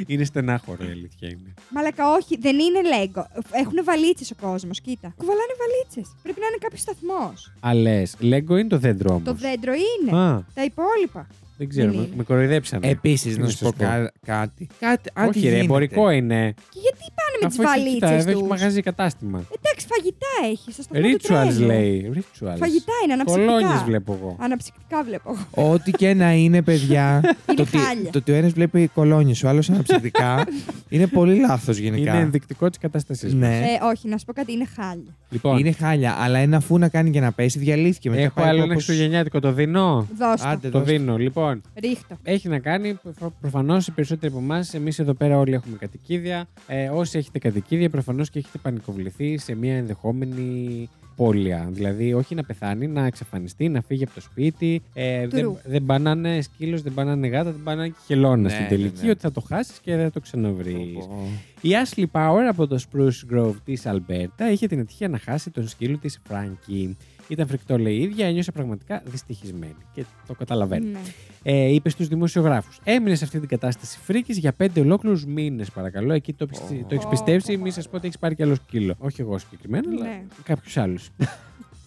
Είναι 0.06 0.24
στενάχωρο 0.24 0.84
η 0.84 0.90
αλήθεια 0.90 1.28
είναι. 1.28 1.54
Μαλακα, 1.70 2.10
όχι, 2.12 2.36
δεν 2.40 2.58
είναι 2.58 2.80
Lego. 2.92 3.22
Έχουν 3.50 3.84
βαλίτσες 3.84 4.30
ο 4.30 4.34
κόσμος, 4.40 4.80
κοίτα. 4.80 5.14
Κουβαλάνε 5.16 5.52
βαλίτσες. 5.62 6.16
Πρέπει 6.22 6.40
να 6.40 6.46
είναι 6.46 6.56
κάποιος 6.60 6.80
σταθμός. 6.80 7.52
Α, 7.66 7.74
λες, 7.74 8.16
Lego 8.20 8.50
είναι 8.58 8.66
το 8.68 8.78
δέντρο 8.78 9.10
όμως. 9.14 9.22
Το 9.24 9.34
δέντρο 9.34 9.72
είναι. 9.72 10.16
Α, 10.18 10.44
Τα 10.54 10.64
υπόλοιπα. 10.64 11.26
δεν 11.58 11.68
ξέρω, 11.68 11.90
Δεν 11.90 11.96
με, 12.00 12.02
είναι. 12.06 12.16
με 12.16 12.22
κοροϊδέψανε. 12.22 12.88
Επίσης, 12.88 13.36
να 13.36 13.42
Είναι 13.42 13.50
σου 13.52 13.58
πω 13.58 13.64
σωστό. 13.66 13.84
κα- 13.84 14.12
κάτι. 14.26 14.66
κάτι 14.78 15.10
αν 15.14 15.24
τι 15.24 15.28
Όχι, 15.30 15.40
ρε, 15.40 15.46
γίνεται. 15.48 15.64
εμπορικό 15.64 16.10
είναι. 16.10 16.54
Και 16.70 16.78
γιατί 16.86 17.04
πάνε 17.18 17.31
με 17.42 17.48
τι 17.48 17.56
Αφού 17.60 17.62
έχει, 17.62 17.92
κοίτα, 17.94 18.06
βαλίτσε 18.08 18.14
εδώ 18.14 18.30
έχει 18.30 18.38
τους. 18.40 18.48
μαγαζί 18.48 18.80
κατάστημα. 18.82 19.38
Εντάξει, 19.62 19.86
φαγητά 19.86 20.26
έχεις. 20.50 20.74
Στο 20.74 20.82
σταθμό 20.82 21.08
του 21.08 21.16
Rituals 21.16 21.52
τρένου. 21.54 21.66
λέει. 21.66 22.10
Rituals. 22.14 22.56
Φαγητά 22.58 22.92
είναι, 23.04 23.12
αναψυκτικά. 23.12 23.52
Κολόνιες 23.52 23.82
βλέπω 23.82 24.12
εγώ. 24.20 24.36
Αναψυκτικά 24.40 25.02
βλέπω 25.02 25.36
εγώ. 25.54 25.72
Ό,τι 25.72 25.90
και 25.90 26.14
να 26.14 26.32
είναι, 26.32 26.62
παιδιά. 26.62 27.20
το, 27.56 27.62
ότι, 27.62 27.76
χάλια. 27.78 28.10
το 28.10 28.18
ότι 28.18 28.32
ο 28.32 28.34
ένας 28.34 28.52
βλέπει 28.52 28.88
κολόνιες, 28.94 29.42
ο 29.42 29.48
άλλος 29.48 29.70
αναψυκτικά. 29.70 30.44
είναι 30.88 31.06
πολύ 31.06 31.34
λάθος 31.40 31.76
γενικά. 31.76 32.12
Είναι 32.12 32.22
ενδεικτικό 32.22 32.68
της 32.68 32.78
κατάσταση. 32.78 33.34
Ναι. 33.36 33.56
Ε, 33.58 33.84
όχι, 33.84 34.08
να 34.08 34.18
σου 34.18 34.24
πω 34.24 34.32
κάτι, 34.32 34.52
είναι 34.52 34.66
χάλια. 34.76 35.14
Λοιπόν, 35.30 35.58
Είναι 35.58 35.72
χάλια, 35.72 36.16
αλλά 36.20 36.38
ένα 36.38 36.60
φού 36.60 36.78
να 36.78 36.88
κάνει 36.88 37.10
και 37.10 37.20
να 37.20 37.32
πέσει, 37.32 37.58
διαλύθηκε 37.58 38.10
μετά. 38.10 38.22
έχω 38.22 38.34
πάει 38.34 38.48
άλλο 38.48 38.62
ένα 38.62 38.64
όπως- 38.72 38.84
χριστουγεννιάτικο. 38.84 39.40
Το 39.40 39.52
δίνω; 39.52 40.06
Δώσ' 40.18 40.40
το. 40.42 40.48
Άντε, 40.48 40.68
Το 40.68 40.78
δώστε. 40.78 40.92
δίνω. 40.96 41.16
Λοιπόν, 41.16 41.62
Ρίχτω. 41.80 42.16
έχει 42.22 42.48
να 42.48 42.58
κάνει 42.58 42.98
προφανώς 43.40 43.86
οι 43.86 43.90
περισσότεροι 43.92 44.32
από 44.32 44.42
εμάς. 44.42 44.74
Εμείς 44.74 44.98
εδώ 44.98 45.14
πέρα 45.14 45.38
όλοι 45.38 45.54
έχουμε 45.54 45.76
κατοικίδια. 45.76 46.44
Ε, 46.66 46.88
όσοι 46.88 47.18
έχετε 47.18 47.31
κατοικίδια, 47.38 47.90
προφανώς 47.90 48.30
και 48.30 48.38
έχετε 48.38 48.58
πανικοβληθεί 48.58 49.38
σε 49.38 49.54
μια 49.54 49.76
ενδεχόμενη 49.76 50.88
πόλια. 51.16 51.68
Δηλαδή, 51.70 52.12
όχι 52.12 52.34
να 52.34 52.42
πεθάνει, 52.44 52.86
να 52.86 53.06
εξαφανιστεί, 53.06 53.68
να 53.68 53.82
φύγει 53.82 54.04
από 54.04 54.14
το 54.14 54.20
σπίτι. 54.20 54.82
Ε, 54.94 55.26
δεν, 55.26 55.50
True. 55.50 55.60
δεν 55.64 55.84
πάνανε 55.84 56.40
σκύλος, 56.40 56.82
δεν 56.82 56.94
πάνανε 56.94 57.26
γάτα, 57.26 57.50
δεν 57.50 57.60
πάνανε 57.64 57.88
και 57.88 57.94
χελώνα 58.06 58.36
Ναι, 58.36 58.48
στην 58.48 58.62
ναι, 58.62 58.68
τελική, 58.68 59.04
ναι. 59.04 59.10
ότι 59.10 59.20
θα 59.20 59.32
το 59.32 59.40
χάσεις 59.40 59.78
και 59.78 59.96
δεν 59.96 60.04
θα 60.04 60.10
το 60.10 60.20
ξαναβρεις. 60.20 60.92
Πω, 60.94 61.06
πω. 61.08 61.28
Η 61.60 61.70
Ashley 61.84 62.04
Power 62.12 62.46
από 62.48 62.66
το 62.66 62.78
Spruce 62.90 63.34
Grove 63.34 63.54
της 63.64 63.86
Αλμπέρτα 63.86 64.50
είχε 64.50 64.66
την 64.66 64.80
ατυχία 64.80 65.08
να 65.08 65.18
χάσει 65.18 65.50
τον 65.50 65.68
σκύλο 65.68 65.96
της 65.96 66.20
Φράγκη. 66.24 66.96
Ήταν 67.32 67.46
φρικτό, 67.46 67.78
λέει 67.78 67.94
η 67.94 68.02
ίδια, 68.02 68.26
ένιωσε 68.26 68.52
πραγματικά 68.52 69.02
δυστυχισμένη. 69.04 69.76
Και 69.94 70.04
το 70.26 70.34
καταλαβαίνω. 70.34 70.86
Ναι. 70.90 70.98
Ε, 71.42 71.66
είπε 71.68 71.88
στους 71.88 72.08
δημοσιογράφους. 72.08 72.80
Έμεινε 72.84 73.14
σε 73.14 73.24
αυτή 73.24 73.38
την 73.38 73.48
κατάσταση 73.48 73.98
φρίκης 73.98 74.38
για 74.38 74.52
πέντε 74.52 74.80
ολόκληρους 74.80 75.24
μήνες, 75.26 75.70
παρακαλώ. 75.70 76.12
Εκεί 76.12 76.32
το, 76.32 76.46
Ω. 76.52 76.66
το 76.88 76.94
έχεις 76.94 77.06
πιστέψει, 77.06 77.56
μη 77.56 77.70
σας 77.70 77.88
πω 77.88 77.96
ότι 77.96 78.06
έχεις 78.06 78.18
πάρει 78.18 78.34
κι 78.34 78.42
άλλο 78.42 78.54
σκύλο. 78.54 78.94
Όχι 78.98 79.20
εγώ 79.20 79.38
συγκεκριμένα, 79.38 79.88
αλλά 79.90 80.04
Ναι. 80.04 80.22
κάποιους 80.42 80.76
άλλους. 80.76 81.10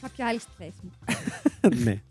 Κάποια 0.02 0.28
άλλη 0.28 0.40
στη 0.40 0.52
θέση 0.58 0.80
μου. 0.84 0.92
ναι. 1.84 2.02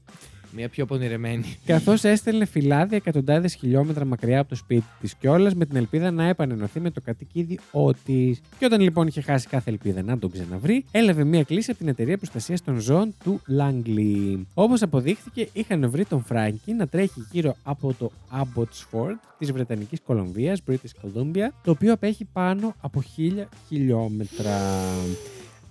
Μια 0.57 0.69
πιο 0.69 0.87
πονηρεμένη. 0.87 1.57
Καθώς 1.65 2.05
έστελνε 2.05 2.45
φυλάδια 2.45 2.97
εκατοντάδες 2.97 3.55
χιλιόμετρα 3.55 4.05
μακριά 4.05 4.41
από 4.41 4.49
το 4.49 4.55
σπίτι 4.55 4.85
της 5.01 5.15
κιόλας 5.15 5.55
με 5.55 5.67
την 5.67 5.77
ελπίδα 5.77 6.11
να 6.11 6.25
επανενωθεί 6.25 6.81
με 6.81 6.91
το 6.91 7.01
κατοικίδιο 7.01 7.59
της. 8.05 8.41
Και 8.59 8.65
όταν 8.65 8.81
λοιπόν 8.81 9.07
είχε 9.07 9.21
χάσει 9.21 9.49
κάθε 9.49 9.71
ελπίδα 9.71 10.03
να 10.03 10.19
τον 10.19 10.31
ξαναβρει, 10.31 10.85
έλαβε 10.91 11.25
μία 11.25 11.43
κλίση 11.43 11.71
από 11.71 11.79
την 11.79 11.89
εταιρεία 11.89 12.17
προστασίας 12.17 12.63
των 12.63 12.79
ζώων 12.79 13.15
του 13.25 13.41
Langley. 13.59 14.43
Όπως 14.55 14.83
αποδείχθηκε, 14.83 15.49
είχαν 15.53 15.91
βρει 15.91 16.05
τον 16.05 16.23
Φράγκη 16.25 16.73
να 16.73 16.87
τρέχει 16.87 17.27
γύρω 17.31 17.57
από 17.63 17.95
το 17.99 18.11
Abbotsford 18.33 19.17
της 19.39 19.53
Βρετανικής 19.53 20.01
Κολομβίας, 20.01 20.63
British 20.69 21.07
Columbia, 21.07 21.49
το 21.65 21.71
οποίο 21.71 21.93
απέχει 21.93 22.25
πάνω 22.33 22.75
από 22.81 23.03
χίλια 23.03 23.49
χιλιόμετρα 23.69 24.61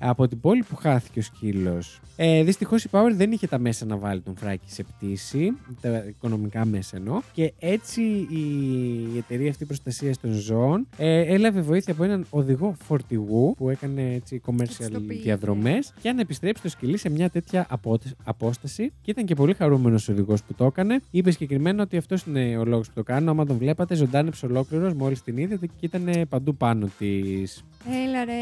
από 0.09 0.27
την 0.27 0.39
πόλη 0.39 0.63
που 0.69 0.75
χάθηκε 0.75 1.19
ο 1.19 1.21
σκύλος. 1.21 1.99
Ε, 2.15 2.43
Δυστυχώς 2.43 2.83
η 2.83 2.89
Power 2.91 3.11
δεν 3.15 3.31
είχε 3.31 3.47
τα 3.47 3.57
μέσα 3.59 3.85
να 3.85 3.97
βάλει 3.97 4.21
τον 4.21 4.35
Φράκη 4.37 4.71
σε 4.71 4.83
πτήση, 4.83 5.51
τα 5.81 6.03
οικονομικά 6.07 6.65
μέσα 6.65 6.97
εννοώ. 6.97 7.21
Και 7.33 7.53
έτσι 7.59 8.01
η 8.29 9.17
εταιρεία 9.17 9.49
αυτή 9.49 9.65
προστασίας 9.65 10.19
των 10.19 10.31
ζώων 10.31 10.87
ε, 10.97 11.33
έλαβε 11.33 11.61
βοήθεια 11.61 11.93
από 11.93 12.03
έναν 12.03 12.25
οδηγό 12.29 12.75
φορτηγού 12.83 13.53
που 13.57 13.69
έκανε 13.69 14.13
έτσι 14.13 14.41
Έτσι 14.59 14.75
commercial 14.85 14.91
το 14.91 14.99
πήγε. 14.99 15.21
διαδρομές 15.21 15.93
για 16.01 16.13
να 16.13 16.21
επιστρέψει 16.21 16.61
το 16.63 16.69
σκυλί 16.69 16.97
σε 16.97 17.09
μια 17.09 17.29
τέτοια 17.29 17.65
απότε- 17.69 18.13
απόσταση. 18.23 18.91
Και 19.01 19.11
ήταν 19.11 19.25
και 19.25 19.35
πολύ 19.35 19.53
χαρούμενος 19.53 20.09
ο 20.09 20.11
οδηγός 20.11 20.43
που 20.43 20.53
το 20.53 20.65
έκανε. 20.65 20.99
Είπε 21.11 21.31
συγκεκριμένα 21.31 21.83
ότι 21.83 21.97
αυτός 21.97 22.23
είναι 22.23 22.57
ο 22.57 22.65
λόγος 22.65 22.87
που 22.87 22.93
το 22.95 23.03
κάνω. 23.03 23.31
Άμα 23.31 23.45
τον 23.45 23.57
βλέπατε, 23.57 23.95
ζωντάνεψε 23.95 24.45
ολόκληρος 24.45 24.93
μόλις 24.93 25.21
την 25.23 25.37
είδε 25.37 25.57
και 25.57 25.67
ήταν 25.79 26.25
παντού 26.29 26.55
πάνω 26.55 26.89
της. 26.97 27.63
Έλα 28.05 28.25
ρε. 28.25 28.33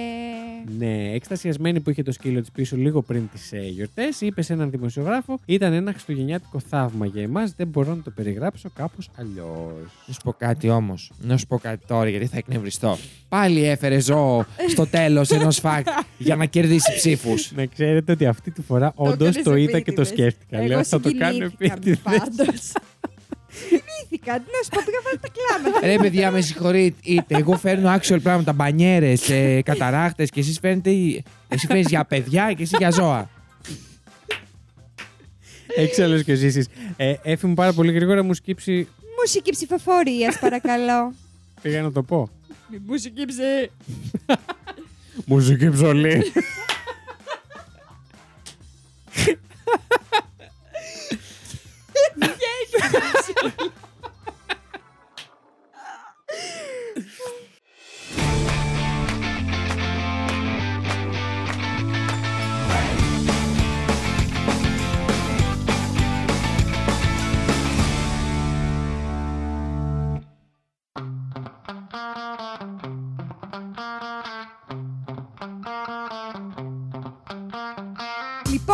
Ναι, 0.82 1.14
εκστασιασμένη 1.14 1.80
που 1.80 1.90
είχε 1.90 2.04
το 2.04 2.12
σκύλο 2.12 2.40
της 2.40 2.52
πίσω 2.52 2.76
λίγο 2.76 3.02
πριν 3.02 3.30
τις 3.32 3.52
ε, 3.52 3.60
γιορτές, 3.60 4.22
είπε 4.22 4.42
σε 4.42 4.54
έναν 4.54 4.70
δημοσιογράφο: 4.70 5.40
Ήταν 5.46 5.74
ένα 5.74 5.92
χριστουγεννιάτικο 5.92 6.60
θαύμα 6.70 7.06
για 7.06 7.22
εμάς. 7.22 7.54
Δεν 7.58 7.68
μπορώ 7.68 7.96
να 7.96 8.02
το 8.02 8.10
περιγράψω 8.10 8.70
κάπως 8.76 9.10
αλλιώς. 9.16 10.06
Να 10.06 10.14
σου 10.14 10.20
πω 10.24 10.34
κάτι 10.34 10.70
όμως. 10.70 11.12
Να 11.22 11.38
σου 11.38 11.48
πω 11.48 11.58
κάτι 11.58 11.86
τώρα 11.88 12.10
γιατί 12.10 12.26
θα 12.26 12.38
εκνευριστώ. 12.38 12.98
Πάλι 13.30 13.66
έφερε 13.66 14.00
ζώο 14.00 14.46
στο 14.70 14.88
τέλος 14.88 15.30
ενός 15.30 15.62
fact 15.64 15.84
για 16.18 16.36
να 16.36 16.46
κερδίσει 16.46 16.94
ψήφους. 16.96 17.52
Να 17.52 17.66
ξέρετε 17.66 18.12
ότι 18.12 18.26
αυτή 18.26 18.52
τη 18.52 18.62
φορά 18.62 18.92
όντως 18.96 19.28
έκανες 19.28 19.44
το 19.44 19.56
είδα 19.56 19.80
και 19.80 19.92
το 19.92 20.02
επίτηδες. 20.02 20.08
σκέφτηκα. 20.08 20.58
Εγώ 20.58 20.68
Λέω 20.68 20.84
θα 20.84 21.00
το 21.00 21.18
κάνω 21.18 21.34
συγκινήθηκα 21.34 22.14
επίτηδες. 22.14 22.72
πάντως. 24.18 24.30
Συγκινήθηκα. 24.30 24.34
Τι 24.40 24.46
να 24.52 24.64
σου 24.64 24.70
πω, 24.70 24.82
πήγα 24.86 25.00
βάλω 25.04 25.20
τα 25.22 25.28
κλάματα. 25.36 25.88
Ρε 25.88 25.98
παιδιά, 25.98 26.32
με 26.32 26.42
συγχωρείτε. 26.42 27.26
Εγώ 27.28 27.58
φέρνω 27.58 27.96
actual 28.00 28.22
πράγματα, 28.24 28.54
μπανιέρες, 28.54 29.30
καταράχτες 29.64 30.30
και 30.30 30.40
εσείς 30.40 30.60
φέρνετε. 30.60 30.90
Εσύ 31.48 31.66
φέρνει 31.68 31.84
για 31.88 32.06
παιδιά 32.06 32.54
και 32.54 32.64
εσύ 32.64 32.76
για 32.78 32.92
ζώα. 32.92 33.30
Έχει 35.76 36.02
άλλο 36.02 36.22
και 36.22 36.36
ζήσεις. 36.36 36.68
Ε, 36.96 37.14
Έφη 37.24 37.48
μου 37.48 37.54
πάρα 37.54 37.74
πολύ 37.74 37.92
γρήγορα 37.92 38.24
μου 38.24 38.34
σκύψει. 38.34 38.88
Μουσική 39.20 39.52
ψηφοφορία, 39.52 40.38
παρακαλώ. 40.40 41.14
Πήγα 41.62 41.82
να 41.82 41.92
το 41.92 42.04
πω. 42.04 42.30
Μουσική 42.86 43.26
ψη. 43.26 43.72
Μουσική 45.26 45.70
ψωλή. 45.70 46.32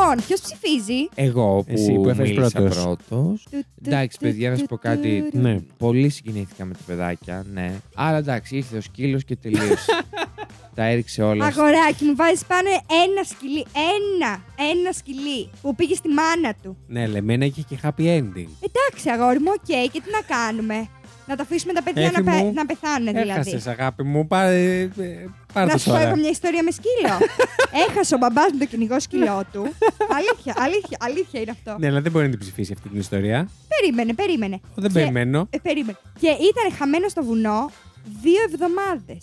Λοιπόν, 0.09 0.25
ποιος 0.27 0.41
ψηφίζει; 0.41 1.09
Εγώ 1.15 1.63
που, 1.63 1.71
Εσύ 1.73 1.93
που 1.93 2.09
έφερες 2.09 2.31
μίλησα 2.31 2.59
πρώτος. 2.59 2.83
πρώτος. 2.83 3.47
Εντάξει, 3.85 4.17
παιδιά, 4.19 4.49
να 4.49 4.55
σου 4.55 4.65
πω 4.65 4.77
κάτι. 4.77 5.29
Ναι. 5.31 5.59
Πολύ 5.77 6.09
συγκινήθηκα 6.09 6.65
με 6.65 6.73
τα 6.73 6.79
παιδάκια, 6.85 7.45
ναι. 7.53 7.73
Αλλά 7.95 8.17
εντάξει, 8.17 8.55
ήρθε 8.55 8.77
ο 8.77 8.81
σκύλος 8.81 9.23
και 9.23 9.35
τελείωσε. 9.35 9.91
τα 10.75 10.83
έριξε 10.83 11.23
όλα. 11.23 11.45
Αγοράκι 11.45 12.03
μου, 12.03 12.15
βάζεις 12.15 12.45
πάνω 12.45 12.69
ένα 13.05 13.23
σκυλί. 13.23 13.65
Ένα! 13.95 14.41
Ένα 14.71 14.91
σκυλί 14.91 15.49
που 15.61 15.75
πήγε 15.75 15.95
στη 15.95 16.07
μάνα 16.09 16.53
του. 16.63 16.77
ναι, 16.87 17.07
εμένα 17.07 17.45
είχε 17.45 17.61
και 17.61 17.77
happy 17.83 18.01
ending. 18.01 18.49
Εντάξει, 18.67 19.09
αγόρι 19.13 19.39
μου, 19.39 19.51
οκ, 19.55 19.65
και 19.91 20.01
τι 20.03 20.09
να 20.11 20.35
κάνουμε; 20.35 20.87
Να 21.27 21.35
τα 21.35 21.43
αφήσουμε 21.43 21.73
τα 21.73 21.83
παιδιά 21.83 22.03
Έφη 22.03 22.21
να, 22.23 22.31
πε- 22.31 22.43
μου, 22.43 22.53
να 22.53 22.65
πεθάνε 22.65 23.11
δηλαδή. 23.11 23.29
Έχασες, 23.29 23.67
αγάπη 23.67 24.03
μου. 24.03 24.27
Πάρε, 24.27 24.89
ε, 25.57 25.59
πάρε 25.59 25.65
Να 25.65 25.71
το 25.73 25.77
σου 25.79 25.85
πω 25.89 25.91
τώρα. 25.95 26.07
εγώ 26.07 26.15
μια 26.15 26.29
ιστορία 26.29 26.63
με 26.63 26.71
σκύλο. 26.71 27.15
Έχασε 27.87 28.15
ο 28.15 28.17
μπαμπάς 28.17 28.51
μου 28.53 28.59
το 28.59 28.65
κυνηγό 28.65 28.99
σκυλό 28.99 29.41
του. 29.51 29.61
αλήθεια, 30.17 30.53
αλήθεια, 30.57 30.97
αλήθεια 31.01 31.39
είναι 31.41 31.51
αυτό. 31.51 31.75
Ναι, 31.79 31.87
αλλά 31.87 32.01
δεν 32.01 32.11
μπορεί 32.11 32.23
να 32.25 32.31
την 32.31 32.39
ψηφίσει 32.39 32.73
αυτή 32.73 32.89
την 32.89 32.99
ιστορία. 32.99 33.49
Περίμενε, 33.79 34.13
περίμενε. 34.13 34.59
Δεν 34.75 34.91
Και- 34.91 34.99
περιμένω. 34.99 35.47
Ε, 35.49 35.57
περίμενε. 35.57 35.97
Και 36.19 36.27
ήταν 36.27 36.77
χαμένο 36.77 37.07
στο 37.09 37.23
βουνό 37.23 37.71
δύο 38.21 38.41
εβδομάδες. 38.51 39.21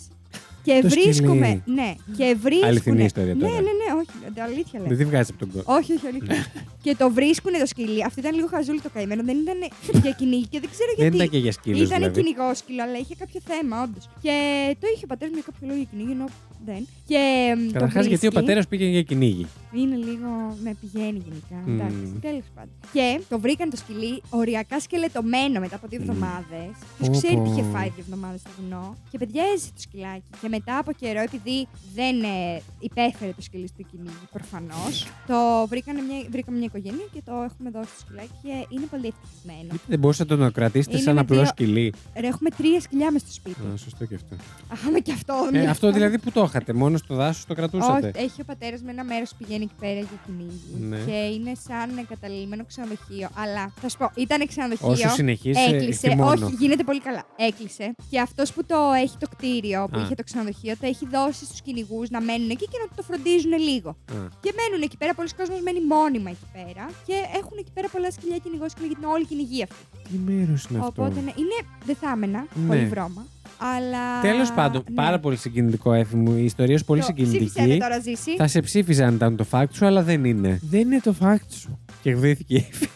Και 0.65 0.79
Το 0.81 0.89
βρίσκουμε. 0.89 1.45
σκυλί. 1.47 1.75
Ναι, 1.79 1.89
και 2.17 2.35
βρίσκουμε. 2.41 2.67
Αληθινή 2.67 3.03
ιστορία 3.03 3.33
Ναι, 3.33 3.41
τώρα. 3.41 3.53
ναι, 3.53 3.59
ναι, 3.81 3.87
όχι. 3.99 4.09
ε, 4.35 4.41
Αλήθεια 4.41 4.79
λέω. 4.79 4.87
Δεν 4.87 4.97
τη 4.97 5.05
βγάζει 5.05 5.29
από 5.33 5.39
τον 5.39 5.49
κόσμο. 5.53 5.73
Όχι, 5.77 5.91
όχι, 5.93 6.07
αλήθεια. 6.07 6.45
και 6.85 6.95
το 7.01 7.11
βρίσκουν 7.11 7.51
το 7.59 7.65
σκυλί. 7.65 8.03
Αυτό 8.05 8.19
ήταν 8.19 8.33
λίγο 8.35 8.47
χαζούλι 8.47 8.81
το 8.81 8.89
καημένο. 8.93 9.23
Δεν 9.23 9.37
ήταν 9.37 9.57
για 10.01 10.11
κυνήγι 10.11 10.47
και 10.47 10.59
δεν 10.59 10.69
ξέρω 10.75 10.91
Δεν 10.95 11.01
γιατί. 11.01 11.15
ήταν 11.15 11.29
και 11.29 11.37
για 11.37 11.51
σκύλο. 11.51 11.77
Ήταν 11.83 11.97
δηλαδή. 11.97 12.21
κυνηγό 12.21 12.53
σκύλο, 12.55 12.81
αλλά 12.83 12.97
είχε 12.97 13.15
κάποιο 13.15 13.39
θέμα, 13.49 13.83
όντως. 13.83 14.09
Και 14.21 14.35
το 14.79 14.87
είχε 14.95 15.03
ο 15.03 15.07
πατέρας 15.07 15.33
μου 15.33 15.39
για 15.41 15.47
κάποιο 15.51 15.67
λόγο 15.67 15.79
για 15.81 15.87
κυνήγι, 15.91 16.11
ενώ 16.17 16.25
δεν. 16.65 16.81
Και. 17.09 17.21
μ, 17.57 17.65
το 17.67 17.71
Καταρχάς, 17.73 18.05
γιατί 18.05 18.27
ο 18.27 18.29
βρίσκει. 18.29 18.35
πατέρας 18.39 18.67
πήγαινε 18.67 18.91
για 18.91 19.01
κυνήγι. 19.09 19.45
Είναι 19.81 19.95
λίγο. 19.95 20.29
με 20.63 20.71
πηγαίνει 20.81 21.19
γενικά. 21.27 21.57
Μμμ. 21.65 21.73
Εντάξει, 21.79 22.03
τέλος 22.21 22.47
πάντων. 22.55 22.73
Και 22.93 23.07
το 23.29 23.39
βρήκαν 23.39 23.69
το 23.69 23.77
σκυλί 23.77 24.21
οριακά 24.29 24.79
σκελετωμένο 24.79 25.59
μετά 25.59 25.75
από 25.75 25.87
δύο 25.87 25.99
Μμμ. 26.01 26.09
εβδομάδες. 26.09 26.69
Ποιος 26.97 27.09
Πω, 27.09 27.17
ξέρει 27.17 27.35
τι 27.35 27.41
πω. 27.41 27.51
είχε 27.51 27.63
φάει 27.73 27.89
δύο 27.95 28.03
εβδομάδες 28.07 28.39
στο 28.39 28.49
βουνό. 28.59 28.97
Και 29.11 29.17
παιδιά 29.17 29.43
έζησε 29.53 29.71
το 29.75 29.81
σκυλάκι. 29.81 30.29
Και 30.41 30.47
μετά 30.55 30.77
από 30.77 30.91
καιρό, 30.91 31.19
επειδή 31.19 31.67
δεν 31.95 32.15
ε, 32.23 32.61
υπέφερε 32.79 33.31
το 33.37 33.41
σκυλί 33.41 33.67
στο 33.67 33.81
κυνήγι, 33.91 34.25
προφανώς, 34.31 35.07
το 35.27 35.37
βρήκανε 35.71 36.01
μια, 36.01 36.17
βρήκαμε 36.29 36.57
μια 36.57 36.65
οικογένεια 36.71 37.05
και 37.13 37.21
το 37.25 37.33
έχουμε 37.49 37.69
δώσει 37.75 37.89
στο 37.89 37.99
σκυλάκι 37.99 38.35
και 38.43 38.53
είναι 38.75 38.85
πολύ 38.93 39.07
ευτυχισμένο. 39.13 39.67
Γιατί 39.69 39.85
δεν 39.87 39.99
μπορούσατε 39.99 40.35
να 40.35 40.45
το 40.45 40.51
κρατήσετε 40.51 40.95
Είναι 40.95 41.05
σαν 41.05 41.13
με 41.15 41.19
απλό 41.19 41.35
δύο- 41.35 41.45
σκυλί; 41.45 41.93
Ρε, 42.21 42.27
έχουμε 42.27 42.49
τρία 42.49 42.79
σκυλιά 42.81 43.11
μες 43.11 43.21
στο 43.21 43.31
σπίτι. 43.31 43.59
Α, 43.73 43.77
σωστό 43.77 44.05
και 44.05 44.15
αυτό. 44.15 44.35
Αχάμε 44.73 44.99
και 44.99 45.11
αυτό. 45.11 45.33
Ε, 45.53 45.57
ναι. 45.57 45.69
αυτό 45.69 45.91
δηλαδή 45.91 46.17
που 46.19 46.31
το 46.31 46.43
είχατε, 46.43 46.73
μόνο 46.73 46.97
στο 46.97 47.15
δάσος 47.15 47.45
το 47.45 47.53
κρατούσατε; 47.53 48.11
Όχι, 48.15 48.25
έχει 48.25 48.41
ο 48.41 48.43
πατέρας 48.45 48.81
με 48.81 48.91
ένα 48.91 49.03
μέρος 49.03 49.29
που 49.29 49.35
πηγαίνει 49.43 49.63
εκεί 49.63 49.73
πέρα 49.79 49.99
για 49.99 50.17
κυνήγι. 50.25 50.87
Ναι. 50.89 50.97
Και 50.97 51.11
είναι 51.35 51.51
σαν 51.67 51.97
εγκαταλελειμμένο 51.97 52.63
ξενοδοχείο. 52.65 53.29
Αλλά 53.35 53.73
θα 53.81 53.89
σου 53.89 53.97
πω, 53.97 54.11
ήταν 54.15 54.47
ξενοδοχείο. 54.47 54.87
Όσο 54.89 55.09
συνεχίσει, 55.09 55.61
Έκλεισε. 55.61 56.15
μόνο. 56.15 56.45
Όχι, 56.45 56.55
γίνεται 56.59 56.83
πολύ 56.83 57.01
καλά. 57.01 57.23
Έκλεισε. 57.35 57.95
Και 58.09 58.19
αυτός 58.19 58.53
που 58.53 58.65
το 58.65 58.75
έχει 59.03 59.17
το 59.17 59.27
κτίριο, 59.27 59.87
που 59.91 59.99
Α. 59.99 60.01
είχε 60.03 60.15
το 60.15 60.23
ξενοδοχείο, 60.23 60.44
το 60.81 60.85
έχει 60.93 61.05
δώσει 61.15 61.45
στους 61.45 61.61
κυνηγούς 61.61 62.09
να 62.09 62.19
μένουν 62.21 62.49
εκεί 62.49 62.65
και 62.71 62.79
να 62.83 62.87
το 62.95 63.01
φροντίζουν 63.09 63.53
λίγο. 63.69 63.89
Α, 63.89 64.15
Και 64.43 64.51
μένουν 64.59 64.81
εκεί 64.87 64.97
πέρα. 64.97 65.13
Πολλοί 65.19 65.29
κόσμοι 65.39 65.55
μένει 65.67 65.81
μόνιμα 65.93 66.29
εκεί 66.35 66.47
πέρα. 66.57 66.83
Και 67.07 67.15
έχουν 67.39 67.55
εκεί 67.61 67.71
πέρα 67.73 67.87
πολλά 67.93 68.11
σκυλιά 68.11 68.37
κυνηγό 68.43 68.65
και 68.77 68.85
γιατί 68.89 69.01
είναι 69.01 69.11
όλη 69.15 69.25
κυνηγή 69.31 69.61
αυτή. 69.67 69.83
Τι 70.09 70.17
μέρος 70.29 70.61
είναι 70.69 70.79
αυτό; 70.79 70.91
Οπότε 71.01 71.17
ναι, 71.27 71.33
είναι. 71.41 71.57
Δεν 71.87 71.95
θα 72.01 72.09
έμενα. 72.15 72.39
Ναι. 72.53 72.67
Πολύ 72.67 72.85
βρώμα. 72.93 73.21
Αλλά. 73.57 74.21
Τέλος 74.21 74.51
πάντων, 74.53 74.83
ναι. 74.89 74.95
πάρα 74.95 75.19
πολύ 75.19 75.35
συγκινητικό 75.37 75.93
έφη 75.93 76.15
μου. 76.15 76.31
Η 76.37 76.43
ιστορία 76.43 76.77
σου 76.77 76.85
πολύ 76.85 77.01
Το- 77.01 77.05
Ψήφισε 77.13 77.31
συγκινητική. 77.31 77.67
με 77.67 77.77
τώρα, 77.77 77.99
Ζήση; 77.99 78.35
Θα 78.35 78.47
σε 78.47 78.59
ψήφιζα 78.61 79.05
αν 79.07 79.15
ήταν 79.15 79.35
το 79.35 79.45
fact 79.51 79.71
σου, 79.71 79.85
αλλά 79.85 80.03
δεν 80.03 80.23
είναι. 80.25 80.59
Δεν 80.69 80.79
είναι 80.81 80.99
το 80.99 81.15
fact 81.21 81.49
σου. 81.49 81.79
Και 82.01 82.09
εκδίθηκε 82.09 82.53
η 82.55 82.67
Εύη. 82.71 82.87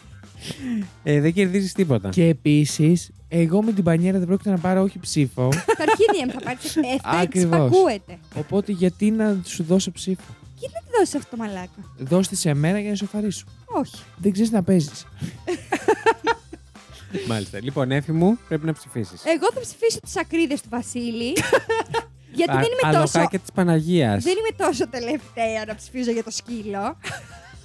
ε, 1.02 1.20
δεν 1.20 1.32
κερδίζεις 1.32 1.72
τίποτα. 1.72 2.08
Και 2.08 2.24
επίσης, 2.24 3.10
εγώ 3.32 3.62
με 3.62 3.72
την 3.72 3.84
πανιέρα 3.84 4.18
δεν 4.18 4.26
πρόκειται 4.26 4.50
να 4.50 4.58
πάρω 4.58 4.82
όχι 4.82 4.98
ψήφο. 4.98 5.48
Τα 5.78 5.84
αρχίδια 5.88 6.26
μου 6.26 6.32
θα 6.32 6.40
πάρεις. 6.40 6.76
Ε, 6.76 6.80
αυτά 6.94 7.10
Ακριβώς. 7.10 7.58
εξυπακούεται. 7.58 8.18
οπότε 8.34 8.72
γιατί 8.72 9.10
να 9.10 9.36
σου 9.44 9.62
δώσω 9.62 9.92
ψήφο; 9.92 10.22
Γιατί 10.58 10.74
να 10.74 10.80
τη 10.80 10.86
δώσεις 10.98 11.14
αυτό 11.14 11.36
το 11.36 11.42
μαλάκα. 11.42 11.70
Δώσ' 11.98 12.28
τη 12.28 12.36
σε 12.36 12.54
μένα 12.54 12.80
για 12.80 12.90
να 12.90 12.96
σοφαρίσω. 12.96 13.44
Όχι. 13.66 13.96
Δεν 14.16 14.32
ξέρεις 14.32 14.50
να 14.50 14.62
παίζεις. 14.62 15.06
Μάλιστα. 17.28 17.58
Λοιπόν, 17.62 17.90
έφη 17.90 18.12
μου, 18.12 18.38
πρέπει 18.48 18.66
να 18.66 18.72
ψηφίσεις. 18.72 19.24
Εγώ 19.24 19.46
θα 19.54 19.60
ψηφίσω 19.60 20.00
τις 20.00 20.16
ακρίδες 20.16 20.60
του 20.60 20.68
Βασίλη. 20.70 21.32
γιατί 22.38 22.52
δεν 22.52 22.60
είμαι 22.62 22.82
τόσο. 22.82 22.96
Αλοχάκια 22.98 23.38
της 23.38 23.52
Παναγίας. 23.54 24.22
Δεν 24.22 24.34
είμαι 24.38 24.66
τόσο 24.66 24.88
τελευταία 24.88 25.64
να 25.66 25.74
ψηφίζω 25.74 26.10
για 26.10 26.24
το 26.24 26.30
σκύλο. 26.30 26.96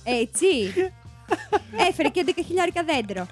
Έτσι. 0.03 0.45
Έφερε 1.89 2.07
και 2.09 2.23
10.000 2.27 2.31
δέντρο. 2.91 3.25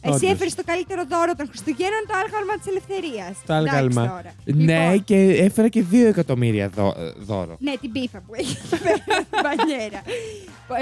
Εσύ 0.00 0.14
Όντως. 0.14 0.30
έφερες 0.30 0.54
το 0.54 0.62
καλύτερο 0.66 1.02
δώρο 1.08 1.32
των 1.36 1.46
Χριστουγέννων, 1.48 2.02
το 2.08 2.14
άλγαλμα 2.22 2.54
της 2.58 2.66
ελευθερίας. 2.72 3.34
Το 3.46 3.52
άλγαλμα. 3.54 4.22
Ναι, 4.44 4.78
Λοιπόν, 4.78 5.04
και 5.04 5.16
έφερα 5.46 5.68
και 5.68 5.84
2 5.90 6.06
εκατομμύρια 6.06 6.68
δω- 6.68 6.96
ε, 6.98 7.12
δώρο. 7.18 7.56
ναι, 7.58 7.72
την 7.80 7.92
πίφα 7.92 8.18
που 8.26 8.34
έχει 8.34 8.56
εκεί 8.64 8.82
πέρα 8.82 8.96
στην 9.26 9.40
μπανιέρα. 9.42 10.02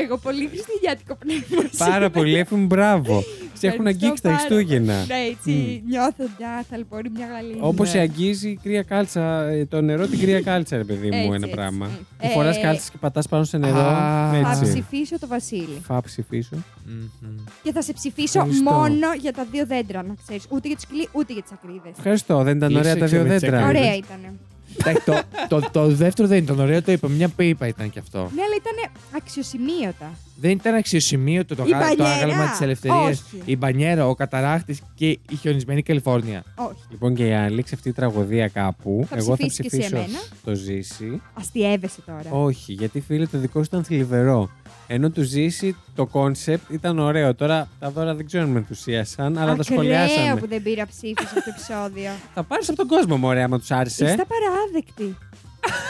Εγώ 0.02 0.16
πολύ 0.18 0.48
χριστουγεννιάτικο 0.48 1.14
πνεύμα. 1.14 1.62
Πάρα 1.78 1.92
σήμερα. 1.92 2.10
πολύ, 2.10 2.34
έφη 2.38 2.54
μου, 2.54 2.66
μπράβο. 2.66 3.24
Σε 3.60 3.66
έχουν 3.66 3.86
Ευχαριστώ 3.86 4.06
αγγίξει 4.06 4.22
τα 4.22 4.28
πάρα 4.28 4.40
Χριστούγεννα. 4.40 4.94
πολύ. 4.94 5.06
Ναι, 5.20 5.26
έτσι 5.30 5.82
νιώθω 5.88 6.24
μια 6.38 6.64
θαλπορή, 6.70 7.10
μια 7.14 7.26
γαλήνη. 7.26 7.58
Όπως 7.60 7.86
Ναι. 7.86 7.92
σε 7.92 7.98
αγγίζει 7.98 8.48
η 8.48 8.58
κρύα 8.62 8.82
κάλτσα, 8.82 9.42
ε, 9.42 9.64
το 9.66 9.80
νερό 9.80 10.06
την 10.06 10.18
κρύα 10.18 10.40
κάλτσα, 10.42 10.76
ρε 10.76 10.84
παιδί 10.84 11.06
μου, 11.08 11.14
Έτσι, 11.16 11.26
ένα 11.26 11.34
έτσι. 11.36 11.50
πράγμα. 11.50 11.86
Mm. 11.88 12.04
Που 12.18 12.28
φοράς 12.28 12.56
Ε, 12.56 12.60
κάλτσα 12.60 12.88
και 12.92 12.96
πατάς 13.00 13.28
πάνω 13.28 13.44
σε 13.44 13.58
νερό. 13.58 13.76
Α, 13.78 14.30
Θα 14.42 14.50
έτσι. 14.50 14.62
ψηφίσω 14.72 15.18
το 15.18 15.26
Βασίλη. 15.26 15.80
Θα 15.86 16.00
ψηφίσω. 16.02 16.56
Μμμ. 16.86 17.28
Και 17.62 17.72
θα 17.72 17.82
σε 17.82 17.92
ψηφίσω 17.92 18.38
Ευχαριστώ. 18.38 18.70
μόνο 18.72 19.06
για 19.20 19.32
τα 19.32 19.46
δύο 19.50 19.66
δέντρα, 19.66 20.02
να 20.02 20.14
ξέρεις. 20.26 20.44
Ούτε 20.50 20.68
για 20.68 20.76
το 20.76 20.82
σκυλί, 20.82 21.08
ούτε 21.12 21.32
για 21.32 21.42
τις 21.42 21.52
ακρίδες. 21.52 21.92
Ευχαριστώ, 21.96 22.42
δεν 22.42 22.56
ήταν 22.56 22.76
ωραία 22.76 22.82
τα 22.96 23.04
Λύσεξε 23.04 23.16
δύο 23.16 23.26
με 23.26 23.32
τις 23.32 23.40
δέντρα. 23.40 23.58
ακρίδες. 23.66 23.82
Ωραία 23.82 23.96
ήταν. 23.96 24.38
Εντάξει, 24.80 25.04
το, 25.04 25.20
το, 25.60 25.68
το 25.72 25.86
δεύτερο 25.88 26.28
δεν 26.28 26.38
ήταν 26.38 26.60
ωραίο, 26.60 26.82
το 26.82 26.92
είπα. 26.92 27.08
Μια 27.08 27.28
πίπα 27.28 27.66
ήταν 27.66 27.90
κι 27.90 27.98
αυτό. 27.98 28.18
Ναι, 28.18 28.42
αλλά 28.42 28.54
ήταν 28.56 28.90
αξιοσημείωτα. 29.16 30.10
Δεν 30.40 30.50
ήταν 30.50 30.74
αξιοσημείωτο 30.74 31.54
το, 31.54 31.64
Η 31.66 31.70
γα- 31.70 31.78
το 31.80 31.86
μπανιέρα. 31.96 32.14
άγαλμα 32.14 32.50
της 32.50 32.60
ελευθερίας. 32.60 33.20
Όχι. 33.20 33.42
Η 33.44 33.56
μπανιέρα, 33.56 34.06
ο 34.06 34.14
καταράχτης 34.14 34.80
και 34.94 35.06
η 35.08 35.34
χιονισμένη 35.40 35.82
Καλιφόρνια. 35.82 36.42
Όχι. 36.54 36.80
Λοιπόν, 36.90 37.14
και 37.14 37.24
για 37.24 37.40
να 37.40 37.48
λήξει 37.48 37.74
αυτή 37.74 37.88
η 37.88 37.92
τραγωδία 37.92 38.48
κάπου, 38.48 39.06
Θα 39.08 39.16
εγώ 39.16 39.36
θα 39.36 39.46
ψηφίσεις 39.46 39.56
και 39.60 39.66
εσύ 39.66 39.78
ψηφίσω 39.78 39.96
εμένα; 39.96 40.18
το 40.44 40.54
ζήσει. 40.54 41.20
Αστειεύεσαι 41.34 42.00
τώρα. 42.06 42.30
Όχι, 42.44 42.72
γιατί 42.72 43.00
φίλε 43.00 43.26
το 43.26 43.38
δικό 43.38 43.58
σου 43.58 43.64
ήταν 43.70 43.84
θλιβερό. 43.84 44.50
Ενώ 44.86 45.10
του 45.10 45.22
ζήσει 45.22 45.76
το 45.94 46.06
κόνσεπτ 46.06 46.70
ήταν 46.70 46.98
ωραίο. 46.98 47.34
Τώρα 47.34 47.68
τα 47.78 47.90
δώρα 47.90 48.14
δεν 48.14 48.26
ξέρω 48.26 48.44
αν 48.44 48.50
με 48.50 48.58
ενθουσίασαν, 48.58 49.38
αλλά 49.38 49.46
τα 49.46 49.50
Ακραίο 49.52 49.62
σχολιάσαμε. 49.62 50.40
που 50.40 50.46
δεν 50.48 50.62
πήρα 50.62 50.86
ψήφι 50.86 51.14
σε 51.18 51.24
αυτό 51.24 51.40
το 51.40 51.50
επεισόδιο. 51.56 52.10
Θα 52.34 52.42
πάρεις 52.42 52.68
από 52.68 52.76
τον 52.78 52.86
κόσμο, 52.86 53.16
μωρέ, 53.16 53.42
άμα 53.42 53.58
τους 53.58 53.70
άρεσε. 53.70 54.04
Είστε 54.04 54.24
παράδεκτοι. 54.28 55.16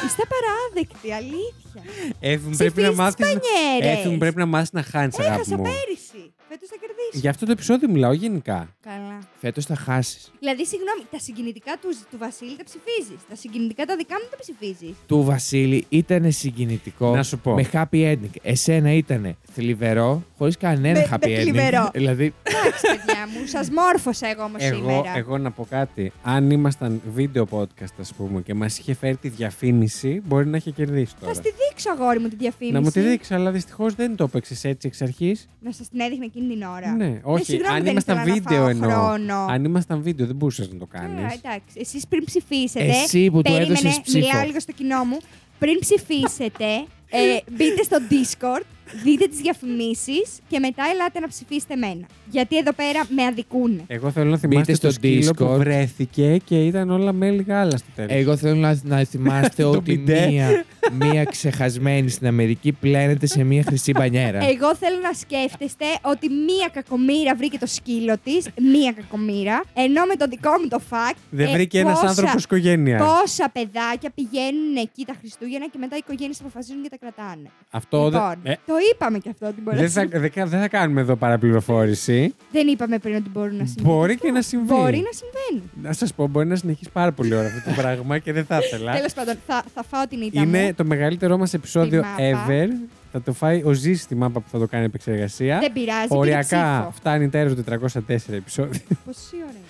Είστε 0.07 0.23
παράδεκτοι, 0.35 1.09
αλήθεια. 1.21 1.83
Έφη 2.21 2.47
μου 2.49 2.57
πρέπει 2.57 2.81
να 2.81 2.93
Ψηφίσεις 2.93 2.97
μάθεις. 3.03 3.17
μπανιέρες. 3.27 3.99
Έφη 3.99 4.09
μου 4.09 4.19
πρέπει 4.19 4.39
να 4.45 4.47
μάθεις 4.47 4.73
να 4.79 4.83
χάνεις, 4.83 5.19
αγάπη 5.19 5.35
Έχασα 5.35 5.57
μου. 5.57 5.63
πέρυσι. 5.69 6.23
Φέτος 6.49 6.69
θα 6.73 6.77
κερδίσω. 7.03 7.21
Για 7.21 7.31
αυτό 7.31 7.47
το 7.47 7.53
επεισόδιο 7.53 7.89
μιλάω 7.91 8.13
γενικά. 8.13 8.75
Καλά. 8.83 9.19
Φέτος 9.41 9.65
θα 9.67 9.75
χάσεις. 9.77 10.33
Δηλαδή, 10.39 10.67
συγγνώμη, 10.67 11.03
τα 11.11 11.19
συγκινητικά 11.19 11.73
του, 11.81 11.89
του 12.11 12.19
Βασίλη 12.19 12.57
τα 12.57 12.65
ψηφίζεις. 12.65 13.21
Τα 13.29 13.35
συγκινητικά 13.35 13.85
τα 13.85 13.97
δικά 13.97 14.15
μου 14.15 14.29
τα 14.31 14.37
ψηφίζεις. 14.41 14.97
Του 15.07 15.23
Βασίλη 15.25 15.85
ήταν 15.89 16.33
συγκινητικό. 16.33 17.15
Να 17.17 17.23
σου 17.23 17.39
πω. 17.39 17.55
Με 17.55 17.69
happy 17.73 18.13
ending. 18.13 18.35
Εσένα 18.43 18.93
ήταν 18.93 19.37
θλιβερό, 19.53 20.23
χωρίς 20.39 20.57
κανένα 20.57 20.99
Με- 20.99 21.09
happy 21.11 21.27
με 21.29 21.35
ending. 21.37 21.41
θλιβερό. 21.41 21.91
δηλαδή, 21.95 22.35
Εντάξει, 22.43 22.81
παιδιά 22.87 23.27
μου, 23.35 23.47
σας 23.47 23.71
μόρφωσα 23.71 24.27
εγώ 24.27 24.43
όμως 24.43 24.63
Εγώ, 24.63 24.77
σήμερα. 24.77 25.17
εγώ 25.17 25.39
να 25.39 25.51
πω 25.51 25.67
κάτι. 25.71 26.13
Αν 26.23 26.51
ήμασταν 26.51 27.01
βίντεο 27.15 27.47
podcast, 27.51 27.95
ας 28.01 28.13
πούμε, 28.15 28.41
και 28.41 28.55
μας 28.55 28.79
είχε 28.79 28.95
φέρει 28.95 29.17
τη 29.17 29.29
διαφήμιση, 29.29 30.23
μπορεί 30.27 30.47
να 30.47 30.57
είχε 30.57 30.71
κερδίσει 30.71 31.13
Θα 31.15 31.21
τώρα. 31.21 31.35
στη 31.35 31.53
δείξω, 31.69 31.91
αγόρι 31.91 32.19
μου, 32.19 32.29
τη 32.29 32.37
διαφήμιση. 32.37 32.75
Να 32.75 32.81
μου 32.81 32.91
τη 32.91 33.01
δείξει, 33.01 33.35
αλλά 33.35 33.51
δυστυχώς 33.51 33.95
δεν 33.95 34.17
το 34.17 34.25
έπαιξες 34.25 34.65
έτσι 34.65 34.87
εξ 34.89 35.03
αρχής. 35.03 35.49
Να 35.61 35.73
σας 35.73 35.89
την 35.89 36.01
έδειχνε 36.01 36.25
εκείνη 36.25 36.55
την 36.55 36.63
ώρα. 36.63 36.90
Ναι, 36.97 37.21
όχι. 37.23 37.45
συγγνώμη, 37.45 37.77
αν 37.77 37.83
δεν 37.83 37.93
ήμασταν 37.93 38.17
ήθελα 38.17 38.35
να 38.35 38.41
βίντεο 38.41 38.59
φάω 38.61 38.69
εννοώ. 38.69 38.91
χρόνο. 38.91 39.47
Αν 39.51 39.65
ήμασταν 39.65 40.03
βίντεο, 40.03 40.27
δεν 40.27 40.37
μπορούσες 40.37 40.73
να 40.73 40.79
το 40.79 40.87
κάνεις. 40.87 41.15
Ωραία, 41.15 41.33
εντάξει. 41.43 41.77
Εσείς 41.81 42.07
πριν 42.07 42.25
ψηφίσετε. 42.25 42.85
Εσύ 43.03 43.31
που 43.31 43.37
του 43.37 43.43
περίμενε, 43.43 43.67
έδωσες 43.73 44.01
ψήφο. 44.03 44.27
Μιλάω 44.27 44.45
λίγο 44.47 44.61
στο 44.61 44.73
κοινό 44.73 45.05
μου. 45.05 45.19
Πριν 45.59 45.79
ψηφίσετε, 45.79 46.67
ε, 47.11 47.19
μπείτε 47.57 47.83
στο 47.83 47.97
Discord, 48.11 48.65
δείτε 49.05 49.27
τις 49.27 49.39
διαφημίσεις 49.39 50.39
και 50.49 50.59
μετά 50.59 50.83
ελάτε 50.93 51.21
να 51.21 51.29
ψηφίσετε 51.29 51.73
εμένα. 51.75 52.07
Γιατί 52.31 52.57
εδώ 52.57 52.73
πέρα 52.73 53.07
με 53.17 53.23
αδικούνε. 53.25 53.83
Εγώ 53.87 54.11
θέλω 54.11 54.31
να 54.31 54.37
θυμάστε 54.37 54.73
Μπείτε 54.73 54.87
το 54.87 54.91
στο 54.91 54.91
σκύλο 54.91 55.31
που 55.37 55.45
Discord. 55.45 55.59
βρέθηκε 55.59 56.37
και 56.45 56.65
ήταν 56.65 56.91
όλα 56.91 57.13
μέλη 57.13 57.43
γάλα 57.49 57.77
στο 57.77 57.87
τέλος. 57.95 58.11
εγώ 58.13 58.37
θέλω 58.37 58.55
να, 58.55 58.79
να 58.83 59.05
θυμάστε 59.05 59.63
Το 59.63 59.69
ότι 59.71 59.81
μπιντέ. 59.81 60.27
μία, 60.31 60.65
μία 60.93 61.25
ξεχασμένη 61.25 62.09
στην 62.09 62.27
Αμερική 62.27 62.73
πλένεται 62.73 63.27
σε 63.27 63.45
μία 63.45 63.63
χρυσή 63.63 63.93
μπανιέρα. 63.93 64.39
Εγώ 64.39 64.75
θέλω 64.77 64.99
να 65.03 65.13
σκέφτεστε 65.13 65.85
ότι 66.03 66.29
μία 66.29 66.69
κακομήρα 66.73 67.35
βρήκε 67.35 67.59
το 67.59 67.67
σκύλο 67.67 68.15
της, 68.25 68.49
μία 68.73 68.93
κακομήρα, 68.93 69.63
ενώ 69.75 70.05
με 70.07 70.15
το 70.17 70.27
δικό 70.27 70.51
μου 70.63 70.69
το 70.69 70.81
fact. 70.91 71.17
Δεν 71.31 71.47
ε, 71.49 71.53
βρήκε 71.53 71.79
ένας 71.79 71.93
πόσα- 71.95 72.09
άνθρωπος 72.09 72.45
οικογένεια. 72.45 72.99
Πόσα 72.99 73.51
παιδάκια 73.53 74.11
πηγαίνουν 74.15 74.77
εκεί 74.77 75.05
τα 75.05 75.15
Χριστούγεννα 75.21 75.67
και 75.69 75.79
μετά 75.79 75.97
οι 75.97 76.01
οικογένειες 76.05 76.41
αποφασίζουν 76.41 76.83
και 76.83 76.89
τα 76.89 76.97
κρατάνε. 76.99 77.51
Αυτό 77.71 78.11
δεν- 78.11 78.21
λοιπόν, 78.21 78.39
ε, 78.43 78.55
το 78.67 78.75
είπαμε 78.95 79.19
και 79.19 79.29
αυτό 79.29 79.47
ότι 79.47 79.61
μπορεί 79.61 79.77
δεν 79.77 79.85
να 79.85 79.91
θα, 79.91 80.01
συμβεί. 80.01 80.19
δεν 80.19 80.31
κα- 80.33 80.47
δεν 80.47 80.61
θα 80.61 80.69
κάνουμε 80.69 81.01
εδώ 81.01 81.17
παραπληροφόρηση. 81.17 82.35
Δεν 82.53 82.67
είπαμε 82.67 82.99
πριν 82.99 83.15
ότι 83.17 83.29
μπορούν 83.31 83.57
να 83.57 83.65
συμβούν. 83.67 83.95
Μπορεί 83.95 84.17
και 84.19 84.31
να 84.31 84.43
συμβεί. 84.43 84.67
Μπορεί 84.75 84.97
να 84.97 85.13
συμβαίνει. 85.13 85.71
Να 85.83 85.93
σας 85.93 86.15
πω, 86.15 86.27
μπορεί 86.27 86.47
να 86.47 86.57
συνεχίσει 86.57 86.91
πάρα 86.93 87.13
πολύ 87.13 87.35
ώρα 87.35 87.47
αυτό 87.47 87.71
το 87.71 87.77
πράγμα 87.77 88.19
και 88.19 88.33
δεν 88.33 88.45
θα 88.45 88.59
ήθελα. 88.59 88.93
Τέλος 88.93 89.13
πάντων, 89.13 89.35
θα, 89.47 89.65
θα 89.75 89.83
φάω 89.83 90.07
την 90.07 90.21
ήττα 90.21 90.41
Είναι 90.41 90.63
μου. 90.63 90.75
το 90.75 90.85
μεγαλύτερό 90.85 91.37
μας 91.39 91.55
επεισόδιο 91.55 92.01
Τη 92.01 92.07
μάπα. 92.23 92.47
ever. 92.49 92.67
Θα 93.13 93.23
το 93.23 93.33
φάει 93.33 93.63
ο 93.65 93.73
Ζή 93.73 93.95
στη 93.95 94.15
μάπα 94.15 94.41
που 94.41 94.49
θα 94.51 94.59
το 94.59 94.67
κάνει 94.67 94.85
επεξεργασία. 94.85 95.59
Δεν 95.59 95.73
πειράζει. 95.73 96.07
πήρε 96.09 96.19
Οριακά 96.21 96.43
ψήφο. 96.79 96.93
φτάνει 96.97 97.29
τέλο 97.29 97.57
404 97.71 97.89
επεισόδιο. 98.29 98.81
Πόση 99.05 99.37
ώρα 99.37 99.45
είναι; 99.57 99.67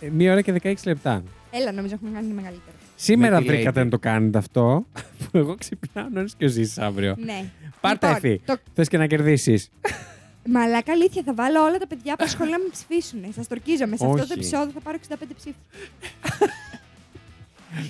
Ε, 0.00 0.08
Μία 0.10 0.32
ώρα 0.32 0.40
και 0.40 0.52
16 0.62 0.74
λεπτά. 0.84 1.22
Έλα, 1.50 1.72
νομίζω 1.72 1.94
έχουμε 1.94 2.10
κάνει 2.14 2.26
μεγαλύτερο. 2.32 2.73
Σήμερα 3.04 3.38
τη 3.38 3.44
βρήκατε 3.44 3.80
Lady. 3.80 3.84
να 3.84 3.90
το 3.90 3.98
κάνετε 3.98 4.38
αυτό. 4.38 4.86
Που 5.30 5.38
εγώ 5.38 5.54
ξυπνάω 5.54 6.08
νωρίς 6.12 6.34
και 6.34 6.44
ο 6.44 6.48
Ζή 6.48 6.72
αύριο. 6.76 7.14
Ναι. 7.18 7.44
Πάρτε 7.80 8.06
Λοιπόν, 8.06 8.22
εφή. 8.24 8.40
το- 8.44 8.56
Θες 8.74 8.88
και 8.88 8.98
να 8.98 9.06
κερδίσεις. 9.06 9.68
Μαλάκα 10.54 10.92
αλήθεια, 10.92 11.22
θα 11.26 11.34
βάλω 11.34 11.62
όλα 11.62 11.78
τα 11.78 11.86
παιδιά 11.86 12.12
από 12.12 12.22
τα 12.22 12.28
σχολεία 12.28 12.56
να 12.58 12.62
με 12.64 12.68
ψηφίσουν. 12.72 13.20
Σας 13.34 13.48
τορκίζομαι. 13.48 13.96
Σε 13.96 14.04
αυτό 14.04 14.16
Όχι. 14.18 14.26
το 14.28 14.34
επεισόδιο 14.36 14.70
θα 14.74 14.80
πάρω 14.80 14.98
65 15.08 15.14
ψήφους. 15.36 15.60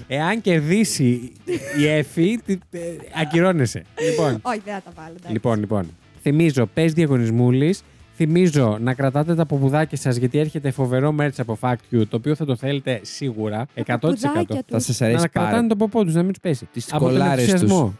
Εάν 0.06 0.40
κερδίσει 0.40 1.32
η 1.78 1.86
Εφη, 1.86 2.38
τι- 2.46 2.58
ε, 2.70 2.78
ακυρώνεσαι. 3.20 3.82
λοιπόν, 4.10 4.38
Όχι, 4.42 4.60
δεν 4.64 4.74
θα 4.74 4.80
τα 4.80 4.90
βάλω. 4.94 5.14
εντάξει. 5.16 5.32
λοιπόν, 5.32 5.58
λοιπόν. 5.58 5.96
Θυμίζω, 6.22 6.66
πες 6.66 6.92
διαγωνισμούλης. 6.92 7.82
Θυμίζω 8.16 8.78
να 8.80 8.94
κρατάτε 8.94 9.34
τα 9.34 9.46
ποπουδάκια 9.46 9.98
σας 9.98 10.16
γιατί 10.16 10.38
έρχεται 10.38 10.70
φοβερό 10.70 11.14
merch 11.20 11.28
από 11.36 11.58
Fact 11.60 11.74
You, 11.94 12.06
το 12.08 12.16
οποίο 12.16 12.34
θα 12.34 12.44
το 12.44 12.56
θέλετε 12.56 13.00
σίγουρα 13.02 13.66
100%. 13.74 13.84
Τα 13.84 13.98
παπουδάκια 13.98 14.44
Θα 14.68 14.76
τους. 14.76 14.84
σας 14.84 15.00
αρέσει 15.00 15.20
να 15.22 15.28
πάρα 15.28 15.46
κρατάνε 15.48 15.68
τον 15.68 15.78
ποπό 15.78 16.04
τους, 16.04 16.14
να 16.14 16.22
μην 16.22 16.32
τους 16.32 16.40
πέσει. 16.40 16.68
Τις 16.72 16.92
Από 16.92 16.98
τον 17.04 17.12
κολάρες 17.12 17.44
τους. 17.44 17.52
ενθουσιασμό. 17.52 17.94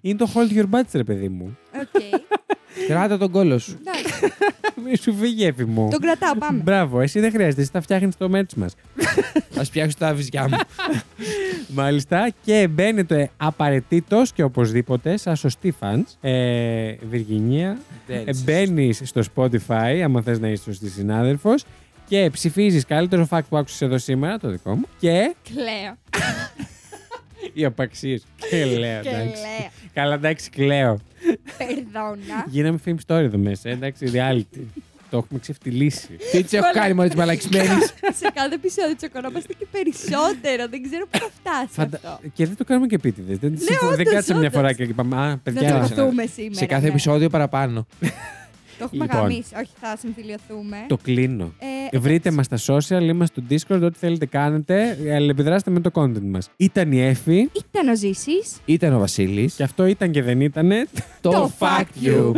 Είναι 0.00 0.18
το 0.18 0.28
hold 0.34 0.56
your 0.58 0.78
butt, 0.78 0.84
ρε 0.92 1.04
παιδί 1.04 1.28
μου. 1.28 1.56
Οκ. 1.80 2.02
Κράτα 2.88 3.18
τον 3.18 3.30
κόλο 3.30 3.58
σου. 3.58 3.78
Εντάξει. 4.22 4.38
Μη 4.84 4.96
σου 4.96 5.14
φύγει, 5.14 5.44
Έφη 5.44 5.64
μου. 5.64 5.88
Τον 5.90 6.00
κρατάω, 6.00 6.34
πάμε. 6.36 6.62
Μπράβο, 6.62 7.00
εσύ 7.00 7.20
δεν 7.20 7.30
χρειάζεται, 7.30 7.60
εσύ 7.60 7.72
τα 7.72 7.80
φτιάχνεις 7.80 8.16
το 8.16 8.30
merch 8.34 8.54
μας. 8.56 8.74
Α 9.60 9.64
φτιάξω 9.64 9.96
τα 9.98 10.14
βυζιά 10.14 10.48
μου. 10.48 10.56
Μάλιστα. 11.80 12.30
Και 12.44 12.68
μπαίνετε 12.70 13.30
απαραίτητος 13.36 14.32
και 14.32 14.42
οπωσδήποτε, 14.42 15.16
σαν 15.16 15.36
σωστή 15.36 15.74
fans, 15.80 16.02
ε, 16.20 16.94
Βιργινία. 17.10 17.78
Ε, 18.06 18.22
Μπαίνεις 18.44 19.00
στο 19.04 19.22
Spotify, 19.34 20.00
άμα 20.04 20.22
θες 20.22 20.38
να 20.38 20.48
είσαι 20.48 20.62
σωστής 20.62 20.92
συνάδελφος. 20.92 21.64
Και 22.08 22.30
ψηφίζεις 22.32 22.84
καλύτερο 22.84 23.28
fact 23.30 23.44
που 23.48 23.56
άκουσες 23.56 23.80
εδώ 23.80 23.98
σήμερα, 23.98 24.38
το 24.38 24.48
δικό 24.48 24.74
μου. 24.74 24.84
Και 24.98 25.34
Κλαίω. 25.52 25.96
οι 27.52 27.64
απαξίες. 27.64 28.22
και 28.50 28.64
λέω, 28.64 29.00
Και 29.00 29.08
εντάξει. 29.08 29.42
Λέω. 29.94 30.04
Καλά, 30.04 30.14
εντάξει, 30.14 30.50
κλαίω. 30.50 30.98
Περδόνα. 31.58 32.44
Γίναμε 32.48 32.78
film 32.84 32.96
story 33.06 33.22
εδώ 33.22 33.38
μέσα, 33.38 33.68
εντάξει, 33.68 34.10
reality. 34.14 34.60
το 35.10 35.16
έχουμε 35.16 35.38
ξεφτυλίσει. 35.40 36.08
Τι 36.32 36.42
τη 36.44 36.56
έχω 36.56 36.66
κάνει 36.72 36.94
μόλις 36.94 37.10
τη 37.10 37.16
μαλακισμένης; 37.16 37.94
Σε 38.20 38.30
κάθε 38.34 38.54
επεισόδιο 38.54 38.96
τσοκωνόμαστε 38.96 39.52
και 39.58 39.66
περισσότερο. 39.70 40.68
Δεν 40.68 40.82
ξέρω 40.82 41.06
πού 41.10 41.18
θα 41.18 41.28
φτάσει 41.40 41.68
Φαντα... 41.70 41.96
αυτό. 41.96 42.28
Και 42.34 42.46
δεν 42.46 42.56
το 42.56 42.64
κάνουμε 42.64 42.86
και 42.86 42.94
επίτηδες. 42.94 43.38
Δεν, 43.38 43.50
Ναι, 43.50 43.58
δεν 43.58 43.92
όντως, 43.92 44.14
κάτσαμε 44.14 44.38
μια 44.38 44.48
όντως. 44.48 44.60
φορά 44.60 44.72
και 44.72 44.82
είπαμε 44.82 45.16
Α, 45.16 45.28
Να 45.28 45.38
παιδιά. 45.38 45.80
τσακωθούμε 45.82 46.26
σήμερα. 46.26 46.54
Σε 46.54 46.66
κάθε 46.66 46.82
ναι. 46.82 46.88
επεισόδιο 46.88 47.28
παραπάνω. 47.28 47.86
Το 48.80 48.86
έχουμε 48.92 49.04
Λοιπόν. 49.04 49.20
γαμίσει. 49.20 49.54
Όχι, 49.56 49.70
θα 49.80 49.96
συμφιλειωθούμε. 49.96 50.76
Το 50.88 50.96
κλείνω. 50.96 51.52
Ε, 51.92 51.98
Βρείτε 51.98 52.30
μας 52.30 52.46
στα 52.46 52.58
social, 52.66 53.02
είμαστε 53.02 53.42
στο 53.42 53.74
Discord, 53.76 53.82
ό,τι 53.82 53.98
θέλετε 53.98 54.26
κάνετε. 54.26 54.98
Αλληλεπιδράστε 55.14 55.70
με 55.70 55.80
το 55.80 55.90
content 55.94 56.22
μας. 56.22 56.50
Ήταν 56.56 56.92
η 56.92 57.00
Εφη 57.00 57.48
Ήταν 57.52 57.88
ο 57.88 57.96
Ζήσης. 57.96 58.56
Ήταν 58.64 58.94
ο 58.94 58.98
Βασίλης. 58.98 59.54
και 59.54 59.62
αυτό 59.62 59.86
ήταν 59.86 60.10
και 60.10 60.22
δεν 60.22 60.40
ήτανε. 60.40 60.86
Το 61.20 61.50
Fact 61.58 62.04
You. 62.06 62.32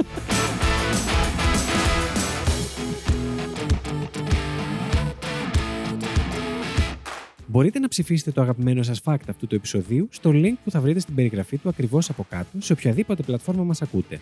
Μπορείτε 7.46 7.78
να 7.78 7.88
ψηφίσετε 7.88 8.30
το 8.30 8.40
αγαπημένο 8.40 8.82
σας 8.82 9.00
fact 9.04 9.16
αυτού 9.28 9.46
του 9.46 9.54
επεισοδίου 9.54 10.08
στο 10.10 10.30
link 10.34 10.52
που 10.64 10.70
θα 10.70 10.80
βρείτε 10.80 11.00
στην 11.00 11.14
περιγραφή 11.14 11.58
του 11.58 11.68
ακριβώς 11.68 12.10
από 12.10 12.26
κάτω 12.28 12.48
σε 12.58 12.72
οποιαδήποτε 12.72 13.22
πλατφόρμα 13.22 13.64
μας 13.64 13.82
ακούτε. 13.82 14.20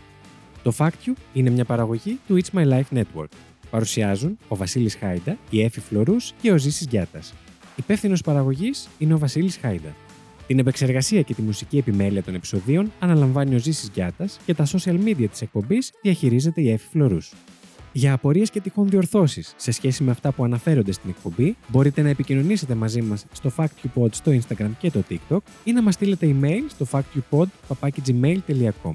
Το 0.63 0.73
Fact 0.79 1.07
You 1.07 1.13
είναι 1.33 1.51
μια 1.51 1.65
παραγωγή 1.65 2.19
του 2.27 2.41
It's 2.43 2.59
My 2.59 2.69
Life 2.69 2.99
Network. 2.99 3.29
Παρουσιάζουν 3.71 4.39
ο 4.49 4.57
Βασίλης 4.57 4.95
Χάιντα, 4.95 5.39
η 5.51 5.63
Έφη 5.63 5.81
Φλωρούς 5.81 6.33
και 6.43 6.53
ο 6.53 6.59
Ζήσης 6.59 6.87
Γιάτας. 6.91 7.35
Υπεύθυνος 7.77 8.23
παραγωγής 8.23 8.89
είναι 8.99 9.15
ο 9.15 9.19
Βασίλης 9.19 9.57
Χάιντα. 9.57 9.95
Την 10.47 10.59
επεξεργασία 10.59 11.23
και 11.23 11.35
τη 11.35 11.43
μουσική 11.43 11.79
επιμέλεια 11.79 12.23
των 12.23 12.35
επεισοδίων 12.35 12.93
αναλαμβάνει 12.99 13.55
ο 13.55 13.59
Ζήσης 13.59 13.91
Γιάτας 13.95 14.39
και 14.47 14.55
τα 14.55 14.67
social 14.67 14.99
media 15.05 15.27
της 15.31 15.43
εκπομπής 15.43 15.93
διαχειρίζεται 16.03 16.61
η 16.61 16.71
Έφη 16.71 16.87
Φλωρούς. 16.91 17.33
Για 17.93 18.13
απορίες 18.13 18.51
και 18.51 18.61
τυχόν 18.61 18.89
διορθώσεις 18.89 19.55
σε 19.57 19.71
σχέση 19.71 20.03
με 20.03 20.11
αυτά 20.11 20.33
που 20.33 20.45
αναφέρονται 20.45 20.93
στην 20.93 21.11
εκπομπή, 21.11 21.57
μπορείτε 21.69 22.03
να 22.03 22.09
επικοινωνήσετε 22.09 22.75
μαζί 22.75 23.03
μας 23.03 23.25
στο 23.33 23.53
FactUpod 23.57 24.09
στο 24.11 24.33
Instagram 24.33 24.71
και 24.79 24.91
το 24.91 25.03
TikTok 25.11 25.39
ή 25.65 25.73
να 25.73 25.83
μας 25.83 25.95
στείλετε 25.95 26.37
email 26.41 26.63
στο 26.69 26.87
factupod.gmail.com. 26.91 28.95